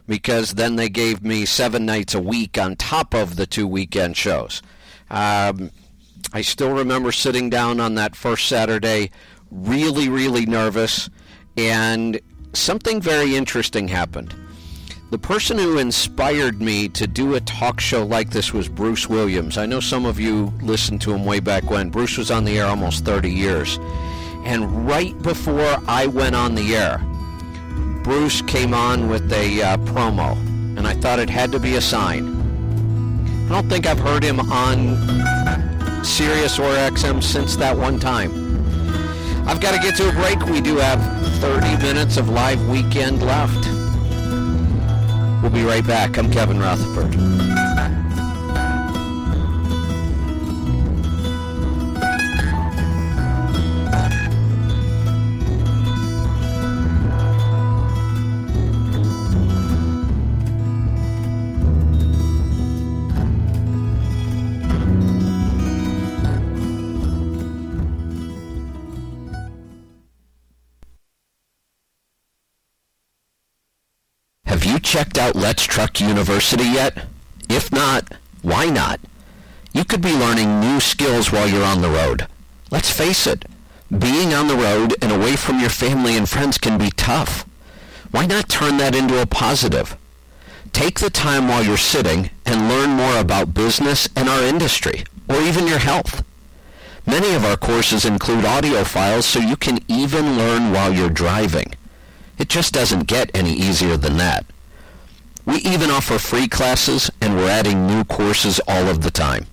because 0.06 0.54
then 0.54 0.76
they 0.76 0.90
gave 0.90 1.22
me 1.22 1.46
seven 1.46 1.86
nights 1.86 2.14
a 2.14 2.20
week 2.20 2.58
on 2.58 2.76
top 2.76 3.14
of 3.14 3.36
the 3.36 3.46
two 3.46 3.66
weekend 3.66 4.16
shows. 4.16 4.60
Um, 5.10 5.70
I 6.34 6.42
still 6.42 6.72
remember 6.72 7.12
sitting 7.12 7.48
down 7.48 7.78
on 7.78 7.94
that 7.94 8.16
first 8.16 8.48
Saturday, 8.48 9.12
really, 9.52 10.08
really 10.08 10.44
nervous, 10.46 11.08
and 11.56 12.20
something 12.52 13.00
very 13.00 13.36
interesting 13.36 13.86
happened. 13.86 14.34
The 15.12 15.18
person 15.18 15.58
who 15.58 15.78
inspired 15.78 16.60
me 16.60 16.88
to 16.88 17.06
do 17.06 17.36
a 17.36 17.40
talk 17.42 17.78
show 17.78 18.04
like 18.04 18.30
this 18.30 18.52
was 18.52 18.68
Bruce 18.68 19.08
Williams. 19.08 19.56
I 19.56 19.66
know 19.66 19.78
some 19.78 20.04
of 20.04 20.18
you 20.18 20.52
listened 20.60 21.00
to 21.02 21.12
him 21.14 21.24
way 21.24 21.38
back 21.38 21.70
when. 21.70 21.88
Bruce 21.88 22.18
was 22.18 22.32
on 22.32 22.44
the 22.44 22.58
air 22.58 22.66
almost 22.66 23.04
30 23.04 23.30
years. 23.30 23.78
And 24.44 24.88
right 24.88 25.16
before 25.22 25.78
I 25.86 26.06
went 26.06 26.34
on 26.34 26.56
the 26.56 26.74
air, 26.74 26.98
Bruce 28.02 28.42
came 28.42 28.74
on 28.74 29.08
with 29.08 29.32
a 29.32 29.62
uh, 29.62 29.76
promo, 29.76 30.36
and 30.76 30.84
I 30.88 30.94
thought 30.94 31.20
it 31.20 31.30
had 31.30 31.52
to 31.52 31.60
be 31.60 31.76
a 31.76 31.80
sign. 31.80 32.26
I 33.46 33.50
don't 33.50 33.68
think 33.68 33.86
I've 33.86 34.00
heard 34.00 34.24
him 34.24 34.40
on 34.40 35.73
Sirius 36.04 36.58
or 36.58 36.70
XM 36.74 37.22
since 37.22 37.56
that 37.56 37.76
one 37.76 37.98
time. 37.98 38.30
I've 39.48 39.60
got 39.60 39.74
to 39.74 39.80
get 39.80 39.96
to 39.96 40.08
a 40.08 40.12
break. 40.12 40.38
We 40.46 40.60
do 40.60 40.76
have 40.76 41.00
30 41.40 41.82
minutes 41.82 42.16
of 42.18 42.28
live 42.28 42.66
weekend 42.68 43.22
left. 43.22 43.66
We'll 45.42 45.52
be 45.52 45.64
right 45.64 45.86
back. 45.86 46.18
I'm 46.18 46.30
Kevin 46.30 46.60
Rutherford. 46.60 47.53
Checked 74.94 75.18
out 75.18 75.34
Let's 75.34 75.64
Truck 75.64 76.00
University 76.00 76.62
yet? 76.62 77.06
If 77.48 77.72
not, 77.72 78.14
why 78.42 78.70
not? 78.70 79.00
You 79.72 79.84
could 79.84 80.00
be 80.00 80.12
learning 80.12 80.60
new 80.60 80.78
skills 80.78 81.32
while 81.32 81.48
you're 81.48 81.64
on 81.64 81.82
the 81.82 81.90
road. 81.90 82.28
Let's 82.70 82.96
face 82.96 83.26
it, 83.26 83.44
being 83.90 84.32
on 84.32 84.46
the 84.46 84.54
road 84.54 84.94
and 85.02 85.10
away 85.10 85.34
from 85.34 85.58
your 85.58 85.68
family 85.68 86.16
and 86.16 86.28
friends 86.28 86.58
can 86.58 86.78
be 86.78 86.92
tough. 86.92 87.44
Why 88.12 88.24
not 88.26 88.48
turn 88.48 88.76
that 88.76 88.94
into 88.94 89.20
a 89.20 89.26
positive? 89.26 89.96
Take 90.72 91.00
the 91.00 91.10
time 91.10 91.48
while 91.48 91.64
you're 91.64 91.76
sitting 91.76 92.30
and 92.46 92.68
learn 92.68 92.90
more 92.90 93.18
about 93.18 93.52
business 93.52 94.08
and 94.14 94.28
our 94.28 94.44
industry, 94.44 95.02
or 95.28 95.40
even 95.40 95.66
your 95.66 95.80
health. 95.80 96.22
Many 97.04 97.34
of 97.34 97.44
our 97.44 97.56
courses 97.56 98.04
include 98.04 98.44
audio 98.44 98.84
files 98.84 99.26
so 99.26 99.40
you 99.40 99.56
can 99.56 99.80
even 99.88 100.38
learn 100.38 100.70
while 100.70 100.92
you're 100.92 101.10
driving. 101.10 101.74
It 102.38 102.48
just 102.48 102.72
doesn't 102.72 103.08
get 103.08 103.34
any 103.34 103.54
easier 103.54 103.96
than 103.96 104.18
that. 104.18 104.46
We 105.46 105.56
even 105.56 105.90
offer 105.90 106.18
free 106.18 106.48
classes 106.48 107.10
and 107.20 107.36
we're 107.36 107.50
adding 107.50 107.86
new 107.86 108.04
courses 108.04 108.60
all 108.66 108.88
of 108.88 109.02
the 109.02 109.10
time. 109.10 109.46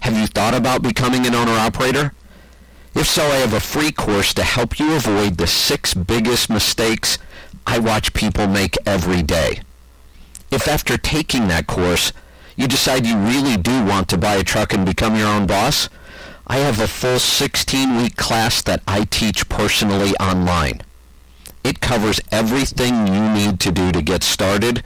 Have 0.00 0.18
you 0.18 0.26
thought 0.26 0.54
about 0.54 0.82
becoming 0.82 1.26
an 1.26 1.34
owner-operator? 1.34 2.12
If 2.94 3.06
so, 3.06 3.22
I 3.22 3.36
have 3.36 3.54
a 3.54 3.60
free 3.60 3.92
course 3.92 4.34
to 4.34 4.42
help 4.42 4.78
you 4.78 4.94
avoid 4.94 5.36
the 5.36 5.46
six 5.46 5.94
biggest 5.94 6.50
mistakes 6.50 7.18
I 7.66 7.78
watch 7.78 8.12
people 8.12 8.48
make 8.48 8.76
every 8.84 9.22
day. 9.22 9.62
If 10.50 10.66
after 10.68 10.98
taking 10.98 11.48
that 11.48 11.66
course, 11.66 12.12
you 12.56 12.66
decide 12.66 13.06
you 13.06 13.16
really 13.16 13.56
do 13.56 13.84
want 13.84 14.08
to 14.08 14.18
buy 14.18 14.34
a 14.34 14.44
truck 14.44 14.74
and 14.74 14.84
become 14.84 15.16
your 15.16 15.28
own 15.28 15.46
boss, 15.46 15.88
I 16.46 16.58
have 16.58 16.80
a 16.80 16.88
full 16.88 17.16
16-week 17.16 18.16
class 18.16 18.60
that 18.62 18.82
I 18.86 19.04
teach 19.04 19.48
personally 19.48 20.14
online. 20.16 20.82
It 21.64 21.80
covers 21.80 22.20
everything 22.30 23.06
you 23.06 23.30
need 23.30 23.60
to 23.60 23.70
do 23.70 23.92
to 23.92 24.02
get 24.02 24.24
started, 24.24 24.82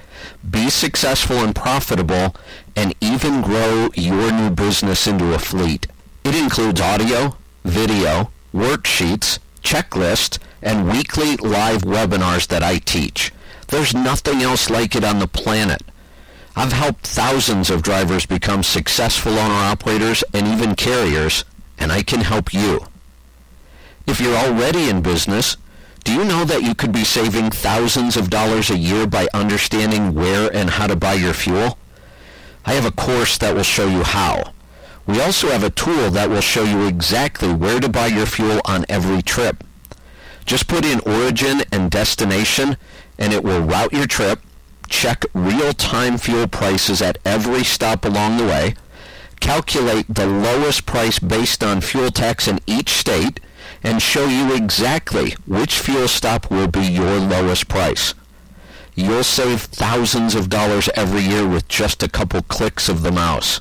be 0.49 0.69
successful 0.69 1.37
and 1.37 1.55
profitable, 1.55 2.37
and 2.75 2.95
even 3.01 3.41
grow 3.41 3.89
your 3.95 4.31
new 4.31 4.51
business 4.51 5.07
into 5.07 5.33
a 5.33 5.39
fleet. 5.39 5.87
It 6.25 6.35
includes 6.35 6.81
audio, 6.81 7.37
video, 7.65 8.31
worksheets, 8.55 9.39
checklists, 9.63 10.39
and 10.63 10.89
weekly 10.91 11.37
live 11.37 11.83
webinars 11.83 12.47
that 12.49 12.63
I 12.63 12.79
teach. 12.79 13.33
There's 13.69 13.95
nothing 13.95 14.43
else 14.43 14.69
like 14.69 14.95
it 14.95 15.05
on 15.05 15.19
the 15.19 15.29
planet. 15.29 15.83
I've 16.55 16.73
helped 16.73 17.07
thousands 17.07 17.71
of 17.71 17.83
drivers 17.83 18.27
become 18.27 18.63
successful 18.63 19.39
owner-operators 19.39 20.25
and 20.33 20.47
even 20.47 20.75
carriers, 20.75 21.45
and 21.79 21.93
I 21.93 22.03
can 22.03 22.21
help 22.21 22.55
you. 22.55 22.87
If 24.07 24.21
you're 24.21 24.37
already 24.37 24.89
in 24.89 25.03
business, 25.03 25.57
do 26.07 26.13
you 26.13 26.25
know 26.25 26.45
that 26.45 26.63
you 26.63 26.73
could 26.73 26.93
be 26.93 27.03
saving 27.03 27.51
thousands 27.51 28.17
of 28.17 28.31
dollars 28.31 28.71
a 28.71 28.79
year 28.79 29.09
by 29.09 29.27
understanding 29.35 30.15
where 30.15 30.49
and 30.55 30.71
how 30.71 30.87
to 30.87 30.95
buy 30.95 31.15
your 31.15 31.35
fuel? 31.35 31.79
I 32.65 32.75
have 32.75 32.85
a 32.87 32.93
course 32.93 33.37
that 33.39 33.57
will 33.57 33.65
show 33.65 33.89
you 33.89 34.05
how. 34.05 34.53
We 35.05 35.21
also 35.21 35.49
have 35.49 35.65
a 35.65 35.71
tool 35.71 36.11
that 36.11 36.31
will 36.31 36.41
show 36.41 36.63
you 36.63 36.87
exactly 36.87 37.53
where 37.53 37.81
to 37.81 37.89
buy 37.89 38.07
your 38.07 38.27
fuel 38.27 38.61
on 38.67 38.87
every 38.89 39.21
trip. 39.21 39.65
Just 40.45 40.69
put 40.69 40.85
in 40.85 41.01
origin 41.01 41.63
and 41.73 41.91
destination 41.91 42.77
and 43.19 43.33
it 43.33 43.43
will 43.43 43.63
route 43.63 43.93
your 43.93 44.07
trip, 44.07 44.39
check 44.89 45.25
real-time 45.35 46.19
fuel 46.19 46.47
prices 46.47 47.03
at 47.03 47.19
every 47.25 47.65
stop 47.65 48.05
along 48.05 48.37
the 48.37 48.45
way, 48.45 48.77
calculate 49.41 50.07
the 50.09 50.29
lowest 50.29 50.87
price 50.87 51.19
based 51.19 51.65
on 51.65 51.81
fuel 51.81 52.13
tax 52.13 52.47
in 52.47 52.61
each 52.65 52.91
state, 52.91 53.41
and 53.83 54.03
show 54.03 54.27
you 54.27 54.55
exactly 54.55 55.33
which 55.47 55.79
fuel 55.79 56.09
stop 56.09 56.51
will 56.51 56.69
be 56.69 56.87
your 56.87 57.19
lowest 57.19 57.69
price. 57.69 58.15
You'll 58.95 59.25
save 59.25 59.63
thousands 59.63 60.35
of 60.35 60.49
dollars 60.49 60.89
every 60.95 61.21
year 61.21 61.47
with 61.47 61.69
just 61.69 62.03
a 62.03 62.09
couple 62.09 62.43
clicks 62.43 62.89
of 62.89 63.03
the 63.03 63.13
mouse. 63.13 63.61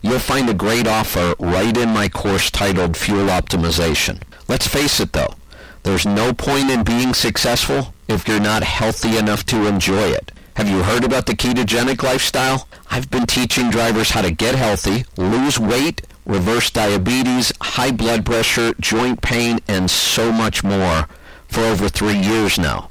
You'll 0.00 0.18
find 0.18 0.48
a 0.48 0.54
great 0.54 0.86
offer 0.86 1.34
right 1.38 1.76
in 1.76 1.90
my 1.90 2.08
course 2.08 2.50
titled 2.50 2.96
Fuel 2.96 3.26
Optimization. 3.26 4.22
Let's 4.48 4.66
face 4.66 4.98
it 4.98 5.12
though, 5.12 5.34
there's 5.82 6.06
no 6.06 6.32
point 6.32 6.70
in 6.70 6.84
being 6.84 7.12
successful 7.12 7.94
if 8.08 8.26
you're 8.26 8.40
not 8.40 8.62
healthy 8.62 9.16
enough 9.16 9.44
to 9.46 9.66
enjoy 9.66 10.08
it. 10.08 10.32
Have 10.56 10.68
you 10.68 10.82
heard 10.82 11.04
about 11.04 11.26
the 11.26 11.34
ketogenic 11.34 12.02
lifestyle? 12.02 12.68
I've 12.90 13.10
been 13.10 13.26
teaching 13.26 13.70
drivers 13.70 14.10
how 14.10 14.22
to 14.22 14.30
get 14.30 14.54
healthy, 14.54 15.04
lose 15.16 15.58
weight, 15.58 16.02
reverse 16.24 16.70
diabetes, 16.70 17.52
high 17.60 17.90
blood 17.90 18.24
pressure, 18.24 18.74
joint 18.80 19.22
pain, 19.22 19.58
and 19.68 19.90
so 19.90 20.32
much 20.32 20.62
more 20.62 21.08
for 21.48 21.60
over 21.60 21.88
three 21.88 22.18
years 22.18 22.58
now. 22.58 22.88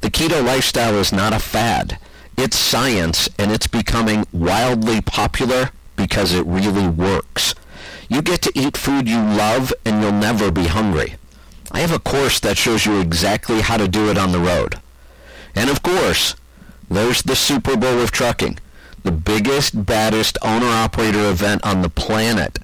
The 0.00 0.10
keto 0.10 0.44
lifestyle 0.44 0.96
is 0.96 1.12
not 1.12 1.32
a 1.32 1.38
fad. 1.38 1.98
It's 2.36 2.56
science, 2.56 3.28
and 3.38 3.52
it's 3.52 3.66
becoming 3.66 4.26
wildly 4.32 5.00
popular 5.00 5.70
because 5.96 6.32
it 6.32 6.46
really 6.46 6.88
works. 6.88 7.54
You 8.08 8.22
get 8.22 8.42
to 8.42 8.52
eat 8.54 8.76
food 8.76 9.08
you 9.08 9.18
love, 9.18 9.72
and 9.84 10.02
you'll 10.02 10.12
never 10.12 10.50
be 10.50 10.66
hungry. 10.66 11.14
I 11.70 11.80
have 11.80 11.92
a 11.92 11.98
course 11.98 12.40
that 12.40 12.58
shows 12.58 12.84
you 12.84 13.00
exactly 13.00 13.60
how 13.60 13.76
to 13.76 13.88
do 13.88 14.10
it 14.10 14.18
on 14.18 14.32
the 14.32 14.40
road. 14.40 14.80
And 15.54 15.70
of 15.70 15.82
course, 15.82 16.34
there's 16.90 17.22
the 17.22 17.36
Super 17.36 17.76
Bowl 17.76 18.00
of 18.00 18.10
trucking, 18.10 18.58
the 19.02 19.12
biggest, 19.12 19.86
baddest 19.86 20.36
owner-operator 20.42 21.30
event 21.30 21.64
on 21.64 21.82
the 21.82 21.88
planet. 21.88 22.58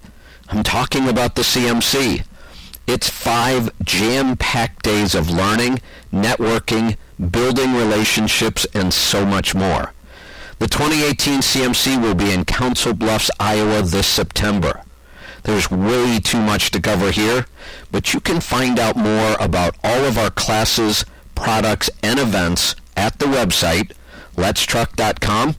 I'm 0.51 0.63
talking 0.63 1.09
about 1.09 1.35
the 1.35 1.43
CMC. 1.43 2.25
It's 2.87 3.11
five 3.11 3.71
jam-packed 3.85 4.83
days 4.83 5.15
of 5.15 5.29
learning, 5.29 5.81
networking, 6.11 6.97
building 7.31 7.75
relationships, 7.75 8.67
and 8.73 8.93
so 8.95 9.27
much 9.27 9.55
more. 9.55 9.93
The 10.59 10.67
2018 10.67 11.41
CMC 11.41 12.01
will 12.01 12.15
be 12.15 12.33
in 12.33 12.47
Council 12.47 12.95
Bluffs, 12.95 13.31
Iowa 13.39 13.83
this 13.83 14.07
September. 14.07 14.83
There's 15.43 15.71
way 15.71 16.19
too 16.19 16.41
much 16.41 16.71
to 16.71 16.81
cover 16.81 17.11
here, 17.11 17.47
but 17.93 18.15
you 18.15 18.21
can 18.21 18.41
find 18.41 18.79
out 18.79 18.97
more 18.97 19.37
about 19.39 19.77
all 19.85 20.05
of 20.05 20.17
our 20.17 20.31
classes, 20.31 21.05
products, 21.35 21.91
and 22.03 22.19
events 22.19 22.75
at 22.97 23.19
the 23.19 23.27
website, 23.27 23.93
letstruck.com. 24.37 25.57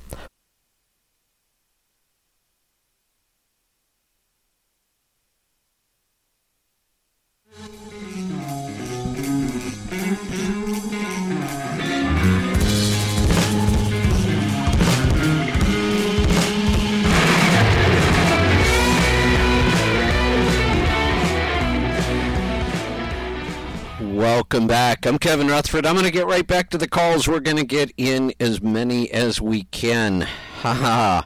Welcome 24.19 24.67
back. 24.67 25.05
I'm 25.05 25.17
Kevin 25.17 25.47
Rutherford. 25.47 25.85
I'm 25.85 25.93
going 25.93 26.03
to 26.03 26.11
get 26.11 26.27
right 26.27 26.45
back 26.45 26.71
to 26.71 26.77
the 26.77 26.89
calls. 26.89 27.25
We're 27.25 27.39
going 27.39 27.55
to 27.55 27.63
get 27.63 27.93
in 27.95 28.33
as 28.37 28.61
many 28.61 29.09
as 29.11 29.39
we 29.39 29.63
can. 29.63 30.27
Haha. 30.57 31.21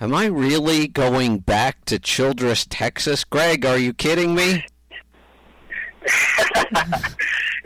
Am 0.00 0.14
I 0.14 0.24
really 0.28 0.88
going 0.88 1.40
back 1.40 1.84
to 1.84 1.98
Childress, 1.98 2.66
Texas? 2.70 3.24
Greg, 3.24 3.66
are 3.66 3.76
you 3.76 3.92
kidding 3.92 4.34
me? 4.34 4.64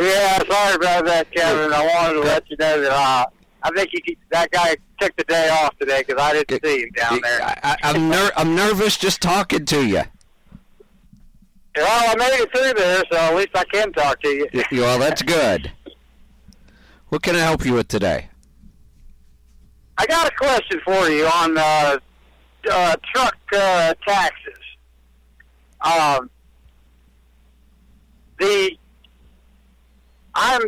Yeah, 0.00 0.38
sorry 0.48 0.74
about 0.74 1.06
that, 1.06 1.30
Kevin. 1.30 1.72
I 1.72 1.86
wanted 1.86 2.14
to 2.14 2.20
let 2.20 2.50
you 2.50 2.56
know 2.58 2.80
that 2.82 2.92
uh, 2.92 3.26
I 3.62 3.70
think 3.70 3.90
he, 3.92 4.18
that 4.30 4.50
guy 4.50 4.76
took 5.00 5.14
the 5.16 5.24
day 5.24 5.48
off 5.48 5.78
today 5.78 6.02
because 6.06 6.20
I 6.20 6.32
didn't 6.34 6.62
see 6.62 6.82
him 6.82 6.90
down 6.94 7.20
there. 7.22 7.40
I, 7.42 7.76
I'm 7.82 8.10
ner- 8.10 8.32
I'm 8.36 8.54
nervous 8.54 8.98
just 8.98 9.22
talking 9.22 9.64
to 9.64 9.86
you. 9.86 10.02
Well, 11.76 12.10
I 12.10 12.16
made 12.16 12.40
it 12.40 12.50
through 12.52 12.72
there, 12.74 13.02
so 13.10 13.18
at 13.18 13.36
least 13.36 13.50
I 13.54 13.64
can 13.64 13.92
talk 13.92 14.20
to 14.22 14.28
you. 14.28 14.48
Well, 14.72 14.98
that's 14.98 15.22
good. 15.22 15.70
What 17.08 17.22
can 17.22 17.36
I 17.36 17.40
help 17.40 17.64
you 17.64 17.74
with 17.74 17.88
today? 17.88 18.30
I 19.98 20.06
got 20.06 20.26
a 20.26 20.34
question 20.36 20.80
for 20.84 21.08
you 21.08 21.26
on 21.26 21.56
uh, 21.56 21.98
uh, 22.70 22.96
truck 23.14 23.36
uh, 23.54 23.94
taxes. 24.06 24.58
Um, 25.82 26.30
the 28.38 28.76
I'm 30.34 30.62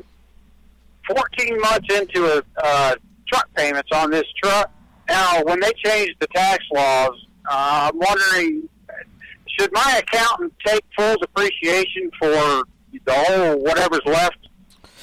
14 1.06 1.60
months 1.60 1.94
into 1.94 2.24
a 2.38 2.42
uh, 2.62 2.94
truck 3.30 3.48
payments 3.54 3.90
on 3.92 4.10
this 4.10 4.24
truck. 4.42 4.70
Now, 5.08 5.42
when 5.44 5.60
they 5.60 5.72
changed 5.84 6.16
the 6.20 6.26
tax 6.34 6.64
laws, 6.72 7.26
uh, 7.50 7.90
I'm 7.92 7.98
wondering 7.98 8.68
should 9.58 9.72
my 9.72 10.00
accountant 10.06 10.52
take 10.64 10.82
full 10.96 11.16
depreciation 11.18 12.10
for 12.18 12.28
the 12.28 13.12
whole 13.12 13.62
whatever's 13.62 14.00
left 14.06 14.38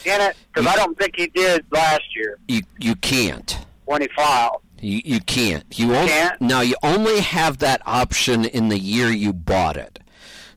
in 0.06 0.22
it? 0.22 0.36
Because 0.54 0.68
I 0.72 0.76
don't 0.76 0.98
think 0.98 1.14
he 1.16 1.28
did 1.28 1.66
last 1.72 2.04
year 2.16 2.38
You 2.48 2.62
you 2.80 2.96
can't. 2.96 3.58
when 3.86 4.02
he 4.02 4.08
filed. 4.16 4.62
You 4.82 5.02
you 5.04 5.20
can't. 5.22 5.64
You 5.78 5.96
only, 5.96 6.12
No, 6.40 6.62
you 6.62 6.76
only 6.84 7.22
have 7.22 7.58
that 7.60 7.82
option 7.86 8.46
in 8.46 8.70
the 8.70 8.78
year 8.80 9.10
you 9.10 9.34
bought 9.34 9.78
it. 9.78 10.00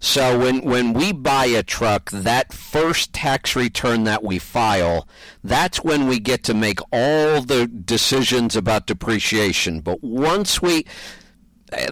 So 0.00 0.38
when 0.38 0.62
when 0.62 0.92
we 0.92 1.12
buy 1.12 1.46
a 1.46 1.62
truck, 1.64 2.10
that 2.10 2.52
first 2.52 3.12
tax 3.12 3.56
return 3.56 4.04
that 4.04 4.22
we 4.22 4.38
file, 4.38 5.08
that's 5.42 5.82
when 5.82 6.06
we 6.06 6.20
get 6.20 6.44
to 6.44 6.54
make 6.54 6.78
all 6.92 7.40
the 7.42 7.66
decisions 7.66 8.54
about 8.54 8.86
depreciation. 8.86 9.80
But 9.80 10.02
once 10.02 10.62
we 10.62 10.84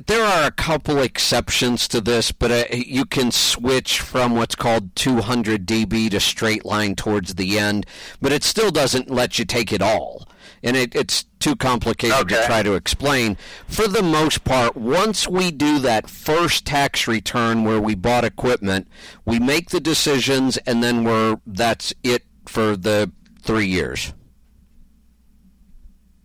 there 0.06 0.24
are 0.24 0.46
a 0.46 0.50
couple 0.50 0.98
exceptions 0.98 1.86
to 1.88 2.00
this, 2.00 2.32
but 2.32 2.50
uh, 2.50 2.64
you 2.72 3.04
can 3.04 3.30
switch 3.30 4.00
from 4.00 4.34
what's 4.34 4.54
called 4.54 4.94
200 4.96 5.66
DB 5.66 6.10
to 6.10 6.20
straight 6.20 6.64
line 6.64 6.94
towards 6.94 7.34
the 7.34 7.58
end, 7.58 7.86
but 8.20 8.32
it 8.32 8.42
still 8.42 8.70
doesn't 8.70 9.10
let 9.10 9.38
you 9.38 9.44
take 9.44 9.72
it 9.72 9.82
all. 9.82 10.28
And 10.62 10.76
it, 10.76 10.94
it's 10.94 11.24
too 11.38 11.54
complicated 11.54 12.28
to 12.28 12.46
try 12.46 12.62
to 12.62 12.74
explain. 12.74 13.36
For 13.68 13.86
the 13.86 14.02
most 14.02 14.44
part, 14.44 14.76
once 14.76 15.28
we 15.28 15.50
do 15.50 15.78
that 15.80 16.08
first 16.08 16.64
tax 16.64 17.06
return 17.06 17.64
where 17.64 17.80
we 17.80 17.94
bought 17.94 18.24
equipment, 18.24 18.88
we 19.24 19.38
make 19.38 19.70
the 19.70 19.80
decisions, 19.80 20.56
and 20.58 20.82
then 20.82 21.04
we're 21.04 21.38
that's 21.46 21.92
it 22.02 22.24
for 22.46 22.76
the 22.76 23.12
three 23.42 23.66
years. 23.66 24.12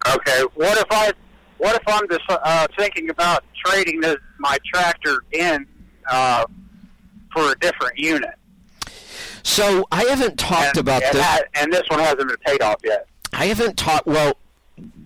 Okay. 0.07 0.41
What 0.55 0.77
if 0.77 0.87
I 0.89 1.13
what 1.61 1.75
if 1.75 1.83
I'm 1.87 2.09
just 2.09 2.23
uh, 2.27 2.65
thinking 2.75 3.11
about 3.11 3.43
trading 3.63 4.01
this, 4.01 4.15
my 4.39 4.57
tractor 4.73 5.23
in 5.31 5.67
uh, 6.09 6.43
for 7.31 7.51
a 7.51 7.55
different 7.59 7.99
unit? 7.99 8.31
So 9.43 9.85
I 9.91 10.03
haven't 10.05 10.39
talked 10.39 10.77
about 10.77 11.03
and 11.03 11.13
this. 11.13 11.21
that- 11.21 11.43
and 11.53 11.71
this 11.71 11.83
one 11.89 11.99
hasn't 11.99 12.27
been 12.29 12.37
paid 12.43 12.63
off 12.63 12.77
yet. 12.83 13.05
I 13.33 13.45
haven't 13.45 13.77
talked. 13.77 14.07
well 14.07 14.33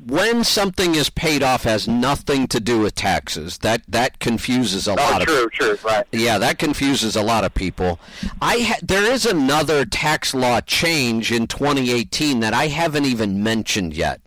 when 0.06 0.44
something 0.44 0.94
is 0.94 1.10
paid 1.10 1.42
off 1.42 1.64
has 1.64 1.88
nothing 1.88 2.48
to 2.48 2.60
do 2.60 2.80
with 2.80 2.94
taxes. 2.96 3.58
That 3.60 3.82
that 3.88 4.20
confuses 4.20 4.88
a 4.88 4.92
Oh, 4.92 4.96
lot 4.96 5.22
of 5.22 5.28
true, 5.28 5.50
true, 5.52 5.78
right. 5.84 6.06
Yeah, 6.12 6.38
that 6.38 6.60
confuses 6.60 7.16
a 7.16 7.24
lot 7.24 7.44
of 7.44 7.54
people. 7.54 8.00
I 8.42 8.60
ha- 8.60 8.80
there 8.84 9.04
is 9.04 9.26
another 9.26 9.84
tax 9.86 10.34
law 10.36 10.62
change 10.62 11.32
in 11.32 11.48
2018 11.48 12.40
that 12.42 12.54
I 12.54 12.68
haven't 12.68 13.06
even 13.06 13.42
mentioned 13.42 13.96
yet 13.96 14.22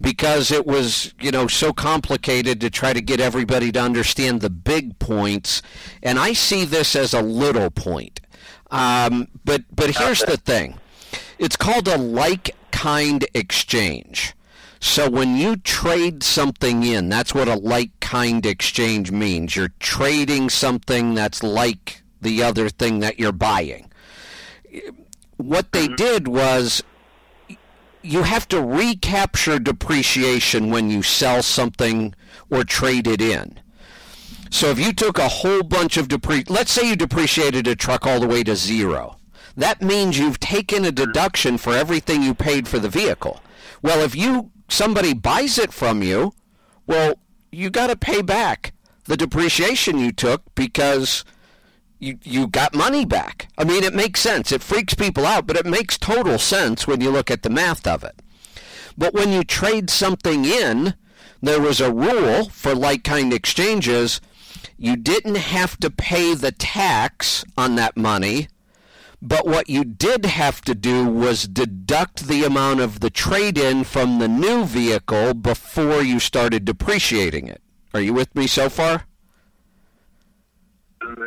because 0.00 0.52
it 0.52 0.66
was, 0.66 1.12
you 1.20 1.30
know, 1.32 1.48
so 1.48 1.72
complicated 1.72 2.60
to 2.60 2.70
try 2.70 2.92
to 2.92 3.00
get 3.00 3.18
everybody 3.20 3.72
to 3.72 3.80
understand 3.80 4.40
the 4.42 4.50
big 4.50 4.98
points 5.00 5.60
and 6.02 6.18
I 6.18 6.34
see 6.34 6.64
this 6.64 6.94
as 6.94 7.12
a 7.12 7.22
little 7.22 7.70
point. 7.70 8.20
Um, 8.70 9.28
but 9.44 9.62
but 9.74 9.96
here's 9.96 10.20
the 10.22 10.36
thing. 10.36 10.78
It's 11.38 11.56
called 11.56 11.88
a 11.88 11.98
like 11.98 12.54
kind 12.70 13.24
exchange. 13.34 14.34
So 14.80 15.08
when 15.08 15.36
you 15.36 15.56
trade 15.56 16.22
something 16.22 16.82
in, 16.82 17.08
that's 17.08 17.34
what 17.34 17.48
a 17.48 17.54
like 17.54 17.98
kind 18.00 18.44
exchange 18.44 19.10
means. 19.10 19.56
You're 19.56 19.72
trading 19.80 20.50
something 20.50 21.14
that's 21.14 21.42
like 21.42 22.02
the 22.20 22.42
other 22.42 22.68
thing 22.68 23.00
that 23.00 23.18
you're 23.18 23.32
buying. 23.32 23.90
What 25.36 25.72
they 25.72 25.86
mm-hmm. 25.86 25.94
did 25.94 26.28
was 26.28 26.82
you 28.02 28.22
have 28.22 28.46
to 28.48 28.62
recapture 28.62 29.58
depreciation 29.58 30.70
when 30.70 30.90
you 30.90 31.02
sell 31.02 31.42
something 31.42 32.14
or 32.50 32.64
trade 32.64 33.06
it 33.06 33.20
in. 33.20 33.58
So 34.50 34.70
if 34.70 34.78
you 34.78 34.92
took 34.92 35.18
a 35.18 35.28
whole 35.28 35.62
bunch 35.62 35.96
of 35.96 36.08
depre 36.08 36.48
let's 36.48 36.70
say 36.70 36.88
you 36.88 36.96
depreciated 36.96 37.66
a 37.66 37.74
truck 37.74 38.06
all 38.06 38.20
the 38.20 38.28
way 38.28 38.44
to 38.44 38.54
zero. 38.54 39.16
That 39.56 39.82
means 39.82 40.18
you've 40.18 40.38
taken 40.38 40.84
a 40.84 40.88
mm-hmm. 40.88 41.06
deduction 41.06 41.58
for 41.58 41.72
everything 41.72 42.22
you 42.22 42.34
paid 42.34 42.68
for 42.68 42.78
the 42.78 42.88
vehicle. 42.88 43.40
Well, 43.82 44.00
if 44.00 44.14
you 44.14 44.50
somebody 44.68 45.14
buys 45.14 45.58
it 45.58 45.72
from 45.72 46.02
you, 46.02 46.34
well, 46.86 47.14
you 47.50 47.70
got 47.70 47.88
to 47.88 47.96
pay 47.96 48.22
back 48.22 48.72
the 49.04 49.16
depreciation 49.16 49.98
you 49.98 50.12
took 50.12 50.42
because 50.54 51.24
you 51.98 52.18
you 52.22 52.46
got 52.46 52.74
money 52.74 53.04
back. 53.04 53.48
I 53.56 53.64
mean, 53.64 53.84
it 53.84 53.94
makes 53.94 54.20
sense. 54.20 54.52
It 54.52 54.62
freaks 54.62 54.94
people 54.94 55.24
out, 55.24 55.46
but 55.46 55.56
it 55.56 55.66
makes 55.66 55.96
total 55.98 56.38
sense 56.38 56.86
when 56.86 57.00
you 57.00 57.10
look 57.10 57.30
at 57.30 57.42
the 57.42 57.50
math 57.50 57.86
of 57.86 58.04
it. 58.04 58.20
But 58.98 59.14
when 59.14 59.32
you 59.32 59.44
trade 59.44 59.90
something 59.90 60.44
in, 60.44 60.94
there 61.42 61.60
was 61.60 61.80
a 61.80 61.92
rule 61.92 62.48
for 62.48 62.74
like 62.74 63.04
kind 63.04 63.32
exchanges. 63.32 64.20
You 64.78 64.96
didn't 64.96 65.36
have 65.36 65.78
to 65.78 65.90
pay 65.90 66.34
the 66.34 66.52
tax 66.52 67.44
on 67.56 67.76
that 67.76 67.96
money, 67.96 68.48
but 69.20 69.46
what 69.46 69.68
you 69.68 69.84
did 69.84 70.24
have 70.26 70.60
to 70.62 70.74
do 70.74 71.06
was 71.06 71.48
deduct 71.48 72.26
the 72.28 72.44
amount 72.44 72.80
of 72.80 73.00
the 73.00 73.10
trade 73.10 73.58
in 73.58 73.84
from 73.84 74.18
the 74.18 74.28
new 74.28 74.64
vehicle 74.64 75.34
before 75.34 76.02
you 76.02 76.20
started 76.20 76.64
depreciating 76.64 77.48
it. 77.48 77.62
Are 77.94 78.00
you 78.00 78.12
with 78.12 78.34
me 78.34 78.46
so 78.46 78.68
far? 78.68 79.06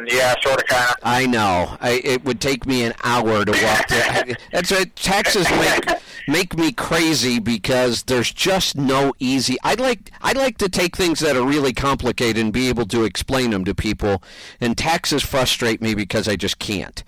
Yeah, 0.07 0.35
sort 0.41 0.61
of, 0.61 0.67
kind 0.67 0.89
of. 0.89 0.95
I 1.03 1.25
know. 1.25 1.77
I, 1.79 2.01
it 2.03 2.25
would 2.25 2.41
take 2.41 2.65
me 2.65 2.83
an 2.83 2.93
hour 3.03 3.45
to 3.45 3.51
walk 3.51 3.87
through. 3.87 4.35
That's 4.51 4.71
what 4.71 4.95
taxes 4.95 5.49
make 5.49 5.85
make 6.27 6.57
me 6.57 6.71
crazy 6.71 7.39
because 7.39 8.03
there's 8.03 8.31
just 8.31 8.75
no 8.75 9.13
easy. 9.19 9.57
I'd 9.63 9.79
like 9.79 10.11
I'd 10.21 10.37
like 10.37 10.57
to 10.59 10.69
take 10.69 10.95
things 10.95 11.19
that 11.19 11.35
are 11.35 11.45
really 11.45 11.73
complicated 11.73 12.37
and 12.43 12.53
be 12.53 12.69
able 12.69 12.85
to 12.87 13.03
explain 13.03 13.51
them 13.51 13.65
to 13.65 13.75
people. 13.75 14.23
And 14.59 14.77
taxes 14.77 15.23
frustrate 15.23 15.81
me 15.81 15.95
because 15.95 16.27
I 16.27 16.35
just 16.35 16.59
can't. 16.59 17.03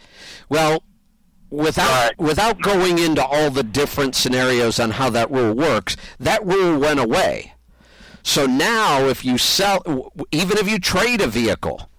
Well, 0.50 0.83
without 1.50 2.17
without 2.17 2.61
going 2.61 2.98
into 2.98 3.24
all 3.24 3.51
the 3.51 3.64
different 3.64 4.16
scenarios 4.16 4.80
on 4.80 4.91
how 4.91 5.09
that 5.11 5.30
rule 5.30 5.53
works, 5.53 5.95
that 6.19 6.45
rule 6.45 6.80
went 6.80 7.00
away. 7.00 7.53
So 8.24 8.45
now, 8.45 9.08
if 9.08 9.25
you 9.25 9.38
sell, 9.38 10.11
even 10.32 10.58
if 10.58 10.69
you 10.69 10.80
trade 10.80 11.22
a 11.22 11.27
vehicle, 11.27 11.90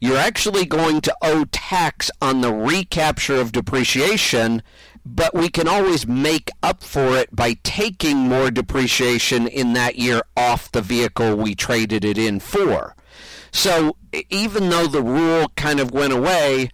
you're 0.00 0.16
actually 0.16 0.66
going 0.66 1.00
to 1.02 1.16
owe 1.22 1.44
tax 1.50 2.10
on 2.20 2.40
the 2.40 2.52
recapture 2.52 3.40
of 3.40 3.52
depreciation, 3.52 4.62
but 5.04 5.34
we 5.34 5.48
can 5.48 5.68
always 5.68 6.06
make 6.06 6.50
up 6.62 6.82
for 6.82 7.16
it 7.16 7.34
by 7.34 7.54
taking 7.62 8.16
more 8.16 8.50
depreciation 8.50 9.46
in 9.46 9.72
that 9.72 9.96
year 9.96 10.22
off 10.36 10.70
the 10.72 10.82
vehicle 10.82 11.36
we 11.36 11.54
traded 11.54 12.04
it 12.04 12.18
in 12.18 12.40
for. 12.40 12.94
So 13.50 13.96
even 14.28 14.68
though 14.68 14.86
the 14.86 15.02
rule 15.02 15.50
kind 15.56 15.80
of 15.80 15.92
went 15.92 16.12
away, 16.12 16.70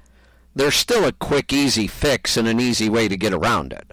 there's 0.55 0.75
still 0.75 1.05
a 1.05 1.13
quick, 1.13 1.53
easy 1.53 1.87
fix 1.87 2.37
and 2.37 2.49
an 2.49 2.59
easy 2.61 2.89
way 2.89 3.07
to 3.09 3.17
get 3.17 3.33
around 3.33 3.73
it. 3.73 3.93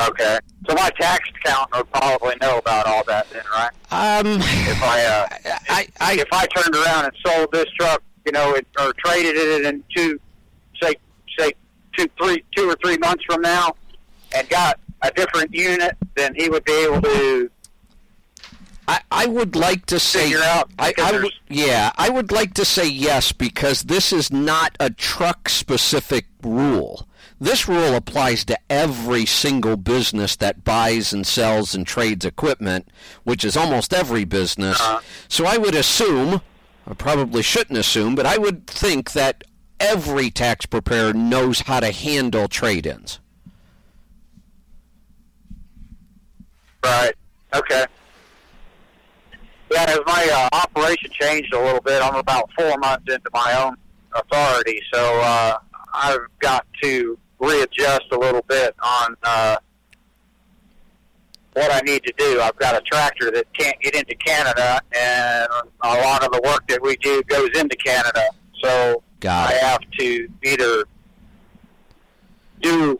Okay. 0.00 0.38
So 0.68 0.74
my 0.74 0.90
tax 0.98 1.28
accountant 1.36 1.76
would 1.76 1.92
probably 1.92 2.34
know 2.40 2.58
about 2.58 2.86
all 2.86 3.04
that 3.04 3.28
then, 3.30 3.42
right? 3.52 3.70
Um, 3.90 4.40
if 4.40 4.82
I, 4.82 5.04
uh, 5.04 5.28
I, 5.68 5.86
if, 6.12 6.26
if 6.26 6.32
I 6.32 6.46
turned 6.46 6.74
around 6.74 7.04
and 7.06 7.14
sold 7.24 7.52
this 7.52 7.66
truck, 7.78 8.02
you 8.24 8.32
know, 8.32 8.54
it, 8.54 8.66
or 8.80 8.92
traded 9.04 9.36
it 9.36 9.66
in 9.66 9.84
two, 9.94 10.18
say, 10.82 10.94
say 11.38 11.52
two, 11.96 12.08
three, 12.20 12.42
two 12.56 12.70
or 12.70 12.76
three 12.82 12.96
months 12.98 13.24
from 13.24 13.42
now, 13.42 13.74
and 14.34 14.48
got 14.48 14.80
a 15.02 15.10
different 15.10 15.52
unit, 15.52 15.96
then 16.16 16.34
he 16.34 16.48
would 16.48 16.64
be 16.64 16.72
able 16.72 17.02
to 17.02 17.50
I, 18.88 19.00
I 19.10 19.26
would 19.26 19.54
like 19.54 19.86
to 19.86 20.00
say 20.00 20.34
out, 20.34 20.70
I, 20.78 20.92
I 20.98 21.12
would, 21.12 21.32
yeah, 21.48 21.92
I 21.96 22.08
would 22.08 22.32
like 22.32 22.54
to 22.54 22.64
say 22.64 22.88
yes 22.88 23.32
because 23.32 23.84
this 23.84 24.12
is 24.12 24.32
not 24.32 24.76
a 24.80 24.90
truck 24.90 25.48
specific 25.48 26.26
rule. 26.42 27.06
This 27.42 27.66
rule 27.66 27.96
applies 27.96 28.44
to 28.44 28.58
every 28.70 29.26
single 29.26 29.76
business 29.76 30.36
that 30.36 30.62
buys 30.62 31.12
and 31.12 31.26
sells 31.26 31.74
and 31.74 31.84
trades 31.84 32.24
equipment, 32.24 32.86
which 33.24 33.44
is 33.44 33.56
almost 33.56 33.92
every 33.92 34.22
business. 34.22 34.80
So 35.26 35.44
I 35.44 35.56
would 35.56 35.74
assume, 35.74 36.40
I 36.86 36.94
probably 36.94 37.42
shouldn't 37.42 37.80
assume, 37.80 38.14
but 38.14 38.26
I 38.26 38.38
would 38.38 38.68
think 38.68 39.10
that 39.14 39.42
every 39.80 40.30
tax 40.30 40.66
preparer 40.66 41.12
knows 41.12 41.62
how 41.62 41.80
to 41.80 41.90
handle 41.90 42.46
trade-ins. 42.46 43.18
Right. 46.84 47.14
Okay. 47.52 47.86
Yeah, 49.72 49.86
as 49.88 50.00
my 50.06 50.28
uh, 50.32 50.56
operation 50.58 51.10
changed 51.10 51.52
a 51.52 51.60
little 51.60 51.80
bit, 51.80 52.00
I'm 52.02 52.14
about 52.14 52.52
four 52.56 52.78
months 52.78 53.12
into 53.12 53.30
my 53.34 53.64
own 53.64 53.74
authority, 54.14 54.80
so 54.94 55.20
uh, 55.24 55.58
I've 55.92 56.20
got 56.38 56.64
to 56.84 57.18
readjust 57.42 58.04
a 58.12 58.16
little 58.18 58.42
bit 58.48 58.74
on 58.82 59.16
uh, 59.24 59.56
what 61.54 61.70
I 61.72 61.80
need 61.80 62.02
to 62.04 62.12
do. 62.16 62.40
I've 62.40 62.56
got 62.56 62.74
a 62.76 62.80
tractor 62.82 63.30
that 63.32 63.52
can't 63.52 63.78
get 63.80 63.94
into 63.94 64.14
Canada, 64.16 64.80
and 64.98 65.48
a 65.82 65.88
lot 65.88 66.24
of 66.24 66.32
the 66.32 66.40
work 66.44 66.66
that 66.68 66.80
we 66.80 66.96
do 66.96 67.22
goes 67.24 67.50
into 67.58 67.76
Canada. 67.76 68.24
So 68.62 69.02
Got 69.20 69.50
I 69.50 69.56
it. 69.56 69.62
have 69.62 69.80
to 69.98 70.28
either 70.44 70.84
do 72.62 72.98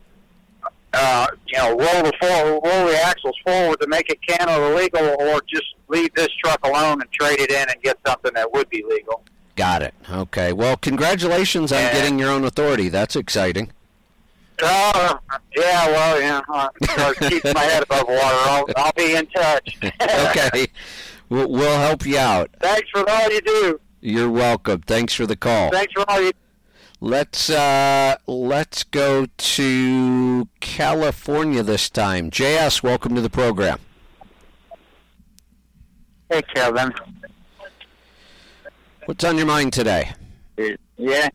uh, 0.95 1.27
you 1.47 1.57
know, 1.59 1.71
roll 1.71 2.03
the 2.03 2.13
for- 2.21 2.69
roll 2.69 2.87
the 2.89 3.01
axles 3.03 3.35
forward 3.47 3.81
to 3.81 3.87
make 3.87 4.11
it 4.11 4.19
Canada 4.27 4.75
legal, 4.75 5.17
or 5.21 5.41
just 5.49 5.65
leave 5.89 6.13
this 6.15 6.29
truck 6.45 6.59
alone 6.67 7.01
and 7.01 7.11
trade 7.13 7.41
it 7.41 7.51
in 7.51 7.63
and 7.69 7.83
get 7.83 7.97
something 8.07 8.33
that 8.35 8.53
would 8.53 8.69
be 8.69 8.85
legal. 8.87 9.23
Got 9.57 9.83
it. 9.83 9.95
Okay. 10.11 10.53
Well, 10.53 10.77
congratulations 10.77 11.73
on 11.73 11.81
getting 11.93 12.19
your 12.19 12.31
own 12.31 12.45
authority. 12.45 12.89
That's 12.91 13.17
exciting. 13.17 13.71
Uh, 14.63 15.19
yeah, 15.57 15.87
well, 15.89 16.21
yeah, 16.21 16.41
uh, 16.49 16.69
so 16.95 17.15
keep 17.29 17.45
my 17.45 17.61
head 17.61 17.83
above 17.83 18.07
water. 18.07 18.21
I'll, 18.21 18.65
I'll 18.77 18.93
be 18.93 19.17
in 19.17 19.27
touch. 19.27 19.77
okay. 20.03 20.67
We'll, 21.29 21.51
we'll 21.51 21.81
help 21.81 22.07
you 22.07 22.19
out. 22.19 22.51
Thanks 22.61 22.89
for 22.91 23.09
all 23.09 23.33
you 23.33 23.41
do. 23.41 23.81
You're 24.01 24.31
welcome. 24.31 24.83
Thanks 24.83 25.15
for 25.15 25.27
the 25.27 25.37
call. 25.37 25.71
Thanks 25.71 25.93
for 25.93 26.09
all 26.09 26.21
you. 26.21 26.33
Let's 27.01 27.51
uh, 27.51 28.17
let's 28.29 28.85
go 28.85 29.27
to 29.27 30.49
California 30.61 31.65
this 31.65 31.91
time. 31.91 32.31
JS, 32.31 32.83
welcome 32.83 33.17
to 33.17 33.21
the 33.21 33.31
program. 33.31 33.81
Hey, 36.31 36.43
Kevin. 36.55 36.93
What's 39.07 39.25
on 39.25 39.37
your 39.37 39.47
mind 39.47 39.73
today? 39.73 40.13
Yeah. 40.97 41.29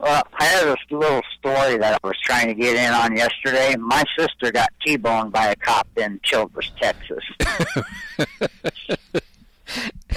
Well, 0.00 0.22
I 0.32 0.44
had 0.44 0.66
this 0.66 0.78
little 0.90 1.20
story 1.38 1.76
that 1.76 2.00
I 2.02 2.06
was 2.06 2.16
trying 2.24 2.46
to 2.46 2.54
get 2.54 2.74
in 2.74 2.90
on 2.90 3.14
yesterday. 3.14 3.76
My 3.76 4.02
sister 4.18 4.50
got 4.50 4.70
T-boned 4.84 5.30
by 5.30 5.48
a 5.48 5.56
cop 5.56 5.86
in 5.96 6.18
Childress, 6.22 6.70
Texas. 6.80 7.22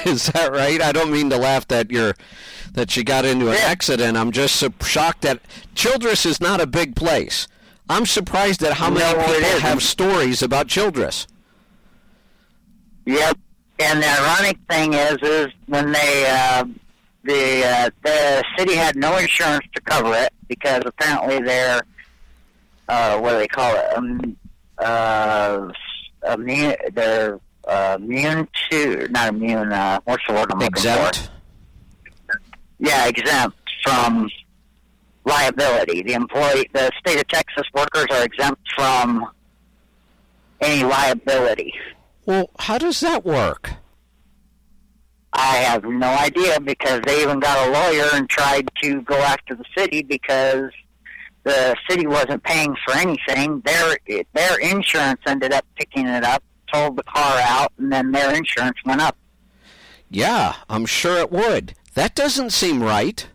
Is 0.06 0.28
that 0.28 0.52
right? 0.54 0.82
I 0.82 0.94
don't 0.94 1.12
mean 1.12 1.30
to 1.32 1.38
laugh 1.38 1.68
that 1.68 1.92
you're 1.92 2.16
that 2.72 2.90
she 2.92 3.04
got 3.04 3.26
into 3.26 3.50
an 3.50 3.58
accident. 3.58 4.18
I'm 4.18 4.32
just 4.32 4.56
so 4.56 4.70
shocked 4.82 5.24
that 5.24 5.42
Childress 5.76 6.26
is 6.26 6.40
not 6.40 6.62
a 6.62 6.66
big 6.66 6.96
place. 6.96 7.50
I'm 7.90 8.06
surprised 8.06 8.64
at 8.64 8.72
how 8.74 8.90
many 8.90 9.02
No, 9.02 9.20
it 9.22 9.44
people 9.44 9.60
have 9.60 9.84
stories 9.84 10.42
about 10.42 10.70
Childress. 10.70 11.28
Yep. 13.06 13.38
And 13.80 14.02
the 14.02 14.08
ironic 14.08 14.58
thing 14.70 14.94
is, 14.94 15.18
is 15.22 15.48
when 15.68 15.92
they 15.92 16.26
uh, 16.30 16.64
the 17.24 17.66
uh, 17.66 17.90
the 18.04 18.44
city 18.58 18.76
had 18.76 18.96
no 18.96 19.18
insurance 19.18 19.66
to 19.76 19.82
cover 19.82 20.14
it 20.14 20.34
because 20.48 20.82
apparently 20.86 21.40
they're 21.40 21.82
uh, 22.90 23.18
what 23.20 23.32
do 23.32 23.38
they 23.38 23.48
call 23.48 23.74
it? 23.76 23.98
Um, 23.98 24.38
uh, 24.78 25.70
immune, 26.34 26.76
they're 26.94 27.40
uh, 27.68 27.98
immune 28.00 28.48
to 28.70 29.08
not 29.10 29.30
immune. 29.30 29.72
Uh, 29.72 30.00
what's 30.06 30.24
the 30.28 30.34
word 30.34 30.52
I'm 30.52 30.60
looking 30.60 30.74
Exempt. 30.74 31.30
for? 32.28 32.40
Yeah, 32.80 33.08
exempt 33.08 33.58
from 33.84 34.30
liability. 35.26 36.04
The 36.04 36.14
employee, 36.14 36.70
the 36.74 36.92
state 37.00 37.20
of 37.20 37.28
Texas 37.30 37.66
workers 37.74 38.08
are 38.12 38.24
exempt 38.26 38.62
from 38.76 39.26
any 40.60 40.84
liability. 40.84 41.74
Well, 42.26 42.50
how 42.60 42.78
does 42.78 43.00
that 43.02 43.24
work? 43.26 43.72
I 45.34 45.58
have 45.58 45.84
no 45.84 46.08
idea 46.08 46.60
because 46.60 47.02
they 47.06 47.22
even 47.24 47.40
got 47.40 47.68
a 47.68 47.72
lawyer 47.72 48.08
and 48.14 48.30
tried 48.30 48.70
to 48.84 49.02
go 49.02 49.16
after 49.16 49.56
the 49.56 49.66
city 49.76 50.04
because 50.04 50.70
the 51.44 51.76
city 51.90 52.06
wasn't 52.08 52.44
paying 52.44 52.76
for 52.86 52.96
anything. 52.96 53.62
Their 53.66 53.98
their 54.34 54.60
insurance 54.60 55.22
ended 55.26 55.52
up 55.52 55.66
picking 55.76 56.08
it 56.08 56.24
up, 56.24 56.44
told 56.72 56.98
the 56.98 57.04
car 57.04 57.40
out, 57.42 57.74
and 57.78 57.92
then 57.92 58.12
their 58.12 58.34
insurance 58.34 58.78
went 58.86 59.02
up. 59.02 59.18
Yeah, 60.10 60.54
I'm 60.70 60.86
sure 60.86 61.18
it 61.18 61.32
would. 61.32 61.74
That 61.96 62.16
doesn't 62.16 62.52
seem 62.52 62.84
right. 62.84 63.28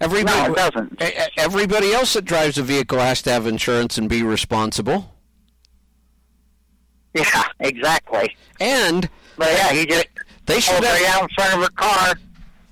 Everybody, 0.00 0.36
No, 0.36 0.52
it 0.52 0.56
doesn't. 0.56 1.02
Everybody 1.38 1.92
else 1.94 2.12
that 2.14 2.24
drives 2.24 2.58
a 2.58 2.62
vehicle 2.62 2.98
has 2.98 3.22
to 3.22 3.30
have 3.30 3.46
insurance 3.46 3.96
and 3.96 4.08
be 4.08 4.22
responsible. 4.22 5.14
Yeah, 7.14 7.44
exactly. 7.60 8.36
And 8.60 9.08
but 9.38 9.48
yeah, 9.52 9.72
he 9.72 9.86
just 9.86 10.08
they 10.46 10.60
should 10.60 10.82
have 10.82 11.02
out 11.14 11.22
in 11.22 11.28
front 11.34 11.54
of 11.54 11.60
her 11.60 11.68
car. 11.70 12.14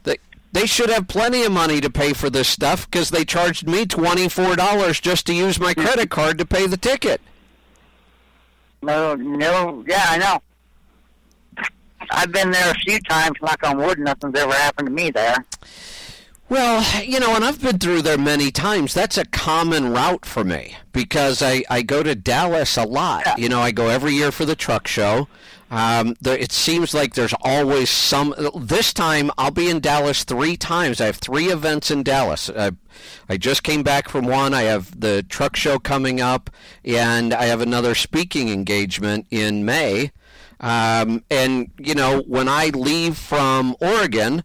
They 0.05 0.17
they 0.53 0.67
should 0.67 0.91
have 0.91 1.09
plenty 1.09 1.45
of 1.45 1.53
money 1.53 1.81
to 1.81 1.91
pay 1.91 2.13
for 2.13 2.31
this 2.31 2.49
stuff 2.49 2.91
because 2.91 3.11
they 3.11 3.25
charged 3.25 3.67
me 3.67 3.87
twenty 3.87 4.29
four 4.29 4.57
dollars 4.57 5.01
just 5.01 5.27
to 5.27 5.35
use 5.35 5.61
my 5.61 5.75
credit 5.75 6.11
card 6.11 6.39
to 6.39 6.47
pay 6.47 6.67
the 6.67 6.77
ticket. 6.77 7.21
No, 8.83 9.15
no, 9.15 9.85
yeah, 9.87 10.05
I 10.09 10.19
know. 10.19 10.43
I've 12.11 12.33
been 12.33 12.51
there 12.51 12.71
a 12.71 12.75
few 12.75 13.01
times. 13.01 13.37
Knock 13.41 13.63
on 13.65 13.79
wood, 13.79 13.99
nothing's 13.99 14.39
ever 14.39 14.53
happened 14.53 14.89
to 14.89 14.93
me 14.93 15.11
there. 15.11 15.37
Well, 16.51 17.03
you 17.03 17.19
know, 17.19 17.35
and 17.35 17.45
I've 17.45 17.61
been 17.63 17.79
through 17.79 18.03
there 18.03 18.19
many 18.19 18.51
times. 18.51 18.93
That's 18.93 19.17
a 19.17 19.25
common 19.25 19.93
route 19.93 20.27
for 20.27 20.45
me 20.45 20.77
because 20.93 21.43
I, 21.43 21.65
I 21.71 21.81
go 21.81 22.03
to 22.03 22.15
Dallas 22.15 22.77
a 22.77 22.85
lot. 22.85 23.39
You 23.39 23.49
know, 23.49 23.61
I 23.61 23.71
go 23.71 23.89
every 23.89 24.13
year 24.13 24.31
for 24.31 24.45
the 24.45 24.55
truck 24.55 24.87
show. 24.87 25.27
Um, 25.75 26.15
there, 26.21 26.39
it 26.39 26.53
seems 26.53 26.95
like 26.95 27.15
there's 27.15 27.35
always 27.43 27.91
some. 27.91 28.33
This 28.57 28.95
time, 28.95 29.33
I'll 29.37 29.51
be 29.51 29.69
in 29.69 29.81
Dallas 29.81 30.23
three 30.23 30.57
times. 30.57 31.01
I 31.01 31.07
have 31.07 31.17
three 31.17 31.47
events 31.47 31.91
in 31.91 32.05
Dallas. 32.05 32.49
I, 32.49 32.71
I 33.29 33.39
just 33.39 33.65
came 33.65 33.83
back 33.83 34.09
from 34.09 34.25
one. 34.25 34.55
I 34.55 34.63
have 34.63 35.01
the 35.01 35.25
truck 35.25 35.57
show 35.57 35.81
coming 35.81 36.21
up, 36.21 36.49
and 36.85 37.35
I 37.35 37.47
have 37.47 37.61
another 37.61 37.97
speaking 37.97 38.51
engagement 38.51 39.27
in 39.33 39.65
May. 39.65 40.13
Um, 40.61 41.25
and 41.29 41.73
you 41.79 41.97
know, 41.97 42.23
when 42.29 42.49
I 42.49 42.69
leave 42.69 43.19
from 43.19 43.75
Oregon 43.81 44.45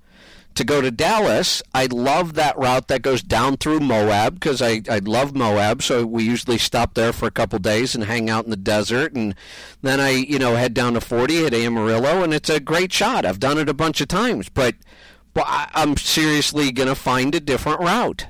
to 0.60 0.66
go 0.66 0.82
to 0.82 0.92
Dallas, 0.92 1.64
I 1.74 1.86
love 1.86 2.34
that 2.34 2.58
route 2.58 2.90
that 2.90 3.02
goes 3.02 3.24
down 3.24 3.56
through 3.56 3.80
Moab 3.80 4.34
because 4.34 4.62
I, 4.62 4.82
I 4.90 5.00
love 5.00 5.34
Moab. 5.34 5.82
So 5.82 6.06
we 6.06 6.24
usually 6.24 6.58
stop 6.58 6.96
there 6.96 7.14
for 7.14 7.26
a 7.28 7.32
couple 7.32 7.58
days 7.60 7.96
and 7.96 8.04
hang 8.04 8.30
out 8.30 8.44
in 8.44 8.52
the 8.52 8.58
desert. 8.58 9.14
And 9.16 9.36
then 9.82 10.02
I, 10.02 10.10
you 10.10 10.38
know, 10.38 10.56
head 10.56 10.74
down 10.74 10.94
to 10.96 11.02
40 11.02 11.46
at 11.46 11.54
Amarillo, 11.54 12.24
and 12.24 12.34
it's 12.34 12.50
a 12.50 12.60
great 12.60 12.92
shot. 12.92 13.26
I've 13.26 13.40
done 13.40 13.58
it 13.58 13.70
a 13.70 13.74
bunch 13.74 14.02
of 14.02 14.10
times, 14.10 14.50
but, 14.50 14.76
but 15.34 15.46
I, 15.48 15.70
I'm 15.74 15.96
seriously 15.96 16.74
going 16.74 16.90
to 16.90 16.96
find 16.96 17.34
a 17.34 17.40
different 17.40 17.80
route. 17.80 18.28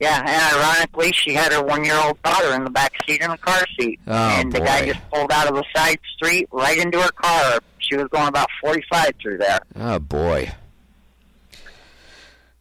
Yeah, 0.00 0.18
and 0.20 0.56
ironically, 0.56 1.12
she 1.12 1.32
had 1.32 1.52
her 1.52 1.62
one-year-old 1.62 2.22
daughter 2.22 2.54
in 2.54 2.64
the 2.64 2.70
back 2.70 2.92
seat 3.06 3.20
in 3.20 3.30
a 3.30 3.38
car 3.38 3.64
seat, 3.78 4.00
Oh, 4.06 4.12
and 4.12 4.52
the 4.52 4.58
guy 4.58 4.86
just 4.86 5.00
pulled 5.10 5.30
out 5.30 5.48
of 5.48 5.54
the 5.54 5.64
side 5.74 5.98
street 6.16 6.48
right 6.50 6.78
into 6.78 7.00
her 7.00 7.10
car. 7.12 7.60
She 7.92 7.98
was 7.98 8.08
going 8.08 8.28
about 8.28 8.48
forty-five 8.62 9.12
through 9.20 9.36
there. 9.36 9.60
Oh 9.76 9.98
boy. 9.98 10.52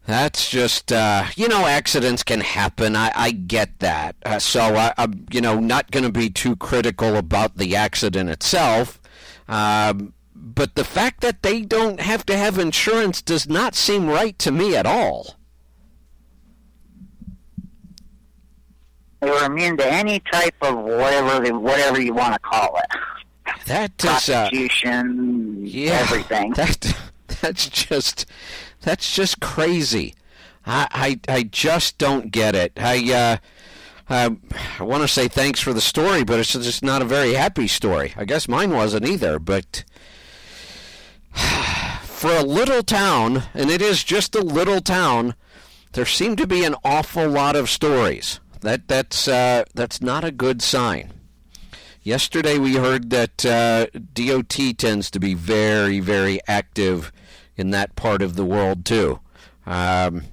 That's 0.05 0.49
just, 0.49 0.91
uh, 0.91 1.27
you 1.37 1.47
know, 1.47 1.65
accidents 1.65 2.21
can 2.21 2.41
happen. 2.41 2.97
I, 2.97 3.13
I 3.15 3.31
get 3.31 3.79
that. 3.79 4.17
Uh, 4.25 4.39
so 4.39 4.59
I, 4.59 4.93
I'm, 4.97 5.25
you 5.31 5.39
know, 5.39 5.57
not 5.57 5.89
going 5.89 6.03
to 6.03 6.11
be 6.11 6.29
too 6.29 6.57
critical 6.57 7.15
about 7.15 7.55
the 7.55 7.77
accident 7.77 8.29
itself. 8.29 8.99
Um, 9.47 10.13
but 10.35 10.75
the 10.75 10.83
fact 10.83 11.21
that 11.21 11.43
they 11.43 11.61
don't 11.61 12.01
have 12.01 12.25
to 12.25 12.35
have 12.35 12.57
insurance 12.57 13.21
does 13.21 13.47
not 13.47 13.73
seem 13.73 14.09
right 14.09 14.37
to 14.39 14.51
me 14.51 14.75
at 14.75 14.85
all. 14.85 15.35
They 19.21 19.29
were 19.29 19.45
immune 19.45 19.77
to 19.77 19.85
any 19.85 20.19
type 20.19 20.55
of 20.61 20.77
whatever 20.77 21.39
they, 21.39 21.53
whatever 21.53 22.01
you 22.01 22.13
want 22.13 22.33
to 22.33 22.39
call 22.39 22.77
it. 22.79 22.99
That 23.71 24.03
is, 24.23 24.29
uh, 24.29 24.49
yeah, 25.63 25.99
everything. 26.01 26.51
That 26.53 26.93
that's 27.41 27.67
just 27.69 28.25
that's 28.81 29.15
just 29.15 29.39
crazy. 29.39 30.13
I 30.65 31.19
I, 31.27 31.33
I 31.37 31.43
just 31.43 31.97
don't 31.97 32.31
get 32.31 32.55
it. 32.55 32.73
I 32.77 33.13
uh, 33.13 33.37
Uh, 34.09 34.31
I 34.79 34.83
want 34.83 35.03
to 35.03 35.07
say 35.07 35.27
thanks 35.29 35.61
for 35.61 35.71
the 35.73 35.79
story, 35.81 36.23
but 36.25 36.37
it's 36.37 36.51
just 36.51 36.83
not 36.83 37.01
a 37.01 37.05
very 37.05 37.33
happy 37.33 37.67
story. 37.67 38.13
I 38.17 38.25
guess 38.25 38.47
mine 38.49 38.71
wasn't 38.71 39.07
either, 39.07 39.39
but 39.39 39.85
for 42.03 42.31
a 42.31 42.43
little 42.43 42.83
town, 42.83 43.43
and 43.53 43.69
it 43.71 43.81
is 43.81 44.03
just 44.03 44.35
a 44.35 44.41
little 44.41 44.81
town, 44.81 45.35
there 45.93 46.05
seem 46.05 46.35
to 46.35 46.45
be 46.47 46.65
an 46.65 46.75
awful 46.83 47.27
lot 47.29 47.55
of 47.55 47.69
stories. 47.69 48.41
That 48.61 48.87
that's 48.89 49.27
uh, 49.29 49.63
that's 49.73 50.01
not 50.01 50.23
a 50.25 50.31
good 50.31 50.61
sign. 50.61 51.13
Yesterday 52.03 52.57
we 52.57 52.77
heard 52.77 53.11
that 53.11 53.45
uh, 53.45 53.85
DOT 54.13 54.57
tends 54.77 55.11
to 55.11 55.19
be 55.19 55.35
very 55.35 55.99
very 55.99 56.39
active 56.47 57.11
in 57.55 57.69
that 57.71 57.95
part 57.95 58.23
of 58.23 58.35
the 58.35 58.43
world 58.43 58.85
too. 58.85 59.19
Um, 59.67 60.23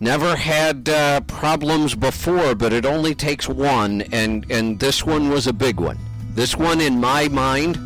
never 0.00 0.34
had 0.34 0.88
uh, 0.88 1.20
problems 1.20 1.94
before, 1.94 2.56
but 2.56 2.72
it 2.72 2.84
only 2.84 3.14
takes 3.14 3.48
one, 3.48 4.02
and 4.10 4.50
and 4.50 4.80
this 4.80 5.06
one 5.06 5.30
was 5.30 5.46
a 5.46 5.52
big 5.52 5.78
one. 5.78 5.98
This 6.34 6.56
one, 6.56 6.80
in 6.80 6.98
my 6.98 7.28
mind, 7.28 7.78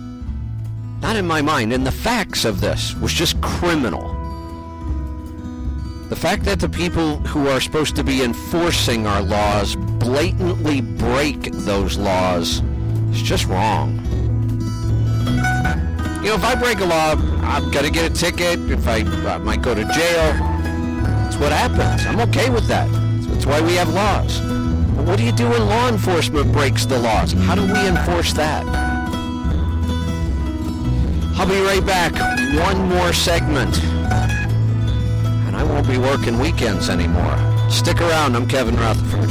not 1.03 1.17
in 1.17 1.27
my 1.27 1.43
mind, 1.43 1.75
in 1.75 1.85
the 1.85 1.93
facts 1.93 2.47
of 2.47 2.63
this, 2.63 2.95
was 2.95 3.13
just 3.13 3.39
criminal. 3.43 4.14
The 6.11 6.17
fact 6.17 6.45
that 6.45 6.61
the 6.61 6.69
people 6.69 7.17
who 7.19 7.49
are 7.49 7.61
supposed 7.61 7.97
to 7.97 8.05
be 8.05 8.23
enforcing 8.23 9.07
our 9.07 9.23
laws 9.23 9.75
blatantly 9.75 10.83
break 10.83 11.51
those 11.53 11.97
laws 11.97 12.63
is 13.11 13.23
just 13.23 13.47
wrong. 13.47 13.97
You 16.23 16.31
know, 16.31 16.37
if 16.37 16.45
I 16.45 16.55
break 16.55 16.81
a 16.81 16.85
law, 16.85 17.13
I'm 17.43 17.71
to 17.71 17.91
get 17.91 18.11
a 18.11 18.15
ticket. 18.15 18.59
If 18.71 18.87
I, 18.87 18.99
I 19.27 19.39
might 19.39 19.63
go 19.63 19.75
to 19.75 19.83
jail. 19.83 20.33
That's 21.25 21.37
what 21.37 21.53
happens. 21.53 22.07
I'm 22.07 22.21
okay 22.29 22.51
with 22.51 22.67
that. 22.69 22.89
That's 23.31 23.47
why 23.47 23.63
we 23.63 23.75
have 23.75 23.89
laws. 23.89 24.41
But 24.41 25.07
what 25.07 25.19
do 25.19 25.25
you 25.25 25.33
do 25.33 25.49
when 25.49 25.67
law 25.67 25.89
enforcement 25.89 26.53
breaks 26.53 26.85
the 26.85 26.99
laws? 26.99 27.33
How 27.33 27.55
do 27.55 27.63
we 27.63 27.89
enforce 27.89 28.35
that? 28.35 28.65
I'll 31.37 31.49
be 31.49 31.61
right 31.61 31.85
back. 31.85 32.13
One 32.61 32.89
more 32.89 33.13
segment. 33.13 33.75
And 35.55 35.63
I 35.63 35.73
won't 35.73 35.87
be 35.87 35.99
working 35.99 36.41
weekends 36.41 36.91
anymore. 36.91 37.39
Stick 37.71 38.01
around. 38.01 38.35
I'm 38.35 38.49
Kevin 38.49 38.75
Rutherford. 38.75 39.31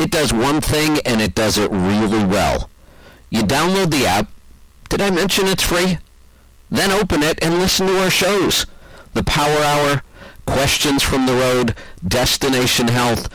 It 0.00 0.10
does 0.10 0.32
one 0.32 0.60
thing 0.60 0.98
and 1.04 1.20
it 1.20 1.36
does 1.36 1.58
it 1.58 1.70
really 1.70 2.24
well. 2.24 2.68
You 3.30 3.42
download 3.42 3.92
the 3.92 4.04
app. 4.04 4.32
Did 4.88 5.00
I 5.00 5.10
mention 5.10 5.46
it's 5.46 5.62
free? 5.62 5.98
Then 6.70 6.90
open 6.90 7.22
it 7.22 7.42
and 7.42 7.58
listen 7.58 7.86
to 7.86 7.98
our 8.00 8.10
shows. 8.10 8.66
The 9.14 9.24
Power 9.24 9.58
Hour, 9.58 10.02
Questions 10.46 11.02
from 11.02 11.26
the 11.26 11.34
Road, 11.34 11.74
Destination 12.06 12.88
Health. 12.88 13.28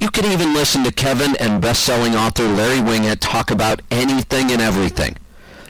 You 0.00 0.10
can 0.10 0.24
even 0.26 0.54
listen 0.54 0.84
to 0.84 0.92
Kevin 0.92 1.36
and 1.36 1.60
best-selling 1.60 2.14
author 2.14 2.46
Larry 2.46 2.78
Winget 2.78 3.18
talk 3.20 3.50
about 3.50 3.82
anything 3.90 4.50
and 4.50 4.62
everything. 4.62 5.16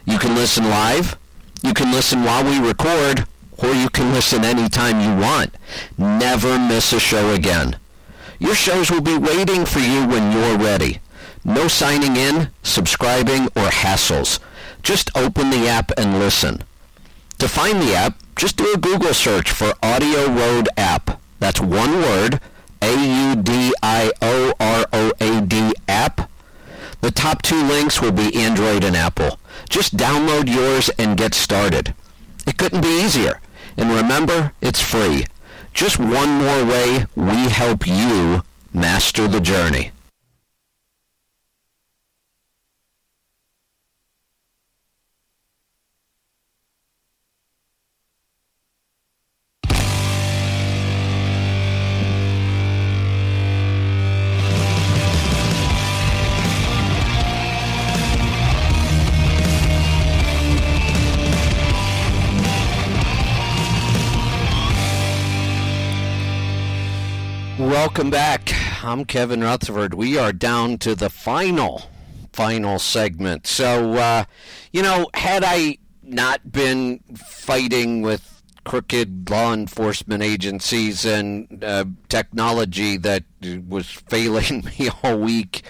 You 0.05 0.18
can 0.18 0.34
listen 0.34 0.68
live, 0.68 1.16
you 1.62 1.74
can 1.74 1.92
listen 1.92 2.24
while 2.24 2.44
we 2.44 2.58
record, 2.58 3.26
or 3.56 3.74
you 3.74 3.88
can 3.90 4.12
listen 4.12 4.44
anytime 4.44 5.00
you 5.00 5.20
want. 5.20 5.55
Never 5.97 6.58
miss 6.58 6.92
a 6.92 7.00
show 7.00 7.32
again. 7.32 7.76
Your 8.38 8.55
shows 8.55 8.90
will 8.90 9.00
be 9.00 9.18
waiting 9.18 9.64
for 9.64 9.80
you 9.80 10.06
when 10.06 10.30
you're 10.30 10.58
ready. 10.58 11.00
No 11.44 11.66
signing 11.66 12.16
in, 12.16 12.50
subscribing, 12.62 13.47
or 13.56 13.70
hassles. 13.70 14.38
Just 14.82 15.10
open 15.16 15.50
the 15.50 15.68
app 15.68 15.90
and 15.97 16.18
listen. 16.18 16.62
To 17.39 17.49
find 17.49 17.81
the 17.81 17.94
app, 17.94 18.20
just 18.34 18.57
do 18.57 18.73
a 18.73 18.78
Google 18.78 19.15
search 19.15 19.50
for 19.50 19.68
AudioRoad 19.83 20.67
app. 20.76 21.20
That's 21.39 21.60
one 21.60 21.92
word, 22.02 22.41
A-U-D-I-O-R-O-A-D 22.83 23.42
app. 25.89 26.31
The 27.00 27.10
top 27.12 27.42
two 27.42 27.62
links 27.62 28.00
will 28.02 28.10
be 28.10 28.34
Android 28.34 28.83
and 28.83 28.97
Apple. 28.97 29.39
Just 29.68 29.97
download 29.97 30.52
yours 30.52 30.91
and 30.99 31.17
get 31.17 31.33
started. 31.33 31.94
It 32.44 32.58
couldn't 32.58 32.81
be 32.81 33.02
easier. 33.05 33.41
And 33.76 33.91
remember, 33.91 34.52
it's 34.60 34.81
free. 34.81 35.26
Just 35.73 36.00
one 36.00 36.39
more 36.39 36.65
way 36.65 37.07
we 37.15 37.49
help 37.49 37.86
you 37.86 38.42
master 38.73 39.28
the 39.28 39.41
journey. 39.41 39.92
Welcome 67.68 68.08
back. 68.08 68.50
I'm 68.82 69.05
Kevin 69.05 69.42
Rutherford. 69.42 69.92
We 69.92 70.16
are 70.16 70.32
down 70.32 70.78
to 70.78 70.94
the 70.94 71.10
final, 71.10 71.82
final 72.32 72.78
segment. 72.78 73.47
So, 73.47 73.92
uh, 73.92 74.24
you 74.72 74.82
know, 74.82 75.10
had 75.12 75.44
I 75.44 75.76
not 76.02 76.50
been 76.50 77.00
fighting 77.14 78.00
with 78.00 78.42
crooked 78.64 79.28
law 79.28 79.52
enforcement 79.52 80.22
agencies 80.22 81.05
and 81.05 81.62
uh, 81.62 81.84
technology 82.08 82.97
that 82.97 83.24
was 83.68 83.90
failing 83.90 84.64
me 84.78 84.88
all 85.02 85.18
week, 85.18 85.60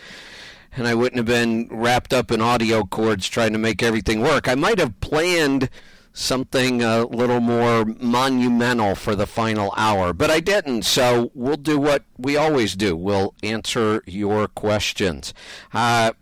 and 0.77 0.87
I 0.87 0.95
wouldn't 0.95 1.17
have 1.17 1.27
been 1.27 1.67
wrapped 1.69 2.13
up 2.13 2.31
in 2.31 2.41
audio 2.41 2.85
cords 2.85 3.29
trying 3.29 3.55
to 3.55 3.59
make 3.59 3.83
everything 3.83 4.21
work. 4.21 4.47
I 4.47 4.55
might 4.55 4.79
have 4.79 5.01
planned 5.01 5.69
something 6.13 6.83
a 6.83 7.05
little 7.05 7.41
more 7.41 7.85
monumental 7.85 8.95
for 8.95 9.15
the 9.15 9.27
final 9.27 9.73
hour, 9.77 10.13
but 10.13 10.31
I 10.31 10.41
didn't. 10.41 10.83
So 10.83 11.31
we'll 11.35 11.57
do 11.57 11.79
what 11.79 12.05
we 12.17 12.37
always 12.37 12.75
do. 12.77 12.97
We'll 12.97 13.35
answer 13.43 14.03
your 14.07 14.49
questions. 14.49 15.33
Uh, 15.73 16.13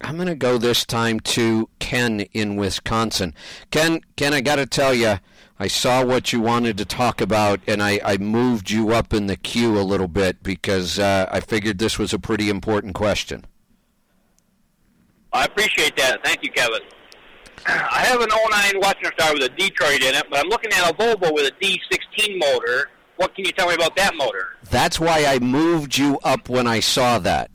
I'm 0.00 0.16
going 0.16 0.28
to 0.28 0.34
go 0.34 0.58
this 0.58 0.84
time 0.84 1.20
to 1.20 1.68
Ken 1.78 2.20
in 2.32 2.56
Wisconsin. 2.56 3.34
Ken, 3.70 4.00
Ken, 4.16 4.34
I 4.34 4.40
got 4.40 4.56
to 4.56 4.66
tell 4.66 4.92
you, 4.92 5.18
I 5.58 5.68
saw 5.68 6.04
what 6.04 6.32
you 6.32 6.40
wanted 6.40 6.76
to 6.78 6.84
talk 6.84 7.20
about, 7.20 7.60
and 7.68 7.80
I, 7.82 8.00
I 8.04 8.16
moved 8.16 8.70
you 8.70 8.90
up 8.90 9.14
in 9.14 9.28
the 9.28 9.36
queue 9.36 9.78
a 9.78 9.82
little 9.82 10.08
bit 10.08 10.42
because 10.42 10.98
uh, 10.98 11.28
I 11.30 11.38
figured 11.38 11.78
this 11.78 11.98
was 12.00 12.12
a 12.12 12.18
pretty 12.18 12.50
important 12.50 12.94
question. 12.94 13.44
I 15.32 15.44
appreciate 15.44 15.96
that. 15.96 16.24
Thank 16.24 16.42
you, 16.42 16.50
Kevin. 16.50 16.80
I 17.66 18.04
have 18.06 18.20
an 18.20 18.28
09 18.28 18.80
Western 18.80 19.12
Star 19.18 19.34
with 19.34 19.42
a 19.44 19.48
Detroit 19.50 20.02
in 20.02 20.14
it, 20.14 20.24
but 20.30 20.40
I'm 20.40 20.48
looking 20.48 20.72
at 20.72 20.90
a 20.90 20.94
Volvo 20.94 21.32
with 21.32 21.52
a 21.52 21.64
D16 21.64 22.38
motor. 22.38 22.90
What 23.16 23.34
can 23.34 23.44
you 23.44 23.52
tell 23.52 23.68
me 23.68 23.74
about 23.74 23.94
that 23.96 24.16
motor? 24.16 24.48
That's 24.70 24.98
why 24.98 25.24
I 25.26 25.38
moved 25.38 25.96
you 25.96 26.18
up 26.24 26.48
when 26.48 26.66
I 26.66 26.80
saw 26.80 27.18
that. 27.20 27.50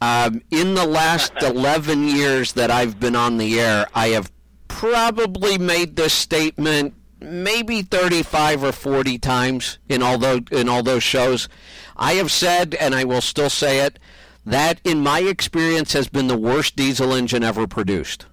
Um, 0.00 0.42
in 0.50 0.74
the 0.74 0.86
last 0.86 1.32
11 1.42 2.08
years 2.08 2.54
that 2.54 2.70
I've 2.70 2.98
been 2.98 3.14
on 3.14 3.38
the 3.38 3.60
air, 3.60 3.86
I 3.94 4.08
have 4.08 4.32
probably 4.66 5.58
made 5.58 5.94
this 5.94 6.12
statement 6.12 6.94
maybe 7.20 7.82
35 7.82 8.64
or 8.64 8.72
40 8.72 9.18
times 9.18 9.78
in 9.88 10.02
all 10.02 10.18
those, 10.18 10.40
in 10.50 10.68
all 10.68 10.82
those 10.82 11.04
shows. 11.04 11.48
I 11.96 12.14
have 12.14 12.32
said, 12.32 12.74
and 12.74 12.94
I 12.94 13.04
will 13.04 13.20
still 13.20 13.50
say 13.50 13.78
it, 13.80 14.00
that 14.44 14.80
in 14.82 15.00
my 15.02 15.20
experience 15.20 15.92
has 15.92 16.08
been 16.08 16.26
the 16.26 16.36
worst 16.36 16.74
diesel 16.74 17.12
engine 17.12 17.44
ever 17.44 17.68
produced. 17.68 18.26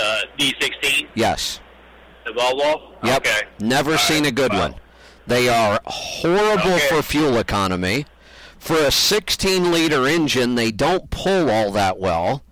Uh, 0.00 0.20
D16? 0.38 1.08
Yes. 1.14 1.60
The 2.24 2.32
Volvo? 2.32 2.92
Yep. 3.04 3.16
Okay. 3.26 3.40
Never 3.60 3.92
All 3.92 3.98
seen 3.98 4.22
right. 4.24 4.32
a 4.32 4.34
good 4.34 4.52
Well, 4.52 4.70
one. 4.70 4.80
They 5.26 5.48
are 5.48 5.80
horrible 5.86 6.72
Okay. 6.74 6.88
for 6.88 7.02
fuel 7.02 7.36
economy. 7.38 8.06
For 8.58 8.76
a 8.76 8.90
16 8.90 9.70
liter 9.72 10.06
engine, 10.06 10.54
they 10.54 10.70
don't 10.72 11.08
pull 11.10 11.50
all 11.50 11.70
that 11.72 11.98
well, 11.98 12.42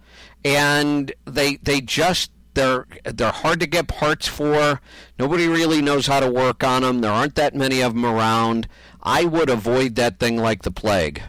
and 0.44 1.12
they 1.24 1.56
they 1.56 1.80
just 1.80 2.30
they're 2.54 2.86
they're 3.04 3.32
hard 3.32 3.58
to 3.60 3.66
get 3.66 3.88
parts 3.88 4.28
for. 4.28 4.80
Nobody 5.18 5.48
really 5.48 5.82
knows 5.82 6.06
how 6.06 6.20
to 6.20 6.30
work 6.30 6.62
on 6.62 6.82
them. 6.82 7.00
There 7.00 7.10
aren't 7.10 7.34
that 7.34 7.54
many 7.54 7.80
of 7.80 7.94
them 7.94 8.04
around. 8.06 8.68
I 9.02 9.24
would 9.24 9.50
avoid 9.50 9.96
that 9.96 10.20
thing 10.20 10.36
like 10.36 10.62
the 10.62 10.70
plague. 10.70 11.22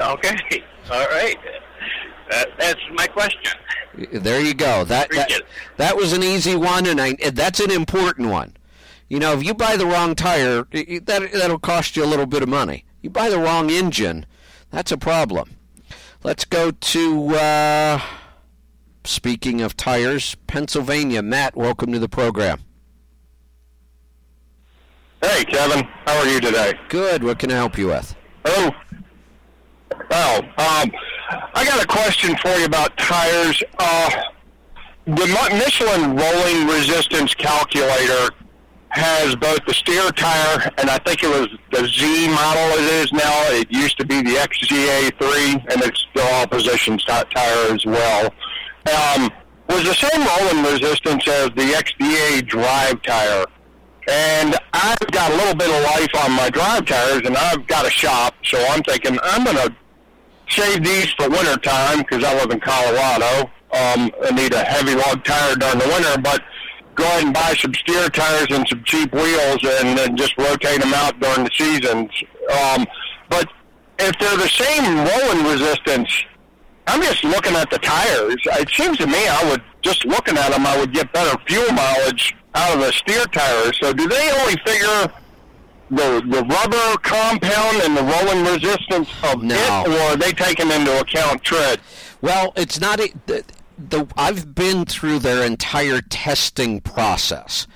Okay. 0.00 0.36
All 0.90 1.06
right. 1.06 1.36
That, 2.32 2.48
that's 2.58 2.80
my 2.94 3.06
question. 3.08 3.52
There 4.10 4.40
you 4.40 4.54
go. 4.54 4.84
That 4.84 5.10
that, 5.10 5.30
that 5.76 5.96
was 5.96 6.14
an 6.14 6.22
easy 6.22 6.56
one, 6.56 6.86
and 6.86 6.98
I, 6.98 7.12
that's 7.32 7.60
an 7.60 7.70
important 7.70 8.30
one. 8.30 8.56
You 9.10 9.18
know, 9.18 9.34
if 9.34 9.44
you 9.44 9.52
buy 9.52 9.76
the 9.76 9.84
wrong 9.84 10.14
tire, 10.14 10.66
i- 10.72 10.86
i- 10.90 11.00
that 11.04 11.30
that'll 11.32 11.58
cost 11.58 11.94
you 11.94 12.02
a 12.02 12.06
little 12.06 12.24
bit 12.24 12.42
of 12.42 12.48
money. 12.48 12.86
You 13.02 13.10
buy 13.10 13.28
the 13.28 13.38
wrong 13.38 13.68
engine, 13.68 14.24
that's 14.70 14.90
a 14.92 14.96
problem. 14.96 15.56
Let's 16.24 16.46
go 16.46 16.70
to. 16.70 17.28
Uh, 17.36 18.00
speaking 19.04 19.60
of 19.60 19.76
tires, 19.76 20.36
Pennsylvania. 20.46 21.20
Matt, 21.20 21.54
welcome 21.54 21.92
to 21.92 21.98
the 21.98 22.08
program. 22.08 22.60
Hey, 25.22 25.44
Kevin. 25.44 25.84
How 26.06 26.18
are 26.18 26.26
you 26.26 26.40
today? 26.40 26.72
Good. 26.88 27.22
What 27.22 27.38
can 27.38 27.50
I 27.52 27.56
help 27.56 27.76
you 27.76 27.88
with? 27.88 28.14
Oh, 28.44 28.70
well, 30.10 30.42
um, 30.56 30.90
I 31.54 31.64
got 31.64 31.82
a 31.82 31.86
question 31.86 32.36
for 32.36 32.48
you 32.56 32.66
about 32.66 32.96
tires. 32.98 33.62
Uh, 33.78 34.10
the 35.06 35.26
Michelin 35.52 36.16
rolling 36.16 36.66
resistance 36.66 37.34
calculator 37.34 38.30
has 38.90 39.34
both 39.36 39.60
the 39.66 39.72
steer 39.72 40.10
tire 40.10 40.70
and 40.76 40.90
I 40.90 40.98
think 40.98 41.22
it 41.22 41.28
was 41.28 41.48
the 41.70 41.88
Z 41.88 42.28
model 42.28 42.78
it 42.78 42.92
is 42.92 43.12
now. 43.12 43.42
It 43.50 43.70
used 43.70 43.96
to 43.98 44.04
be 44.04 44.20
the 44.20 44.34
XZA3 44.34 45.72
and 45.72 45.82
it's 45.82 46.06
the 46.14 46.22
all 46.22 46.46
position 46.46 46.98
sti- 46.98 47.24
tire 47.34 47.74
as 47.74 47.86
well. 47.86 48.26
Um, 48.92 49.30
was 49.68 49.84
the 49.84 49.94
same 49.94 50.26
rolling 50.26 50.64
resistance 50.72 51.26
as 51.26 51.46
the 51.50 51.72
XDA 51.72 52.46
drive 52.46 53.00
tire. 53.02 53.46
And 54.08 54.56
I've 54.74 55.10
got 55.12 55.30
a 55.30 55.36
little 55.36 55.54
bit 55.54 55.70
of 55.70 55.82
life 55.84 56.24
on 56.24 56.32
my 56.32 56.50
drive 56.50 56.86
tires, 56.86 57.22
and 57.24 57.36
I've 57.36 57.66
got 57.68 57.86
a 57.86 57.90
shop, 57.90 58.34
so 58.44 58.58
I'm 58.70 58.82
thinking 58.82 59.16
I'm 59.22 59.44
going 59.44 59.56
to 59.56 59.74
save 60.52 60.84
these 60.84 61.10
for 61.12 61.28
winter 61.28 61.56
time 61.58 61.98
because 61.98 62.22
I 62.24 62.34
live 62.34 62.50
in 62.50 62.60
Colorado. 62.60 63.50
Um, 63.72 64.10
I 64.22 64.30
need 64.34 64.52
a 64.52 64.62
heavy 64.62 64.94
log 64.94 65.24
tire 65.24 65.54
during 65.56 65.78
the 65.78 65.88
winter, 65.88 66.20
but 66.20 66.42
go 66.94 67.04
ahead 67.04 67.24
and 67.24 67.34
buy 67.34 67.54
some 67.58 67.72
steer 67.74 68.08
tires 68.10 68.48
and 68.50 68.68
some 68.68 68.82
cheap 68.84 69.12
wheels, 69.12 69.64
and 69.64 69.96
then 69.96 70.16
just 70.16 70.36
rotate 70.36 70.80
them 70.80 70.92
out 70.94 71.18
during 71.20 71.44
the 71.44 71.50
seasons. 71.56 72.10
Um, 72.50 72.86
but 73.30 73.48
if 73.98 74.18
they're 74.18 74.36
the 74.36 74.48
same 74.48 74.96
rolling 74.96 75.52
resistance, 75.52 76.24
I'm 76.86 77.00
just 77.00 77.24
looking 77.24 77.54
at 77.54 77.70
the 77.70 77.78
tires. 77.78 78.36
It 78.44 78.68
seems 78.70 78.98
to 78.98 79.06
me 79.06 79.26
I 79.26 79.48
would 79.50 79.62
just 79.80 80.04
looking 80.04 80.36
at 80.36 80.50
them, 80.50 80.66
I 80.66 80.78
would 80.78 80.92
get 80.92 81.12
better 81.12 81.36
fuel 81.46 81.72
mileage 81.72 82.34
out 82.54 82.74
of 82.74 82.80
the 82.80 82.92
steer 82.92 83.24
tires. 83.26 83.78
So 83.80 83.92
do 83.92 84.06
they 84.06 84.30
only 84.40 84.56
figure 84.66 85.12
the 85.92 86.22
the 86.26 86.42
rubber 86.44 86.98
compound 87.02 87.82
and 87.82 87.96
the 87.96 88.02
rolling 88.02 88.44
resistance 88.44 89.08
of 89.22 89.42
No. 89.42 89.54
it, 89.86 89.88
or 89.88 89.98
are 90.12 90.16
they 90.16 90.32
taking 90.32 90.70
into 90.70 90.98
account 91.00 91.42
tread? 91.42 91.80
Well, 92.20 92.52
it's 92.56 92.80
not 92.80 93.00
a, 93.00 93.12
the, 93.26 93.44
the 93.78 94.06
I've 94.16 94.54
been 94.54 94.84
through 94.84 95.18
their 95.20 95.44
entire 95.44 96.00
testing 96.00 96.80
process. 96.80 97.66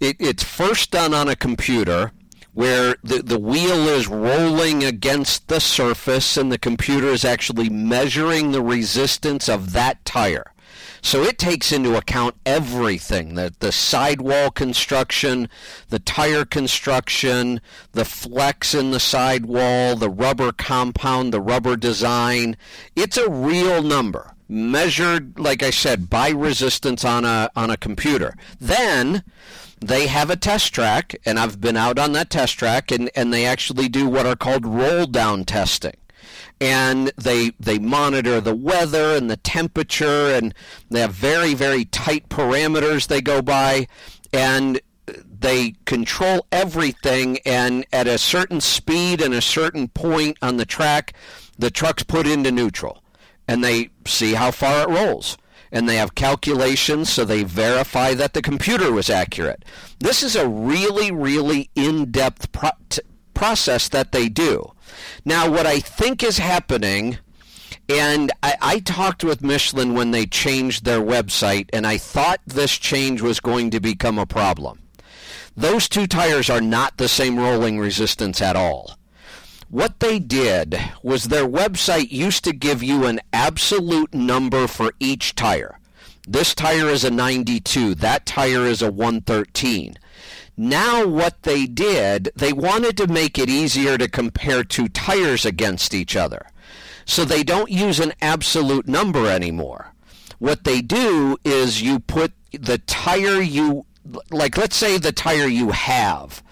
It, 0.00 0.16
it's 0.18 0.42
first 0.42 0.90
done 0.90 1.14
on 1.14 1.28
a 1.28 1.36
computer 1.36 2.12
where 2.54 2.96
the, 3.02 3.22
the 3.22 3.38
wheel 3.38 3.88
is 3.88 4.08
rolling 4.08 4.84
against 4.84 5.48
the 5.48 5.60
surface 5.60 6.36
and 6.36 6.52
the 6.52 6.58
computer 6.58 7.06
is 7.06 7.24
actually 7.24 7.70
measuring 7.70 8.52
the 8.52 8.60
resistance 8.62 9.48
of 9.48 9.72
that 9.72 10.04
tire. 10.04 10.51
So 11.04 11.24
it 11.24 11.36
takes 11.36 11.72
into 11.72 11.96
account 11.96 12.36
everything 12.46 13.34
the, 13.34 13.52
the 13.58 13.72
sidewall 13.72 14.50
construction, 14.50 15.48
the 15.88 15.98
tire 15.98 16.44
construction, 16.44 17.60
the 17.90 18.04
flex 18.04 18.72
in 18.72 18.92
the 18.92 19.00
sidewall, 19.00 19.96
the 19.96 20.08
rubber 20.08 20.52
compound, 20.52 21.32
the 21.32 21.40
rubber 21.40 21.76
design. 21.76 22.56
It's 22.94 23.18
a 23.18 23.28
real 23.28 23.82
number 23.82 24.32
measured, 24.48 25.38
like 25.38 25.62
I 25.62 25.70
said, 25.70 26.08
by 26.08 26.30
resistance 26.30 27.04
on 27.04 27.24
a, 27.24 27.50
on 27.56 27.68
a 27.68 27.76
computer. 27.76 28.34
Then 28.60 29.24
they 29.80 30.06
have 30.06 30.30
a 30.30 30.36
test 30.36 30.72
track, 30.72 31.16
and 31.26 31.38
I've 31.38 31.60
been 31.60 31.76
out 31.76 31.98
on 31.98 32.12
that 32.12 32.30
test 32.30 32.58
track, 32.58 32.92
and, 32.92 33.10
and 33.16 33.32
they 33.32 33.44
actually 33.44 33.88
do 33.88 34.08
what 34.08 34.26
are 34.26 34.36
called 34.36 34.64
roll 34.64 35.06
down 35.06 35.44
testing 35.44 35.96
and 36.62 37.10
they 37.16 37.50
they 37.58 37.76
monitor 37.76 38.40
the 38.40 38.54
weather 38.54 39.16
and 39.16 39.28
the 39.28 39.36
temperature 39.36 40.32
and 40.32 40.54
they 40.90 41.00
have 41.00 41.12
very 41.12 41.54
very 41.54 41.84
tight 41.86 42.28
parameters 42.28 43.08
they 43.08 43.20
go 43.20 43.42
by 43.42 43.84
and 44.32 44.80
they 45.40 45.74
control 45.86 46.46
everything 46.52 47.36
and 47.44 47.84
at 47.92 48.06
a 48.06 48.16
certain 48.16 48.60
speed 48.60 49.20
and 49.20 49.34
a 49.34 49.42
certain 49.42 49.88
point 49.88 50.38
on 50.40 50.56
the 50.56 50.64
track 50.64 51.12
the 51.58 51.70
truck's 51.70 52.04
put 52.04 52.28
into 52.28 52.52
neutral 52.52 53.02
and 53.48 53.64
they 53.64 53.90
see 54.06 54.34
how 54.34 54.52
far 54.52 54.82
it 54.82 54.88
rolls 54.88 55.36
and 55.72 55.88
they 55.88 55.96
have 55.96 56.14
calculations 56.14 57.10
so 57.10 57.24
they 57.24 57.42
verify 57.42 58.14
that 58.14 58.34
the 58.34 58.42
computer 58.42 58.92
was 58.92 59.08
accurate. 59.10 59.64
This 59.98 60.22
is 60.22 60.36
a 60.36 60.46
really 60.46 61.10
really 61.10 61.70
in-depth 61.74 62.52
pro- 62.52 62.70
process 63.34 63.88
that 63.88 64.12
they 64.12 64.28
do 64.28 64.71
now, 65.24 65.50
what 65.50 65.66
I 65.66 65.80
think 65.80 66.22
is 66.22 66.38
happening, 66.38 67.18
and 67.88 68.30
I, 68.42 68.56
I 68.60 68.78
talked 68.80 69.24
with 69.24 69.42
Michelin 69.42 69.94
when 69.94 70.10
they 70.10 70.26
changed 70.26 70.84
their 70.84 71.00
website, 71.00 71.68
and 71.72 71.86
I 71.86 71.98
thought 71.98 72.40
this 72.46 72.76
change 72.78 73.20
was 73.20 73.40
going 73.40 73.70
to 73.70 73.80
become 73.80 74.18
a 74.18 74.26
problem. 74.26 74.80
Those 75.56 75.88
two 75.88 76.06
tires 76.06 76.48
are 76.48 76.60
not 76.60 76.96
the 76.96 77.08
same 77.08 77.38
rolling 77.38 77.78
resistance 77.78 78.40
at 78.40 78.56
all. 78.56 78.96
What 79.68 80.00
they 80.00 80.18
did 80.18 80.78
was 81.02 81.24
their 81.24 81.46
website 81.46 82.10
used 82.10 82.44
to 82.44 82.52
give 82.52 82.82
you 82.82 83.06
an 83.06 83.20
absolute 83.32 84.14
number 84.14 84.66
for 84.66 84.92
each 85.00 85.34
tire. 85.34 85.78
This 86.28 86.54
tire 86.54 86.88
is 86.88 87.04
a 87.04 87.10
92, 87.10 87.96
that 87.96 88.26
tire 88.26 88.66
is 88.66 88.80
a 88.80 88.92
113. 88.92 89.96
Now, 90.56 91.06
what 91.06 91.42
they 91.42 91.66
did, 91.66 92.30
they 92.36 92.52
wanted 92.52 92.96
to 92.98 93.06
make 93.06 93.38
it 93.38 93.48
easier 93.48 93.96
to 93.96 94.08
compare 94.08 94.62
two 94.64 94.88
tires 94.88 95.44
against 95.46 95.94
each 95.94 96.14
other. 96.14 96.46
So 97.04 97.24
they 97.24 97.42
don't 97.42 97.70
use 97.70 97.98
an 97.98 98.12
absolute 98.20 98.86
number 98.86 99.26
anymore. 99.26 99.92
What 100.38 100.64
they 100.64 100.82
do 100.82 101.38
is 101.44 101.82
you 101.82 102.00
put 102.00 102.32
the 102.52 102.78
tire 102.78 103.40
you 103.40 103.86
like 104.30 104.56
let's 104.56 104.76
say 104.76 104.98
the 104.98 105.12
tire 105.12 105.46
you 105.46 105.70
have. 105.70 106.42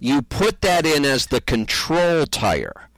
You 0.00 0.22
put 0.22 0.60
that 0.62 0.86
in 0.86 1.04
as 1.04 1.26
the 1.26 1.40
control 1.40 2.26
tire. 2.26 2.88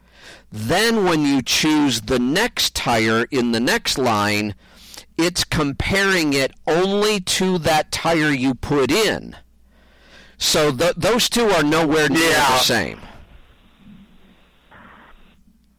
Then 0.52 1.04
when 1.04 1.22
you 1.24 1.42
choose 1.42 2.02
the 2.02 2.18
next 2.18 2.74
tire 2.74 3.26
in 3.30 3.52
the 3.52 3.60
next 3.60 3.98
line, 3.98 4.54
it's 5.18 5.44
comparing 5.44 6.32
it 6.32 6.52
only 6.66 7.20
to 7.20 7.58
that 7.58 7.90
tire 7.90 8.30
you 8.30 8.54
put 8.54 8.90
in. 8.90 9.36
So 10.44 10.70
th- 10.70 10.94
those 10.96 11.28
two 11.30 11.48
are 11.50 11.62
nowhere 11.62 12.08
near 12.10 12.30
Yeah. 12.30 12.46
the 12.50 12.58
same. 12.58 13.00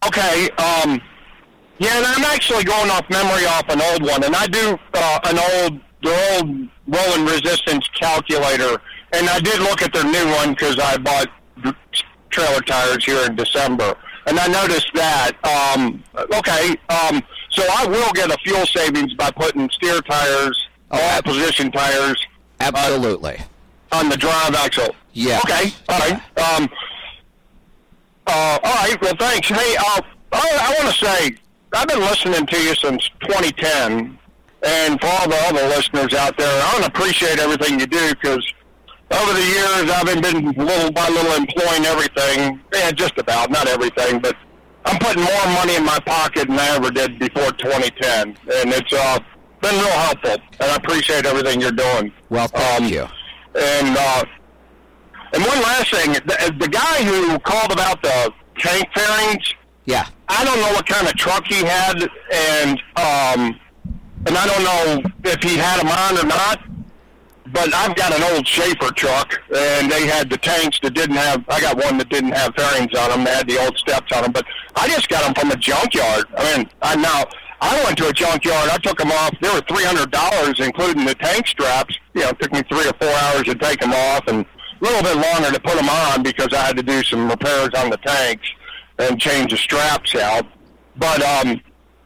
Okay. 0.07 0.49
Um, 0.57 0.99
yeah, 1.77 1.97
and 1.97 2.05
I'm 2.05 2.23
actually 2.25 2.63
going 2.63 2.89
off 2.89 3.07
memory 3.09 3.45
off 3.45 3.65
an 3.69 3.81
old 3.81 4.01
one, 4.03 4.23
and 4.23 4.35
I 4.35 4.47
do 4.47 4.77
uh, 4.93 5.19
an 5.25 5.37
old 5.39 5.79
the 6.01 6.13
old 6.33 6.67
rolling 6.87 7.25
resistance 7.25 7.87
calculator, 7.99 8.79
and 9.13 9.29
I 9.29 9.39
did 9.39 9.59
look 9.61 9.81
at 9.81 9.93
their 9.93 10.03
new 10.03 10.25
one 10.35 10.51
because 10.51 10.79
I 10.79 10.97
bought 10.97 11.27
trailer 12.29 12.61
tires 12.61 13.03
here 13.05 13.23
in 13.25 13.35
December, 13.35 13.95
and 14.27 14.39
I 14.39 14.47
noticed 14.47 14.89
that. 14.95 15.31
Um, 15.43 16.03
okay, 16.33 16.75
um, 16.89 17.21
so 17.49 17.63
I 17.77 17.85
will 17.87 18.11
get 18.13 18.31
a 18.31 18.37
fuel 18.43 18.65
savings 18.65 19.13
by 19.13 19.29
putting 19.31 19.69
steer 19.69 20.01
tires, 20.01 20.57
all 20.91 21.21
position 21.21 21.71
tires, 21.71 22.17
Absolutely. 22.59 23.37
On 23.91 24.09
the 24.09 24.17
drive 24.17 24.55
axle. 24.55 24.95
Yeah. 25.13 25.39
Okay. 25.45 25.73
All 25.89 25.99
right. 25.99 26.13
Um, 26.13 26.69
uh, 28.27 28.59
all 28.63 28.73
right. 28.75 28.97
Well, 29.01 29.15
thanks. 29.19 29.47
Hey, 29.47 29.75
uh, 29.77 30.01
I, 30.31 30.75
I 30.77 30.83
want 30.83 30.95
to 30.95 31.05
say 31.05 31.35
I've 31.73 31.87
been 31.87 31.99
listening 31.99 32.45
to 32.45 32.57
you 32.61 32.75
since 32.75 33.09
2010, 33.21 34.17
and 34.63 34.99
for 34.99 35.07
all 35.07 35.29
the 35.29 35.37
other 35.47 35.67
listeners 35.67 36.13
out 36.13 36.37
there, 36.37 36.63
I 36.63 36.73
want 36.73 36.83
to 36.85 36.89
appreciate 36.89 37.39
everything 37.39 37.79
you 37.79 37.87
do 37.87 38.09
because 38.09 38.43
over 39.11 39.33
the 39.33 39.45
years 39.45 39.91
I've 39.91 40.05
been, 40.05 40.21
been 40.21 40.65
little 40.65 40.91
by 40.91 41.07
little 41.09 41.33
employing 41.33 41.85
everything. 41.85 42.59
Yeah, 42.73 42.91
just 42.91 43.17
about 43.17 43.51
not 43.51 43.67
everything, 43.67 44.19
but 44.19 44.35
I'm 44.85 44.99
putting 44.99 45.23
more 45.23 45.45
money 45.53 45.75
in 45.75 45.85
my 45.85 45.99
pocket 45.99 46.47
than 46.47 46.59
I 46.59 46.75
ever 46.75 46.91
did 46.91 47.19
before 47.19 47.51
2010, 47.51 48.27
and 48.29 48.73
it's 48.73 48.93
uh, 48.93 49.19
been 49.61 49.75
real 49.75 49.87
helpful. 49.89 50.37
And 50.59 50.71
I 50.71 50.75
appreciate 50.75 51.25
everything 51.25 51.61
you're 51.61 51.71
doing. 51.71 52.11
Well, 52.29 52.47
thank 52.47 52.91
you. 52.91 53.07
And 53.55 53.97
uh, 53.97 54.25
and 55.33 55.43
one 55.43 55.61
last 55.61 55.91
thing, 55.91 56.13
the, 56.13 56.55
the 56.59 56.67
guy 56.67 57.03
who 57.03 57.39
called 57.39 57.71
about 57.71 58.01
the 58.01 58.33
tank 58.57 58.87
fairings, 58.93 59.53
Yeah. 59.85 60.07
I 60.27 60.43
don't 60.43 60.59
know 60.59 60.71
what 60.73 60.85
kind 60.87 61.07
of 61.07 61.13
truck 61.15 61.45
he 61.45 61.63
had, 61.63 62.01
and 62.33 62.79
um, 62.97 63.59
and 64.25 64.35
I 64.37 64.47
don't 64.47 64.63
know 64.63 65.11
if 65.25 65.41
he 65.43 65.55
had 65.55 65.79
them 65.79 65.87
on 65.89 66.17
or 66.17 66.27
not. 66.27 66.59
But 67.53 67.73
I've 67.73 67.95
got 67.95 68.11
an 68.13 68.23
old 68.33 68.45
Schaefer 68.45 68.91
truck, 68.91 69.39
and 69.55 69.89
they 69.89 70.07
had 70.07 70.29
the 70.29 70.37
tanks 70.37 70.79
that 70.81 70.93
didn't 70.93 71.15
have. 71.15 71.45
I 71.47 71.61
got 71.61 71.77
one 71.77 71.97
that 71.99 72.09
didn't 72.09 72.31
have 72.31 72.53
fairings 72.55 72.93
on 72.97 73.11
them. 73.11 73.23
They 73.23 73.31
had 73.31 73.47
the 73.47 73.59
old 73.63 73.77
steps 73.77 74.11
on 74.11 74.23
them, 74.23 74.31
but 74.31 74.45
I 74.75 74.87
just 74.89 75.07
got 75.09 75.23
them 75.23 75.33
from 75.35 75.51
a 75.51 75.55
junkyard. 75.55 76.25
I 76.35 76.57
mean, 76.57 76.69
I 76.81 76.95
now 76.95 77.23
I 77.61 77.83
went 77.83 77.97
to 77.99 78.09
a 78.09 78.13
junkyard. 78.13 78.69
I 78.69 78.77
took 78.77 78.97
them 78.97 79.11
off. 79.11 79.33
They 79.41 79.49
were 79.49 79.61
three 79.61 79.83
hundred 79.83 80.11
dollars, 80.11 80.59
including 80.59 81.05
the 81.05 81.15
tank 81.15 81.47
straps. 81.47 81.97
You 82.13 82.21
know, 82.21 82.29
it 82.29 82.39
took 82.39 82.51
me 82.51 82.61
three 82.69 82.87
or 82.87 82.93
four 82.93 83.09
hours 83.09 83.43
to 83.43 83.55
take 83.55 83.79
them 83.79 83.93
off, 83.93 84.27
and 84.27 84.45
a 84.45 84.83
little 84.83 85.01
bit 85.01 85.15
longer 85.15 85.51
to 85.51 85.59
put 85.59 85.75
them 85.75 85.89
on 85.89 86.23
because 86.23 86.49
I 86.53 86.57
had 86.57 86.77
to 86.77 86.83
do 86.83 87.03
some 87.03 87.29
repairs 87.29 87.69
on 87.77 87.89
the 87.89 87.97
tanks 87.97 88.47
and 88.99 89.19
change 89.19 89.51
the 89.51 89.57
straps 89.57 90.15
out. 90.15 90.45
But 90.97 91.21
um, 91.23 91.61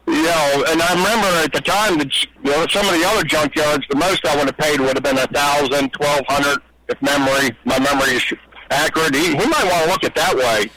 you 0.08 0.24
know, 0.24 0.66
and 0.70 0.82
I 0.82 0.94
remember 0.94 1.28
at 1.44 1.54
the 1.54 1.62
time 1.62 1.98
that 2.00 2.24
you 2.24 2.52
know 2.52 2.66
some 2.68 2.86
of 2.86 2.94
the 2.94 3.06
other 3.06 3.24
junkyards, 3.24 3.88
the 3.90 3.98
most 3.98 4.26
I 4.26 4.36
would 4.36 4.48
have 4.48 4.58
paid 4.58 4.80
would 4.80 4.96
have 4.96 5.04
been 5.04 5.18
a 5.18 5.28
thousand, 5.28 5.92
twelve 5.94 6.26
hundred, 6.28 6.60
if 6.88 7.02
memory 7.02 7.56
my 7.66 7.80
memory 7.80 8.16
is 8.16 8.34
accurate. 8.72 9.16
He, 9.16 9.30
he 9.30 9.36
might 9.36 9.66
want 9.66 9.84
to 9.84 9.90
look 9.90 10.04
at 10.04 10.16
that 10.16 10.36
way. 10.36 10.70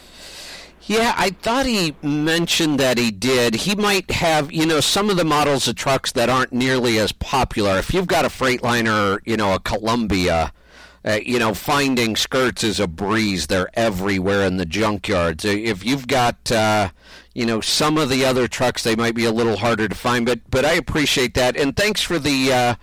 Yeah, 0.85 1.15
I 1.17 1.31
thought 1.31 1.67
he 1.67 1.95
mentioned 2.03 2.81
that 2.81 2.99
he 2.99 3.13
did. 3.13 3.55
He 3.55 3.77
might 3.77 4.11
have, 4.11 4.51
you 4.51 4.67
know, 4.67 4.81
some 4.81 5.11
of 5.11 5.17
the 5.17 5.25
models 5.25 5.69
of 5.69 5.77
trucks 5.77 6.11
that 6.13 6.29
aren't 6.29 6.53
nearly 6.53 6.99
as 6.99 7.13
popular. 7.13 7.79
If 7.79 7.95
you've 7.95 8.09
got 8.09 8.25
a 8.25 8.29
Freightliner, 8.29 9.21
you 9.25 9.37
know, 9.37 9.55
a 9.55 9.61
Columbia, 9.61 10.53
uh, 11.05 11.21
you 11.25 11.39
know, 11.39 11.55
finding 11.55 12.17
skirts 12.17 12.65
is 12.65 12.81
a 12.81 12.89
breeze. 12.89 13.47
They're 13.47 13.71
everywhere 13.75 14.43
in 14.45 14.57
the 14.57 14.67
junkyards. 14.67 15.45
Uh, 15.45 15.57
If 15.57 15.85
you've 15.85 16.09
got, 16.09 16.51
uh, 16.51 16.89
you 17.33 17.47
know, 17.47 17.61
some 17.61 17.97
of 17.97 18.09
the 18.09 18.25
other 18.25 18.49
trucks, 18.49 18.83
they 18.83 18.97
might 18.97 19.15
be 19.15 19.25
a 19.25 19.33
little 19.33 19.59
harder 19.59 19.89
to 19.89 19.95
find. 19.95 20.27
But 20.27 20.41
but 20.51 20.65
I 20.65 20.73
appreciate 20.73 21.35
that, 21.35 21.57
and 21.57 21.77
thanks 21.77 22.03
for 22.03 22.19
the 22.19 22.53
uh, 22.53 22.75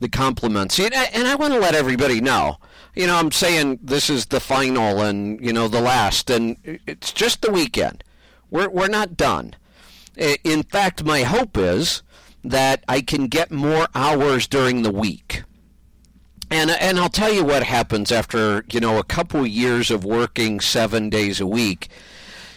the 0.00 0.08
compliments. 0.08 0.78
And 0.78 0.94
I, 0.94 1.04
and 1.12 1.28
I 1.28 1.34
want 1.34 1.52
to 1.54 1.60
let 1.60 1.74
everybody 1.74 2.20
know. 2.22 2.58
You 2.94 3.08
know, 3.08 3.16
I'm 3.16 3.32
saying 3.32 3.80
this 3.82 4.08
is 4.08 4.26
the 4.26 4.40
final 4.40 5.02
and 5.02 5.44
you 5.44 5.52
know 5.52 5.68
the 5.68 5.80
last, 5.80 6.30
and 6.30 6.56
it's 6.86 7.12
just 7.12 7.42
the 7.42 7.50
weekend. 7.50 8.04
We're 8.50 8.68
we're 8.68 8.88
not 8.88 9.16
done. 9.16 9.56
In 10.16 10.62
fact, 10.62 11.04
my 11.04 11.22
hope 11.22 11.58
is 11.58 12.02
that 12.44 12.84
I 12.86 13.00
can 13.00 13.26
get 13.26 13.50
more 13.50 13.88
hours 13.94 14.46
during 14.46 14.82
the 14.82 14.92
week. 14.92 15.42
And 16.50 16.70
and 16.70 17.00
I'll 17.00 17.08
tell 17.08 17.32
you 17.32 17.42
what 17.42 17.64
happens 17.64 18.12
after 18.12 18.64
you 18.70 18.78
know 18.78 18.98
a 18.98 19.04
couple 19.04 19.44
years 19.46 19.90
of 19.90 20.04
working 20.04 20.60
seven 20.60 21.10
days 21.10 21.40
a 21.40 21.46
week. 21.46 21.88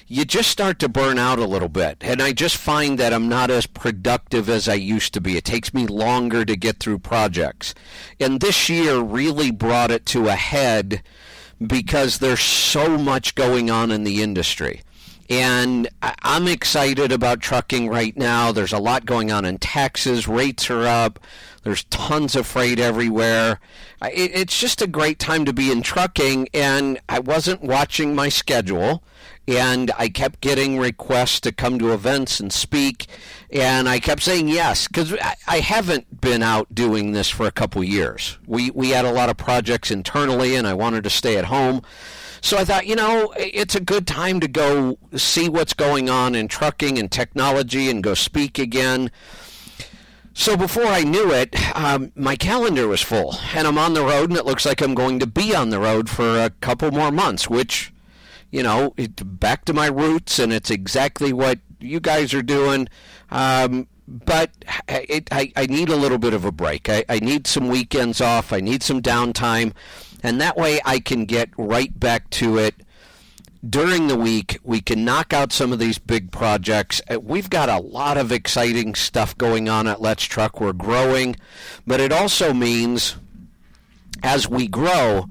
You 0.09 0.23
just 0.23 0.49
start 0.49 0.79
to 0.79 0.87
burn 0.87 1.19
out 1.19 1.37
a 1.37 1.45
little 1.45 1.67
bit, 1.67 1.97
and 1.99 2.21
I 2.21 2.31
just 2.31 2.55
find 2.55 2.97
that 2.97 3.11
I'm 3.11 3.27
not 3.27 3.49
as 3.51 3.65
productive 3.65 4.47
as 4.47 4.69
I 4.69 4.75
used 4.75 5.13
to 5.15 5.21
be. 5.21 5.35
It 5.35 5.43
takes 5.43 5.73
me 5.73 5.85
longer 5.85 6.45
to 6.45 6.55
get 6.55 6.79
through 6.79 6.99
projects, 6.99 7.75
and 8.17 8.39
this 8.39 8.69
year 8.69 8.99
really 8.99 9.51
brought 9.51 9.91
it 9.91 10.05
to 10.07 10.29
a 10.29 10.35
head 10.35 11.03
because 11.65 12.19
there's 12.19 12.39
so 12.39 12.97
much 12.97 13.35
going 13.35 13.69
on 13.69 13.91
in 13.91 14.05
the 14.05 14.23
industry. 14.23 14.81
And 15.29 15.89
I'm 16.01 16.47
excited 16.47 17.11
about 17.11 17.41
trucking 17.41 17.89
right 17.89 18.15
now. 18.15 18.53
There's 18.53 18.71
a 18.71 18.79
lot 18.79 19.05
going 19.05 19.29
on 19.29 19.43
in 19.43 19.57
Texas. 19.57 20.25
Rates 20.25 20.69
are 20.69 20.87
up. 20.87 21.19
There's 21.63 21.83
tons 21.85 22.33
of 22.37 22.47
freight 22.47 22.79
everywhere. 22.79 23.59
It's 24.01 24.57
just 24.57 24.81
a 24.81 24.87
great 24.87 25.19
time 25.19 25.43
to 25.43 25.51
be 25.51 25.69
in 25.69 25.81
trucking. 25.81 26.47
And 26.53 27.01
I 27.09 27.19
wasn't 27.19 27.61
watching 27.61 28.15
my 28.15 28.29
schedule. 28.29 29.03
And 29.47 29.91
I 29.97 30.09
kept 30.09 30.41
getting 30.41 30.77
requests 30.77 31.39
to 31.41 31.51
come 31.51 31.79
to 31.79 31.93
events 31.93 32.39
and 32.39 32.51
speak. 32.51 33.07
And 33.49 33.87
I 33.87 33.99
kept 33.99 34.21
saying 34.21 34.49
yes 34.49 34.87
because 34.87 35.13
I, 35.47 35.59
haven't 35.59 36.19
been 36.19 36.43
out 36.43 36.73
doing 36.75 37.13
this 37.13 37.29
for 37.29 37.45
a 37.45 37.51
couple 37.51 37.83
years. 37.83 38.37
We, 38.45 38.71
we 38.71 38.89
had 38.89 39.05
a 39.05 39.11
lot 39.11 39.29
of 39.29 39.37
projects 39.37 39.89
internally, 39.89 40.55
and 40.55 40.67
I 40.67 40.73
wanted 40.73 41.05
to 41.05 41.09
stay 41.09 41.37
at 41.37 41.45
home. 41.45 41.81
So 42.41 42.57
I 42.57 42.65
thought, 42.65 42.87
you 42.87 42.95
know, 42.95 43.33
it's 43.37 43.75
a 43.75 43.79
good 43.79 44.05
time 44.05 44.39
to 44.41 44.47
go 44.47 44.97
see 45.15 45.49
what's 45.49 45.73
going 45.73 46.09
on 46.09 46.35
in 46.35 46.47
trucking 46.47 46.97
and 46.97 47.11
technology 47.11 47.89
and 47.89 48.03
go 48.03 48.13
speak 48.13 48.59
again. 48.59 49.11
So 50.33 50.55
before 50.55 50.85
I 50.85 51.03
knew 51.03 51.31
it, 51.31 51.55
um, 51.75 52.11
my 52.15 52.35
calendar 52.35 52.87
was 52.87 53.01
full, 53.01 53.35
and 53.55 53.67
I'm 53.67 53.79
on 53.79 53.95
the 53.95 54.03
road, 54.03 54.29
and 54.29 54.37
it 54.37 54.45
looks 54.45 54.67
like 54.67 54.81
I'm 54.81 54.93
going 54.93 55.17
to 55.19 55.25
be 55.25 55.55
on 55.55 55.71
the 55.71 55.79
road 55.79 56.11
for 56.11 56.39
a 56.39 56.51
couple 56.61 56.91
more 56.91 57.11
months, 57.11 57.49
which, 57.49 57.91
you 58.51 58.63
know, 58.63 58.93
it, 58.97 59.39
back 59.39 59.65
to 59.65 59.73
my 59.73 59.87
roots, 59.87 60.39
and 60.39 60.53
it's 60.53 60.69
exactly 60.69 61.33
what 61.33 61.59
you 61.79 61.99
guys 61.99 62.33
are 62.33 62.41
doing. 62.41 62.87
Um, 63.29 63.87
but 64.07 64.51
it, 64.87 65.27
I, 65.31 65.51
I 65.55 65.65
need 65.65 65.89
a 65.89 65.95
little 65.95 66.17
bit 66.17 66.33
of 66.33 66.45
a 66.45 66.51
break. 66.51 66.89
I, 66.89 67.03
I 67.09 67.19
need 67.19 67.45
some 67.45 67.67
weekends 67.67 68.21
off. 68.21 68.53
I 68.53 68.61
need 68.61 68.81
some 68.83 69.01
downtime, 69.01 69.73
and 70.23 70.39
that 70.39 70.57
way 70.57 70.79
I 70.85 70.99
can 70.99 71.25
get 71.25 71.49
right 71.57 71.97
back 71.99 72.29
to 72.31 72.57
it 72.57 72.75
during 73.67 74.07
the 74.07 74.15
week. 74.15 74.59
We 74.63 74.79
can 74.79 75.03
knock 75.03 75.33
out 75.33 75.51
some 75.51 75.73
of 75.73 75.79
these 75.79 75.97
big 75.97 76.31
projects. 76.31 77.01
Uh, 77.11 77.19
We've 77.19 77.49
got 77.49 77.69
a 77.69 77.79
lot 77.79 78.17
of 78.17 78.31
exciting 78.31 78.95
stuff 78.95 79.37
going 79.37 79.67
on 79.67 79.87
at 79.87 80.01
Let's 80.01 80.23
Truck. 80.23 80.61
We're 80.61 80.73
growing, 80.73 81.35
but 81.85 81.99
it 81.99 82.13
also 82.13 82.53
means 82.53 83.17
as 84.23 84.47
we 84.47 84.67
grow 84.67 85.27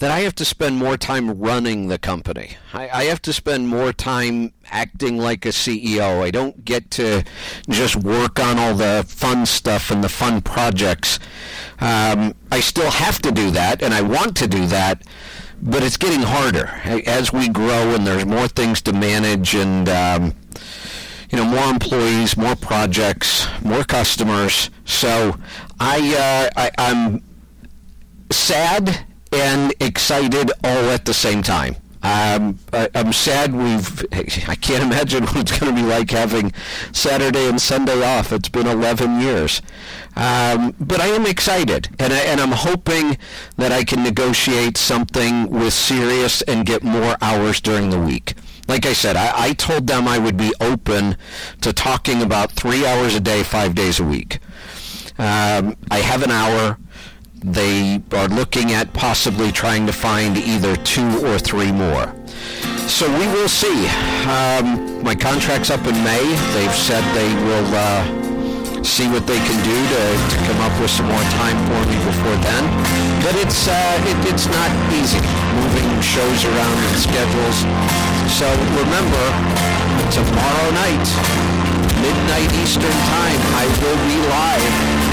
that 0.00 0.10
I 0.10 0.20
have 0.20 0.34
to 0.36 0.46
spend 0.46 0.78
more 0.78 0.96
time 0.96 1.38
running 1.38 1.88
the 1.88 1.98
company. 1.98 2.56
I, 2.72 2.88
I 2.88 3.04
have 3.04 3.20
to 3.22 3.34
spend 3.34 3.68
more 3.68 3.92
time 3.92 4.52
acting 4.70 5.18
like 5.18 5.44
a 5.44 5.50
CEO. 5.50 6.22
I 6.22 6.30
don't 6.30 6.64
get 6.64 6.90
to 6.92 7.22
just 7.68 7.96
work 7.96 8.40
on 8.40 8.58
all 8.58 8.74
the 8.74 9.04
fun 9.06 9.44
stuff 9.44 9.90
and 9.90 10.02
the 10.02 10.08
fun 10.08 10.40
projects. 10.40 11.18
Um, 11.80 12.34
I 12.50 12.60
still 12.60 12.90
have 12.90 13.20
to 13.22 13.30
do 13.30 13.50
that, 13.50 13.82
and 13.82 13.92
I 13.92 14.00
want 14.00 14.38
to 14.38 14.48
do 14.48 14.66
that, 14.68 15.02
but 15.60 15.82
it's 15.82 15.98
getting 15.98 16.22
harder 16.22 16.66
as 17.06 17.30
we 17.30 17.50
grow 17.50 17.94
and 17.94 18.06
there's 18.06 18.24
more 18.26 18.48
things 18.48 18.82
to 18.82 18.92
manage 18.92 19.54
and. 19.54 19.88
Um, 19.88 20.34
you 21.32 21.38
know, 21.38 21.44
more 21.44 21.70
employees, 21.70 22.36
more 22.36 22.56
projects, 22.56 23.46
more 23.62 23.84
customers. 23.84 24.68
So 24.84 25.36
I, 25.78 26.50
uh, 26.56 26.60
I 26.60 26.70
I'm 26.76 27.22
sad 28.32 29.06
and 29.32 29.74
excited 29.80 30.50
all 30.64 30.90
at 30.90 31.04
the 31.04 31.14
same 31.14 31.42
time. 31.42 31.76
Um, 32.02 32.58
I, 32.72 32.88
I'm 32.94 33.12
sad 33.12 33.54
we've. 33.54 34.04
I 34.48 34.54
can't 34.54 34.82
imagine 34.82 35.24
what 35.24 35.36
it's 35.36 35.58
going 35.58 35.74
to 35.74 35.82
be 35.82 35.86
like 35.86 36.10
having 36.10 36.52
Saturday 36.92 37.48
and 37.48 37.60
Sunday 37.60 38.02
off. 38.02 38.32
It's 38.32 38.48
been 38.48 38.66
11 38.66 39.20
years. 39.20 39.60
Um, 40.16 40.74
but 40.80 41.00
I 41.00 41.08
am 41.08 41.26
excited, 41.26 41.88
and, 41.98 42.12
I, 42.12 42.18
and 42.20 42.40
I'm 42.40 42.52
hoping 42.52 43.16
that 43.56 43.70
I 43.70 43.84
can 43.84 44.02
negotiate 44.02 44.76
something 44.76 45.48
with 45.50 45.72
Sirius 45.72 46.42
and 46.42 46.66
get 46.66 46.82
more 46.82 47.16
hours 47.20 47.60
during 47.60 47.90
the 47.90 48.00
week. 48.00 48.34
Like 48.66 48.86
I 48.86 48.92
said, 48.92 49.16
I, 49.16 49.32
I 49.34 49.52
told 49.52 49.86
them 49.86 50.08
I 50.08 50.18
would 50.18 50.36
be 50.36 50.52
open 50.60 51.16
to 51.60 51.72
talking 51.72 52.22
about 52.22 52.52
three 52.52 52.86
hours 52.86 53.14
a 53.14 53.20
day, 53.20 53.42
five 53.42 53.74
days 53.74 54.00
a 54.00 54.04
week. 54.04 54.40
Um, 55.18 55.76
I 55.90 55.98
have 55.98 56.22
an 56.22 56.30
hour. 56.30 56.78
They 57.42 58.02
are 58.12 58.28
looking 58.28 58.72
at 58.72 58.92
possibly 58.92 59.50
trying 59.50 59.86
to 59.86 59.94
find 59.94 60.36
either 60.36 60.76
two 60.76 61.24
or 61.24 61.38
three 61.38 61.72
more. 61.72 62.12
So 62.84 63.08
we 63.08 63.26
will 63.32 63.48
see. 63.48 63.88
Um, 64.28 65.00
my 65.02 65.14
contract's 65.14 65.70
up 65.70 65.80
in 65.88 65.96
May. 66.04 66.20
They've 66.52 66.76
said 66.76 67.00
they 67.16 67.32
will 67.48 67.70
uh, 67.72 68.84
see 68.84 69.08
what 69.08 69.26
they 69.26 69.40
can 69.40 69.56
do 69.64 69.72
to, 69.72 70.02
to 70.20 70.36
come 70.52 70.60
up 70.60 70.74
with 70.84 70.92
some 70.92 71.08
more 71.08 71.26
time 71.40 71.56
for 71.64 71.80
me 71.88 71.96
before 72.04 72.36
then. 72.44 72.64
But 73.24 73.32
it's 73.40 73.64
uh, 73.64 74.04
it, 74.04 74.20
it's 74.28 74.44
not 74.52 74.68
easy 74.92 75.24
moving 75.56 75.88
shows 76.04 76.44
around 76.44 76.76
and 76.76 76.96
schedules. 77.00 77.64
So 78.36 78.52
remember, 78.84 79.24
tomorrow 80.12 80.68
night, 80.76 81.08
midnight 82.04 82.52
Eastern 82.60 82.96
time, 83.08 83.40
I 83.56 83.64
will 83.80 83.96
be 84.04 84.28
live 84.28 85.09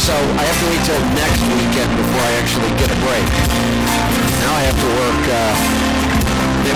so 0.00 0.14
I 0.14 0.42
have 0.42 0.58
to 0.58 0.66
wait 0.66 0.82
till 0.82 0.98
next 1.14 1.38
weekend 1.54 1.90
before 1.94 2.22
I 2.26 2.32
actually 2.42 2.72
get 2.82 2.90
a 2.90 2.98
break. 2.98 3.26
Now 4.42 4.52
I 4.58 4.62
have 4.66 4.78
to 4.78 4.90
work, 4.90 5.22
uh, 5.30 5.54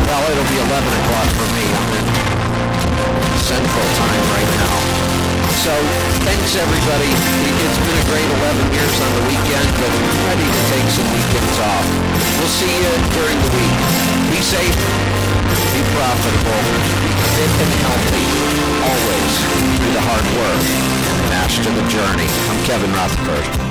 well, 0.07 0.23
it'll 0.31 0.51
be 0.53 0.59
11 0.63 0.71
o'clock 0.71 1.29
for 1.35 1.49
me. 1.59 1.65
I'm 1.67 1.91
in 1.99 2.07
Central 3.43 3.89
Time 3.99 4.25
right 4.39 4.51
now. 4.63 4.77
So 5.67 5.75
thanks 6.23 6.55
everybody. 6.55 7.11
It's 7.11 7.81
been 7.83 7.99
a 7.99 8.07
great 8.07 8.29
11 8.39 8.77
years 8.77 8.97
on 9.03 9.11
the 9.19 9.25
weekend, 9.27 9.67
but 9.83 9.91
I'm 9.91 10.21
ready 10.31 10.47
to 10.47 10.63
take 10.71 10.89
some 10.95 11.09
weekends 11.11 11.59
off. 11.59 11.87
We'll 12.39 12.55
see 12.55 12.71
you 12.71 12.93
during 13.19 13.39
the 13.43 13.51
week. 13.59 13.79
Be 14.31 14.41
safe, 14.47 14.79
be 15.75 15.83
profitable, 15.91 16.63
be 17.03 17.11
fit 17.35 17.53
and 17.67 17.73
healthy, 17.83 18.27
always 18.87 19.33
do 19.83 19.89
the 19.91 20.03
hard 20.07 20.27
work 20.39 20.98
master 21.29 21.71
the 21.71 21.89
journey. 21.89 22.27
I'm 22.49 22.65
Kevin 22.65 22.93
Rutherford. 22.93 23.68